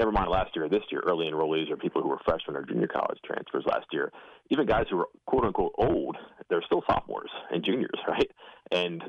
never 0.00 0.10
mind 0.10 0.30
last 0.30 0.56
year 0.56 0.64
or 0.64 0.68
this 0.68 0.82
year, 0.90 1.02
early 1.06 1.30
enrollees 1.30 1.70
or 1.70 1.76
people 1.76 2.02
who 2.02 2.08
were 2.08 2.18
freshmen 2.24 2.56
or 2.56 2.64
junior 2.64 2.88
college 2.88 3.18
transfers 3.24 3.64
last 3.66 3.86
year, 3.92 4.10
even 4.48 4.66
guys 4.66 4.86
who 4.90 4.96
were 4.96 5.08
quote 5.26 5.44
unquote 5.44 5.74
old, 5.78 6.16
they're 6.48 6.62
still 6.64 6.82
sophomores 6.90 7.30
and 7.50 7.64
juniors, 7.64 7.98
right? 8.08 8.30
And 8.72 9.02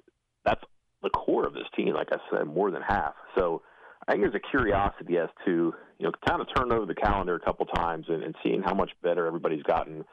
that's 0.46 0.62
the 1.02 1.10
core 1.10 1.48
of 1.48 1.54
this 1.54 1.64
team, 1.76 1.94
like 1.94 2.10
I 2.12 2.18
said, 2.30 2.46
more 2.46 2.70
than 2.70 2.82
half. 2.82 3.14
So 3.38 3.62
I 4.08 4.12
think 4.12 4.24
there's 4.24 4.36
a 4.36 4.50
curiosity 4.50 5.18
as 5.18 5.30
to, 5.46 5.74
you 5.98 6.06
know, 6.06 6.12
kind 6.28 6.42
of 6.42 6.48
turn 6.56 6.72
over 6.72 6.86
the 6.86 6.96
calendar 6.96 7.36
a 7.36 7.40
couple 7.40 7.66
times 7.68 8.06
and, 8.10 8.24
and 8.24 8.36
seeing 8.44 8.62
how 8.62 8.74
much 8.74 8.92
better 9.02 9.26
everybody's 9.26 9.64
gotten, 9.64 9.98
you 9.98 10.06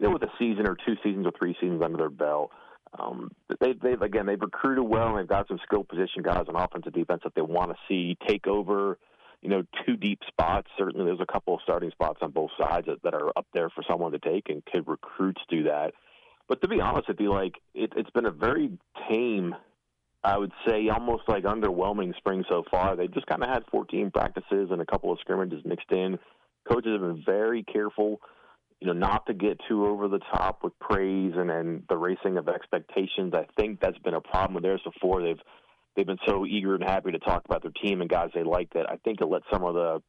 know, 0.00 0.10
with 0.10 0.22
a 0.22 0.30
season 0.38 0.66
or 0.66 0.76
two 0.86 0.96
seasons 1.02 1.26
or 1.26 1.32
three 1.38 1.56
seasons 1.60 1.82
under 1.82 1.98
their 1.98 2.10
belt. 2.10 2.50
Um, 2.98 3.30
they, 3.60 3.74
they've 3.82 4.00
again 4.00 4.26
they've 4.26 4.40
recruited 4.40 4.84
well 4.84 5.08
and 5.08 5.18
they've 5.18 5.28
got 5.28 5.48
some 5.48 5.58
skill 5.64 5.84
position 5.84 6.22
guys 6.22 6.46
on 6.48 6.56
offense 6.56 6.86
defense 6.94 7.20
that 7.24 7.34
they 7.34 7.42
want 7.42 7.70
to 7.70 7.76
see 7.88 8.16
take 8.26 8.46
over. 8.46 8.98
You 9.42 9.50
know, 9.50 9.62
two 9.86 9.96
deep 9.96 10.20
spots. 10.26 10.68
Certainly, 10.78 11.06
there's 11.06 11.20
a 11.20 11.32
couple 11.32 11.54
of 11.54 11.60
starting 11.62 11.90
spots 11.90 12.18
on 12.22 12.30
both 12.30 12.50
sides 12.58 12.86
that, 12.86 13.02
that 13.02 13.14
are 13.14 13.30
up 13.36 13.46
there 13.52 13.70
for 13.70 13.82
someone 13.88 14.12
to 14.12 14.18
take, 14.18 14.48
and 14.48 14.64
could 14.64 14.88
recruits 14.88 15.40
do 15.48 15.64
that? 15.64 15.92
But 16.48 16.62
to 16.62 16.68
be 16.68 16.80
honest 16.80 17.08
with 17.08 17.20
you, 17.20 17.32
like 17.32 17.54
it, 17.74 17.92
it's 17.96 18.10
been 18.10 18.26
a 18.26 18.30
very 18.30 18.70
tame, 19.08 19.54
I 20.22 20.38
would 20.38 20.52
say, 20.66 20.88
almost 20.88 21.24
like 21.28 21.44
underwhelming 21.44 22.16
spring 22.16 22.44
so 22.48 22.64
far. 22.70 22.96
They 22.96 23.08
just 23.08 23.26
kind 23.26 23.42
of 23.42 23.48
had 23.48 23.64
14 23.70 24.10
practices 24.10 24.68
and 24.70 24.80
a 24.80 24.86
couple 24.86 25.12
of 25.12 25.18
scrimmages 25.20 25.64
mixed 25.64 25.90
in. 25.90 26.18
Coaches 26.68 26.92
have 26.92 27.00
been 27.00 27.22
very 27.24 27.62
careful 27.62 28.20
you 28.80 28.86
know, 28.86 28.92
not 28.92 29.26
to 29.26 29.34
get 29.34 29.60
too 29.68 29.86
over 29.86 30.08
the 30.08 30.18
top 30.18 30.62
with 30.62 30.78
praise 30.78 31.32
and 31.34 31.48
then 31.48 31.82
the 31.88 31.96
racing 31.96 32.36
of 32.36 32.48
expectations. 32.48 33.32
I 33.34 33.46
think 33.58 33.80
that's 33.80 33.98
been 33.98 34.14
a 34.14 34.20
problem 34.20 34.54
with 34.54 34.64
theirs 34.64 34.82
before. 34.84 35.22
They've 35.22 35.40
they've 35.96 36.06
been 36.06 36.18
so 36.26 36.46
eager 36.46 36.74
and 36.74 36.84
happy 36.84 37.12
to 37.12 37.18
talk 37.18 37.42
about 37.44 37.62
their 37.62 37.72
team 37.82 38.00
and 38.00 38.10
guys 38.10 38.30
they 38.34 38.42
like 38.42 38.72
that. 38.74 38.90
I 38.90 38.96
think 38.96 39.20
it 39.20 39.26
let 39.26 39.42
some 39.52 39.64
of 39.64 39.74
the 39.74 40.02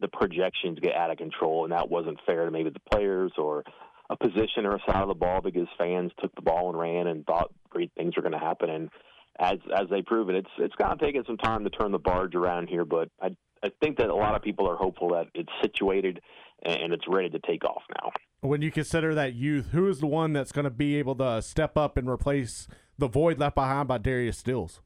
the 0.00 0.08
projections 0.08 0.80
get 0.80 0.96
out 0.96 1.10
of 1.10 1.18
control, 1.18 1.64
and 1.64 1.72
that 1.72 1.88
wasn't 1.88 2.18
fair 2.26 2.44
to 2.44 2.50
maybe 2.50 2.70
the 2.70 2.80
players 2.92 3.32
or 3.38 3.62
a 4.10 4.16
position 4.16 4.66
or 4.66 4.74
a 4.74 4.80
side 4.86 5.02
of 5.02 5.08
the 5.08 5.14
ball 5.14 5.40
because 5.40 5.68
fans 5.78 6.10
took 6.20 6.34
the 6.34 6.42
ball 6.42 6.70
and 6.70 6.78
ran 6.78 7.06
and 7.06 7.24
thought 7.24 7.52
great 7.70 7.92
things 7.96 8.16
were 8.16 8.22
going 8.22 8.32
to 8.32 8.38
happen. 8.38 8.68
And 8.68 8.90
as 9.38 9.58
as 9.74 9.88
they 9.90 10.02
prove 10.02 10.28
it, 10.28 10.36
it's 10.36 10.50
it's 10.58 10.74
kind 10.74 10.92
of 10.92 10.98
taken 10.98 11.24
some 11.24 11.38
time 11.38 11.64
to 11.64 11.70
turn 11.70 11.92
the 11.92 11.98
barge 11.98 12.34
around 12.34 12.68
here, 12.68 12.84
but 12.84 13.08
I 13.20 13.28
I 13.62 13.70
think 13.80 13.98
that 13.98 14.10
a 14.10 14.14
lot 14.14 14.34
of 14.34 14.42
people 14.42 14.68
are 14.68 14.76
hopeful 14.76 15.10
that 15.10 15.28
it's 15.34 15.52
situated 15.62 16.20
and 16.64 16.92
it's 16.92 17.04
ready 17.08 17.28
to 17.30 17.38
take 17.40 17.64
off 17.64 17.82
now. 18.00 18.10
When 18.40 18.62
you 18.62 18.70
consider 18.70 19.14
that 19.14 19.34
youth, 19.34 19.68
who 19.70 19.88
is 19.88 20.00
the 20.00 20.06
one 20.06 20.32
that's 20.32 20.52
going 20.52 20.64
to 20.64 20.70
be 20.70 20.96
able 20.96 21.14
to 21.16 21.42
step 21.42 21.76
up 21.76 21.96
and 21.96 22.08
replace 22.08 22.66
the 22.98 23.08
void 23.08 23.38
left 23.38 23.54
behind 23.54 23.88
by 23.88 23.98
Darius 23.98 24.38
Stills? 24.38 24.80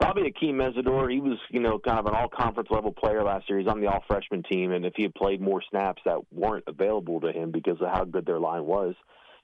Probably 0.00 0.30
Akeem 0.30 0.54
Mesidor. 0.54 1.10
He 1.10 1.20
was, 1.20 1.38
you 1.50 1.60
know, 1.60 1.78
kind 1.78 1.98
of 1.98 2.06
an 2.06 2.14
all 2.14 2.28
conference 2.28 2.68
level 2.70 2.92
player 2.92 3.22
last 3.22 3.48
year. 3.48 3.58
He's 3.58 3.68
on 3.68 3.80
the 3.80 3.86
all 3.86 4.04
freshman 4.06 4.42
team, 4.42 4.72
and 4.72 4.84
if 4.84 4.92
he 4.96 5.04
had 5.04 5.14
played 5.14 5.40
more 5.40 5.62
snaps 5.70 6.02
that 6.04 6.18
weren't 6.30 6.64
available 6.66 7.20
to 7.20 7.32
him 7.32 7.50
because 7.50 7.80
of 7.80 7.88
how 7.88 8.04
good 8.04 8.26
their 8.26 8.38
line 8.38 8.64
was, 8.64 8.94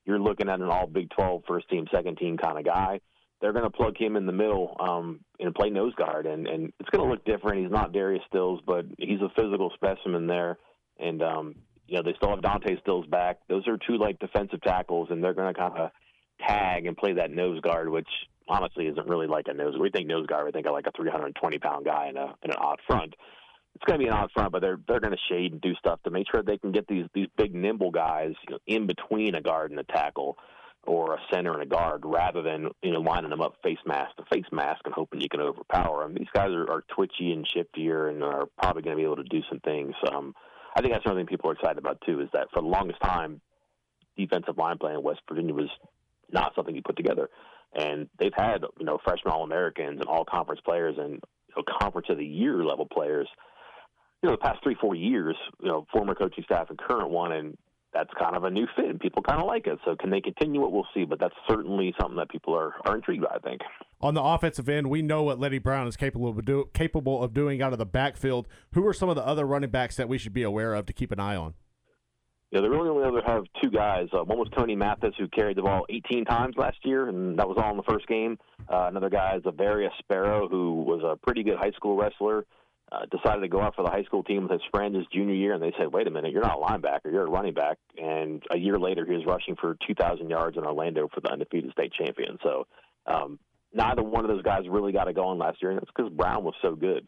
you're 0.05 0.21
looking 0.21 0.49
at 0.49 0.61
an 0.61 0.69
all 0.69 0.87
Big 0.87 1.09
12 1.11 1.43
first 1.49 1.69
team, 1.71 1.87
second 1.95 2.19
team 2.19 2.37
kind 2.37 2.59
of 2.59 2.65
guy. 2.65 3.01
They're 3.41 3.53
going 3.53 3.65
to 3.65 3.71
plug 3.71 3.97
him 3.97 4.17
in 4.17 4.27
the 4.27 4.33
middle 4.33 4.77
um, 4.79 5.21
and 5.41 5.55
play 5.55 5.71
nose 5.71 5.95
guard, 5.95 6.27
and, 6.27 6.47
and 6.47 6.73
it's 6.79 6.91
going 6.91 7.05
to 7.05 7.11
look 7.11 7.25
different. 7.25 7.63
He's 7.63 7.73
not 7.73 7.93
Darius 7.93 8.23
Stills, 8.29 8.61
but 8.67 8.85
he's 8.99 9.21
a 9.21 9.31
physical 9.35 9.73
specimen 9.75 10.27
there 10.27 10.59
and 10.99 11.23
um, 11.23 11.55
you 11.87 11.97
know 11.97 12.03
they 12.03 12.15
still 12.17 12.31
have 12.31 12.43
Dante 12.43 12.81
Stills 12.81 13.07
back. 13.07 13.39
Those 13.49 13.67
are 13.69 13.77
two 13.77 13.99
like 13.99 14.19
defensive 14.19 14.63
tackles, 14.63 15.09
and 15.11 15.23
they're 15.23 15.35
going 15.35 15.53
to 15.53 15.59
kind 15.59 15.77
of 15.77 15.91
tag 16.47 16.87
and 16.87 16.97
play 16.97 17.15
that 17.15 17.31
nose 17.31 17.61
guard, 17.61 17.89
which 17.89 18.09
honestly 18.53 18.87
isn't 18.87 19.09
really 19.09 19.27
like 19.27 19.47
a 19.49 19.55
nose. 19.55 19.75
We 19.81 19.91
think 19.91 20.07
nose 20.07 20.27
guard. 20.27 20.45
We 20.45 20.53
think 20.53 20.67
of 20.67 20.73
like 20.73 20.87
a 20.87 20.93
320 20.93 21.59
pound 21.59 21.85
guy 21.85 22.09
in 22.09 22.17
a 22.17 22.35
in 22.43 22.51
an 22.51 22.57
odd 22.59 22.79
front. 22.87 23.15
It's 23.75 23.85
going 23.87 23.99
to 23.99 24.05
be 24.05 24.09
an 24.09 24.15
odd 24.15 24.31
front, 24.35 24.53
but 24.53 24.61
they're 24.61 24.79
they're 24.87 25.01
going 25.01 25.13
to 25.15 25.35
shade 25.35 25.53
and 25.53 25.61
do 25.61 25.75
stuff 25.75 26.03
to 26.05 26.11
make 26.11 26.27
sure 26.31 26.43
they 26.43 26.59
can 26.59 26.73
get 26.73 26.87
these 26.87 27.07
these 27.15 27.29
big 27.37 27.55
nimble 27.55 27.91
guys 27.91 28.33
you 28.47 28.55
know, 28.55 28.59
in 28.67 28.87
between 28.87 29.35
a 29.35 29.41
guard 29.41 29.71
and 29.71 29.81
a 29.81 29.85
tackle, 29.85 30.37
or 30.85 31.15
a 31.15 31.19
center 31.33 31.53
and 31.53 31.63
a 31.63 31.67
guard, 31.67 32.03
rather 32.05 32.43
than 32.43 32.69
you 32.83 32.93
know 32.93 33.01
lining 33.01 33.31
them 33.31 33.41
up 33.41 33.55
face 33.63 33.79
mask 33.87 34.15
to 34.17 34.25
face 34.31 34.45
mask 34.53 34.81
and 34.85 34.95
hoping 34.95 35.21
you 35.21 35.29
can 35.31 35.41
overpower 35.41 36.03
them. 36.03 36.15
These 36.15 36.29
guys 36.35 36.51
are, 36.51 36.71
are 36.71 36.85
twitchy 36.95 37.33
and 37.33 37.49
shiftier 37.49 38.11
and 38.11 38.23
are 38.23 38.47
probably 38.59 38.83
going 38.83 38.97
to 38.97 39.01
be 39.01 39.05
able 39.05 39.17
to 39.17 39.25
do 39.25 39.41
some 39.49 39.61
things. 39.61 39.95
Um, 40.13 40.35
I 40.77 40.81
think 40.81 40.93
that's 40.93 41.05
something 41.05 41.27
people 41.27 41.51
are 41.51 41.55
excited 41.55 41.79
about 41.79 42.03
too. 42.05 42.21
Is 42.21 42.29
that 42.35 42.49
for 42.53 42.61
the 42.61 42.69
longest 42.69 43.01
time, 43.03 43.41
defensive 44.17 44.59
line 44.59 44.79
play 44.79 44.93
in 44.93 45.03
West 45.03 45.21
Virginia 45.29 45.55
was 45.55 45.71
not 46.31 46.55
something 46.55 46.75
you 46.75 46.83
put 46.83 46.97
together, 46.97 47.29
and 47.75 48.09
they've 48.19 48.35
had 48.35 48.63
you 48.79 48.85
know 48.85 48.99
freshman 49.05 49.33
All 49.33 49.45
Americans 49.45 50.01
and 50.01 50.09
All 50.09 50.25
Conference 50.25 50.61
players 50.65 50.97
and 50.99 51.13
you 51.13 51.55
know, 51.57 51.63
Conference 51.81 52.09
of 52.11 52.19
the 52.19 52.25
Year 52.25 52.65
level 52.65 52.87
players. 52.87 53.29
You 54.23 54.29
know, 54.29 54.37
the 54.37 54.39
past 54.39 54.63
three 54.63 54.77
four 54.81 54.95
years, 54.95 55.37
you 55.61 55.69
know, 55.69 55.87
former 55.93 56.15
coaching 56.15 56.45
staff 56.45 56.71
and 56.71 56.79
current 56.79 57.11
one, 57.11 57.33
and 57.33 57.59
that's 57.93 58.11
kind 58.19 58.37
of 58.37 58.45
a 58.45 58.51
new 58.51 58.67
fit, 58.77 58.87
and 58.87 59.01
people 59.01 59.23
kind 59.23 59.41
of 59.41 59.47
like 59.47 59.67
it. 59.67 59.79
So, 59.85 59.97
can 59.97 60.11
they 60.11 60.21
continue 60.21 60.65
it? 60.65 60.71
We'll 60.71 60.87
see. 60.95 61.05
But 61.05 61.19
that's 61.19 61.35
certainly 61.49 61.95
something 62.01 62.17
that 62.17 62.31
people 62.31 62.55
are, 62.55 62.75
are 62.87 62.95
intrigued 62.95 63.23
by. 63.23 63.35
I 63.35 63.39
think. 63.39 63.61
On 64.01 64.15
the 64.15 64.23
offensive 64.23 64.69
end, 64.69 64.91
we 64.91 65.03
know 65.03 65.23
what 65.23 65.39
Leddie 65.39 65.59
Brown 65.59 65.87
is 65.87 65.97
capable 65.97 66.29
of 66.29 66.45
do, 66.45 66.69
capable 66.73 67.23
of 67.23 67.35
doing 67.35 67.63
out 67.63 67.73
of 67.73 67.79
the 67.79 67.87
backfield. 67.87 68.49
Who 68.75 68.87
are 68.87 68.95
some 68.95 69.09
of 69.09 69.17
the 69.17 69.27
other 69.27 69.45
running 69.45 69.71
backs 69.71 69.97
that 69.97 70.09
we 70.09 70.19
should 70.19 70.33
be 70.33 70.43
aware 70.43 70.75
of 70.75 70.87
to 70.87 70.93
keep 70.93 71.13
an 71.13 71.21
eye 71.21 71.37
on? 71.37 71.55
Yeah, 72.53 72.61
they 72.61 72.69
really 72.69 72.91
only 72.91 73.05
ever 73.05 73.23
have 73.27 73.45
two 73.63 73.71
guys. 73.71 74.09
Uh, 74.13 74.23
one 74.25 74.39
was 74.39 74.49
Tony 74.57 74.77
Mathis, 74.77 75.15
who 75.19 75.27
carried 75.29 75.57
the 75.57 75.63
ball 75.63 75.87
18 75.89 76.27
times 76.27 76.55
last 76.57 76.77
year, 76.85 77.09
and 77.09 77.39
that 77.39 77.49
was 77.49 77.57
all 77.59 77.71
in 77.71 77.79
the 77.79 77.83
first 77.83 78.07
game. 78.07 78.39
Uh, 78.69 78.87
another 78.89 79.09
guy 79.09 79.37
is 79.37 79.43
A'Varius 79.43 79.97
Sparrow, 79.99 80.49
who 80.49 80.83
was 80.83 81.01
a 81.03 81.17
pretty 81.17 81.43
good 81.43 81.57
high 81.57 81.71
school 81.71 81.97
wrestler 81.97 82.45
uh, 82.93 83.07
decided 83.11 83.41
to 83.41 83.49
go 83.49 83.61
out 83.61 83.75
for 83.75 83.83
the 83.83 83.91
high 83.91 84.03
school 84.05 84.23
team 84.23 84.43
with 84.43 84.53
his 84.53 84.61
friend 84.71 84.95
his 84.95 85.07
junior 85.13 85.35
year, 85.35 85.55
and 85.55 85.63
they 85.63 85.73
said, 85.79 85.93
"Wait 85.93 86.07
a 86.07 86.11
minute, 86.11 86.31
you're 86.31 86.43
not 86.43 86.59
a 86.59 86.63
linebacker, 86.63 87.11
you're 87.11 87.27
a 87.27 87.31
running 87.31 87.55
back." 87.55 87.79
And 87.97 88.43
a 88.51 88.59
year 88.59 88.79
later, 88.79 89.07
he 89.07 89.15
was 89.15 89.25
rushing 89.25 89.57
for 89.57 89.77
2,000 89.87 90.29
yards 90.29 90.59
in 90.59 90.65
Orlando 90.65 91.09
for 91.09 91.21
the 91.21 91.31
undefeated 91.31 91.73
state 91.73 91.93
champion. 91.95 92.39
So 92.43 92.67
um, 93.07 93.39
neither 93.73 94.03
one 94.03 94.25
of 94.25 94.31
those 94.31 94.43
guys 94.43 94.69
really 94.69 94.93
got 94.93 95.09
it 95.09 95.17
going 95.17 95.39
last 95.39 95.63
year, 95.63 95.71
and 95.71 95.81
it's 95.81 95.91
because 95.95 96.13
Brown 96.13 96.45
was 96.45 96.55
so 96.61 96.75
good. 96.75 97.07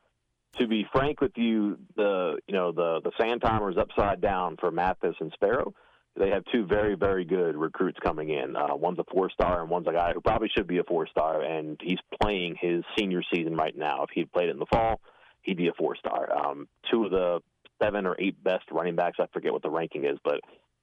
To 0.59 0.66
be 0.66 0.86
frank 0.93 1.20
with 1.20 1.32
you, 1.36 1.78
the 1.97 2.39
you 2.47 2.55
know 2.55 2.72
the 2.72 3.01
the 3.02 3.10
sand 3.20 3.43
timers 3.43 3.76
upside 3.76 4.20
down 4.20 4.56
for 4.56 4.70
Mathis 4.70 5.16
and 5.20 5.32
Sparrow. 5.32 5.74
They 6.16 6.31
have 6.31 6.44
two 6.52 6.64
very 6.64 6.94
very 6.94 7.24
good 7.24 7.56
recruits 7.56 7.98
coming 8.02 8.31
in. 8.31 8.55
Uh, 8.55 8.76
one's 8.76 8.98
a 9.01 9.05
four 9.12 9.31
star, 9.31 9.60
and 9.60 9.70
one's 9.70 9.89
a 9.89 9.93
guy 9.93 10.12
who 10.12 10.20
probably 10.20 10.48
should 10.56 10.68
be 10.68 10.78
a 10.78 10.85
four 10.85 11.09
star, 11.09 11.43
and 11.43 11.81
he's 11.82 11.98
playing 12.22 12.56
his 12.60 12.85
senior 12.97 13.22
season 13.35 13.56
right 13.56 13.76
now. 13.76 14.05
If 14.05 14.10
he'd 14.14 14.32
played 14.32 14.48
it 14.48 14.52
in 14.52 14.59
the 14.59 14.66
fall 14.72 15.01
he'd 15.44 15.56
be 15.56 15.68
a 15.68 15.72
four 15.78 15.94
star. 15.97 16.28
Um, 16.36 16.68
two 16.90 17.05
of 17.05 17.10
the 17.10 17.40
seven 17.81 18.06
or 18.06 18.16
eight 18.18 18.43
best 18.43 18.64
running 18.72 18.97
backs, 18.97 19.18
I 19.20 19.26
forget 19.32 19.52
what 19.52 19.62
the 19.62 19.70
ranking 19.70 20.05
is, 20.05 20.18
but 20.24 20.40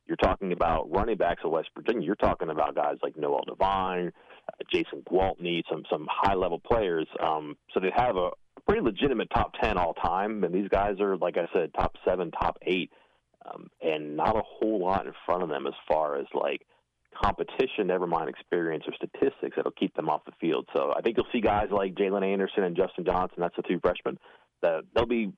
you're 0.08 0.18
talking 0.18 0.52
about 0.52 0.92
running 0.92 1.18
backs 1.18 1.42
of 1.44 1.52
West 1.52 1.70
Virginia. 1.76 2.06
You're 2.06 2.16
talking 2.16 2.50
about 2.50 2.76
guys 2.76 2.98
like 3.04 3.18
Noel 3.18 3.44
Devine, 3.48 4.12
uh, 4.48 4.64
Jason 4.72 5.04
Gwaltney, 5.10 5.64
some 5.70 5.84
some 5.90 6.08
high 6.10 6.36
level 6.36 6.60
players. 6.60 7.08
Um, 7.20 7.58
so 7.74 7.80
they 7.80 7.92
have 7.96 8.16
a 8.16 8.30
pretty 8.68 8.82
legitimate 8.82 9.30
top 9.34 9.54
ten 9.62 9.78
all 9.78 9.94
time, 9.94 10.44
and 10.44 10.54
these 10.54 10.70
guys 10.70 11.00
are 11.00 11.18
like 11.18 11.38
I 11.38 11.48
said, 11.54 11.74
top 11.74 11.96
seven, 12.06 12.32
top 12.32 12.58
eight, 12.64 12.92
um, 13.46 13.70
and 13.82 14.16
not 14.16 14.36
a 14.36 14.42
whole 14.46 14.80
lot 14.80 15.06
in 15.06 15.14
front 15.26 15.44
of 15.44 15.50
them 15.50 15.68
as 15.68 15.74
far 15.88 16.18
as 16.18 16.26
like 16.34 16.66
competition, 17.22 17.88
never 17.88 18.08
mind 18.08 18.30
experience 18.30 18.84
or 18.88 18.94
statistics 18.96 19.56
that'll 19.56 19.72
keep 19.72 19.94
them 19.96 20.10
off 20.10 20.24
the 20.26 20.32
field. 20.40 20.68
So 20.76 20.94
I 20.96 21.02
think 21.02 21.18
you'll 21.18 21.28
see 21.32 21.42
guys 21.42 21.68
like 21.72 21.96
Jaylen 21.96 22.26
Anderson 22.26 22.64
and 22.64 22.76
Justin 22.76 23.06
Johnson. 23.06 23.38
That's 23.40 23.56
the 23.56 23.64
two 23.64 23.80
freshmen 23.80 24.18
that 24.62 24.84
they'll 24.96 25.06
be 25.06 25.34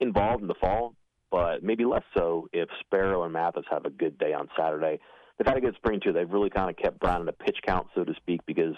involved 0.00 0.42
in 0.42 0.48
the 0.48 0.54
fall, 0.54 0.94
but 1.30 1.62
maybe 1.62 1.84
less 1.84 2.04
so 2.16 2.48
if 2.52 2.68
Sparrow 2.80 3.24
and 3.24 3.32
Mathis 3.32 3.64
have 3.70 3.84
a 3.84 3.90
good 3.90 4.18
day 4.18 4.32
on 4.32 4.48
Saturday. 4.56 5.00
They've 5.38 5.46
had 5.46 5.56
a 5.56 5.60
good 5.60 5.76
spring 5.76 6.00
too. 6.02 6.12
They've 6.12 6.30
really 6.30 6.50
kind 6.50 6.70
of 6.70 6.76
kept 6.76 6.98
Brown 7.00 7.22
in 7.22 7.28
a 7.28 7.32
pitch 7.32 7.58
count, 7.66 7.88
so 7.94 8.04
to 8.04 8.14
speak, 8.14 8.40
because 8.46 8.74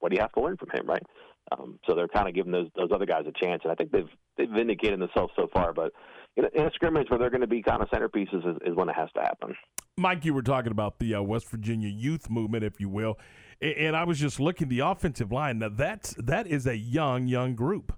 what 0.00 0.10
do 0.10 0.16
you 0.16 0.22
have 0.22 0.32
to 0.32 0.40
learn 0.40 0.56
from 0.56 0.70
him, 0.70 0.86
right? 0.86 1.02
Um, 1.50 1.78
so 1.86 1.94
they're 1.94 2.08
kind 2.08 2.28
of 2.28 2.34
giving 2.34 2.52
those 2.52 2.68
those 2.76 2.90
other 2.94 3.06
guys 3.06 3.24
a 3.26 3.44
chance, 3.44 3.62
and 3.64 3.72
I 3.72 3.74
think 3.74 3.90
they've 3.90 4.08
they've 4.36 4.48
vindicated 4.48 5.00
themselves 5.00 5.32
so 5.36 5.48
far. 5.52 5.72
But 5.72 5.92
in 6.36 6.44
a, 6.44 6.48
in 6.54 6.66
a 6.66 6.70
scrimmage 6.74 7.08
where 7.10 7.18
they're 7.18 7.30
going 7.30 7.42
to 7.42 7.46
be 7.46 7.62
kind 7.62 7.82
of 7.82 7.88
centerpieces 7.90 8.48
is, 8.48 8.56
is, 8.64 8.74
when 8.74 8.88
it 8.88 8.94
has 8.94 9.10
to 9.14 9.20
happen. 9.20 9.54
Mike, 9.98 10.24
you 10.24 10.32
were 10.32 10.42
talking 10.42 10.72
about 10.72 10.98
the 10.98 11.16
uh, 11.16 11.22
West 11.22 11.48
Virginia 11.50 11.88
youth 11.88 12.30
movement, 12.30 12.64
if 12.64 12.80
you 12.80 12.88
will, 12.88 13.18
and, 13.60 13.74
and 13.76 13.96
I 13.96 14.04
was 14.04 14.18
just 14.18 14.40
looking 14.40 14.68
the 14.68 14.80
offensive 14.80 15.32
line. 15.32 15.58
Now 15.58 15.70
that's 15.70 16.14
that 16.18 16.46
is 16.46 16.66
a 16.66 16.76
young 16.76 17.26
young 17.26 17.54
group. 17.54 17.92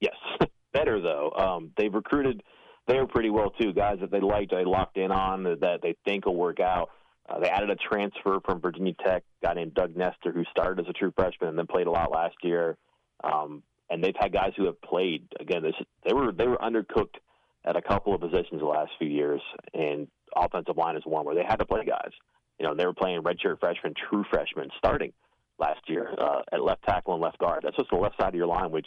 Yes, 0.00 0.16
better 0.72 1.00
though. 1.00 1.30
Um, 1.32 1.70
they've 1.76 1.94
recruited 1.94 2.42
there 2.88 3.06
pretty 3.06 3.30
well 3.30 3.50
too. 3.50 3.72
Guys 3.72 3.98
that 4.00 4.10
they 4.10 4.20
liked, 4.20 4.50
they 4.50 4.64
locked 4.64 4.96
in 4.96 5.12
on 5.12 5.44
that 5.44 5.80
they 5.82 5.94
think 6.04 6.26
will 6.26 6.36
work 6.36 6.60
out. 6.60 6.90
Uh, 7.30 7.38
they 7.38 7.48
added 7.48 7.70
a 7.70 7.76
transfer 7.76 8.40
from 8.44 8.60
Virginia 8.60 8.94
Tech, 9.04 9.22
guy 9.42 9.54
named 9.54 9.74
Doug 9.74 9.96
Nester, 9.96 10.32
who 10.32 10.44
started 10.50 10.84
as 10.84 10.90
a 10.90 10.92
true 10.92 11.12
freshman 11.16 11.50
and 11.50 11.58
then 11.58 11.66
played 11.66 11.86
a 11.86 11.90
lot 11.90 12.10
last 12.10 12.34
year. 12.42 12.76
Um, 13.22 13.62
and 13.88 14.02
they've 14.02 14.14
had 14.18 14.32
guys 14.32 14.52
who 14.56 14.66
have 14.66 14.80
played. 14.82 15.26
Again, 15.38 15.62
this, 15.62 15.74
they 16.04 16.12
were 16.12 16.32
they 16.32 16.46
were 16.46 16.56
undercooked 16.56 17.16
at 17.64 17.76
a 17.76 17.82
couple 17.82 18.14
of 18.14 18.20
positions 18.20 18.60
the 18.60 18.66
last 18.66 18.92
few 18.98 19.08
years, 19.08 19.40
and 19.74 20.08
offensive 20.34 20.76
line 20.76 20.96
is 20.96 21.02
one 21.04 21.24
where 21.24 21.34
they 21.34 21.44
had 21.46 21.56
to 21.56 21.66
play 21.66 21.84
guys. 21.84 22.10
You 22.58 22.66
know, 22.66 22.74
they 22.74 22.86
were 22.86 22.94
playing 22.94 23.22
redshirt 23.22 23.60
freshmen, 23.60 23.94
true 24.08 24.24
freshmen, 24.30 24.68
starting 24.78 25.12
last 25.58 25.80
year 25.88 26.14
uh, 26.18 26.42
at 26.52 26.62
left 26.62 26.84
tackle 26.84 27.14
and 27.14 27.22
left 27.22 27.38
guard. 27.38 27.60
That's 27.62 27.76
just 27.76 27.90
the 27.90 27.96
left 27.96 28.16
side 28.20 28.30
of 28.30 28.34
your 28.34 28.46
line, 28.46 28.70
which 28.70 28.86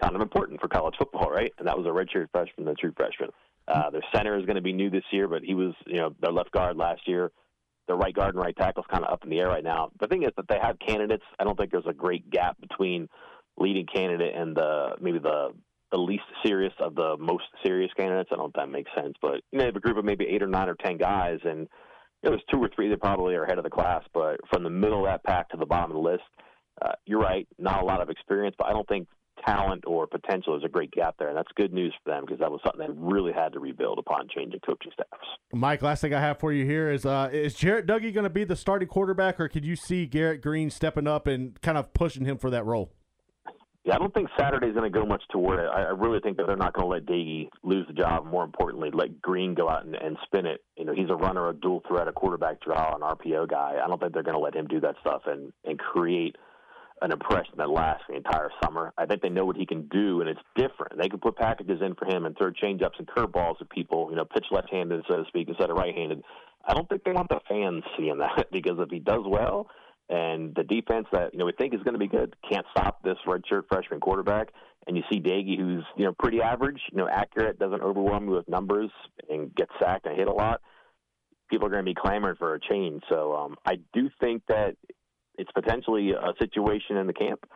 kind 0.00 0.14
of 0.14 0.22
important 0.22 0.60
for 0.60 0.68
college 0.68 0.94
football, 0.98 1.30
right? 1.30 1.52
And 1.58 1.66
that 1.66 1.76
was 1.76 1.86
a 1.86 1.90
redshirt 1.90 2.28
freshman, 2.30 2.68
a 2.68 2.74
true 2.74 2.92
freshman. 2.96 3.30
Uh, 3.68 3.90
their 3.90 4.02
center 4.14 4.38
is 4.38 4.46
going 4.46 4.56
to 4.56 4.62
be 4.62 4.72
new 4.72 4.90
this 4.90 5.04
year, 5.10 5.28
but 5.28 5.42
he 5.42 5.54
was, 5.54 5.74
you 5.86 5.96
know, 5.96 6.14
their 6.20 6.32
left 6.32 6.52
guard 6.52 6.76
last 6.76 7.02
year. 7.06 7.32
Their 7.88 7.96
right 7.96 8.14
guard 8.14 8.34
and 8.34 8.42
right 8.42 8.56
tackle 8.56 8.82
is 8.82 8.86
kind 8.90 9.04
of 9.04 9.12
up 9.12 9.22
in 9.24 9.30
the 9.30 9.38
air 9.38 9.48
right 9.48 9.62
now. 9.62 9.90
The 10.00 10.08
thing 10.08 10.24
is 10.24 10.30
that 10.36 10.46
they 10.48 10.58
have 10.60 10.76
candidates. 10.78 11.22
I 11.38 11.44
don't 11.44 11.56
think 11.56 11.70
there's 11.70 11.86
a 11.88 11.92
great 11.92 12.30
gap 12.30 12.60
between 12.60 13.08
leading 13.58 13.86
candidate 13.86 14.34
and 14.34 14.56
the 14.56 14.96
maybe 15.00 15.18
the 15.18 15.50
the 15.92 15.98
least 15.98 16.24
serious 16.44 16.72
of 16.80 16.96
the 16.96 17.16
most 17.18 17.44
serious 17.64 17.90
candidates. 17.96 18.30
I 18.32 18.36
don't 18.36 18.44
know 18.44 18.48
if 18.48 18.54
that 18.54 18.72
makes 18.72 18.90
sense, 18.96 19.14
but 19.22 19.34
you 19.52 19.58
know, 19.58 19.60
they 19.60 19.66
have 19.66 19.76
a 19.76 19.80
group 19.80 19.96
of 19.96 20.04
maybe 20.04 20.26
eight 20.28 20.42
or 20.42 20.48
nine 20.48 20.68
or 20.68 20.74
ten 20.74 20.96
guys, 20.96 21.38
and 21.44 21.60
you 21.60 21.66
know, 22.24 22.30
there's 22.30 22.42
two 22.50 22.58
or 22.58 22.68
three 22.74 22.88
that 22.88 23.00
probably 23.00 23.34
are 23.34 23.44
ahead 23.44 23.58
of 23.58 23.64
the 23.64 23.70
class. 23.70 24.02
But 24.12 24.40
from 24.52 24.64
the 24.64 24.70
middle 24.70 25.00
of 25.00 25.06
that 25.06 25.22
pack 25.24 25.48
to 25.50 25.56
the 25.56 25.66
bottom 25.66 25.92
of 25.92 25.96
the 25.96 26.10
list, 26.10 26.24
uh, 26.82 26.92
you're 27.04 27.20
right, 27.20 27.46
not 27.58 27.82
a 27.82 27.86
lot 27.86 28.02
of 28.02 28.10
experience, 28.10 28.56
but 28.58 28.66
I 28.66 28.72
don't 28.72 28.88
think 28.88 29.08
talent 29.44 29.84
or 29.86 30.06
potential 30.06 30.56
is 30.56 30.64
a 30.64 30.68
great 30.68 30.90
gap 30.92 31.16
there, 31.18 31.28
and 31.28 31.36
that's 31.36 31.50
good 31.56 31.72
news 31.72 31.94
for 32.02 32.10
them 32.10 32.24
because 32.24 32.38
that 32.40 32.50
was 32.50 32.60
something 32.64 32.86
they 32.86 32.92
really 32.96 33.32
had 33.32 33.52
to 33.52 33.60
rebuild 33.60 33.98
upon 33.98 34.28
changing 34.34 34.60
coaching 34.60 34.92
staffs. 34.92 35.26
Mike, 35.52 35.82
last 35.82 36.00
thing 36.00 36.14
I 36.14 36.20
have 36.20 36.38
for 36.38 36.52
you 36.52 36.64
here 36.64 36.90
is: 36.90 37.04
uh, 37.04 37.28
is 37.32 37.54
Jarret 37.54 37.86
Doege 37.86 38.12
going 38.12 38.24
to 38.24 38.30
be 38.30 38.44
the 38.44 38.56
starting 38.56 38.88
quarterback, 38.88 39.40
or 39.40 39.48
could 39.48 39.64
you 39.64 39.76
see 39.76 40.06
Garrett 40.06 40.42
Greene 40.42 40.70
stepping 40.70 41.06
up 41.06 41.26
and 41.26 41.60
kind 41.62 41.78
of 41.78 41.92
pushing 41.92 42.24
him 42.24 42.38
for 42.38 42.50
that 42.50 42.64
role? 42.64 42.92
Yeah, 43.86 43.94
I 43.94 43.98
don't 43.98 44.12
think 44.12 44.28
Saturday's 44.36 44.74
going 44.74 44.92
to 44.92 44.98
go 44.98 45.06
much 45.06 45.22
toward 45.30 45.60
it. 45.60 45.68
I, 45.72 45.82
I 45.82 45.90
really 45.90 46.18
think 46.18 46.38
that 46.38 46.48
they're 46.48 46.56
not 46.56 46.72
going 46.72 46.86
to 46.86 46.88
let 46.88 47.06
Doege 47.06 47.48
lose 47.62 47.86
the 47.86 47.92
job. 47.92 48.26
More 48.26 48.42
importantly, 48.42 48.90
let 48.92 49.22
Greene 49.22 49.54
go 49.54 49.68
out 49.68 49.86
and, 49.86 49.94
and 49.94 50.16
spin 50.24 50.44
it. 50.44 50.64
You 50.76 50.84
know, 50.84 50.92
he's 50.92 51.08
a 51.08 51.14
runner, 51.14 51.48
a 51.48 51.54
dual 51.54 51.84
threat, 51.86 52.08
a 52.08 52.12
quarterback 52.12 52.60
draw, 52.60 52.96
an 52.96 53.02
RPO 53.02 53.48
guy. 53.48 53.76
I 53.82 53.86
don't 53.86 54.00
think 54.00 54.12
they're 54.12 54.24
going 54.24 54.36
to 54.36 54.42
let 54.42 54.56
him 54.56 54.66
do 54.66 54.80
that 54.80 54.96
stuff 55.00 55.22
and 55.26 55.52
and 55.64 55.78
create 55.78 56.34
an 57.02 57.12
impression 57.12 57.54
that 57.58 57.68
lasts 57.68 58.04
the 58.08 58.16
entire 58.16 58.50
summer. 58.62 58.92
I 58.96 59.06
think 59.06 59.22
they 59.22 59.28
know 59.28 59.44
what 59.44 59.56
he 59.56 59.66
can 59.66 59.86
do, 59.88 60.20
and 60.20 60.30
it's 60.30 60.40
different. 60.56 60.98
They 60.98 61.08
can 61.08 61.20
put 61.20 61.36
packages 61.36 61.80
in 61.82 61.94
for 61.94 62.06
him 62.06 62.24
and 62.24 62.36
throw 62.36 62.50
changeups 62.50 62.98
and 62.98 63.06
curveballs 63.06 63.60
at 63.60 63.68
people. 63.68 64.08
You 64.10 64.16
know, 64.16 64.24
pitch 64.24 64.46
left-handed, 64.50 65.04
so 65.08 65.16
to 65.16 65.24
speak, 65.28 65.48
instead 65.48 65.70
of 65.70 65.76
right-handed. 65.76 66.22
I 66.66 66.74
don't 66.74 66.88
think 66.88 67.04
they 67.04 67.12
want 67.12 67.28
the 67.28 67.40
fans 67.48 67.84
seeing 67.98 68.18
that 68.18 68.46
because 68.50 68.78
if 68.78 68.90
he 68.90 68.98
does 68.98 69.22
well 69.26 69.68
and 70.08 70.54
the 70.54 70.62
defense 70.62 71.06
that 71.12 71.32
you 71.32 71.38
know 71.38 71.44
we 71.44 71.52
think 71.52 71.74
is 71.74 71.82
going 71.82 71.94
to 71.94 71.98
be 71.98 72.06
good 72.06 72.36
can't 72.50 72.66
stop 72.70 73.02
this 73.02 73.16
redshirt 73.26 73.64
freshman 73.68 74.00
quarterback. 74.00 74.48
And 74.86 74.96
you 74.96 75.02
see 75.10 75.18
Doege, 75.18 75.58
who's 75.58 75.84
you 75.96 76.04
know 76.04 76.12
pretty 76.12 76.40
average, 76.40 76.80
you 76.92 76.98
know 76.98 77.08
accurate, 77.08 77.58
doesn't 77.58 77.82
overwhelm 77.82 78.28
you 78.28 78.34
with 78.36 78.48
numbers, 78.48 78.90
and 79.28 79.52
gets 79.54 79.72
sacked 79.80 80.06
and 80.06 80.16
hit 80.16 80.28
a 80.28 80.32
lot. 80.32 80.60
People 81.50 81.66
are 81.66 81.70
going 81.70 81.84
to 81.84 81.90
be 81.90 81.94
clamoring 81.94 82.36
for 82.36 82.54
a 82.54 82.60
change. 82.60 83.02
So 83.10 83.34
um, 83.34 83.56
I 83.64 83.76
do 83.92 84.10
think 84.20 84.42
that 84.48 84.76
it's 85.38 85.50
potentially 85.52 86.12
a 86.12 86.32
situation 86.38 86.96
in 86.96 87.06
the 87.06 87.12
camp. 87.12 87.46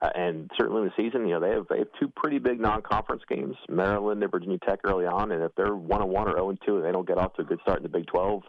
Uh, 0.00 0.10
and 0.14 0.50
certainly 0.56 0.82
in 0.82 0.86
the 0.86 1.02
season, 1.02 1.26
you 1.26 1.34
know 1.34 1.40
they 1.40 1.50
have 1.50 1.66
they 1.68 1.78
have 1.78 1.88
two 1.98 2.08
pretty 2.14 2.38
big 2.38 2.60
non-conference 2.60 3.22
games, 3.28 3.56
Maryland 3.68 4.22
and 4.22 4.30
Virginia 4.30 4.58
Tech 4.58 4.78
early 4.84 5.06
on, 5.06 5.32
and 5.32 5.42
if 5.42 5.52
they're 5.56 5.74
one 5.74 6.00
and 6.00 6.10
one 6.10 6.28
or 6.28 6.34
zero 6.34 6.50
and 6.50 6.58
two, 6.64 6.76
and 6.76 6.84
they 6.84 6.92
don't 6.92 7.08
get 7.08 7.18
off 7.18 7.34
to 7.34 7.42
a 7.42 7.44
good 7.44 7.58
start 7.62 7.78
in 7.78 7.82
the 7.82 7.88
Big 7.88 8.06
Twelve, 8.06 8.44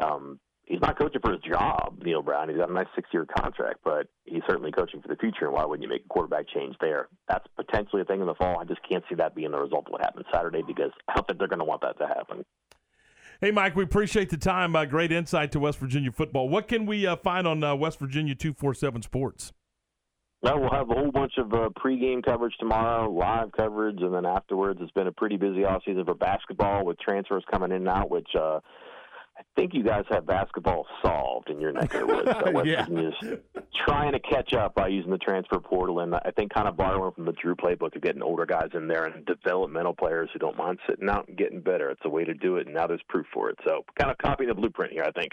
um, 0.00 0.38
he's 0.70 0.80
not 0.80 0.96
coaching 0.96 1.20
for 1.20 1.32
his 1.32 1.40
job, 1.40 2.00
Neal 2.04 2.22
Brown. 2.22 2.48
He's 2.48 2.58
got 2.58 2.70
a 2.70 2.72
nice 2.72 2.86
six-year 2.94 3.26
contract, 3.36 3.80
but 3.84 4.06
he's 4.24 4.42
certainly 4.48 4.70
coaching 4.70 5.02
for 5.02 5.08
the 5.08 5.16
future. 5.16 5.46
And 5.46 5.54
why 5.54 5.64
wouldn't 5.64 5.82
you 5.82 5.88
make 5.88 6.04
a 6.04 6.08
quarterback 6.08 6.46
change 6.48 6.76
there? 6.80 7.08
That's 7.28 7.46
potentially 7.56 8.02
a 8.02 8.04
thing 8.04 8.20
in 8.20 8.26
the 8.26 8.36
fall. 8.36 8.60
I 8.60 8.64
just 8.64 8.80
can't 8.88 9.02
see 9.08 9.16
that 9.16 9.34
being 9.34 9.50
the 9.50 9.60
result 9.60 9.86
of 9.86 9.92
what 9.92 10.02
happened 10.02 10.24
Saturday 10.32 10.62
because 10.64 10.92
I 11.08 11.14
don't 11.14 11.26
think 11.26 11.40
they're 11.40 11.48
going 11.48 11.58
to 11.58 11.64
want 11.64 11.82
that 11.82 11.98
to 11.98 12.06
happen. 12.06 12.44
Hey, 13.42 13.52
Mike, 13.52 13.74
we 13.74 13.84
appreciate 13.84 14.28
the 14.28 14.36
time. 14.36 14.76
Uh, 14.76 14.84
great 14.84 15.10
insight 15.10 15.50
to 15.52 15.60
West 15.60 15.78
Virginia 15.78 16.12
football. 16.12 16.50
What 16.50 16.68
can 16.68 16.84
we 16.84 17.06
uh, 17.06 17.16
find 17.16 17.46
on 17.46 17.64
uh, 17.64 17.74
West 17.74 17.98
Virginia 17.98 18.34
247 18.34 19.00
Sports? 19.00 19.54
Well, 20.42 20.60
we'll 20.60 20.70
have 20.70 20.90
a 20.90 20.94
whole 20.94 21.10
bunch 21.10 21.32
of 21.38 21.50
uh, 21.54 21.70
pregame 21.82 22.22
coverage 22.22 22.52
tomorrow, 22.60 23.10
live 23.10 23.50
coverage, 23.52 23.96
and 24.02 24.12
then 24.12 24.26
afterwards. 24.26 24.80
It's 24.82 24.92
been 24.92 25.06
a 25.06 25.12
pretty 25.12 25.38
busy 25.38 25.64
off 25.64 25.82
season 25.86 26.04
for 26.04 26.14
basketball 26.14 26.84
with 26.84 26.98
transfers 26.98 27.42
coming 27.50 27.70
in 27.70 27.78
and 27.78 27.88
out, 27.88 28.10
which 28.10 28.28
uh, 28.38 28.60
I 29.40 29.60
think 29.60 29.74
you 29.74 29.82
guys 29.82 30.04
have 30.10 30.26
basketball 30.26 30.86
solved 31.02 31.48
in 31.50 31.60
your 31.60 31.72
neck 31.72 31.94
of 31.94 32.00
the 32.00 32.06
woods. 32.06 32.30
So 32.44 32.50
West 32.52 32.66
Yeah. 32.68 32.84
Virginia's 32.84 33.14
trying 33.86 34.12
to 34.12 34.20
catch 34.20 34.52
up 34.54 34.74
by 34.74 34.88
using 34.88 35.10
the 35.10 35.18
transfer 35.18 35.58
portal, 35.58 36.00
and 36.00 36.14
I 36.14 36.30
think 36.36 36.52
kind 36.52 36.68
of 36.68 36.76
borrowing 36.76 37.12
from 37.14 37.24
the 37.24 37.32
Drew 37.32 37.54
playbook 37.54 37.96
of 37.96 38.02
getting 38.02 38.22
older 38.22 38.46
guys 38.46 38.68
in 38.74 38.86
there 38.88 39.04
and 39.06 39.24
developmental 39.26 39.94
players 39.94 40.28
who 40.32 40.38
don't 40.38 40.56
mind 40.56 40.78
sitting 40.88 41.08
out 41.08 41.28
and 41.28 41.36
getting 41.36 41.60
better. 41.60 41.90
It's 41.90 42.00
a 42.04 42.08
way 42.08 42.24
to 42.24 42.34
do 42.34 42.56
it, 42.56 42.66
and 42.66 42.74
now 42.74 42.86
there's 42.86 43.02
proof 43.08 43.26
for 43.32 43.50
it. 43.50 43.56
So 43.66 43.84
kind 43.98 44.10
of 44.10 44.18
copying 44.18 44.48
the 44.48 44.54
blueprint 44.54 44.92
here, 44.92 45.04
I 45.04 45.10
think. 45.12 45.32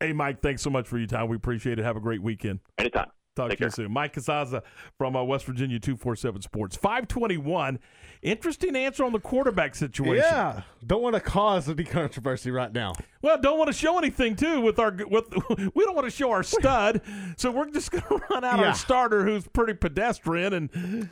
Hey, 0.00 0.12
Mike, 0.12 0.42
thanks 0.42 0.62
so 0.62 0.70
much 0.70 0.86
for 0.86 0.98
your 0.98 1.06
time. 1.06 1.28
We 1.28 1.36
appreciate 1.36 1.78
it. 1.78 1.82
Have 1.84 1.96
a 1.96 2.00
great 2.00 2.22
weekend. 2.22 2.60
Anytime. 2.78 3.08
Talk 3.36 3.50
Take 3.50 3.58
to 3.58 3.64
you 3.64 3.68
care. 3.68 3.74
soon. 3.74 3.92
Mike 3.92 4.14
Casazza 4.14 4.62
from 4.96 5.14
uh, 5.14 5.22
West 5.22 5.44
Virginia 5.44 5.78
247 5.78 6.40
Sports. 6.42 6.74
521. 6.74 7.78
Interesting 8.22 8.74
answer 8.74 9.04
on 9.04 9.12
the 9.12 9.20
quarterback 9.20 9.74
situation. 9.74 10.24
Yeah, 10.26 10.62
don't 10.84 11.02
want 11.02 11.14
to 11.14 11.20
cause 11.20 11.68
any 11.68 11.84
controversy 11.84 12.50
right 12.50 12.72
now. 12.72 12.94
Well, 13.20 13.38
don't 13.40 13.58
want 13.58 13.68
to 13.68 13.74
show 13.74 13.98
anything 13.98 14.34
too 14.36 14.62
with 14.62 14.78
our 14.78 14.90
with 15.06 15.26
we 15.74 15.84
don't 15.84 15.94
want 15.94 16.06
to 16.06 16.10
show 16.10 16.30
our 16.32 16.42
stud, 16.42 17.02
so 17.36 17.50
we're 17.50 17.70
just 17.70 17.90
going 17.90 18.02
to 18.08 18.20
run 18.30 18.42
out 18.42 18.58
Yeah. 18.58 18.68
our 18.68 18.74
starter 18.74 19.22
who's 19.24 19.46
pretty 19.46 19.74
pedestrian 19.74 20.54
and 20.54 21.08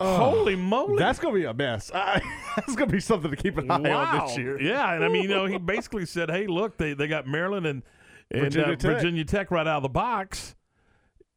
holy 0.00 0.56
moly, 0.56 0.98
That's 0.98 1.18
gonna 1.18 1.34
be 1.34 1.44
a 1.44 1.54
mess. 1.54 1.90
I, 1.94 2.20
that's 2.56 2.74
gonna 2.74 2.90
be 2.90 3.00
something 3.00 3.30
to 3.30 3.36
keep 3.36 3.58
an 3.58 3.70
eye 3.70 3.92
on 3.92 4.26
this 4.26 4.38
year. 4.38 4.60
Yeah, 4.60 4.94
and 4.94 5.04
I 5.04 5.08
mean, 5.08 5.24
you 5.24 5.28
know, 5.28 5.44
he 5.46 5.58
basically 5.58 6.06
said, 6.06 6.30
"Hey, 6.30 6.46
look, 6.46 6.78
they 6.78 6.94
they 6.94 7.06
got 7.06 7.26
Maryland 7.26 7.66
and 7.66 7.82
and 8.30 8.40
Virginia 8.44 8.72
uh, 8.72 8.76
Tech. 8.76 8.96
Virginia 8.96 9.24
Tech 9.24 9.50
right 9.52 9.66
out 9.66 9.76
of 9.76 9.82
the 9.84 9.88
box. 9.90 10.55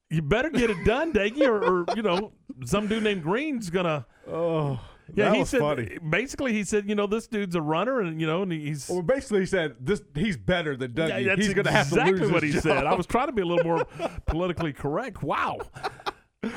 You 0.09 0.21
better 0.23 0.49
get 0.49 0.69
it 0.69 0.83
done, 0.85 1.13
Doege, 1.13 1.41
or, 1.47 1.63
or 1.63 1.85
you 1.95 2.01
know, 2.01 2.31
some 2.65 2.87
dude 2.87 3.03
named 3.03 3.23
Greene's 3.23 3.69
gonna." 3.69 4.05
Oh, 4.27 4.79
Yeah, 5.15 5.33
he 5.33 5.45
said 5.45 5.59
funny. 5.59 5.97
basically 6.07 6.53
he 6.53 6.63
said, 6.63 6.87
you 6.89 6.95
know, 6.95 7.07
this 7.07 7.27
dude's 7.27 7.55
a 7.55 7.61
runner, 7.61 7.99
and 8.01 8.19
you 8.21 8.25
know, 8.27 8.41
and 8.43 8.51
he's 8.51 8.89
Well, 8.89 9.01
basically, 9.03 9.41
he 9.41 9.45
said 9.45 9.75
this. 9.79 10.01
He's 10.15 10.37
better 10.37 10.75
than 10.77 10.93
Doege. 10.93 11.25
Yeah, 11.25 11.35
he's 11.35 11.53
gonna 11.53 11.71
have 11.71 11.89
to 11.89 11.95
exactly 11.95 12.19
lose 12.21 12.31
what 12.31 12.43
he 12.43 12.51
said. 12.53 12.85
I 12.85 12.93
was 12.95 13.05
trying 13.15 13.27
to 13.27 13.33
be 13.33 13.41
a 13.41 13.45
little 13.45 13.63
more 13.65 13.85
politically 14.25 14.73
correct. 14.73 15.21
Wow, 15.23 15.57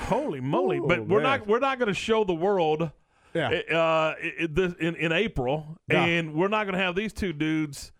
holy 0.05 0.41
moly! 0.41 0.79
Ooh, 0.79 0.87
but 0.87 1.07
we're 1.07 1.21
man. 1.23 1.41
not 1.41 1.47
we're 1.47 1.59
not 1.59 1.79
going 1.79 1.89
to 1.89 1.95
show 1.95 2.25
the 2.25 2.35
world. 2.35 2.91
Yeah. 3.35 3.49
uh, 3.49 4.15
this- 4.51 4.75
in 4.79 4.95
in 4.97 5.11
April, 5.13 5.79
No. 5.89 5.97
and 5.97 6.35
we're 6.35 6.49
not 6.49 6.65
going 6.65 6.75
to 6.75 6.83
have 6.83 6.95
these 6.95 7.13
two 7.15 7.33
dudes 7.33 7.93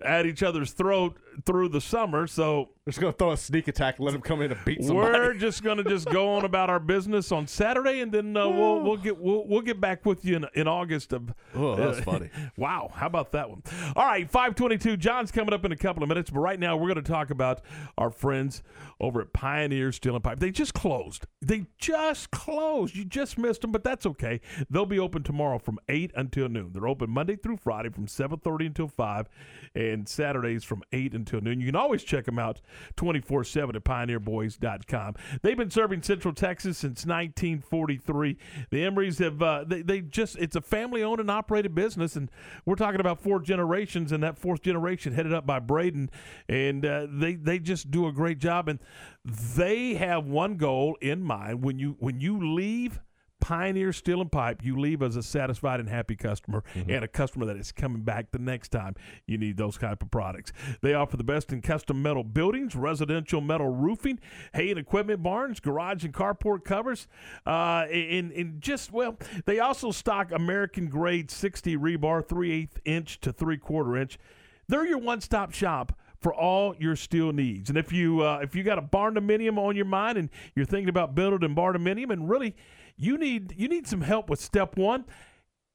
at 0.00 0.24
each 0.26 0.42
other's 0.42 0.72
throat 0.72 1.18
through 1.44 1.68
the 1.68 1.80
summer. 1.80 2.26
So 2.26 2.70
We're 2.84 2.90
just 2.90 3.00
gonna 3.00 3.12
throw 3.12 3.30
a 3.30 3.36
sneak 3.36 3.68
attack, 3.68 3.98
and 3.98 4.06
let 4.06 4.12
him 4.12 4.22
come 4.22 4.42
in 4.42 4.50
and 4.50 4.64
beat 4.64 4.82
somebody. 4.82 5.16
we're 5.16 5.34
just 5.38 5.62
going 5.62 5.76
to 5.76 5.84
just 5.84 6.10
go 6.10 6.34
on 6.34 6.44
about 6.44 6.68
our 6.68 6.80
business 6.80 7.30
on 7.30 7.46
Saturday, 7.46 8.00
and 8.00 8.10
then 8.10 8.36
uh, 8.36 8.48
we'll 8.48 8.80
we'll 8.80 8.96
get 8.96 9.16
we'll, 9.20 9.46
we'll 9.46 9.60
get 9.60 9.80
back 9.80 10.04
with 10.04 10.24
you 10.24 10.34
in, 10.34 10.46
in 10.56 10.66
August 10.66 11.12
of. 11.12 11.32
Oh, 11.54 11.76
that's 11.76 12.00
uh, 12.00 12.02
funny. 12.02 12.30
Wow, 12.56 12.90
how 12.92 13.06
about 13.06 13.32
that 13.32 13.48
one? 13.48 13.62
All 13.94 14.04
right, 14.04 14.28
five 14.28 14.56
twenty-two. 14.56 14.96
John's 14.96 15.30
coming 15.30 15.54
up 15.54 15.64
in 15.64 15.70
a 15.70 15.76
couple 15.76 16.02
of 16.02 16.08
minutes, 16.08 16.30
but 16.30 16.40
right 16.40 16.58
now 16.58 16.76
we're 16.76 16.92
going 16.92 17.02
to 17.02 17.08
talk 17.08 17.30
about 17.30 17.60
our 17.96 18.10
friends 18.10 18.64
over 19.00 19.20
at 19.20 19.32
Pioneer 19.32 19.92
Steel 19.92 20.16
and 20.16 20.24
Pipe. 20.24 20.40
They 20.40 20.50
just 20.50 20.74
closed. 20.74 21.26
They 21.40 21.66
just 21.78 22.32
closed. 22.32 22.96
You 22.96 23.04
just 23.04 23.38
missed 23.38 23.62
them, 23.62 23.70
but 23.70 23.84
that's 23.84 24.06
okay. 24.06 24.40
They'll 24.68 24.86
be 24.86 24.98
open 24.98 25.22
tomorrow 25.22 25.58
from 25.58 25.78
eight 25.88 26.10
until 26.16 26.48
noon. 26.48 26.72
They're 26.72 26.88
open 26.88 27.10
Monday 27.10 27.36
through 27.36 27.58
Friday 27.58 27.90
from 27.90 28.08
seven 28.08 28.40
thirty 28.40 28.66
until 28.66 28.88
five, 28.88 29.28
and 29.76 30.08
Saturdays 30.08 30.64
from 30.64 30.82
eight 30.92 31.14
until 31.14 31.40
noon. 31.40 31.60
You 31.60 31.66
can 31.66 31.76
always 31.76 32.02
check 32.02 32.24
them 32.24 32.40
out 32.40 32.60
twenty-four 32.96 33.44
seven 33.44 33.76
at 33.76 33.84
pioneerboys.com. 33.84 35.14
They've 35.42 35.56
been 35.56 35.70
serving 35.70 36.02
Central 36.02 36.34
Texas 36.34 36.78
since 36.78 37.06
1943. 37.06 38.36
The 38.70 38.78
Emerys 38.78 39.18
have 39.18 39.42
uh, 39.42 39.64
they 39.66 39.82
they 39.82 40.00
just 40.00 40.36
it's 40.38 40.56
a 40.56 40.60
family 40.60 41.02
owned 41.02 41.20
and 41.20 41.30
operated 41.30 41.74
business, 41.74 42.16
and 42.16 42.30
we're 42.64 42.74
talking 42.74 43.00
about 43.00 43.20
four 43.20 43.40
generations, 43.40 44.12
and 44.12 44.22
that 44.22 44.38
fourth 44.38 44.62
generation 44.62 45.12
headed 45.14 45.32
up 45.32 45.46
by 45.46 45.58
Braden, 45.58 46.10
and 46.48 46.84
uh, 46.84 47.06
they 47.10 47.34
they 47.34 47.58
just 47.58 47.90
do 47.90 48.06
a 48.06 48.12
great 48.12 48.38
job, 48.38 48.68
and 48.68 48.78
they 49.24 49.94
have 49.94 50.26
one 50.26 50.56
goal 50.56 50.96
in 51.00 51.22
mind 51.22 51.62
when 51.62 51.78
you 51.78 51.96
when 51.98 52.20
you 52.20 52.54
leave. 52.54 53.00
Pioneer 53.42 53.92
Steel 53.92 54.20
and 54.20 54.30
Pipe, 54.30 54.62
you 54.62 54.78
leave 54.78 55.02
as 55.02 55.16
a 55.16 55.22
satisfied 55.22 55.80
and 55.80 55.88
happy 55.88 56.14
customer 56.14 56.62
and 56.74 57.04
a 57.04 57.08
customer 57.08 57.44
that 57.46 57.56
is 57.56 57.72
coming 57.72 58.02
back 58.02 58.30
the 58.30 58.38
next 58.38 58.68
time 58.68 58.94
you 59.26 59.36
need 59.36 59.56
those 59.56 59.76
type 59.76 60.00
of 60.00 60.12
products. 60.12 60.52
They 60.80 60.94
offer 60.94 61.16
the 61.16 61.24
best 61.24 61.52
in 61.52 61.60
custom 61.60 62.00
metal 62.00 62.22
buildings, 62.22 62.76
residential 62.76 63.40
metal 63.40 63.66
roofing, 63.68 64.20
hay 64.54 64.70
and 64.70 64.78
equipment 64.78 65.24
barns, 65.24 65.58
garage 65.58 66.04
and 66.04 66.14
carport 66.14 66.64
covers, 66.64 67.08
uh, 67.44 67.86
and, 67.90 68.30
and 68.30 68.60
just, 68.62 68.92
well, 68.92 69.18
they 69.44 69.58
also 69.58 69.90
stock 69.90 70.30
American 70.30 70.88
grade 70.88 71.28
60 71.28 71.76
rebar, 71.76 72.26
3 72.26 72.52
8 72.52 72.70
inch 72.84 73.20
to 73.22 73.32
3 73.32 73.58
quarter 73.58 73.96
inch. 73.96 74.20
They're 74.68 74.86
your 74.86 74.98
one 74.98 75.20
stop 75.20 75.52
shop 75.52 75.98
for 76.20 76.32
all 76.32 76.76
your 76.78 76.94
steel 76.94 77.32
needs. 77.32 77.68
And 77.68 77.76
if 77.76 77.92
you 77.92 78.20
uh, 78.20 78.38
if 78.40 78.54
you 78.54 78.62
got 78.62 78.78
a 78.78 78.82
barn 78.82 79.14
dominium 79.14 79.58
on 79.58 79.74
your 79.74 79.84
mind 79.84 80.16
and 80.16 80.30
you're 80.54 80.64
thinking 80.64 80.88
about 80.88 81.16
building 81.16 81.50
a 81.50 81.52
barn 81.52 81.74
dominium, 81.76 82.10
and 82.12 82.30
really 82.30 82.54
you 82.96 83.18
need 83.18 83.54
you 83.56 83.68
need 83.68 83.86
some 83.86 84.02
help 84.02 84.28
with 84.30 84.40
step 84.40 84.76
one. 84.76 85.04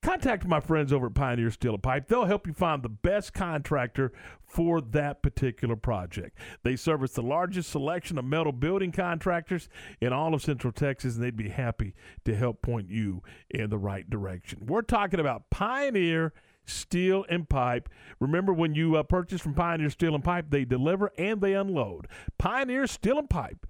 contact 0.03 0.47
my 0.47 0.59
friends 0.59 0.93
over 0.93 1.07
at 1.07 1.13
Pioneer 1.13 1.51
Steel 1.51 1.73
and 1.73 1.83
Pipe. 1.83 2.07
They'll 2.07 2.25
help 2.25 2.47
you 2.47 2.53
find 2.53 2.81
the 2.81 2.89
best 2.89 3.33
contractor 3.33 4.13
for 4.45 4.79
that 4.79 5.21
particular 5.21 5.75
project. 5.75 6.37
They 6.63 6.75
service 6.75 7.11
the 7.11 7.21
largest 7.21 7.69
selection 7.69 8.17
of 8.17 8.23
metal 8.23 8.53
building 8.53 8.91
contractors 8.91 9.67
in 9.99 10.13
all 10.13 10.33
of 10.33 10.41
Central 10.41 10.71
Texas, 10.71 11.15
and 11.15 11.23
they'd 11.23 11.35
be 11.35 11.49
happy 11.49 11.93
to 12.23 12.35
help 12.35 12.61
point 12.61 12.89
you 12.89 13.21
in 13.49 13.69
the 13.69 13.77
right 13.77 14.09
direction. 14.09 14.65
We're 14.65 14.81
talking 14.81 15.19
about 15.19 15.49
Pioneer 15.49 16.33
Steel 16.65 17.25
and 17.29 17.49
Pipe. 17.49 17.89
Remember 18.19 18.53
when 18.53 18.75
you 18.75 18.95
uh, 18.95 19.03
purchase 19.03 19.41
from 19.41 19.55
Pioneer 19.55 19.89
Steel 19.89 20.15
and 20.15 20.23
Pipe, 20.23 20.45
they 20.49 20.63
deliver 20.63 21.11
and 21.17 21.41
they 21.41 21.53
unload. 21.53 22.07
Pioneer 22.37 22.87
Steel 22.87 23.19
and 23.19 23.29
Pipe. 23.29 23.65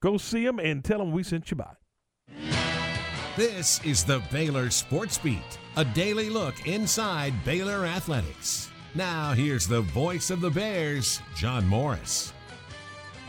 Go 0.00 0.16
see 0.16 0.44
them 0.44 0.58
and 0.58 0.84
tell 0.84 0.98
them 0.98 1.12
we 1.12 1.22
sent 1.22 1.50
you 1.50 1.56
by. 1.56 1.74
This 3.36 3.84
is 3.84 4.02
the 4.02 4.22
Baylor 4.32 4.70
Sports 4.70 5.18
Beat, 5.18 5.58
a 5.76 5.84
daily 5.84 6.30
look 6.30 6.66
inside 6.66 7.34
Baylor 7.44 7.84
athletics. 7.84 8.70
Now, 8.94 9.34
here's 9.34 9.68
the 9.68 9.82
voice 9.82 10.30
of 10.30 10.40
the 10.40 10.48
Bears, 10.48 11.20
John 11.34 11.68
Morris. 11.68 12.32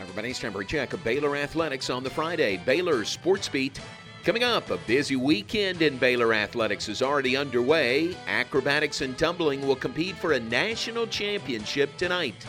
Everybody's 0.00 0.38
temporary 0.38 0.64
check 0.64 0.94
of 0.94 1.04
Baylor 1.04 1.36
athletics 1.36 1.90
on 1.90 2.02
the 2.02 2.08
Friday. 2.08 2.56
Baylor 2.56 3.04
Sports 3.04 3.50
Beat. 3.50 3.78
Coming 4.24 4.44
up, 4.44 4.70
a 4.70 4.78
busy 4.78 5.16
weekend 5.16 5.82
in 5.82 5.98
Baylor 5.98 6.32
athletics 6.32 6.88
is 6.88 7.02
already 7.02 7.36
underway. 7.36 8.16
Acrobatics 8.26 9.02
and 9.02 9.18
tumbling 9.18 9.60
will 9.66 9.76
compete 9.76 10.16
for 10.16 10.32
a 10.32 10.40
national 10.40 11.06
championship 11.06 11.94
tonight. 11.98 12.46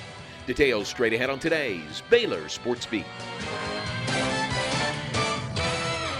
Details 0.47 0.87
straight 0.87 1.11
ahead 1.11 1.29
on 1.29 1.39
today's 1.39 2.03
Baylor 2.09 2.47
Sports 2.47 2.85
Beat. 2.85 3.05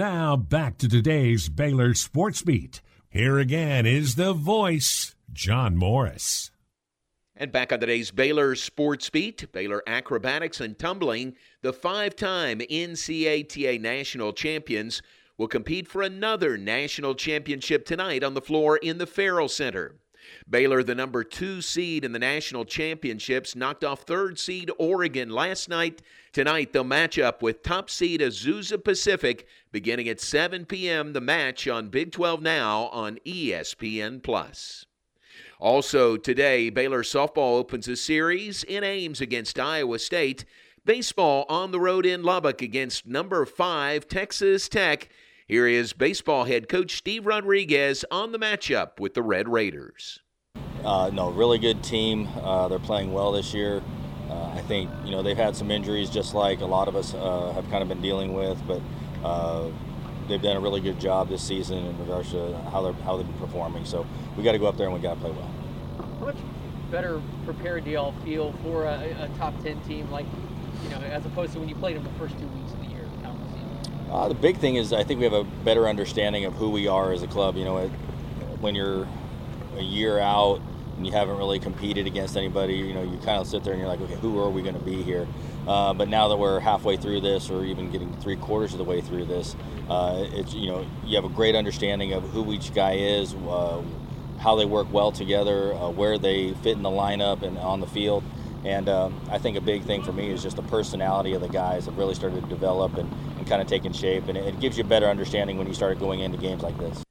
Now 0.00 0.34
back 0.34 0.78
to 0.78 0.88
today's 0.88 1.50
Baylor 1.50 1.92
Sports 1.92 2.40
Beat. 2.40 2.80
Here 3.10 3.38
again 3.38 3.84
is 3.84 4.14
the 4.14 4.32
voice, 4.32 5.14
John 5.30 5.76
Morris. 5.76 6.50
And 7.36 7.52
back 7.52 7.70
on 7.70 7.80
today's 7.80 8.10
Baylor 8.10 8.54
Sports 8.54 9.10
Beat, 9.10 9.52
Baylor 9.52 9.82
Acrobatics 9.86 10.58
and 10.58 10.78
Tumbling, 10.78 11.34
the 11.60 11.74
five 11.74 12.16
time 12.16 12.60
NCATA 12.60 13.78
national 13.78 14.32
champions 14.32 15.02
will 15.36 15.48
compete 15.48 15.86
for 15.86 16.00
another 16.00 16.56
national 16.56 17.14
championship 17.14 17.84
tonight 17.84 18.24
on 18.24 18.32
the 18.32 18.40
floor 18.40 18.78
in 18.78 18.96
the 18.96 19.06
Ferrell 19.06 19.48
Center. 19.48 19.99
Baylor, 20.50 20.82
the 20.82 20.96
number 20.96 21.22
two 21.22 21.62
seed 21.62 22.04
in 22.04 22.10
the 22.10 22.18
national 22.18 22.64
championships, 22.64 23.54
knocked 23.54 23.84
off 23.84 24.02
third 24.02 24.36
seed 24.36 24.68
Oregon 24.80 25.30
last 25.30 25.68
night. 25.68 26.02
Tonight, 26.32 26.72
they'll 26.72 26.82
match 26.82 27.20
up 27.20 27.40
with 27.40 27.62
top 27.62 27.88
seed 27.88 28.20
Azusa 28.20 28.82
Pacific 28.82 29.46
beginning 29.70 30.08
at 30.08 30.20
7 30.20 30.66
p.m. 30.66 31.12
The 31.12 31.20
match 31.20 31.68
on 31.68 31.88
Big 31.88 32.10
12 32.10 32.42
Now 32.42 32.86
on 32.86 33.18
ESPN 33.24 34.20
Plus. 34.24 34.86
Also 35.60 36.16
today, 36.16 36.68
Baylor 36.68 37.04
softball 37.04 37.56
opens 37.56 37.86
a 37.86 37.94
series 37.94 38.64
in 38.64 38.82
Ames 38.82 39.20
against 39.20 39.60
Iowa 39.60 40.00
State. 40.00 40.44
Baseball 40.84 41.46
on 41.48 41.70
the 41.70 41.78
road 41.78 42.04
in 42.04 42.24
Lubbock 42.24 42.60
against 42.60 43.06
number 43.06 43.46
five 43.46 44.08
Texas 44.08 44.68
Tech. 44.68 45.10
Here 45.46 45.68
is 45.68 45.92
baseball 45.92 46.44
head 46.44 46.68
coach 46.68 46.96
Steve 46.96 47.26
Rodriguez 47.26 48.04
on 48.10 48.32
the 48.32 48.38
matchup 48.38 48.98
with 48.98 49.14
the 49.14 49.22
Red 49.22 49.48
Raiders. 49.48 50.20
Uh, 50.84 51.10
no, 51.12 51.30
really 51.30 51.58
good 51.58 51.82
team. 51.82 52.28
Uh, 52.42 52.68
they're 52.68 52.78
playing 52.78 53.12
well 53.12 53.32
this 53.32 53.52
year. 53.52 53.82
Uh, 54.30 54.52
I 54.54 54.62
think 54.62 54.90
you 55.04 55.10
know 55.10 55.22
they've 55.22 55.36
had 55.36 55.56
some 55.56 55.70
injuries, 55.70 56.08
just 56.08 56.34
like 56.34 56.60
a 56.60 56.66
lot 56.66 56.88
of 56.88 56.96
us 56.96 57.14
uh, 57.14 57.52
have 57.54 57.68
kind 57.70 57.82
of 57.82 57.88
been 57.88 58.00
dealing 58.00 58.32
with, 58.32 58.60
but 58.66 58.80
uh, 59.24 59.68
they've 60.28 60.40
done 60.40 60.56
a 60.56 60.60
really 60.60 60.80
good 60.80 60.98
job 60.98 61.28
this 61.28 61.42
season 61.42 61.78
in 61.78 61.98
regards 61.98 62.30
to 62.30 62.56
how 62.70 62.82
they're 62.82 62.92
how 63.04 63.16
they've 63.16 63.26
been 63.26 63.38
performing. 63.38 63.84
So 63.84 64.06
we 64.36 64.42
got 64.42 64.52
to 64.52 64.58
go 64.58 64.66
up 64.66 64.76
there 64.76 64.86
and 64.86 64.94
we 64.94 65.00
got 65.00 65.14
to 65.14 65.20
play 65.20 65.32
well. 65.32 65.50
How 66.18 66.26
much 66.26 66.36
better 66.90 67.20
prepared 67.44 67.84
do 67.84 67.90
y'all 67.90 68.14
feel 68.24 68.52
for 68.62 68.84
a, 68.84 68.98
a 69.20 69.28
top 69.38 69.60
10 69.62 69.80
team 69.82 70.10
like, 70.10 70.26
you 70.82 70.88
know, 70.90 70.98
as 70.98 71.24
opposed 71.24 71.52
to 71.52 71.60
when 71.60 71.68
you 71.68 71.74
played 71.76 71.96
them 71.96 72.04
the 72.04 72.10
first 72.18 72.38
two 72.38 72.46
weeks 72.48 72.72
of 72.72 72.80
the 72.80 72.86
year? 72.86 73.02
It? 73.02 74.10
Uh, 74.10 74.28
the 74.28 74.34
big 74.34 74.56
thing 74.56 74.76
is 74.76 74.92
I 74.92 75.04
think 75.04 75.18
we 75.18 75.24
have 75.24 75.32
a 75.32 75.44
better 75.44 75.88
understanding 75.88 76.44
of 76.44 76.54
who 76.54 76.70
we 76.70 76.88
are 76.88 77.12
as 77.12 77.22
a 77.22 77.28
club. 77.28 77.56
You 77.56 77.64
know, 77.64 77.78
it, 77.78 77.88
when 78.60 78.74
you're 78.74 79.06
a 79.76 79.82
year 79.82 80.18
out 80.18 80.60
and 80.96 81.06
you 81.06 81.12
haven't 81.12 81.36
really 81.36 81.58
competed 81.58 82.06
against 82.06 82.36
anybody, 82.36 82.74
you 82.74 82.92
know, 82.92 83.02
you 83.02 83.16
kind 83.18 83.40
of 83.40 83.46
sit 83.46 83.64
there 83.64 83.72
and 83.72 83.80
you're 83.80 83.88
like, 83.88 84.00
okay, 84.00 84.16
who 84.16 84.38
are 84.38 84.50
we 84.50 84.62
going 84.62 84.74
to 84.74 84.84
be 84.84 85.02
here? 85.02 85.26
Uh, 85.66 85.94
but 85.94 86.08
now 86.08 86.28
that 86.28 86.36
we're 86.36 86.60
halfway 86.60 86.96
through 86.96 87.20
this, 87.20 87.50
or 87.50 87.64
even 87.64 87.90
getting 87.90 88.12
three 88.16 88.36
quarters 88.36 88.72
of 88.72 88.78
the 88.78 88.84
way 88.84 89.00
through 89.00 89.24
this, 89.24 89.54
uh, 89.88 90.24
it's 90.32 90.54
you 90.54 90.70
know 90.70 90.86
you 91.04 91.16
have 91.16 91.24
a 91.24 91.34
great 91.34 91.54
understanding 91.54 92.12
of 92.12 92.22
who 92.30 92.52
each 92.52 92.74
guy 92.74 92.94
is, 92.94 93.34
uh, 93.34 93.82
how 94.38 94.56
they 94.56 94.64
work 94.64 94.90
well 94.92 95.12
together, 95.12 95.74
uh, 95.74 95.90
where 95.90 96.18
they 96.18 96.54
fit 96.54 96.76
in 96.76 96.82
the 96.82 96.90
lineup 96.90 97.42
and 97.42 97.58
on 97.58 97.80
the 97.80 97.86
field. 97.86 98.24
And 98.64 98.88
um, 98.88 99.20
I 99.30 99.38
think 99.38 99.56
a 99.56 99.60
big 99.60 99.84
thing 99.84 100.02
for 100.02 100.12
me 100.12 100.30
is 100.30 100.42
just 100.42 100.56
the 100.56 100.62
personality 100.62 101.32
of 101.32 101.40
the 101.40 101.48
guys 101.48 101.86
have 101.86 101.96
really 101.96 102.14
started 102.14 102.42
to 102.42 102.48
develop 102.48 102.96
and, 102.96 103.10
and 103.38 103.46
kind 103.46 103.62
of 103.62 103.68
taken 103.68 103.92
shape. 103.92 104.28
And 104.28 104.36
it, 104.36 104.46
it 104.46 104.60
gives 104.60 104.76
you 104.76 104.84
a 104.84 104.86
better 104.86 105.06
understanding 105.06 105.56
when 105.56 105.66
you 105.66 105.74
start 105.74 105.98
going 105.98 106.20
into 106.20 106.36
games 106.36 106.62
like 106.62 106.76
this. 106.78 107.02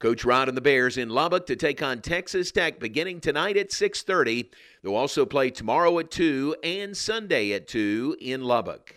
Coach 0.00 0.24
Rod 0.24 0.48
and 0.48 0.56
the 0.56 0.62
Bears 0.62 0.96
in 0.96 1.10
Lubbock 1.10 1.44
to 1.44 1.54
take 1.54 1.82
on 1.82 2.00
Texas 2.00 2.50
Tech 2.50 2.80
beginning 2.80 3.20
tonight 3.20 3.58
at 3.58 3.70
6:30. 3.70 4.48
They'll 4.82 4.96
also 4.96 5.26
play 5.26 5.50
tomorrow 5.50 5.98
at 5.98 6.10
2 6.10 6.56
and 6.64 6.96
Sunday 6.96 7.52
at 7.52 7.68
2 7.68 8.16
in 8.18 8.42
Lubbock. 8.42 8.96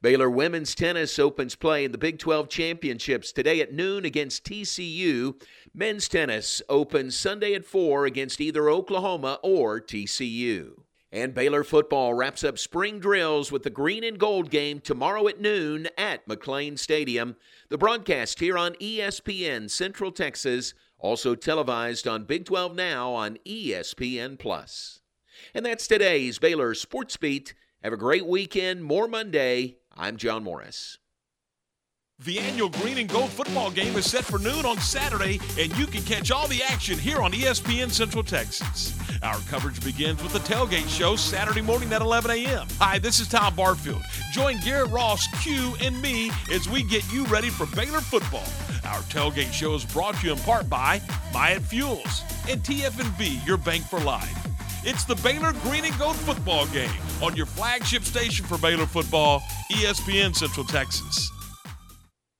Baylor 0.00 0.30
women's 0.30 0.74
tennis 0.74 1.18
opens 1.18 1.54
play 1.54 1.84
in 1.84 1.92
the 1.92 1.98
Big 1.98 2.18
12 2.18 2.48
championships 2.48 3.30
today 3.30 3.60
at 3.60 3.74
noon 3.74 4.06
against 4.06 4.44
TCU. 4.44 5.34
Men's 5.74 6.08
tennis 6.08 6.62
opens 6.70 7.14
Sunday 7.14 7.52
at 7.52 7.66
4 7.66 8.06
against 8.06 8.40
either 8.40 8.70
Oklahoma 8.70 9.38
or 9.42 9.82
TCU. 9.82 10.82
And 11.10 11.32
Baylor 11.32 11.64
football 11.64 12.12
wraps 12.12 12.44
up 12.44 12.58
spring 12.58 13.00
drills 13.00 13.50
with 13.50 13.62
the 13.62 13.70
green 13.70 14.04
and 14.04 14.18
gold 14.18 14.50
game 14.50 14.78
tomorrow 14.78 15.26
at 15.26 15.40
noon 15.40 15.88
at 15.96 16.28
McLane 16.28 16.78
Stadium. 16.78 17.36
The 17.70 17.78
broadcast 17.78 18.40
here 18.40 18.58
on 18.58 18.74
ESPN 18.74 19.70
Central 19.70 20.12
Texas, 20.12 20.74
also 20.98 21.34
televised 21.34 22.06
on 22.06 22.24
Big 22.24 22.44
12 22.44 22.74
Now 22.74 23.12
on 23.12 23.38
ESPN 23.46 24.38
Plus. 24.38 25.00
And 25.54 25.64
that's 25.64 25.86
today's 25.86 26.38
Baylor 26.38 26.74
Sports 26.74 27.16
Beat. 27.16 27.54
Have 27.82 27.94
a 27.94 27.96
great 27.96 28.26
weekend. 28.26 28.84
More 28.84 29.08
Monday. 29.08 29.78
I'm 29.96 30.18
John 30.18 30.44
Morris. 30.44 30.98
The 32.24 32.40
annual 32.40 32.68
Green 32.68 32.98
and 32.98 33.08
Gold 33.08 33.30
football 33.30 33.70
game 33.70 33.96
is 33.96 34.10
set 34.10 34.24
for 34.24 34.40
noon 34.40 34.66
on 34.66 34.76
Saturday, 34.80 35.38
and 35.56 35.76
you 35.78 35.86
can 35.86 36.02
catch 36.02 36.32
all 36.32 36.48
the 36.48 36.60
action 36.64 36.98
here 36.98 37.20
on 37.22 37.30
ESPN 37.30 37.92
Central 37.92 38.24
Texas. 38.24 38.92
Our 39.22 39.38
coverage 39.42 39.80
begins 39.84 40.20
with 40.20 40.32
the 40.32 40.40
tailgate 40.40 40.88
show 40.88 41.14
Saturday 41.14 41.60
morning 41.60 41.92
at 41.92 42.02
11 42.02 42.32
a.m. 42.32 42.66
Hi, 42.80 42.98
this 42.98 43.20
is 43.20 43.28
Tom 43.28 43.54
Barfield. 43.54 44.02
Join 44.32 44.58
Garrett 44.64 44.90
Ross, 44.90 45.28
Q, 45.44 45.76
and 45.80 46.02
me 46.02 46.32
as 46.50 46.68
we 46.68 46.82
get 46.82 47.08
you 47.12 47.24
ready 47.26 47.50
for 47.50 47.66
Baylor 47.76 48.00
football. 48.00 48.48
Our 48.84 49.00
tailgate 49.02 49.52
show 49.52 49.76
is 49.76 49.84
brought 49.84 50.16
to 50.16 50.26
you 50.26 50.32
in 50.32 50.40
part 50.40 50.68
by 50.68 51.00
Myatt 51.32 51.62
Fuels 51.62 52.24
and 52.48 52.60
TFNB, 52.64 53.46
your 53.46 53.58
bank 53.58 53.84
for 53.84 54.00
life. 54.00 54.34
It's 54.84 55.04
the 55.04 55.14
Baylor 55.14 55.52
Green 55.62 55.84
and 55.84 55.96
Gold 55.96 56.16
football 56.16 56.66
game 56.66 56.90
on 57.22 57.36
your 57.36 57.46
flagship 57.46 58.02
station 58.02 58.44
for 58.44 58.58
Baylor 58.58 58.86
football, 58.86 59.38
ESPN 59.70 60.34
Central 60.34 60.66
Texas. 60.66 61.30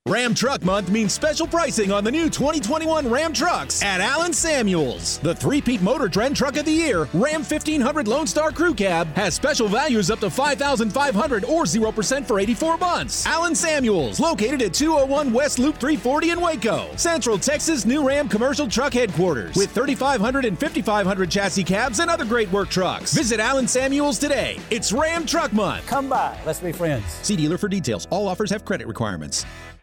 Ram 0.09 0.33
Truck 0.33 0.63
Month 0.63 0.89
means 0.89 1.13
special 1.13 1.45
pricing 1.45 1.91
on 1.91 2.03
the 2.03 2.09
new 2.09 2.31
2021 2.31 3.07
Ram 3.07 3.31
trucks 3.31 3.83
at 3.83 4.01
Allen 4.01 4.33
Samuels. 4.33 5.19
The 5.19 5.35
three-peat 5.35 5.83
motor 5.83 6.09
trend 6.09 6.35
truck 6.35 6.57
of 6.57 6.65
the 6.65 6.71
year, 6.71 7.07
Ram 7.13 7.43
1500 7.43 8.07
Lone 8.07 8.25
Star 8.25 8.51
Crew 8.51 8.73
Cab, 8.73 9.05
has 9.09 9.35
special 9.35 9.67
values 9.67 10.09
up 10.09 10.19
to 10.21 10.29
5500 10.31 11.45
or 11.45 11.65
0% 11.65 12.25
for 12.25 12.39
84 12.39 12.77
months. 12.77 13.23
Allen 13.27 13.53
Samuels, 13.53 14.19
located 14.19 14.63
at 14.63 14.73
201 14.73 15.31
West 15.31 15.59
Loop 15.59 15.75
340 15.75 16.31
in 16.31 16.41
Waco. 16.41 16.89
Central 16.95 17.37
Texas 17.37 17.85
new 17.85 18.07
Ram 18.07 18.27
commercial 18.27 18.67
truck 18.67 18.93
headquarters 18.93 19.55
with 19.55 19.69
3500 19.71 20.43
and 20.43 20.59
5500 20.59 21.29
chassis 21.29 21.63
cabs 21.63 21.99
and 21.99 22.09
other 22.09 22.25
great 22.25 22.51
work 22.51 22.69
trucks. 22.69 23.13
Visit 23.13 23.39
Allen 23.39 23.67
Samuels 23.67 24.17
today. 24.17 24.57
It's 24.71 24.91
Ram 24.91 25.27
Truck 25.27 25.53
Month. 25.53 25.85
Come 25.85 26.09
by. 26.09 26.35
Let's 26.47 26.59
be 26.59 26.71
friends. 26.71 27.05
See 27.21 27.35
dealer 27.35 27.59
for 27.59 27.67
details. 27.67 28.07
All 28.09 28.27
offers 28.27 28.49
have 28.49 28.65
credit 28.65 28.87
requirements. 28.87 29.45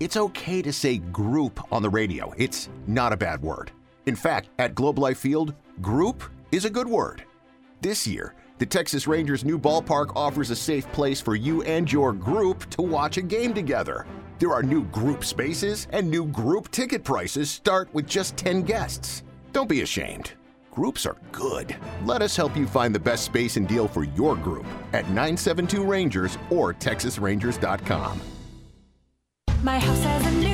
It's 0.00 0.16
okay 0.16 0.60
to 0.62 0.72
say 0.72 0.98
group 0.98 1.60
on 1.72 1.82
the 1.82 1.88
radio. 1.88 2.32
It's 2.36 2.68
not 2.86 3.12
a 3.12 3.16
bad 3.16 3.40
word. 3.42 3.70
In 4.06 4.16
fact, 4.16 4.48
at 4.58 4.74
Globe 4.74 4.98
Life 4.98 5.18
Field, 5.18 5.54
group 5.80 6.24
is 6.50 6.64
a 6.64 6.70
good 6.70 6.88
word. 6.88 7.24
This 7.80 8.06
year, 8.06 8.34
the 8.58 8.66
Texas 8.66 9.06
Rangers' 9.06 9.44
new 9.44 9.58
ballpark 9.58 10.12
offers 10.16 10.50
a 10.50 10.56
safe 10.56 10.90
place 10.92 11.20
for 11.20 11.36
you 11.36 11.62
and 11.62 11.90
your 11.90 12.12
group 12.12 12.68
to 12.70 12.82
watch 12.82 13.18
a 13.18 13.22
game 13.22 13.54
together. 13.54 14.06
There 14.40 14.52
are 14.52 14.62
new 14.62 14.84
group 14.86 15.24
spaces, 15.24 15.86
and 15.90 16.10
new 16.10 16.26
group 16.26 16.70
ticket 16.70 17.04
prices 17.04 17.50
start 17.50 17.88
with 17.92 18.06
just 18.06 18.36
10 18.36 18.62
guests. 18.62 19.22
Don't 19.52 19.68
be 19.68 19.82
ashamed. 19.82 20.32
Groups 20.72 21.06
are 21.06 21.16
good. 21.30 21.76
Let 22.04 22.20
us 22.20 22.36
help 22.36 22.56
you 22.56 22.66
find 22.66 22.92
the 22.92 22.98
best 22.98 23.24
space 23.24 23.56
and 23.56 23.68
deal 23.68 23.86
for 23.86 24.02
your 24.02 24.34
group 24.34 24.66
at 24.92 25.06
972 25.06 25.84
Rangers 25.84 26.36
or 26.50 26.74
TexasRangers.com. 26.74 28.20
My 29.64 29.78
house 29.78 30.04
has 30.04 30.26
a 30.26 30.30
new 30.32 30.53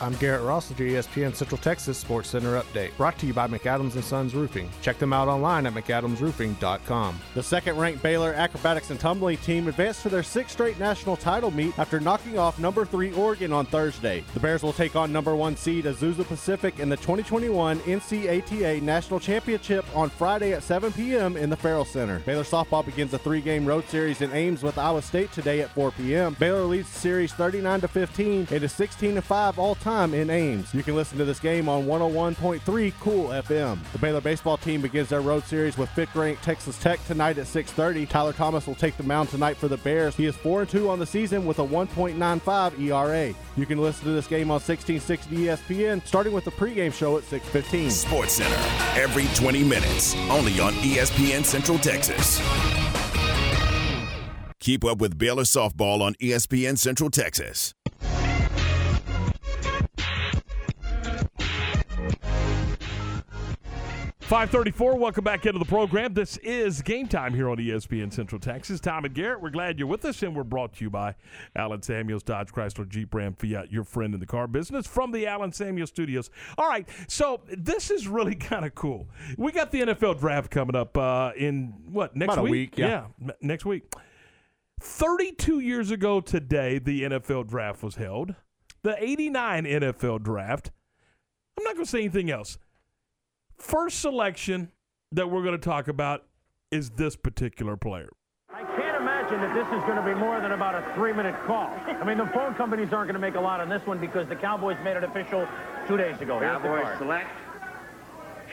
I'm 0.00 0.14
Garrett 0.14 0.42
Ross 0.42 0.68
with 0.68 0.78
your 0.78 0.90
ESPN 0.90 1.34
Central 1.34 1.58
Texas 1.58 1.98
Sports 1.98 2.28
Center 2.28 2.60
update, 2.60 2.96
brought 2.96 3.18
to 3.18 3.26
you 3.26 3.34
by 3.34 3.48
McAdams 3.48 3.94
and 3.94 4.04
Sons 4.04 4.32
Roofing. 4.32 4.70
Check 4.80 4.96
them 4.98 5.12
out 5.12 5.26
online 5.26 5.66
at 5.66 5.74
McAdamsRoofing.com. 5.74 7.18
The 7.34 7.42
second-ranked 7.42 8.00
Baylor 8.00 8.32
acrobatics 8.32 8.90
and 8.90 9.00
tumbling 9.00 9.38
team 9.38 9.66
advanced 9.66 10.02
to 10.02 10.08
their 10.08 10.22
sixth 10.22 10.52
straight 10.52 10.78
national 10.78 11.16
title 11.16 11.50
meet 11.50 11.76
after 11.80 11.98
knocking 11.98 12.38
off 12.38 12.60
number 12.60 12.84
three 12.84 13.12
Oregon 13.14 13.52
on 13.52 13.66
Thursday. 13.66 14.22
The 14.34 14.40
Bears 14.40 14.62
will 14.62 14.72
take 14.72 14.94
on 14.94 15.12
number 15.12 15.34
one 15.34 15.56
seed 15.56 15.84
Azusa 15.84 16.24
Pacific 16.24 16.78
in 16.78 16.88
the 16.88 16.96
2021 16.96 17.80
NCATA 17.80 18.80
National 18.80 19.18
Championship 19.18 19.84
on 19.96 20.10
Friday 20.10 20.52
at 20.52 20.62
7 20.62 20.92
p.m. 20.92 21.36
in 21.36 21.50
the 21.50 21.56
Ferrell 21.56 21.84
Center. 21.84 22.20
Baylor 22.20 22.44
softball 22.44 22.84
begins 22.86 23.12
a 23.14 23.18
three-game 23.18 23.66
road 23.66 23.84
series 23.88 24.20
in 24.20 24.30
Ames 24.32 24.62
with 24.62 24.78
Iowa 24.78 25.02
State 25.02 25.32
today 25.32 25.60
at 25.60 25.70
4 25.70 25.90
p.m. 25.90 26.36
Baylor 26.38 26.62
leads 26.62 26.88
the 26.88 27.00
series 27.00 27.32
39 27.32 27.80
to 27.80 27.88
15 27.88 28.46
and 28.52 28.62
is 28.62 28.72
16 28.72 29.16
to 29.16 29.22
5 29.22 29.58
all 29.58 29.74
time 29.74 29.87
in 29.88 30.28
Ames. 30.28 30.74
You 30.74 30.82
can 30.82 30.94
listen 30.94 31.16
to 31.16 31.24
this 31.24 31.40
game 31.40 31.66
on 31.66 31.86
101.3 31.86 32.92
Cool 33.00 33.28
FM. 33.28 33.78
The 33.92 33.98
Baylor 33.98 34.20
baseball 34.20 34.58
team 34.58 34.82
begins 34.82 35.08
their 35.08 35.22
road 35.22 35.44
series 35.44 35.78
with 35.78 35.88
fifth-ranked 35.90 36.42
Texas 36.42 36.78
Tech 36.78 37.02
tonight 37.06 37.38
at 37.38 37.46
6:30. 37.46 38.06
Tyler 38.06 38.34
Thomas 38.34 38.66
will 38.66 38.74
take 38.74 38.98
the 38.98 39.02
mound 39.02 39.30
tonight 39.30 39.56
for 39.56 39.66
the 39.66 39.78
Bears. 39.78 40.14
He 40.14 40.26
is 40.26 40.36
4-2 40.36 40.90
on 40.90 40.98
the 40.98 41.06
season 41.06 41.46
with 41.46 41.58
a 41.58 41.64
1.95 41.64 42.78
ERA. 42.78 43.34
You 43.56 43.64
can 43.64 43.80
listen 43.80 44.04
to 44.04 44.12
this 44.12 44.26
game 44.26 44.50
on 44.50 44.60
1660 44.60 45.36
ESPN, 45.36 46.06
starting 46.06 46.34
with 46.34 46.44
the 46.44 46.50
pregame 46.50 46.92
show 46.92 47.16
at 47.16 47.24
6:15. 47.24 47.90
Sports 47.90 48.34
Center 48.34 49.00
every 49.00 49.26
20 49.34 49.64
minutes, 49.64 50.14
only 50.30 50.60
on 50.60 50.74
ESPN 50.82 51.42
Central 51.44 51.78
Texas. 51.78 52.40
Keep 54.60 54.84
up 54.84 54.98
with 54.98 55.16
Baylor 55.16 55.44
softball 55.44 56.02
on 56.02 56.14
ESPN 56.20 56.76
Central 56.76 57.08
Texas. 57.08 57.72
Five 64.28 64.50
thirty-four. 64.50 64.98
Welcome 64.98 65.24
back 65.24 65.46
into 65.46 65.58
the 65.58 65.64
program. 65.64 66.12
This 66.12 66.36
is 66.38 66.82
game 66.82 67.08
time 67.08 67.32
here 67.32 67.48
on 67.48 67.56
ESPN 67.56 68.12
Central 68.12 68.38
Texas. 68.38 68.78
Tom 68.78 69.06
and 69.06 69.14
Garrett, 69.14 69.40
we're 69.40 69.48
glad 69.48 69.78
you're 69.78 69.88
with 69.88 70.04
us, 70.04 70.22
and 70.22 70.36
we're 70.36 70.44
brought 70.44 70.74
to 70.74 70.84
you 70.84 70.90
by 70.90 71.14
Allen 71.56 71.80
Samuels 71.80 72.22
Dodge 72.22 72.52
Chrysler 72.52 72.86
Jeep 72.86 73.14
Ram 73.14 73.32
Fiat, 73.32 73.72
your 73.72 73.84
friend 73.84 74.12
in 74.12 74.20
the 74.20 74.26
car 74.26 74.46
business, 74.46 74.86
from 74.86 75.12
the 75.12 75.26
Allen 75.26 75.50
Samuels 75.50 75.88
Studios. 75.88 76.28
All 76.58 76.68
right, 76.68 76.86
so 77.06 77.40
this 77.56 77.90
is 77.90 78.06
really 78.06 78.34
kind 78.34 78.66
of 78.66 78.74
cool. 78.74 79.08
We 79.38 79.50
got 79.50 79.72
the 79.72 79.80
NFL 79.80 80.20
draft 80.20 80.50
coming 80.50 80.76
up 80.76 80.98
uh, 80.98 81.32
in 81.34 81.72
what 81.90 82.14
next 82.14 82.34
About 82.34 82.40
a 82.40 82.42
week? 82.42 82.72
week, 82.72 82.78
yeah. 82.78 83.06
m- 83.22 83.32
next 83.40 83.64
week. 83.64 83.90
Thirty-two 84.78 85.60
years 85.60 85.90
ago 85.90 86.20
today, 86.20 86.78
the 86.78 87.04
NFL 87.04 87.48
draft 87.48 87.82
was 87.82 87.94
held. 87.94 88.34
The 88.82 89.02
'89 89.02 89.64
NFL 89.64 90.22
draft. 90.22 90.70
I'm 91.56 91.64
not 91.64 91.76
going 91.76 91.86
to 91.86 91.90
say 91.90 92.00
anything 92.00 92.30
else 92.30 92.58
first 93.58 94.00
selection 94.00 94.70
that 95.12 95.30
we're 95.30 95.42
going 95.42 95.58
to 95.58 95.58
talk 95.58 95.88
about 95.88 96.24
is 96.70 96.90
this 96.90 97.16
particular 97.16 97.76
player. 97.76 98.10
I 98.50 98.64
can't 98.64 98.96
imagine 99.00 99.40
that 99.40 99.54
this 99.54 99.66
is 99.66 99.84
going 99.84 99.96
to 99.96 100.04
be 100.04 100.14
more 100.14 100.40
than 100.40 100.52
about 100.52 100.74
a 100.74 100.94
three-minute 100.94 101.34
call. 101.46 101.70
I 101.86 102.04
mean, 102.04 102.18
the 102.18 102.26
phone 102.26 102.54
companies 102.54 102.92
aren't 102.92 103.08
going 103.08 103.14
to 103.14 103.18
make 103.20 103.34
a 103.34 103.40
lot 103.40 103.60
on 103.60 103.68
this 103.68 103.84
one 103.86 103.98
because 103.98 104.28
the 104.28 104.36
Cowboys 104.36 104.76
made 104.84 104.96
it 104.96 105.04
official 105.04 105.46
two 105.86 105.96
days 105.96 106.20
ago. 106.20 106.38
Here's 106.38 106.60
the 106.62 106.68
Cowboys 106.68 106.98
select 106.98 107.30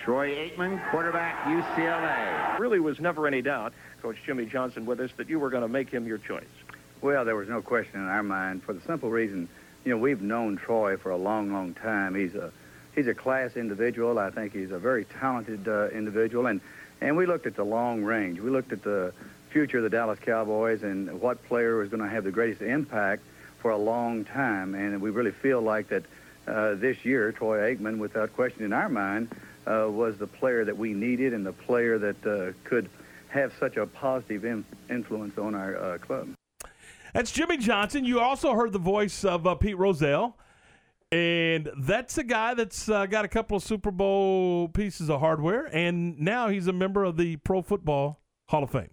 Troy 0.03 0.35
Aikman, 0.35 0.91
quarterback, 0.91 1.43
UCLA. 1.45 2.59
really 2.59 2.79
was 2.79 2.99
never 2.99 3.25
any 3.27 3.41
doubt, 3.41 3.73
Coach 4.01 4.17
Jimmy 4.25 4.45
Johnson 4.45 4.85
with 4.85 4.99
us, 4.99 5.09
that 5.17 5.27
you 5.27 5.39
were 5.39 5.49
going 5.49 5.63
to 5.63 5.67
make 5.67 5.89
him 5.89 6.05
your 6.05 6.19
choice. 6.19 6.43
Well, 7.01 7.25
there 7.25 7.35
was 7.35 7.49
no 7.49 7.61
question 7.61 7.99
in 7.99 8.05
our 8.07 8.23
mind 8.23 8.63
for 8.63 8.73
the 8.73 8.81
simple 8.81 9.09
reason, 9.09 9.49
you 9.83 9.91
know, 9.91 9.97
we've 9.97 10.21
known 10.21 10.57
Troy 10.57 10.95
for 10.97 11.11
a 11.11 11.17
long, 11.17 11.51
long 11.51 11.73
time. 11.73 12.13
He's 12.15 12.35
a 12.35 12.51
he's 12.95 13.07
a 13.07 13.13
class 13.13 13.55
individual. 13.57 14.17
I 14.17 14.31
think 14.31 14.53
he's 14.53 14.71
a 14.71 14.79
very 14.79 15.05
talented 15.05 15.67
uh, 15.67 15.89
individual, 15.89 16.47
and 16.47 16.61
and 17.01 17.15
we 17.17 17.25
looked 17.25 17.45
at 17.45 17.55
the 17.55 17.65
long 17.65 18.03
range. 18.03 18.39
We 18.39 18.49
looked 18.49 18.71
at 18.71 18.81
the 18.81 19.13
future 19.49 19.77
of 19.77 19.83
the 19.83 19.89
Dallas 19.89 20.19
Cowboys 20.19 20.83
and 20.83 21.21
what 21.21 21.43
player 21.45 21.77
was 21.77 21.89
going 21.89 22.01
to 22.01 22.09
have 22.09 22.23
the 22.23 22.31
greatest 22.31 22.61
impact 22.61 23.21
for 23.59 23.71
a 23.71 23.77
long 23.77 24.25
time, 24.25 24.75
and 24.75 25.01
we 25.01 25.09
really 25.09 25.31
feel 25.31 25.61
like 25.61 25.89
that 25.89 26.03
uh, 26.47 26.75
this 26.75 27.03
year, 27.03 27.31
Troy 27.31 27.75
Aikman, 27.75 27.97
without 27.97 28.33
question 28.33 28.63
in 28.63 28.73
our 28.73 28.89
mind, 28.89 29.29
uh, 29.65 29.87
was 29.89 30.17
the 30.17 30.27
player 30.27 30.63
that 30.63 30.77
we 30.77 30.93
needed 30.93 31.33
and 31.33 31.45
the 31.45 31.53
player 31.53 31.97
that 31.97 32.25
uh, 32.25 32.53
could 32.63 32.89
have 33.29 33.51
such 33.59 33.77
a 33.77 33.85
positive 33.85 34.45
in- 34.45 34.65
influence 34.89 35.37
on 35.37 35.55
our 35.55 35.77
uh, 35.77 35.97
club. 35.97 36.29
That's 37.13 37.31
Jimmy 37.31 37.57
Johnson. 37.57 38.05
You 38.05 38.19
also 38.19 38.53
heard 38.53 38.71
the 38.71 38.79
voice 38.79 39.25
of 39.25 39.47
uh, 39.47 39.55
Pete 39.55 39.77
Rozelle. 39.77 40.37
And 41.15 41.69
that's 41.77 42.17
a 42.17 42.25
guy 42.25 42.55
that's 42.55 42.89
uh, 42.89 43.05
got 43.05 43.23
a 43.23 43.29
couple 43.29 43.55
of 43.55 43.63
Super 43.63 43.89
Bowl 43.89 44.67
pieces 44.67 45.09
of 45.09 45.21
hardware, 45.21 45.63
and 45.71 46.19
now 46.19 46.49
he's 46.49 46.67
a 46.67 46.73
member 46.73 47.05
of 47.05 47.15
the 47.15 47.37
Pro 47.37 47.61
Football 47.61 48.19
Hall 48.49 48.63
of 48.63 48.71
Fame. 48.71 48.89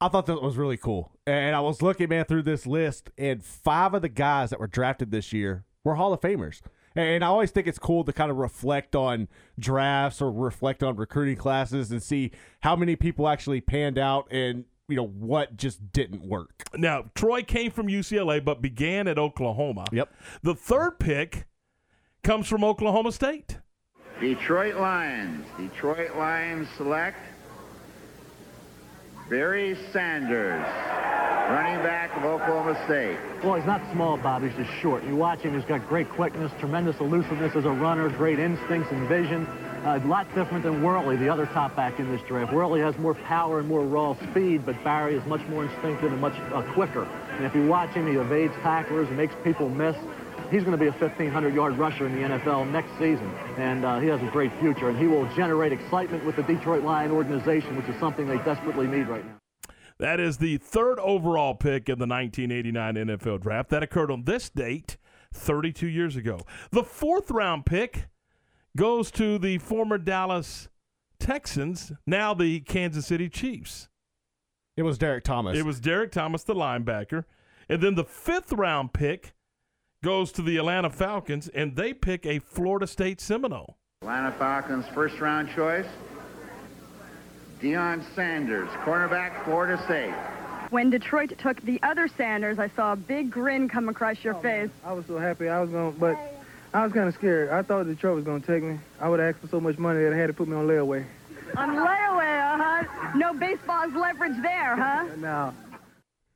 I 0.00 0.06
thought 0.06 0.26
that 0.26 0.40
was 0.40 0.56
really 0.56 0.76
cool. 0.76 1.10
And 1.26 1.56
I 1.56 1.58
was 1.58 1.82
looking, 1.82 2.10
man, 2.10 2.26
through 2.26 2.42
this 2.42 2.64
list, 2.64 3.10
and 3.18 3.44
five 3.44 3.92
of 3.92 4.02
the 4.02 4.08
guys 4.08 4.50
that 4.50 4.60
were 4.60 4.68
drafted 4.68 5.10
this 5.10 5.32
year 5.32 5.64
were 5.82 5.96
Hall 5.96 6.12
of 6.12 6.20
Famers. 6.20 6.60
And 6.94 7.24
I 7.24 7.26
always 7.26 7.50
think 7.50 7.66
it's 7.66 7.80
cool 7.80 8.04
to 8.04 8.12
kind 8.12 8.30
of 8.30 8.36
reflect 8.36 8.94
on 8.94 9.26
drafts 9.58 10.22
or 10.22 10.30
reflect 10.30 10.84
on 10.84 10.94
recruiting 10.94 11.36
classes 11.36 11.90
and 11.90 12.00
see 12.00 12.30
how 12.60 12.76
many 12.76 12.94
people 12.94 13.26
actually 13.26 13.60
panned 13.60 13.98
out 13.98 14.28
and, 14.30 14.66
you 14.86 14.94
know, 14.94 15.08
what 15.08 15.56
just 15.56 15.90
didn't 15.90 16.22
work. 16.22 16.62
Now, 16.76 17.06
Troy 17.16 17.42
came 17.42 17.72
from 17.72 17.88
UCLA 17.88 18.44
but 18.44 18.62
began 18.62 19.08
at 19.08 19.18
Oklahoma. 19.18 19.86
Yep. 19.90 20.14
The 20.44 20.54
third 20.54 21.00
pick 21.00 21.46
comes 22.24 22.48
from 22.48 22.64
Oklahoma 22.64 23.12
State. 23.12 23.58
Detroit 24.18 24.76
Lions. 24.76 25.46
Detroit 25.58 26.16
Lions 26.16 26.66
select 26.76 27.18
Barry 29.28 29.76
Sanders, 29.92 30.64
running 31.48 31.82
back 31.82 32.16
of 32.16 32.24
Oklahoma 32.24 32.80
State. 32.86 33.18
Well, 33.42 33.54
he's 33.54 33.66
not 33.66 33.80
small, 33.92 34.16
Bob. 34.16 34.42
He's 34.42 34.54
just 34.54 34.70
short. 34.80 35.04
You 35.04 35.16
watch 35.16 35.40
him, 35.40 35.54
he's 35.54 35.68
got 35.68 35.86
great 35.88 36.08
quickness, 36.08 36.50
tremendous 36.58 36.98
elusiveness 37.00 37.54
as 37.54 37.64
a 37.64 37.70
runner, 37.70 38.08
great 38.10 38.38
instincts 38.38 38.90
and 38.90 39.08
vision. 39.08 39.46
Uh, 39.84 40.00
a 40.02 40.06
lot 40.06 40.26
different 40.34 40.62
than 40.62 40.82
Worley, 40.82 41.16
the 41.16 41.28
other 41.28 41.44
top 41.46 41.76
back 41.76 41.98
in 41.98 42.10
this 42.10 42.22
draft. 42.22 42.52
Worley 42.52 42.80
has 42.80 42.96
more 42.96 43.14
power 43.14 43.58
and 43.58 43.68
more 43.68 43.82
raw 43.84 44.14
speed, 44.30 44.64
but 44.64 44.82
Barry 44.82 45.14
is 45.14 45.24
much 45.26 45.42
more 45.48 45.64
instinctive 45.64 46.10
and 46.10 46.20
much 46.20 46.34
uh, 46.52 46.62
quicker. 46.72 47.04
And 47.04 47.44
if 47.44 47.54
you 47.54 47.66
watch 47.66 47.90
him, 47.90 48.06
he 48.06 48.14
evades 48.14 48.54
tacklers, 48.62 49.10
makes 49.10 49.34
people 49.44 49.68
miss. 49.68 49.96
He's 50.50 50.62
going 50.62 50.72
to 50.72 50.78
be 50.78 50.86
a 50.86 50.92
1,500-yard 50.92 51.78
rusher 51.78 52.06
in 52.06 52.14
the 52.14 52.28
NFL 52.28 52.70
next 52.70 52.90
season, 52.92 53.28
and 53.56 53.84
uh, 53.84 53.98
he 53.98 54.08
has 54.08 54.22
a 54.22 54.26
great 54.26 54.52
future. 54.60 54.88
And 54.88 54.98
he 54.98 55.06
will 55.06 55.26
generate 55.34 55.72
excitement 55.72 56.24
with 56.24 56.36
the 56.36 56.42
Detroit 56.42 56.82
Lion 56.82 57.10
organization, 57.10 57.76
which 57.76 57.86
is 57.86 57.98
something 57.98 58.26
they 58.26 58.38
desperately 58.38 58.86
need 58.86 59.08
right 59.08 59.24
now. 59.24 59.38
That 59.98 60.20
is 60.20 60.38
the 60.38 60.58
third 60.58 60.98
overall 60.98 61.54
pick 61.54 61.88
in 61.88 61.98
the 61.98 62.06
1989 62.06 62.94
NFL 62.94 63.40
draft. 63.40 63.70
That 63.70 63.82
occurred 63.82 64.10
on 64.10 64.24
this 64.24 64.50
date 64.50 64.96
32 65.32 65.86
years 65.86 66.16
ago. 66.16 66.40
The 66.70 66.82
fourth 66.82 67.30
round 67.30 67.64
pick 67.64 68.08
goes 68.76 69.10
to 69.12 69.38
the 69.38 69.58
former 69.58 69.98
Dallas 69.98 70.68
Texans, 71.20 71.92
now 72.06 72.34
the 72.34 72.60
Kansas 72.60 73.06
City 73.06 73.28
Chiefs. 73.28 73.88
It 74.76 74.82
was 74.82 74.98
Derrick 74.98 75.24
Thomas. 75.24 75.56
It 75.56 75.64
was 75.64 75.80
Derrick 75.80 76.10
Thomas, 76.10 76.42
the 76.42 76.54
linebacker. 76.54 77.24
And 77.68 77.80
then 77.80 77.94
the 77.94 78.04
fifth 78.04 78.52
round 78.52 78.92
pick 78.92 79.32
goes 80.04 80.30
to 80.32 80.42
the 80.42 80.58
Atlanta 80.58 80.90
Falcons, 80.90 81.48
and 81.48 81.74
they 81.74 81.94
pick 81.94 82.26
a 82.26 82.38
Florida 82.38 82.86
State 82.86 83.22
Seminole. 83.22 83.78
Atlanta 84.02 84.32
Falcons 84.32 84.84
first 84.92 85.18
round 85.18 85.48
choice, 85.56 85.86
Deion 87.60 88.04
Sanders, 88.14 88.68
cornerback, 88.84 89.44
Florida 89.46 89.82
State. 89.86 90.12
When 90.68 90.90
Detroit 90.90 91.32
took 91.38 91.60
the 91.62 91.80
other 91.82 92.06
Sanders, 92.06 92.58
I 92.58 92.68
saw 92.76 92.92
a 92.92 92.96
big 92.96 93.30
grin 93.30 93.66
come 93.66 93.88
across 93.88 94.22
your 94.22 94.34
face. 94.34 94.68
I 94.84 94.92
was 94.92 95.06
so 95.06 95.16
happy. 95.18 95.48
I 95.48 95.60
was 95.60 95.70
going, 95.70 95.92
but 95.92 96.18
I 96.74 96.84
was 96.84 96.92
kind 96.92 97.08
of 97.08 97.14
scared. 97.14 97.48
I 97.48 97.62
thought 97.62 97.84
Detroit 97.86 98.16
was 98.16 98.24
going 98.26 98.42
to 98.42 98.46
take 98.46 98.62
me. 98.62 98.78
I 99.00 99.08
would 99.08 99.20
have 99.20 99.34
asked 99.34 99.40
for 99.42 99.48
so 99.48 99.60
much 99.60 99.78
money 99.78 100.02
that 100.02 100.12
I 100.12 100.16
had 100.16 100.26
to 100.26 100.34
put 100.34 100.48
me 100.48 100.54
on 100.56 100.66
layaway. 100.66 101.06
On 101.56 101.70
layaway, 101.70 102.54
uh-huh. 102.60 103.12
No 103.16 103.32
baseball's 103.32 103.94
leverage 103.94 104.36
there, 104.42 104.76
huh? 104.76 105.04
Now, 105.16 105.54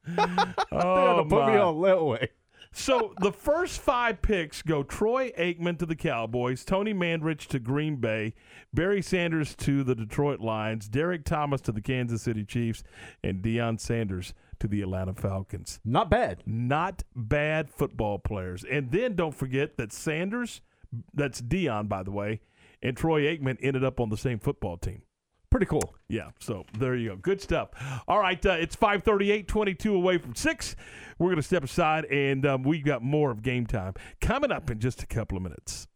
Oh, 0.73 1.27
put 1.29 1.47
me 1.49 1.53
my. 1.53 1.59
on 1.59 1.75
layaway. 1.75 2.29
So 2.73 3.15
the 3.21 3.33
first 3.33 3.81
five 3.81 4.23
picks 4.23 4.63
go 4.63 4.83
Troy 4.83 5.31
Aikman 5.39 5.79
to 5.79 5.87
the 5.87 5.97
Cowboys, 5.97 6.65
Tony 6.65 6.95
Mandarich 6.95 7.47
to 7.49 7.59
Green 7.59 7.97
Bay, 7.97 8.35
Barry 8.73 9.03
Sanders 9.03 9.55
to 9.57 9.83
the 9.83 9.95
Detroit 9.95 10.41
Lions, 10.41 10.89
Derrick 10.89 11.25
Thomas 11.25 11.61
to 11.63 11.73
the 11.73 11.81
Kansas 11.81 12.23
City 12.23 12.45
Chiefs, 12.45 12.83
and 13.23 13.43
Deion 13.43 13.81
Sanders 13.81 14.35
to 14.61 14.69
the 14.69 14.83
Atlanta 14.83 15.15
Falcons. 15.15 15.81
Not 15.85 16.11
bad. 16.11 16.43
Not 16.47 17.03
bad 17.15 17.71
football 17.71 18.19
players. 18.19 18.65
And 18.65 18.91
then 18.91 19.15
don't 19.15 19.35
forget 19.35 19.77
that 19.77 19.93
Sanders, 19.93 20.61
that's 21.15 21.41
Deion, 21.41 21.89
by 21.89 22.03
the 22.03 22.11
way, 22.11 22.41
and 22.83 22.97
Troy 22.97 23.23
Aikman 23.23 23.59
ended 23.61 23.85
up 23.85 24.01
on 24.01 24.11
the 24.11 24.17
same 24.17 24.39
football 24.39 24.77
team. 24.77 25.03
Pretty 25.59 25.71
cool. 25.71 25.93
Yeah, 26.09 26.31
so 26.39 26.65
there 26.79 26.95
you 26.95 27.09
go. 27.09 27.17
Good 27.17 27.43
stuff. 27.43 27.71
All 28.07 28.21
right, 28.21 28.47
uh, 28.47 28.53
it's 28.53 28.77
538, 28.77 29.49
22 29.49 29.93
away 29.93 30.17
from 30.17 30.37
6. 30.37 30.77
We're 31.19 31.27
going 31.27 31.37
to 31.39 31.43
step 31.43 31.65
aside, 31.65 32.05
and 32.05 32.47
um, 32.47 32.63
we've 32.63 32.85
got 32.85 33.03
more 33.03 33.33
of 33.33 33.43
game 33.43 33.67
time 33.67 33.95
coming 34.21 34.53
up 34.53 34.71
in 34.71 34.79
just 34.79 35.03
a 35.03 35.07
couple 35.09 35.37
of 35.37 35.43
minutes. 35.43 35.89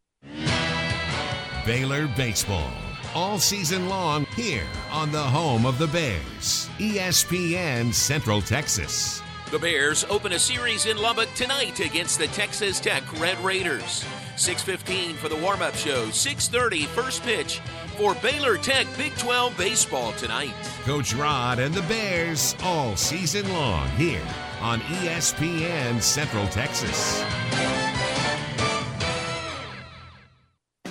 Baylor 1.64 2.08
Baseball. 2.16 2.72
All 3.14 3.38
season 3.38 3.88
long 3.88 4.24
here 4.34 4.66
on 4.90 5.12
the 5.12 5.22
home 5.22 5.64
of 5.64 5.78
the 5.78 5.86
Bears. 5.86 6.68
ESPN 6.78 7.94
Central 7.94 8.42
Texas. 8.42 9.22
The 9.52 9.60
Bears 9.60 10.02
open 10.10 10.32
a 10.32 10.40
series 10.40 10.86
in 10.86 10.96
Lubbock 10.96 11.28
tonight 11.36 11.78
against 11.78 12.18
the 12.18 12.26
Texas 12.28 12.80
Tech 12.80 13.04
Red 13.20 13.38
Raiders. 13.44 14.04
6:15 14.34 15.14
for 15.14 15.28
the 15.28 15.36
warm-up 15.36 15.76
show. 15.76 16.06
6:30 16.06 16.86
first 16.86 17.22
pitch 17.22 17.60
for 17.92 18.14
Baylor 18.16 18.56
Tech 18.56 18.86
Big 18.96 19.14
12 19.16 19.56
baseball 19.56 20.12
tonight. 20.12 20.54
Coach 20.84 21.14
Rod 21.14 21.58
and 21.58 21.74
the 21.74 21.82
Bears 21.82 22.56
all 22.62 22.96
season 22.96 23.50
long 23.52 23.88
here 23.90 24.26
on 24.60 24.80
ESPN 24.80 26.00
Central 26.00 26.46
Texas. 26.48 27.22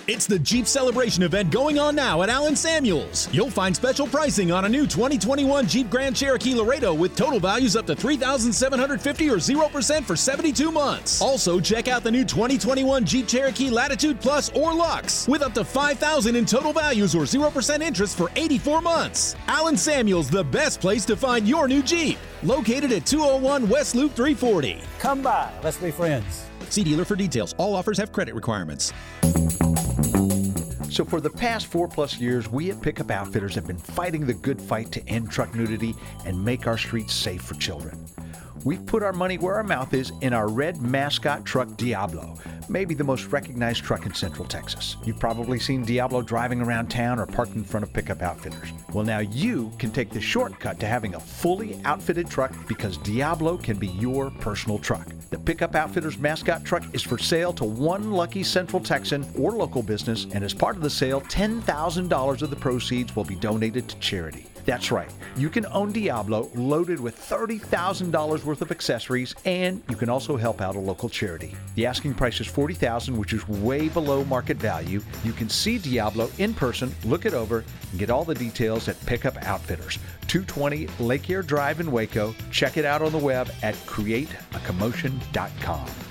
It's 0.07 0.25
the 0.25 0.39
Jeep 0.39 0.65
Celebration 0.65 1.21
event 1.21 1.51
going 1.51 1.77
on 1.77 1.93
now 1.93 2.23
at 2.23 2.29
Allen 2.29 2.55
Samuels. 2.55 3.29
You'll 3.31 3.51
find 3.51 3.75
special 3.75 4.07
pricing 4.07 4.51
on 4.51 4.65
a 4.65 4.69
new 4.69 4.87
2021 4.87 5.67
Jeep 5.67 5.91
Grand 5.91 6.15
Cherokee 6.15 6.55
Laredo 6.55 6.91
with 6.91 7.15
total 7.15 7.39
values 7.39 7.75
up 7.75 7.85
to 7.85 7.95
3,750 7.95 9.29
or 9.29 9.35
0% 9.35 10.03
for 10.03 10.15
72 10.15 10.71
months. 10.71 11.21
Also, 11.21 11.59
check 11.59 11.87
out 11.87 12.03
the 12.03 12.09
new 12.09 12.25
2021 12.25 13.05
Jeep 13.05 13.27
Cherokee 13.27 13.69
Latitude 13.69 14.19
Plus 14.19 14.49
or 14.55 14.73
Lux 14.73 15.27
with 15.27 15.43
up 15.43 15.53
to 15.53 15.63
5,000 15.63 16.35
in 16.35 16.45
total 16.47 16.73
values 16.73 17.13
or 17.13 17.23
0% 17.23 17.81
interest 17.81 18.17
for 18.17 18.31
84 18.35 18.81
months. 18.81 19.35
Allen 19.47 19.77
Samuels, 19.77 20.31
the 20.31 20.43
best 20.43 20.81
place 20.81 21.05
to 21.05 21.15
find 21.15 21.47
your 21.47 21.67
new 21.67 21.83
Jeep. 21.83 22.17
Located 22.41 22.91
at 22.91 23.05
201 23.05 23.69
West 23.69 23.93
Loop 23.93 24.15
340. 24.15 24.81
Come 24.97 25.21
by, 25.21 25.51
let's 25.61 25.77
be 25.77 25.91
friends. 25.91 26.50
See 26.72 26.84
dealer 26.85 27.03
for 27.03 27.18
details. 27.18 27.53
All 27.57 27.76
offers 27.76 27.98
have 27.98 28.14
credit 28.14 28.34
requirements. 28.34 28.93
So, 30.89 31.06
for 31.06 31.22
the 31.22 31.30
past 31.30 31.68
four 31.68 31.88
plus 31.88 32.18
years, 32.18 32.49
we 32.49 32.72
at 32.72 32.81
Pickup 32.81 33.11
Outfitters 33.11 33.56
have 33.56 33.68
been 33.68 33.77
fighting 33.77 34.26
the 34.26 34.34
good 34.34 34.61
fight 34.61 34.91
to 34.93 35.07
end 35.07 35.30
truck 35.30 35.53
nudity 35.53 35.95
and 36.26 36.43
make 36.43 36.68
our 36.68 36.77
streets 36.77 37.14
safe 37.14 37.41
for 37.41 37.56
children. 37.56 37.98
We've 38.63 38.85
put 38.85 39.01
our 39.01 39.13
money 39.13 39.39
where 39.39 39.55
our 39.55 39.63
mouth 39.63 39.91
is 39.95 40.11
in 40.21 40.33
our 40.33 40.47
red 40.47 40.83
mascot 40.83 41.45
truck 41.45 41.75
Diablo, 41.77 42.38
maybe 42.69 42.93
the 42.93 43.03
most 43.03 43.25
recognized 43.31 43.83
truck 43.83 44.05
in 44.05 44.13
Central 44.13 44.47
Texas. 44.47 44.97
You've 45.03 45.19
probably 45.19 45.57
seen 45.57 45.83
Diablo 45.83 46.21
driving 46.21 46.61
around 46.61 46.89
town 46.89 47.17
or 47.17 47.25
parked 47.25 47.55
in 47.55 47.63
front 47.63 47.83
of 47.83 47.91
Pickup 47.91 48.21
Outfitters. 48.21 48.71
Well, 48.93 49.03
now 49.03 49.17
you 49.17 49.71
can 49.79 49.89
take 49.89 50.11
the 50.11 50.21
shortcut 50.21 50.79
to 50.79 50.85
having 50.85 51.15
a 51.15 51.19
fully 51.19 51.79
outfitted 51.85 52.29
truck 52.29 52.53
because 52.67 52.97
Diablo 52.97 53.57
can 53.57 53.77
be 53.77 53.88
your 53.88 54.29
personal 54.29 54.77
truck. 54.77 55.07
The 55.31 55.39
Pickup 55.39 55.73
Outfitters 55.73 56.19
mascot 56.19 56.63
truck 56.63 56.83
is 56.93 57.01
for 57.01 57.17
sale 57.17 57.53
to 57.53 57.65
one 57.65 58.11
lucky 58.11 58.43
Central 58.43 58.81
Texan 58.81 59.25
or 59.39 59.53
local 59.53 59.81
business, 59.81 60.27
and 60.33 60.43
as 60.43 60.53
part 60.53 60.75
of 60.75 60.83
the 60.83 60.89
sale, 60.89 61.21
$10,000 61.21 62.41
of 62.43 62.49
the 62.51 62.55
proceeds 62.55 63.15
will 63.15 63.25
be 63.25 63.35
donated 63.35 63.88
to 63.89 63.97
charity. 63.97 64.45
That's 64.65 64.91
right. 64.91 65.11
You 65.35 65.49
can 65.49 65.65
own 65.67 65.91
Diablo 65.91 66.49
loaded 66.55 66.99
with 66.99 67.17
$30,000 67.17 68.43
worth 68.43 68.61
of 68.61 68.71
accessories 68.71 69.35
and 69.45 69.81
you 69.89 69.95
can 69.95 70.09
also 70.09 70.38
help 70.38 70.61
out 70.61 70.75
a 70.75 70.79
local 70.79 71.09
charity. 71.09 71.55
The 71.75 71.85
asking 71.85 72.15
price 72.15 72.39
is 72.39 72.47
40,000, 72.47 73.17
which 73.17 73.33
is 73.33 73.47
way 73.47 73.89
below 73.89 74.23
market 74.25 74.57
value. 74.57 75.01
You 75.23 75.33
can 75.33 75.49
see 75.49 75.77
Diablo 75.77 76.29
in 76.38 76.53
person, 76.53 76.93
look 77.05 77.25
it 77.25 77.33
over, 77.33 77.63
and 77.91 77.99
get 77.99 78.09
all 78.09 78.23
the 78.23 78.35
details 78.35 78.88
at 78.88 79.03
Pickup 79.05 79.38
Outfitters, 79.45 79.99
220 80.27 80.88
Lake 80.99 81.29
Air 81.29 81.41
Drive 81.41 81.79
in 81.79 81.91
Waco. 81.91 82.35
Check 82.51 82.77
it 82.77 82.85
out 82.85 83.01
on 83.01 83.11
the 83.11 83.17
web 83.17 83.49
at 83.63 83.75
createacommotion.com. 83.85 86.10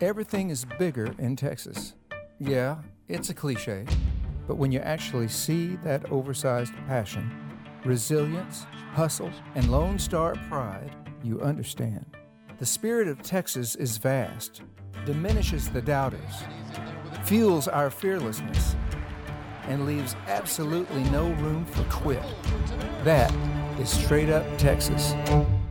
Everything 0.00 0.50
is 0.50 0.64
bigger 0.78 1.12
in 1.18 1.34
Texas. 1.34 1.94
Yeah, 2.38 2.76
it's 3.08 3.30
a 3.30 3.34
cliche, 3.34 3.84
but 4.46 4.54
when 4.54 4.70
you 4.70 4.78
actually 4.78 5.26
see 5.26 5.74
that 5.82 6.12
oversized 6.12 6.72
passion, 6.86 7.28
resilience, 7.84 8.64
hustle, 8.92 9.32
and 9.56 9.68
Lone 9.72 9.98
Star 9.98 10.36
pride, 10.48 10.94
you 11.24 11.40
understand. 11.40 12.06
The 12.60 12.66
spirit 12.66 13.08
of 13.08 13.22
Texas 13.22 13.74
is 13.74 13.98
vast, 13.98 14.62
diminishes 15.04 15.68
the 15.68 15.82
doubters, 15.82 16.44
fuels 17.24 17.66
our 17.66 17.90
fearlessness, 17.90 18.76
and 19.64 19.84
leaves 19.84 20.14
absolutely 20.28 21.02
no 21.10 21.32
room 21.32 21.64
for 21.64 21.82
quit. 21.90 22.22
That 23.02 23.34
is 23.80 23.90
straight 23.90 24.30
up 24.30 24.46
Texas. 24.58 25.12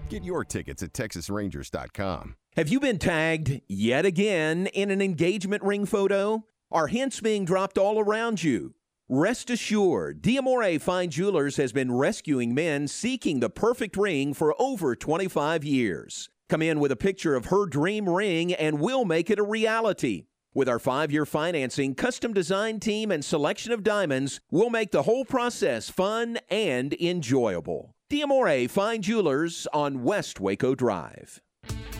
Get 0.09 0.25
your 0.25 0.43
tickets 0.43 0.83
at 0.83 0.91
texasrangers.com. 0.91 2.35
Have 2.57 2.69
you 2.69 2.79
been 2.79 2.97
tagged 2.97 3.61
yet 3.67 4.03
again 4.03 4.65
in 4.73 4.89
an 4.89 4.99
engagement 4.99 5.61
ring 5.61 5.85
photo? 5.85 6.43
Are 6.71 6.87
hints 6.87 7.21
being 7.21 7.45
dropped 7.45 7.77
all 7.77 7.99
around 7.99 8.41
you? 8.41 8.73
Rest 9.07 9.51
assured, 9.51 10.23
Diamore 10.23 10.81
Fine 10.81 11.11
Jewelers 11.11 11.57
has 11.57 11.71
been 11.71 11.91
rescuing 11.91 12.55
men 12.55 12.87
seeking 12.87 13.41
the 13.41 13.51
perfect 13.51 13.95
ring 13.95 14.33
for 14.33 14.59
over 14.59 14.95
25 14.95 15.63
years. 15.63 16.31
Come 16.49 16.63
in 16.63 16.79
with 16.79 16.91
a 16.91 16.95
picture 16.95 17.35
of 17.35 17.45
her 17.45 17.67
dream 17.67 18.09
ring 18.09 18.51
and 18.55 18.79
we'll 18.79 19.05
make 19.05 19.29
it 19.29 19.37
a 19.37 19.43
reality. 19.43 20.23
With 20.55 20.67
our 20.67 20.79
five 20.79 21.11
year 21.11 21.27
financing, 21.27 21.93
custom 21.93 22.33
design 22.33 22.79
team, 22.79 23.11
and 23.11 23.23
selection 23.23 23.71
of 23.71 23.83
diamonds, 23.83 24.39
we'll 24.49 24.71
make 24.71 24.89
the 24.89 25.03
whole 25.03 25.25
process 25.25 25.91
fun 25.91 26.39
and 26.49 26.95
enjoyable. 26.95 27.93
Diamore 28.09 28.67
Fine 28.67 29.03
Jewelers 29.03 29.67
on 29.71 30.01
West 30.01 30.39
Waco 30.39 30.73
Drive. 30.73 31.39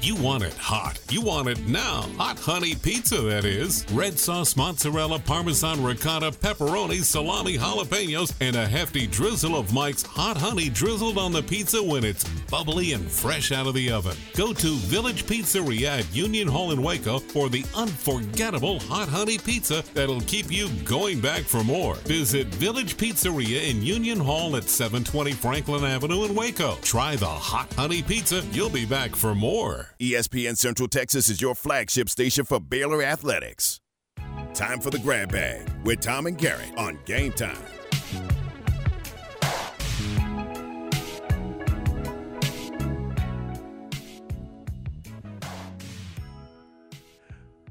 You 0.02 0.15
want 0.15 0.44
it 0.44 0.53
hot. 0.53 0.99
You 1.10 1.22
want 1.22 1.49
it 1.49 1.68
now. 1.68 2.03
Hot 2.18 2.39
honey 2.39 2.76
pizza, 2.76 3.19
that 3.22 3.45
is. 3.45 3.85
Red 3.91 4.18
sauce, 4.18 4.56
mozzarella, 4.56 5.19
parmesan, 5.19 5.84
ricotta, 5.84 6.31
pepperoni, 6.31 7.03
salami, 7.03 7.57
jalapenos, 7.57 8.31
and 8.39 8.56
a 8.56 8.68
hefty 8.68 9.07
drizzle 9.07 9.57
of 9.57 9.73
Mike's 9.73 10.03
hot 10.03 10.38
honey 10.38 10.69
drizzled 10.69 11.18
on 11.18 11.31
the 11.31 11.41
pizza 11.41 11.81
when 11.84 12.06
it's 12.06 12.23
bubbly 12.49 12.94
and 12.94 13.10
fresh 13.10 13.52
out 13.52 13.68
of 13.68 13.73
the 13.73 13.91
oven. 13.91 14.15
Go 14.35 14.53
to 14.53 14.76
Village 14.76 15.26
Pizzeria 15.26 15.99
at 15.99 16.15
Union 16.15 16.48
Hall 16.48 16.72
in 16.72 16.81
Waco 16.81 17.19
for 17.19 17.49
the 17.49 17.65
unforgettable 17.76 18.80
hot 18.81 19.10
honey 19.10 19.38
pizza 19.38 19.84
that'll 19.94 20.22
keep 20.22 20.52
you 20.52 20.69
going 20.85 21.19
back 21.19 21.41
for 21.41 21.64
more. 21.64 21.95
Visit 22.06 22.48
Village 22.48 22.98
Pizzeria 22.98 23.69
in 23.69 23.81
Union 23.81 24.19
Hall 24.19 24.56
at 24.56 24.69
720 24.69 25.31
Franklin 25.34 25.84
Avenue 25.84 26.23
in 26.26 26.35
Waco. 26.35 26.77
Try 26.81 27.15
the 27.15 27.26
hot 27.26 27.73
honey 27.73 28.03
pizza. 28.03 28.41
You'll 28.52 28.69
be 28.69 28.85
back 28.85 29.15
for 29.15 29.34
more. 29.34 29.56
ESPN 29.57 30.55
Central 30.55 30.88
Texas 30.88 31.29
is 31.29 31.41
your 31.41 31.55
flagship 31.55 32.09
station 32.09 32.45
for 32.45 32.59
Baylor 32.59 33.01
Athletics. 33.01 33.79
Time 34.53 34.79
for 34.79 34.91
the 34.91 34.99
grab 34.99 35.31
bag 35.31 35.67
with 35.84 35.99
Tom 35.99 36.27
and 36.27 36.38
Garrett 36.38 36.77
on 36.77 36.99
Game 37.05 37.31
Time. 37.31 37.57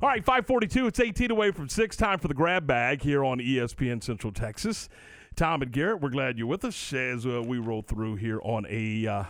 All 0.02 0.08
right, 0.08 0.24
542. 0.24 0.88
It's 0.88 0.98
18 0.98 1.30
away 1.30 1.52
from 1.52 1.68
6. 1.68 1.96
Time 1.96 2.18
for 2.18 2.26
the 2.26 2.34
grab 2.34 2.66
bag 2.66 3.00
here 3.00 3.24
on 3.24 3.38
ESPN 3.38 4.02
Central 4.02 4.32
Texas. 4.32 4.88
Tom 5.36 5.62
and 5.62 5.70
Garrett, 5.70 6.00
we're 6.00 6.08
glad 6.08 6.36
you're 6.36 6.48
with 6.48 6.64
us 6.64 6.92
as 6.92 7.24
uh, 7.24 7.42
we 7.46 7.58
roll 7.58 7.82
through 7.82 8.16
here 8.16 8.40
on 8.42 8.66
a 8.68 9.06
uh, 9.06 9.24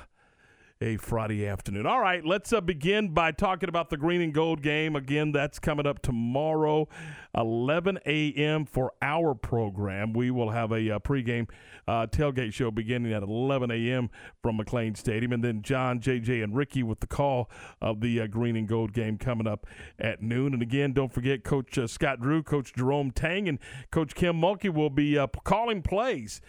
a 0.81 0.97
Friday 0.99 1.47
afternoon. 1.47 1.87
All 1.87 2.01
right, 2.01 2.25
let's 2.25 2.53
uh, 2.53 2.61
begin 2.61 3.09
by 3.15 3.33
talking 3.33 3.69
about 3.69 3.89
the 3.89 3.97
green 3.97 4.21
and 4.21 4.35
gold 4.35 4.63
game. 4.63 4.95
Again, 4.95 5.33
that's 5.33 5.59
coming 5.59 5.87
up 5.87 6.03
tomorrow, 6.03 6.89
11 7.35 7.99
a.m. 8.05 8.67
for 8.67 8.93
our 9.01 9.35
program. 9.35 10.13
We 10.13 10.31
will 10.31 10.51
have 10.51 10.73
a 10.73 10.97
uh, 10.97 10.99
pregame 10.99 11.49
uh, 11.89 12.07
tailgate 12.09 12.53
show 12.53 12.71
beginning 12.71 13.13
at 13.13 13.23
11 13.23 13.71
a.m. 13.71 14.11
from 14.43 14.59
McLane 14.59 14.97
Stadium. 14.97 15.33
And 15.33 15.43
then 15.43 15.63
John, 15.63 15.99
JJ, 15.99 16.45
and 16.45 16.55
Ricky 16.55 16.83
with 16.83 17.01
the 17.01 17.07
call 17.07 17.51
of 17.81 18.01
the 18.01 18.21
uh, 18.21 18.27
green 18.27 18.57
and 18.57 18.69
gold 18.69 18.93
game 18.93 19.17
coming 19.17 19.47
up 19.47 19.67
at 19.99 20.23
noon. 20.23 20.53
And 20.53 20.63
again, 20.63 20.93
don't 20.93 21.13
forget 21.13 21.43
Coach 21.43 21.79
uh, 21.79 21.87
Scott 21.87 22.21
Drew, 22.21 22.43
Coach 22.43 22.75
Jerome 22.75 23.13
Tang, 23.13 23.49
and 23.49 23.59
Coach 23.91 24.15
Kim 24.15 24.41
Mulkey 24.41 24.73
will 24.73 24.91
be 24.91 25.17
uh, 25.17 25.27
calling 25.45 25.81
plays. 25.81 26.43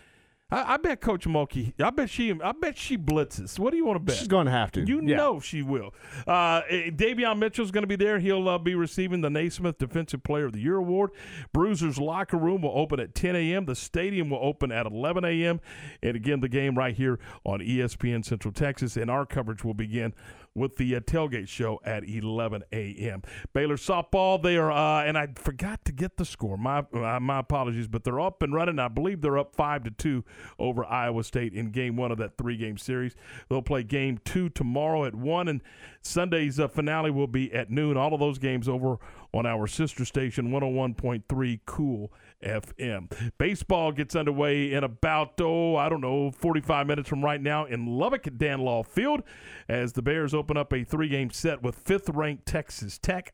I, 0.49 0.75
I 0.75 0.77
bet 0.77 1.01
Coach 1.01 1.25
Mulkey. 1.25 1.73
I 1.81 1.89
bet 1.89 2.09
she. 2.09 2.31
I 2.41 2.53
bet 2.53 2.77
she 2.77 2.97
blitzes. 2.97 3.59
What 3.59 3.71
do 3.71 3.77
you 3.77 3.85
want 3.85 3.97
to 3.97 3.99
bet? 4.03 4.15
She's 4.15 4.29
going 4.29 4.45
to 4.45 4.51
have 4.51 4.71
to. 4.73 4.81
You 4.87 5.01
Yeah. 5.03 5.17
know 5.17 5.39
she 5.41 5.61
will. 5.61 5.93
Uh, 6.25 6.61
eh, 6.69 6.89
Davion 6.89 7.37
Mitchell's 7.37 7.69
going 7.71 7.83
to 7.83 7.87
be 7.87 7.97
there. 7.97 8.19
He'll 8.19 8.47
uh, 8.47 8.57
be 8.57 8.73
receiving 8.73 9.19
the 9.21 9.29
Naismith 9.29 9.77
Defensive 9.77 10.23
Player 10.23 10.45
of 10.45 10.53
the 10.53 10.61
Year 10.61 10.77
award. 10.77 11.11
Bruiser's 11.53 11.97
locker 11.99 12.37
room 12.37 12.61
will 12.61 12.71
open 12.77 12.99
at 13.01 13.13
10 13.13 13.35
a.m. 13.35 13.65
The 13.65 13.75
stadium 13.75 14.29
will 14.29 14.39
open 14.41 14.71
at 14.71 14.85
11 14.85 15.25
a.m. 15.25 15.59
And 16.01 16.15
again, 16.15 16.39
the 16.39 16.49
game 16.49 16.77
right 16.77 16.95
here 16.95 17.19
on 17.43 17.59
ESPN 17.59 18.23
Central 18.23 18.53
Texas. 18.53 18.95
And 18.95 19.11
our 19.11 19.25
coverage 19.25 19.65
will 19.65 19.73
begin 19.73 20.13
with 20.57 20.75
the 20.77 20.95
uh, 20.95 20.99
tailgate 21.01 21.47
show 21.47 21.79
at 21.85 22.03
11 22.03 22.63
a.m. 22.71 23.21
Baylor 23.53 23.77
softball, 23.77 24.41
they 24.41 24.57
are, 24.57 24.71
uh, 24.71 25.03
and 25.03 25.17
I 25.17 25.27
forgot 25.35 25.85
to 25.85 25.91
get 25.91 26.17
the 26.17 26.25
score. 26.25 26.57
My 26.57 26.79
uh, 26.93 27.19
my 27.19 27.39
apologies, 27.39 27.87
but 27.87 28.03
they're 28.03 28.19
up 28.19 28.41
and 28.41 28.53
running. 28.53 28.79
I 28.79 28.87
believe 28.87 29.21
they're 29.21 29.37
up 29.37 29.55
five 29.55 29.83
to 29.83 29.91
two 29.91 30.25
over 30.57 30.83
Iowa 30.83 31.23
State 31.23 31.53
in 31.53 31.71
game 31.71 31.95
one 31.95 32.11
of 32.11 32.17
that 32.17 32.37
three 32.37 32.57
game 32.57 32.77
series. 32.77 33.15
They'll 33.49 33.61
play 33.61 33.83
game 33.83 34.19
two 34.25 34.49
tomorrow 34.49 35.05
at 35.05 35.13
1, 35.13 35.47
and 35.47 35.61
Sunday's 36.01 36.59
uh, 36.59 36.67
finale 36.67 37.11
will 37.11 37.27
be 37.27 37.53
at 37.53 37.69
noon. 37.69 37.95
All 37.95 38.13
of 38.13 38.19
those 38.19 38.39
games 38.39 38.67
over 38.67 38.97
on 39.33 39.45
our 39.45 39.67
sister 39.67 40.05
station, 40.05 40.49
101.3 40.51 41.59
Cool 41.65 42.11
FM. 42.43 43.11
Baseball 43.37 43.91
gets 43.91 44.15
underway 44.15 44.73
in 44.73 44.83
about, 44.83 45.39
oh, 45.41 45.75
I 45.75 45.89
don't 45.89 46.01
know, 46.01 46.31
45 46.31 46.87
minutes 46.87 47.09
from 47.09 47.23
right 47.23 47.41
now 47.41 47.65
in 47.65 47.85
Lubbock 47.85 48.27
at 48.27 48.37
Dan 48.37 48.59
Law 48.59 48.83
Field 48.83 49.23
as 49.67 49.93
the 49.93 50.01
Bears 50.01 50.33
open 50.33 50.57
up 50.57 50.73
a 50.73 50.83
three 50.83 51.09
game 51.09 51.29
set 51.29 51.61
with 51.61 51.75
fifth 51.75 52.09
ranked 52.09 52.45
Texas 52.45 52.97
Tech. 52.97 53.33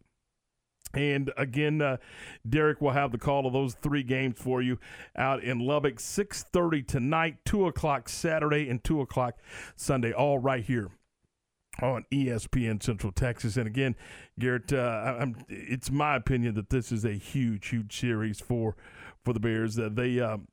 And 0.94 1.32
again, 1.38 1.82
uh, 1.82 1.98
Derek 2.48 2.80
will 2.80 2.92
have 2.92 3.12
the 3.12 3.18
call 3.18 3.48
of 3.48 3.54
those 3.54 3.74
three 3.74 4.04
games 4.04 4.38
for 4.38 4.62
you 4.62 4.78
out 5.16 5.44
in 5.44 5.60
Lubbock, 5.60 5.98
6.30 5.98 6.88
tonight, 6.88 7.38
2 7.46 7.66
o'clock 7.66 8.08
Saturday, 8.08 8.70
and 8.70 8.84
2 8.84 9.02
o'clock 9.02 9.40
Sunday, 9.76 10.12
all 10.12 10.38
right 10.38 10.64
here 10.64 10.92
on 11.82 12.06
ESPN 12.12 12.82
Central 12.82 13.12
Texas. 13.12 13.58
And 13.58 13.68
again, 13.68 13.96
Garrett, 14.40 14.72
uh, 14.72 15.26
it's 15.50 15.90
my 15.92 16.16
opinion 16.16 16.56
that 16.56 16.70
this 16.70 16.92
is 16.92 17.06
a 17.06 17.14
huge, 17.14 17.70
huge 17.70 17.98
series 18.00 18.40
for 18.40 18.76
for 19.24 19.34
the 19.34 19.40
Bears. 19.40 19.76
That 19.76 19.96
they 19.96 20.20
um, 20.20 20.48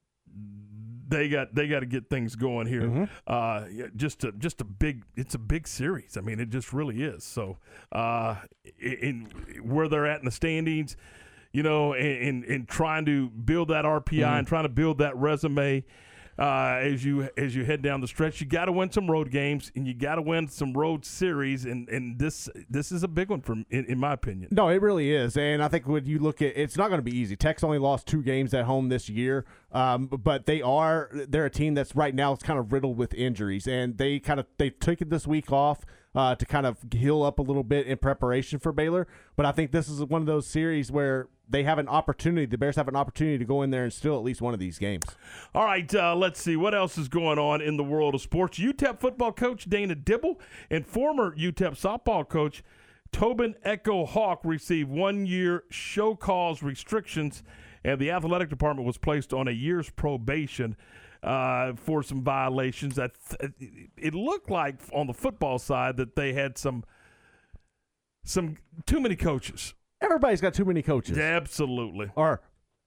they 1.09 1.29
got 1.29 1.55
they 1.55 1.69
got 1.69 1.81
to 1.81 1.87
get 1.87 2.09
things 2.09 2.37
going 2.37 2.67
here. 2.67 3.09
Uh, 3.27 3.65
just 3.97 4.25
a 4.25 4.33
just 4.33 4.61
a 4.61 4.65
big 4.65 5.05
it's 5.17 5.35
a 5.35 5.39
big 5.39 5.69
series. 5.69 6.17
I 6.17 6.21
mean, 6.21 6.41
it 6.41 6.51
just 6.51 6.73
really 6.73 7.03
is. 7.03 7.25
So, 7.25 7.59
uh, 7.93 8.37
in, 8.79 9.27
in 9.53 9.69
where 9.69 9.89
they're 9.89 10.07
at 10.07 10.21
in 10.21 10.25
the 10.25 10.31
standings, 10.31 10.97
you 11.53 11.63
know, 11.63 11.93
and 11.95 12.29
and, 12.29 12.45
and 12.45 12.69
trying 12.69 13.05
to 13.07 13.29
build 13.29 13.69
that 13.69 13.85
RPI 13.85 14.25
and 14.39 14.47
trying 14.47 14.65
to 14.65 14.71
build 14.71 14.99
that 14.99 15.17
resume. 15.17 15.85
Uh, 16.41 16.79
as 16.81 17.05
you 17.05 17.29
as 17.37 17.55
you 17.55 17.67
head 17.67 17.83
down 17.83 18.01
the 18.01 18.09
stretch, 18.09 18.41
you 18.41 18.47
got 18.47 18.65
to 18.65 18.73
win 18.73 18.91
some 18.91 19.11
road 19.11 19.31
games 19.31 19.71
and 19.77 19.87
you 19.87 19.93
got 19.93 20.15
to 20.15 20.23
win 20.23 20.49
some 20.49 20.73
road 20.73 21.05
series, 21.05 21.67
and, 21.67 21.87
and 21.91 22.19
this 22.19 22.49
this 22.71 22.91
is 22.91 23.03
a 23.03 23.09
big 23.09 23.29
one 23.29 23.43
for 23.43 23.53
in, 23.53 23.85
in 23.85 23.99
my 23.99 24.15
opinion. 24.15 24.49
No, 24.51 24.69
it 24.69 24.81
really 24.81 25.13
is, 25.15 25.37
and 25.37 25.63
I 25.63 25.69
think 25.69 25.87
when 25.87 26.07
you 26.07 26.19
look 26.19 26.41
at, 26.41 26.57
it's 26.57 26.79
not 26.79 26.89
going 26.89 26.99
to 26.99 27.05
be 27.05 27.15
easy. 27.15 27.37
Tech's 27.37 27.63
only 27.63 27.77
lost 27.77 28.07
two 28.07 28.23
games 28.23 28.55
at 28.55 28.65
home 28.65 28.89
this 28.89 29.11
year, 29.11 29.45
um, 29.73 30.07
but 30.07 30.47
they 30.47 30.63
are 30.63 31.11
they're 31.13 31.45
a 31.45 31.51
team 31.51 31.75
that's 31.75 31.95
right 31.95 32.15
now 32.15 32.33
it's 32.33 32.43
kind 32.43 32.59
of 32.59 32.73
riddled 32.73 32.97
with 32.97 33.13
injuries, 33.13 33.69
and 33.69 33.99
they 33.99 34.19
kind 34.19 34.41
of 34.41 34.47
they've 34.57 34.81
taken 34.81 35.11
this 35.11 35.27
week 35.27 35.53
off 35.53 35.85
uh, 36.15 36.35
to 36.35 36.45
kind 36.45 36.67
of 36.67 36.79
heal 36.93 37.23
up 37.23 37.39
a 37.39 37.43
little 37.43 37.63
bit 37.63 37.87
in 37.87 37.99
preparation 37.99 38.59
for 38.59 38.73
Baylor. 38.73 39.07
But 39.37 39.47
I 39.47 39.53
think 39.53 39.71
this 39.71 39.89
is 39.89 40.03
one 40.05 40.23
of 40.23 40.27
those 40.27 40.47
series 40.47 40.91
where 40.91 41.29
they 41.49 41.65
have 41.65 41.79
an 41.79 41.89
opportunity. 41.89 42.47
The 42.47 42.59
Bears 42.59 42.77
have 42.77 42.89
an 42.89 42.97
opportunity 42.97 43.39
to 43.39 43.45
go 43.45 43.63
in 43.63 43.71
there 43.71 43.85
and 43.85 43.93
steal 43.93 44.17
at 44.17 44.23
least 44.23 44.41
one 44.41 44.55
of 44.55 44.61
these 44.61 44.79
games. 44.79 45.05
All 45.55 45.65
right, 45.65 45.93
uh, 45.95 46.15
let's 46.15 46.41
see 46.41 46.57
what 46.57 46.75
else 46.75 46.97
is 46.97 47.09
going 47.09 47.39
on 47.39 47.61
in 47.61 47.77
the 47.77 47.85
world 47.85 48.15
of 48.15 48.21
sports. 48.21 48.59
UTEP 48.59 49.01
football 49.01 49.33
coach 49.33 49.69
Dana 49.69 49.97
Dimel 49.97 50.37
and 50.71 50.87
former 50.87 51.35
UTEP 51.37 51.81
softball 51.81 52.29
coach 52.29 52.63
Tobin 53.13 53.57
Echo 53.65 54.07
Hawk 54.07 54.41
received 54.45 54.89
one 54.89 55.27
year 55.27 55.65
show 55.71 56.15
cause 56.15 56.63
restrictions, 56.63 57.43
and 57.85 57.99
the 57.99 58.11
athletic 58.11 58.49
department 58.49 58.87
was 58.87 58.99
placed 58.99 59.33
on 59.33 59.49
a 59.49 59.53
year's 59.53 59.91
probation. 59.91 60.77
Uh, 61.23 61.75
for 61.75 62.03
some 62.03 62.23
violations 62.23 62.97
that 62.97 63.11
it 63.99 64.15
looked 64.15 64.49
like 64.51 64.77
on 64.95 65.07
the 65.07 65.13
football 65.13 65.59
side 65.59 65.99
that 65.99 66.17
they 66.17 66.33
had 66.33 66.57
some 66.57 66.83
some 68.25 68.57
too 68.87 69.01
many 69.01 69.17
coaches. 69.17 69.75
Everybody's 70.01 70.41
got 70.41 70.55
too 70.55 70.65
many 70.65 70.83
coaches. 70.83 71.19
Absolutely. 71.19 72.11
Or 72.17 72.41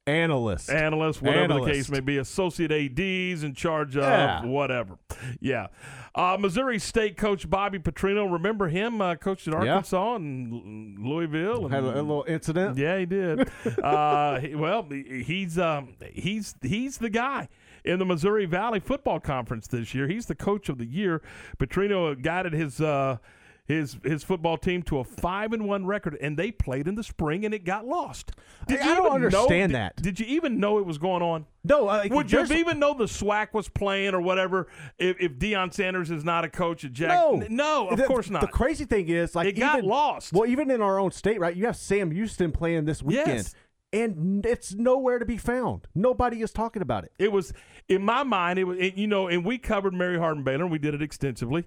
analysts. 0.07 0.69
Analysts, 0.69 1.22
whatever 1.22 1.53
the 1.60 1.65
case 1.65 1.89
may 1.89 1.99
be, 1.99 2.18
associate 2.18 2.72
ADs 2.72 3.43
in 3.43 3.53
charge 3.53 3.95
of 3.95 4.03
Yeah. 4.03 4.43
whatever. 4.45 4.97
Yeah. 5.39 5.68
Uh, 6.15 6.38
Missouri 6.39 6.77
State 6.80 7.15
coach 7.18 7.49
Bobby 7.49 7.80
Petrino, 7.80 8.31
remember 8.31 8.68
him? 8.68 8.99
Uh, 9.01 9.15
coached 9.15 9.47
at 9.47 9.53
Yeah. 9.53 9.60
Arkansas 9.76 10.15
and 10.15 10.99
Louisville. 10.99 11.65
And, 11.65 11.73
Had 11.73 11.84
a, 11.84 11.88
a 11.99 12.01
little 12.01 12.26
incident. 12.27 12.77
Yeah, 12.77 12.97
he 12.97 13.05
did. 13.05 13.47
uh, 13.84 14.39
he- 14.39 14.55
well, 14.55 14.84
he- 14.89 15.23
he's 15.23 15.57
um, 15.57 15.95
he's 16.11 16.55
he's 16.61 16.97
the 16.97 17.10
guy 17.10 17.47
in 17.85 17.99
the 17.99 18.05
Missouri 18.05 18.45
Valley 18.45 18.80
Football 18.80 19.19
Conference 19.19 19.68
this 19.68 19.93
year. 19.93 20.07
He's 20.07 20.26
the 20.27 20.35
coach 20.35 20.69
of 20.69 20.77
the 20.77 20.85
year. 20.85 21.22
Petrino 21.57 22.19
guided 22.22 22.53
his 22.53 22.80
uh, 22.81 23.18
his 23.65 23.97
his 24.03 24.23
football 24.23 24.57
team 24.57 24.84
to 24.84 24.99
a 24.99 25.03
five 25.05 25.53
and 25.53 25.65
one 25.65 25.85
record, 25.85 26.18
and 26.19 26.38
they 26.38 26.51
played 26.51 26.85
in 26.88 26.95
the 26.95 27.03
spring, 27.03 27.45
and 27.45 27.53
it 27.53 27.64
got 27.64 27.85
lost. 27.85 28.31
Did 28.68 28.81
I 28.81 28.89
you 28.89 28.95
don't 28.95 29.05
even 29.22 29.30
know- 29.30 29.43
understand 29.43 29.72
did- 29.72 29.76
that. 29.77 29.95
Did 30.01 30.19
you 30.19 30.26
even 30.27 30.60
know 30.60 30.80
it 30.80 30.85
was 30.85 30.97
going 30.97 31.22
on? 31.22 31.45
No, 31.65 31.88
uh, 31.88 32.05
Would 32.11 32.30
you 32.30 32.43
even 32.43 32.77
know 32.77 32.93
the 32.93 33.05
SWAC 33.05 33.53
was 33.53 33.69
playing 33.69 34.14
or 34.14 34.19
whatever 34.19 34.68
if, 34.99 35.15
if 35.22 35.31
Deion 35.39 35.73
Sanders 35.73 36.11
is 36.11 36.26
not 36.26 36.43
a 36.43 36.49
coach 36.49 36.84
at 36.84 36.91
Jack? 36.91 37.07
No, 37.10 37.41
no, 37.49 37.88
of 37.88 37.97
The- 37.97 38.03
course 38.03 38.30
not. 38.30 38.41
The 38.41 38.47
crazy 38.47 38.84
thing 38.84 39.07
is, 39.07 39.34
like, 39.34 39.47
It 39.47 39.53
got 39.53 39.81
lost. 39.81 40.34
Well, 40.34 40.45
even 40.45 40.69
in 40.69 40.81
our 40.81 40.99
own 40.99 41.11
state, 41.11 41.39
right? 41.39 41.55
You 41.55 41.65
have 41.68 41.77
Sam 41.77 42.11
Houston 42.11 42.51
playing 42.51 42.84
this 42.84 43.01
weekend, 43.01 43.27
Yes. 43.30 43.55
And 43.94 44.45
it's 44.45 44.74
nowhere 44.74 45.20
to 45.20 45.26
be 45.26 45.38
found. 45.38 45.88
Nobody 45.95 46.41
is 46.41 46.52
talking 46.52 46.82
about 46.82 47.03
it. 47.06 47.11
It 47.20 47.32
was 47.32 47.53
in 47.88 48.03
my 48.03 48.24
mind. 48.24 48.60
It 48.60 48.64
was 48.65 48.78
it, 48.80 48.95
you 48.95 49.07
know, 49.07 49.28
and 49.28 49.45
we 49.45 49.57
covered 49.57 49.94
Mary 49.94 50.18
Hardin 50.18 50.44
Baylor. 50.44 50.64
and 50.64 50.72
We 50.72 50.80
did 50.80 50.94
it 50.94 51.02
extensively, 51.02 51.65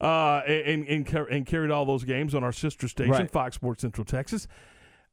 uh, 0.00 0.42
and 0.46 0.86
and, 0.86 1.08
and 1.08 1.46
carried 1.46 1.70
all 1.70 1.84
those 1.84 2.04
games 2.04 2.34
on 2.34 2.44
our 2.44 2.52
sister 2.52 2.86
station, 2.88 3.12
Right. 3.12 3.30
Fox 3.30 3.56
Sports 3.56 3.80
Central 3.82 4.04
Texas. 4.04 4.46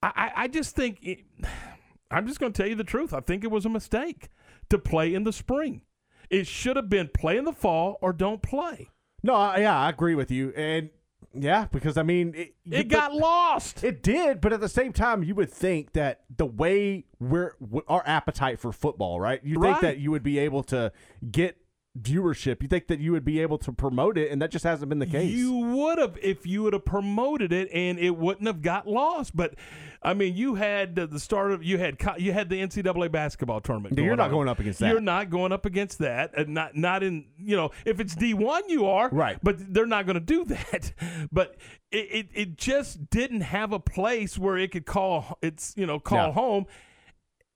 I, 0.04 0.12
I, 0.16 0.32
I 0.44 0.48
just 0.48 0.76
think 0.76 1.00
it, 1.02 1.20
I'm 2.12 2.28
just 2.28 2.40
going 2.40 2.52
to 2.54 2.62
tell 2.62 2.70
you 2.70 2.76
the 2.76 2.84
truth. 2.84 3.14
I 3.14 3.20
think 3.22 3.44
it 3.44 3.52
was 3.52 3.66
a 3.66 3.70
mistake 3.70 4.30
to 4.70 4.78
play 4.80 5.14
in 5.14 5.24
the 5.24 5.34
spring. 5.34 5.82
It 6.30 6.46
should 6.48 6.76
have 6.76 6.90
been 6.90 7.10
play 7.14 7.38
in 7.38 7.46
the 7.46 7.54
fall 7.54 7.98
or 8.02 8.14
don't 8.14 8.42
play. 8.42 8.90
No, 9.24 9.34
I, 9.34 9.58
yeah, 9.60 9.78
I 9.80 9.90
agree 9.90 10.16
with 10.16 10.32
you, 10.32 10.54
and 10.56 10.90
yeah, 11.34 11.68
because 11.72 11.98
I 11.98 12.04
mean, 12.04 12.34
it, 12.36 12.56
It 12.70 12.88
got 12.88 13.14
lost. 13.14 13.84
It 13.84 14.02
did, 14.04 14.42
but 14.42 14.52
at 14.54 14.62
the 14.62 14.70
same 14.70 14.94
time, 14.94 15.24
you 15.24 15.36
would 15.36 15.52
think 15.52 15.94
that 15.94 16.22
the 16.36 16.46
way 16.46 17.06
we're 17.20 17.54
our 17.88 18.04
appetite 18.06 18.60
for 18.60 18.72
football, 18.72 19.20
right? 19.20 19.40
You 19.44 19.60
Right. 19.60 19.72
think 19.72 19.82
that 19.82 19.98
you 20.00 20.12
would 20.12 20.24
be 20.24 20.40
able 20.40 20.64
to 20.64 20.92
get 21.32 21.58
viewership. 22.02 22.62
You 22.62 22.68
think 22.68 22.88
that 22.88 23.00
you 23.00 23.12
would 23.12 23.26
be 23.26 23.40
able 23.42 23.58
to 23.60 23.72
promote 23.72 24.18
it, 24.18 24.32
and 24.32 24.42
that 24.42 24.52
just 24.52 24.64
hasn't 24.64 24.90
been 24.90 25.00
the 25.00 25.06
case. 25.06 25.32
You 25.32 25.54
would 25.54 25.98
have 25.98 26.18
if 26.22 26.46
you 26.46 26.64
would 26.64 26.74
have 26.74 26.86
promoted 26.86 27.52
it, 27.54 27.70
and 27.74 28.00
it 28.00 28.16
wouldn't 28.16 28.48
have 28.48 28.62
got 28.62 28.88
lost. 28.88 29.36
But 29.36 29.56
I 30.02 30.14
mean, 30.14 30.36
you 30.36 30.56
had 30.56 30.96
the, 30.96 31.20
start 31.20 31.52
of 31.52 31.64
you 31.64 31.78
had 31.78 31.98
you 32.18 32.32
had 32.32 32.50
the 32.50 32.62
NCAA 32.62 33.12
basketball 33.12 33.60
tournament. 33.62 33.98
You're 33.98 34.16
not 34.16 34.26
on. 34.26 34.32
going 34.32 34.48
up 34.48 34.60
against 34.60 34.80
that. 34.80 34.90
You're 34.92 35.02
not 35.02 35.30
going 35.30 35.52
up 35.52 35.66
against 35.66 36.00
that. 36.00 36.38
And 36.38 36.54
not 36.54 36.76
not 36.76 37.04
in 37.04 37.26
you 37.38 37.56
know 37.56 37.72
if 37.86 38.00
it's 38.00 38.16
D 38.16 38.34
one 38.34 38.70
you 38.70 38.86
are 38.86 39.10
Right. 39.10 39.38
But 39.44 39.74
they're 39.74 39.86
not 39.86 40.06
going 40.06 40.16
to 40.16 40.20
do 40.22 40.46
that. 40.46 40.94
But 41.32 41.58
it, 41.92 42.08
it 42.12 42.28
it 42.34 42.56
just 42.58 43.10
didn't 43.10 43.42
have 43.42 43.74
a 43.74 43.80
place 43.80 44.38
where 44.38 44.58
it 44.58 44.72
could 44.72 44.86
call 44.86 45.38
it's 45.42 45.74
you 45.76 45.86
know 45.86 46.00
call 46.00 46.28
Yeah. 46.28 46.34
home. 46.34 46.66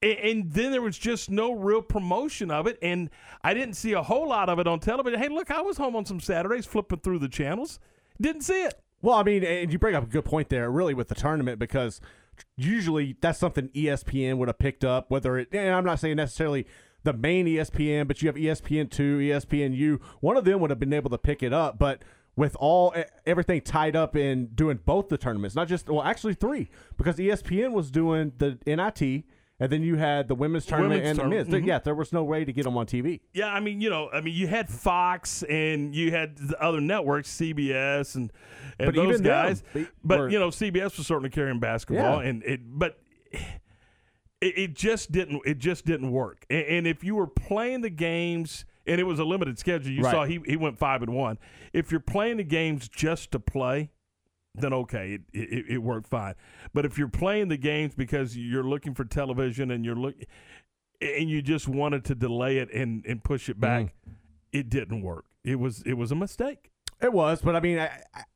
And 0.04 0.52
then 0.52 0.70
there 0.70 0.82
was 0.82 0.98
just 0.98 1.30
no 1.30 1.52
real 1.52 1.80
promotion 1.80 2.50
of 2.50 2.66
it, 2.66 2.78
and 2.82 3.08
I 3.42 3.54
didn't 3.54 3.74
see 3.74 3.92
a 3.92 4.02
whole 4.02 4.28
lot 4.28 4.48
of 4.48 4.58
it 4.58 4.66
on 4.66 4.80
television. 4.80 5.18
Hey, 5.18 5.28
look, 5.28 5.50
I 5.50 5.62
was 5.62 5.78
home 5.78 5.96
on 5.96 6.04
some 6.04 6.20
Saturdays 6.20 6.66
flipping 6.66 6.98
through 7.00 7.20
the 7.20 7.28
channels, 7.28 7.80
didn't 8.20 8.42
see 8.42 8.64
it. 8.64 8.74
Well, 9.00 9.16
I 9.16 9.22
mean, 9.22 9.44
and 9.44 9.72
you 9.72 9.78
bring 9.78 9.94
up 9.94 10.04
a 10.04 10.06
good 10.06 10.24
point 10.24 10.48
there, 10.48 10.70
really, 10.70 10.94
with 10.94 11.08
the 11.08 11.14
tournament 11.14 11.58
because 11.58 12.00
usually 12.56 13.16
that's 13.20 13.38
something 13.38 13.68
ESPN 13.68 14.38
would 14.38 14.48
have 14.48 14.58
picked 14.58 14.84
up. 14.84 15.10
Whether 15.10 15.38
it, 15.38 15.48
and 15.52 15.74
I'm 15.74 15.84
not 15.84 16.00
saying 16.00 16.16
necessarily 16.16 16.66
the 17.02 17.12
main 17.12 17.46
ESPN, 17.46 18.08
but 18.08 18.22
you 18.22 18.28
have 18.28 18.36
ESPN 18.36 18.90
two, 18.90 19.20
E 19.20 19.28
ESPN 19.28 19.76
U. 19.76 20.00
One 20.20 20.36
of 20.36 20.44
them 20.44 20.60
would 20.60 20.70
have 20.70 20.80
been 20.80 20.92
able 20.92 21.10
to 21.10 21.18
pick 21.18 21.42
it 21.42 21.52
up, 21.52 21.78
but 21.78 22.02
with 22.36 22.56
all 22.58 22.94
everything 23.26 23.60
tied 23.60 23.94
up 23.94 24.16
in 24.16 24.46
doing 24.54 24.80
both 24.84 25.08
the 25.08 25.18
tournaments, 25.18 25.54
not 25.54 25.68
just 25.68 25.88
well, 25.88 26.02
actually 26.02 26.34
three, 26.34 26.68
because 26.96 27.16
ESPN 27.16 27.72
was 27.72 27.90
doing 27.90 28.32
the 28.38 28.58
NIT. 28.66 29.24
And 29.60 29.70
then 29.70 29.82
you 29.82 29.94
had 29.96 30.26
the 30.26 30.34
women's 30.34 30.66
tournament 30.66 31.02
Women's 31.02 31.18
and 31.20 31.30
the 31.32 31.36
men's. 31.36 31.48
mhm. 31.48 31.66
Yeah, 31.66 31.78
there 31.78 31.94
was 31.94 32.12
no 32.12 32.24
way 32.24 32.44
to 32.44 32.52
get 32.52 32.64
them 32.64 32.76
on 32.76 32.86
TV. 32.86 33.20
Yeah, 33.32 33.46
I 33.52 33.60
mean, 33.60 33.80
you 33.80 33.88
know, 33.88 34.10
I 34.12 34.20
mean, 34.20 34.34
you 34.34 34.48
had 34.48 34.68
Fox 34.68 35.44
and 35.44 35.94
you 35.94 36.10
had 36.10 36.36
the 36.38 36.60
other 36.60 36.80
networks, 36.80 37.28
CBS 37.30 38.16
and 38.16 38.32
and 38.80 38.86
But 38.88 38.94
those 38.96 39.08
even 39.10 39.22
them, 39.22 39.32
guys. 39.32 39.62
but 40.02 40.18
were- 40.18 40.28
you 40.28 40.40
know, 40.40 40.48
CBS 40.50 40.98
was 40.98 41.06
certainly 41.06 41.30
carrying 41.30 41.60
basketball, 41.60 42.20
Yeah. 42.20 42.28
and 42.28 42.42
it, 42.42 42.60
but 42.64 42.98
it, 44.40 44.58
it 44.58 44.74
just 44.74 45.12
didn't, 45.12 45.42
it 45.46 45.58
just 45.58 45.84
didn't 45.86 46.10
work. 46.10 46.44
And, 46.50 46.66
and 46.66 46.86
if 46.86 47.04
you 47.04 47.14
were 47.14 47.26
playing 47.28 47.82
the 47.82 47.90
games, 47.90 48.64
and 48.86 49.00
it 49.00 49.04
was 49.04 49.18
a 49.18 49.24
limited 49.24 49.58
schedule, 49.58 49.92
you 49.92 50.02
Right. 50.02 50.10
saw 50.10 50.24
he 50.24 50.40
he 50.44 50.56
went 50.56 50.78
five 50.78 51.02
and 51.02 51.14
one. 51.14 51.38
If 51.72 51.90
you're 51.90 52.00
playing 52.00 52.36
the 52.38 52.44
games 52.44 52.88
just 52.88 53.30
to 53.32 53.38
play. 53.38 53.90
Then 54.56 54.72
okay, 54.72 55.14
it, 55.14 55.22
it, 55.32 55.64
it 55.68 55.78
worked 55.78 56.06
fine. 56.06 56.34
But 56.72 56.84
if 56.84 56.96
you're 56.96 57.08
playing 57.08 57.48
the 57.48 57.56
games 57.56 57.94
because 57.94 58.36
you're 58.36 58.62
looking 58.62 58.94
for 58.94 59.04
television 59.04 59.70
and 59.72 59.84
you're 59.84 59.96
look, 59.96 60.14
and 61.00 61.28
you 61.28 61.42
just 61.42 61.66
wanted 61.68 62.04
to 62.04 62.14
delay 62.14 62.58
it 62.58 62.72
and, 62.72 63.04
and 63.04 63.22
push 63.24 63.48
it 63.48 63.58
back, 63.58 63.86
Mm-hmm. 63.86 64.10
it 64.52 64.70
didn't 64.70 65.02
work. 65.02 65.24
It 65.42 65.58
was 65.58 65.82
it 65.82 65.94
was 65.94 66.12
a 66.12 66.14
mistake. 66.14 66.70
It 67.02 67.12
was, 67.12 67.42
but 67.42 67.56
I 67.56 67.60
mean, 67.60 67.80
I, 67.80 67.90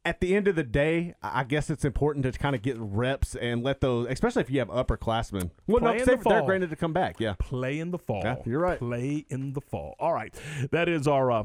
at 0.04 0.20
the 0.20 0.34
end 0.34 0.48
of 0.48 0.56
the 0.56 0.64
day, 0.64 1.14
I 1.22 1.44
guess 1.44 1.70
it's 1.70 1.84
important 1.84 2.24
to 2.24 2.32
kind 2.32 2.56
of 2.56 2.60
get 2.60 2.76
reps 2.76 3.36
and 3.36 3.62
let 3.62 3.80
those, 3.80 4.08
especially 4.10 4.42
if 4.42 4.50
you 4.50 4.58
have 4.58 4.68
upperclassmen. 4.68 5.52
Well, 5.68 5.78
Play 5.80 5.98
no, 5.98 6.04
they, 6.04 6.16
the 6.16 6.22
they're 6.28 6.42
granted 6.42 6.70
to 6.70 6.76
come 6.76 6.92
back. 6.92 7.20
Yeah, 7.20 7.34
Play 7.38 7.78
in 7.78 7.92
the 7.92 7.98
fall. 7.98 8.22
Yeah, 8.24 8.36
you're 8.44 8.60
right. 8.60 8.78
Play 8.78 9.24
in 9.30 9.52
the 9.52 9.60
fall. 9.60 9.94
All 10.00 10.12
right, 10.12 10.34
that 10.72 10.88
is 10.88 11.06
our 11.06 11.30
uh, 11.30 11.44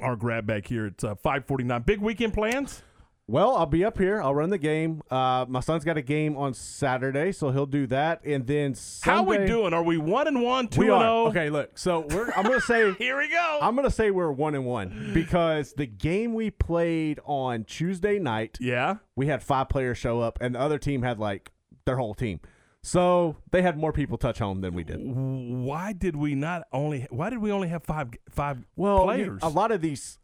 our 0.00 0.14
grab 0.14 0.46
back 0.46 0.66
here. 0.66 0.86
It's 0.86 1.02
uh, 1.02 1.14
five 1.14 1.46
forty 1.46 1.64
nine. 1.64 1.82
Big 1.82 2.00
weekend 2.02 2.34
plans. 2.34 2.82
Well, 3.28 3.56
I'll 3.56 3.66
be 3.66 3.84
up 3.84 3.98
here. 3.98 4.22
I'll 4.22 4.36
run 4.36 4.50
the 4.50 4.58
game. 4.58 5.02
Uh, 5.10 5.44
my 5.48 5.58
son's 5.58 5.84
got 5.84 5.96
a 5.96 6.02
game 6.02 6.36
on 6.36 6.54
Saturday, 6.54 7.32
so 7.32 7.50
he'll 7.50 7.66
do 7.66 7.88
that, 7.88 8.24
and 8.24 8.46
then 8.46 8.76
How 9.02 9.24
we 9.24 9.38
doing? 9.46 9.74
Are 9.74 9.82
we 9.82 9.98
one 9.98 10.28
and 10.28 10.42
one, 10.42 10.68
two 10.68 10.82
we 10.82 10.86
and 10.86 10.94
are. 10.94 11.00
zero? 11.00 11.26
Okay, 11.30 11.50
look. 11.50 11.76
So 11.76 12.06
we're. 12.08 12.30
I'm 12.36 12.44
gonna 12.44 12.60
say. 12.60 12.92
Here 12.98 13.18
we 13.18 13.28
go. 13.28 13.58
I'm 13.60 13.74
gonna 13.74 13.90
say 13.90 14.12
we're 14.12 14.30
one 14.30 14.54
and 14.54 14.64
one 14.64 15.10
because 15.12 15.72
the 15.72 15.86
game 15.86 16.34
we 16.34 16.52
played 16.52 17.18
on 17.24 17.64
Tuesday 17.64 18.20
night. 18.20 18.58
Yeah. 18.60 18.98
We 19.16 19.26
had 19.26 19.42
five 19.42 19.68
players 19.68 19.98
show 19.98 20.20
up, 20.20 20.38
and 20.40 20.54
the 20.54 20.60
other 20.60 20.78
team 20.78 21.02
had 21.02 21.18
like 21.18 21.50
their 21.84 21.96
whole 21.96 22.14
team. 22.14 22.38
So 22.84 23.34
they 23.50 23.62
had 23.62 23.76
more 23.76 23.92
people 23.92 24.18
touch 24.18 24.38
home 24.38 24.60
than 24.60 24.72
we 24.72 24.84
did. 24.84 25.00
Why 25.02 25.92
did 25.92 26.14
we 26.14 26.36
not 26.36 26.62
only? 26.72 27.08
Why 27.10 27.30
did 27.30 27.40
we 27.40 27.50
only 27.50 27.66
have 27.66 27.82
five 27.82 28.10
five 28.30 28.64
Well, 28.76 29.02
players? 29.02 29.40
a 29.42 29.48
lot 29.48 29.72
of 29.72 29.80
these, 29.80 30.20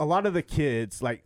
a 0.00 0.06
lot 0.06 0.24
of 0.24 0.32
the 0.32 0.40
kids, 0.40 1.02
like 1.02 1.25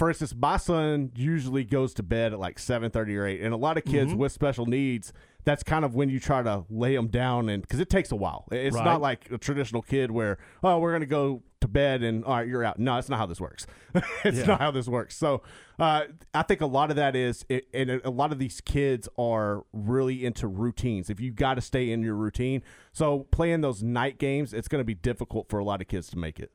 for 0.00 0.08
instance, 0.08 0.34
my 0.34 0.56
son 0.56 1.12
usually 1.14 1.62
goes 1.62 1.92
to 1.92 2.02
bed 2.02 2.32
at 2.32 2.38
like 2.38 2.58
seven 2.58 2.90
thirty 2.90 3.14
or 3.18 3.26
eight, 3.26 3.42
and 3.42 3.52
a 3.52 3.56
lot 3.58 3.76
of 3.76 3.84
kids 3.84 4.14
Mhm. 4.14 4.16
with 4.16 4.32
special 4.32 4.64
needs, 4.64 5.12
that's 5.44 5.62
kind 5.62 5.84
of 5.84 5.94
when 5.94 6.08
you 6.08 6.18
try 6.18 6.42
to 6.42 6.64
lay 6.70 6.96
them 6.96 7.08
down, 7.08 7.50
and 7.50 7.60
because 7.60 7.80
it 7.80 7.90
takes 7.90 8.10
a 8.10 8.16
while. 8.16 8.46
It's 8.50 8.74
Right. 8.74 8.84
not 8.86 9.02
like 9.02 9.30
a 9.30 9.36
traditional 9.36 9.82
kid 9.82 10.10
where 10.10 10.38
oh 10.64 10.78
we're 10.78 10.92
gonna 10.92 11.04
go 11.04 11.42
to 11.60 11.68
bed 11.68 12.02
and 12.02 12.24
all 12.24 12.36
right 12.36 12.48
you're 12.48 12.64
out. 12.64 12.78
No, 12.78 12.94
that's 12.94 13.10
not 13.10 13.18
how 13.18 13.26
this 13.26 13.42
works. 13.42 13.66
it's 14.24 14.38
Yeah. 14.38 14.46
not 14.46 14.60
how 14.60 14.70
this 14.70 14.88
works. 14.88 15.14
So 15.18 15.42
uh, 15.78 16.04
I 16.32 16.42
think 16.44 16.62
a 16.62 16.66
lot 16.66 16.88
of 16.88 16.96
that 16.96 17.14
is, 17.14 17.44
it, 17.50 17.68
and 17.74 17.90
a 18.02 18.08
lot 18.08 18.32
of 18.32 18.38
these 18.38 18.62
kids 18.62 19.06
are 19.18 19.64
really 19.74 20.24
into 20.24 20.48
routines. 20.48 21.10
If 21.10 21.20
you 21.20 21.30
got 21.30 21.54
to 21.54 21.60
stay 21.60 21.90
in 21.90 22.02
your 22.02 22.14
routine, 22.16 22.62
so 22.94 23.20
playing 23.30 23.60
those 23.60 23.82
night 23.82 24.18
games, 24.18 24.54
it's 24.54 24.66
going 24.68 24.80
to 24.80 24.84
be 24.86 24.94
difficult 24.94 25.50
for 25.50 25.58
a 25.58 25.64
lot 25.64 25.82
of 25.82 25.88
kids 25.88 26.08
to 26.10 26.18
make 26.18 26.40
it. 26.40 26.52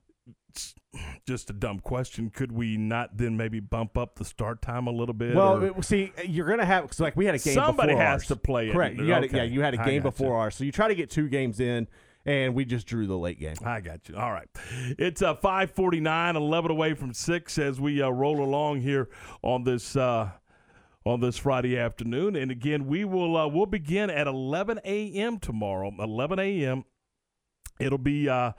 Just 1.27 1.49
a 1.49 1.53
dumb 1.53 1.80
question. 1.80 2.30
Could 2.30 2.52
we 2.52 2.77
not 2.77 3.18
then 3.18 3.36
maybe 3.36 3.60
bump 3.60 3.98
up 3.98 4.15
the 4.15 4.26
start 4.26 4.61
time 4.61 4.88
a 4.88 4.91
little 4.91 5.14
bit? 5.14 5.36
Well, 5.36 5.64
or- 5.64 5.84
see, 5.84 6.14
you're 6.26 6.48
gonna 6.48 6.65
have 6.65 6.84
because 6.84 6.99
like 6.99 7.15
we 7.15 7.26
had 7.26 7.36
a 7.36 7.40
game. 7.40 7.53
Somebody 7.53 7.94
before 7.94 8.03
has 8.03 8.22
ours. 8.22 8.27
to 8.27 8.36
play 8.36 8.69
it. 8.69 8.73
Correct. 8.73 8.98
You. 8.98 9.14
Okay. 9.14 9.38
Yeah, 9.38 9.44
you 9.44 9.61
had 9.61 9.73
a 9.73 9.84
game 9.84 10.02
before 10.02 10.38
ours, 10.38 10.56
so 10.56 10.64
you 10.64 10.72
try 10.72 10.88
to 10.88 10.95
get 10.95 11.10
two 11.10 11.27
games 11.27 11.60
in, 11.60 11.88
and 12.26 12.56
we 12.56 12.64
just 12.65 12.88
drew 12.88 13.07
the 13.07 13.18
late 13.18 13.40
game. 13.40 13.56
I 13.64 13.82
got 13.82 14.07
you. 14.07 14.15
All 14.15 14.32
right. 14.32 14.48
It's 14.98 15.22
uh, 15.22 15.36
549, 15.36 16.36
11 16.36 16.72
away 16.72 16.94
from 16.94 17.14
6 17.14 17.57
as 17.60 17.80
we 17.80 18.02
uh, 18.02 18.10
roll 18.10 18.41
along 18.41 18.82
here 18.82 19.10
on 19.41 19.64
this 19.64 19.95
uh, 19.95 20.30
on 21.06 21.19
this 21.19 21.38
Friday 21.38 21.77
afternoon. 21.77 22.36
And 22.36 22.52
again, 22.52 22.88
we 22.88 23.06
will 23.06 23.36
uh, 23.38 23.48
we'll 23.48 23.65
begin 23.65 24.10
at 24.10 24.27
11 24.27 24.80
a.m. 24.86 25.40
tomorrow. 25.40 25.91
11 25.99 26.40
a.m. 26.40 26.86
It'll 27.80 27.98
be 27.98 28.30
uh, 28.30 28.53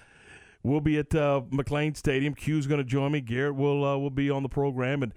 we'll 0.66 0.80
be 0.80 0.98
at 0.98 1.14
uh, 1.14 1.42
McLane 1.50 1.96
Stadium. 1.96 2.34
Q's 2.34 2.66
going 2.66 2.78
to 2.78 2.84
join 2.84 3.12
me. 3.12 3.20
Garrett 3.20 3.54
will 3.54 3.84
uh, 3.84 3.96
will 3.96 4.10
be 4.10 4.30
on 4.30 4.42
the 4.42 4.48
program, 4.48 5.02
and 5.02 5.12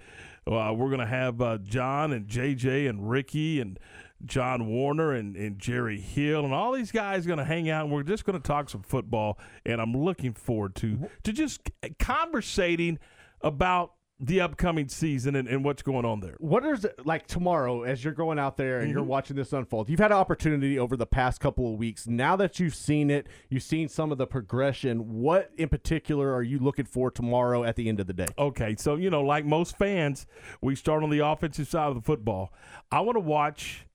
uh, 0.46 0.72
we're 0.72 0.88
going 0.88 1.00
to 1.00 1.06
have 1.06 1.40
uh, 1.42 1.58
John 1.58 2.12
and 2.12 2.26
JJ 2.26 2.88
and 2.88 3.10
Ricky 3.10 3.60
and 3.60 3.78
John 4.24 4.66
Warner 4.66 5.12
and, 5.12 5.36
and 5.36 5.58
Jerry 5.58 6.00
Hill 6.00 6.44
and 6.44 6.54
all 6.54 6.72
these 6.72 6.92
guys 6.92 7.26
going 7.26 7.38
to 7.38 7.44
hang 7.44 7.68
out, 7.68 7.84
and 7.84 7.92
we're 7.92 8.02
just 8.02 8.24
going 8.24 8.40
to 8.40 8.46
talk 8.46 8.70
some 8.70 8.82
football. 8.82 9.38
And 9.66 9.80
I'm 9.80 9.92
looking 9.92 10.32
forward 10.32 10.74
to 10.76 11.08
to 11.24 11.32
just 11.32 11.70
conversating 11.98 12.98
about 13.40 13.92
the 14.22 14.38
upcoming 14.38 14.86
season 14.86 15.34
and, 15.34 15.48
and 15.48 15.64
what's 15.64 15.80
going 15.82 16.04
on 16.04 16.20
there. 16.20 16.34
What 16.40 16.62
is 16.66 16.84
it 16.84 17.06
like 17.06 17.26
tomorrow 17.26 17.84
as 17.84 18.04
you're 18.04 18.12
going 18.12 18.38
out 18.38 18.58
there 18.58 18.80
and 18.80 18.90
you're 18.90 19.02
Mhm. 19.02 19.06
watching 19.06 19.34
this 19.34 19.52
unfold? 19.54 19.88
You've 19.88 19.98
had 19.98 20.10
an 20.10 20.18
opportunity 20.18 20.78
over 20.78 20.94
the 20.94 21.06
past 21.06 21.40
couple 21.40 21.72
of 21.72 21.78
weeks. 21.78 22.06
Now 22.06 22.36
that 22.36 22.60
you've 22.60 22.74
seen 22.74 23.08
it, 23.10 23.28
you've 23.48 23.62
seen 23.62 23.88
some 23.88 24.12
of 24.12 24.18
the 24.18 24.26
progression. 24.26 25.14
What 25.22 25.50
in 25.56 25.70
particular 25.70 26.34
are 26.34 26.42
you 26.42 26.58
looking 26.58 26.84
for 26.84 27.10
tomorrow 27.10 27.64
at 27.64 27.76
the 27.76 27.88
end 27.88 27.98
of 27.98 28.06
the 28.06 28.12
day? 28.12 28.26
Okay, 28.36 28.76
so 28.76 28.96
you 28.96 29.08
know, 29.08 29.22
like 29.22 29.46
most 29.46 29.78
fans, 29.78 30.26
we 30.60 30.74
start 30.74 31.02
on 31.02 31.08
the 31.08 31.20
offensive 31.20 31.66
side 31.68 31.88
of 31.88 31.94
the 31.94 32.02
football. 32.02 32.52
I 32.92 33.00
want 33.00 33.16
to 33.16 33.20
watch 33.20 33.86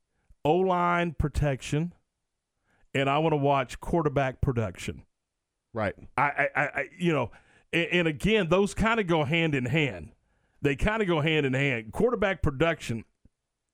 O 0.44 0.56
line 0.56 1.14
protection, 1.14 1.94
and 2.96 3.10
I 3.12 3.20
want 3.20 3.34
to 3.34 3.38
watch 3.38 3.80
quarterback 3.80 4.42
production. 4.42 5.04
Right. 5.72 5.94
I, 6.18 6.48
I, 6.56 6.62
I 6.62 6.86
you 6.98 7.14
know, 7.14 7.30
and 7.74 8.08
again, 8.08 8.48
those 8.50 8.74
kind 8.74 9.00
of 9.00 9.06
go 9.06 9.24
hand 9.26 9.54
in 9.54 9.66
hand. 9.66 10.14
They 10.66 10.76
kind 10.76 11.00
of 11.04 11.08
go 11.08 11.22
hand 11.22 11.46
in 11.46 11.54
hand. 11.54 11.92
Quarterback 11.92 12.42
production. 12.42 13.04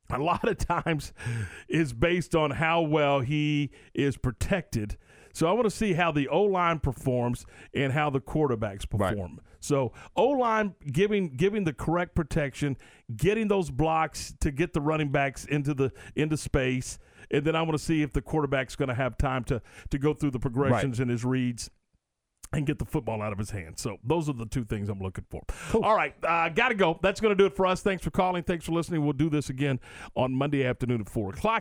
A 0.10 0.18
lot 0.18 0.46
of 0.46 0.58
times 0.58 1.14
is 1.70 1.94
based 1.94 2.36
on 2.36 2.52
how 2.52 2.82
well 2.82 3.22
he 3.22 3.72
is 3.94 4.18
protected. 4.18 4.98
So 5.32 5.48
I 5.48 5.54
want 5.54 5.64
to 5.64 5.72
see 5.72 5.94
how 5.94 6.12
the 6.12 6.28
O 6.28 6.44
line 6.44 6.80
performs 6.80 7.46
and 7.74 7.94
how 7.94 8.10
the 8.10 8.20
quarterbacks 8.20 8.90
perform. 8.90 9.40
So 9.62 9.94
O 10.18 10.26
line 10.32 10.76
giving 10.92 11.30
giving 11.30 11.64
the 11.64 11.72
correct 11.72 12.14
protection, 12.14 12.76
getting 13.16 13.48
those 13.48 13.72
blocks 13.72 14.34
to 14.42 14.52
get 14.52 14.74
the 14.74 14.82
running 14.82 15.14
backs 15.14 15.46
into 15.46 15.74
the 15.74 15.94
into 16.18 16.36
space, 16.36 17.00
and 17.32 17.46
then 17.46 17.56
I 17.56 17.62
want 17.62 17.78
to 17.78 17.84
see 17.84 18.02
if 18.02 18.12
the 18.12 18.22
quarterback's 18.22 18.76
going 18.76 18.90
to 18.90 18.96
have 18.96 19.18
time 19.18 19.46
to 19.46 19.62
to 19.92 19.98
go 19.98 20.14
through 20.14 20.32
the 20.32 20.40
progressions 20.40 21.00
and 21.00 21.10
his 21.10 21.24
reads 21.24 21.70
and 22.54 22.66
get 22.66 22.80
the 22.80 22.86
football 22.86 23.22
out 23.22 23.32
of 23.32 23.40
his 23.40 23.52
hands. 23.52 23.82
So 23.82 23.98
those 24.04 24.28
are 24.28 24.34
the 24.34 24.46
two 24.46 24.66
things 24.66 24.90
I'm 24.90 25.00
looking 25.00 25.26
for. 25.30 25.44
All 25.74 25.96
right, 25.96 26.14
uh, 26.24 26.50
got 26.50 26.70
to 26.70 26.76
go. 26.76 27.00
That's 27.02 27.22
going 27.22 27.32
to 27.32 27.36
do 27.36 27.46
it 27.46 27.56
for 27.56 27.66
us. 27.66 27.82
Thanks 27.82 28.04
for 28.04 28.12
calling. 28.12 28.44
Thanks 28.44 28.66
for 28.66 28.74
listening. 28.74 29.04
We'll 29.04 29.14
do 29.14 29.30
this 29.30 29.50
again 29.50 29.80
on 30.16 30.34
Monday 30.34 30.66
afternoon 30.66 31.02
at 31.02 31.10
4 31.10 31.30
o'clock. 31.30 31.44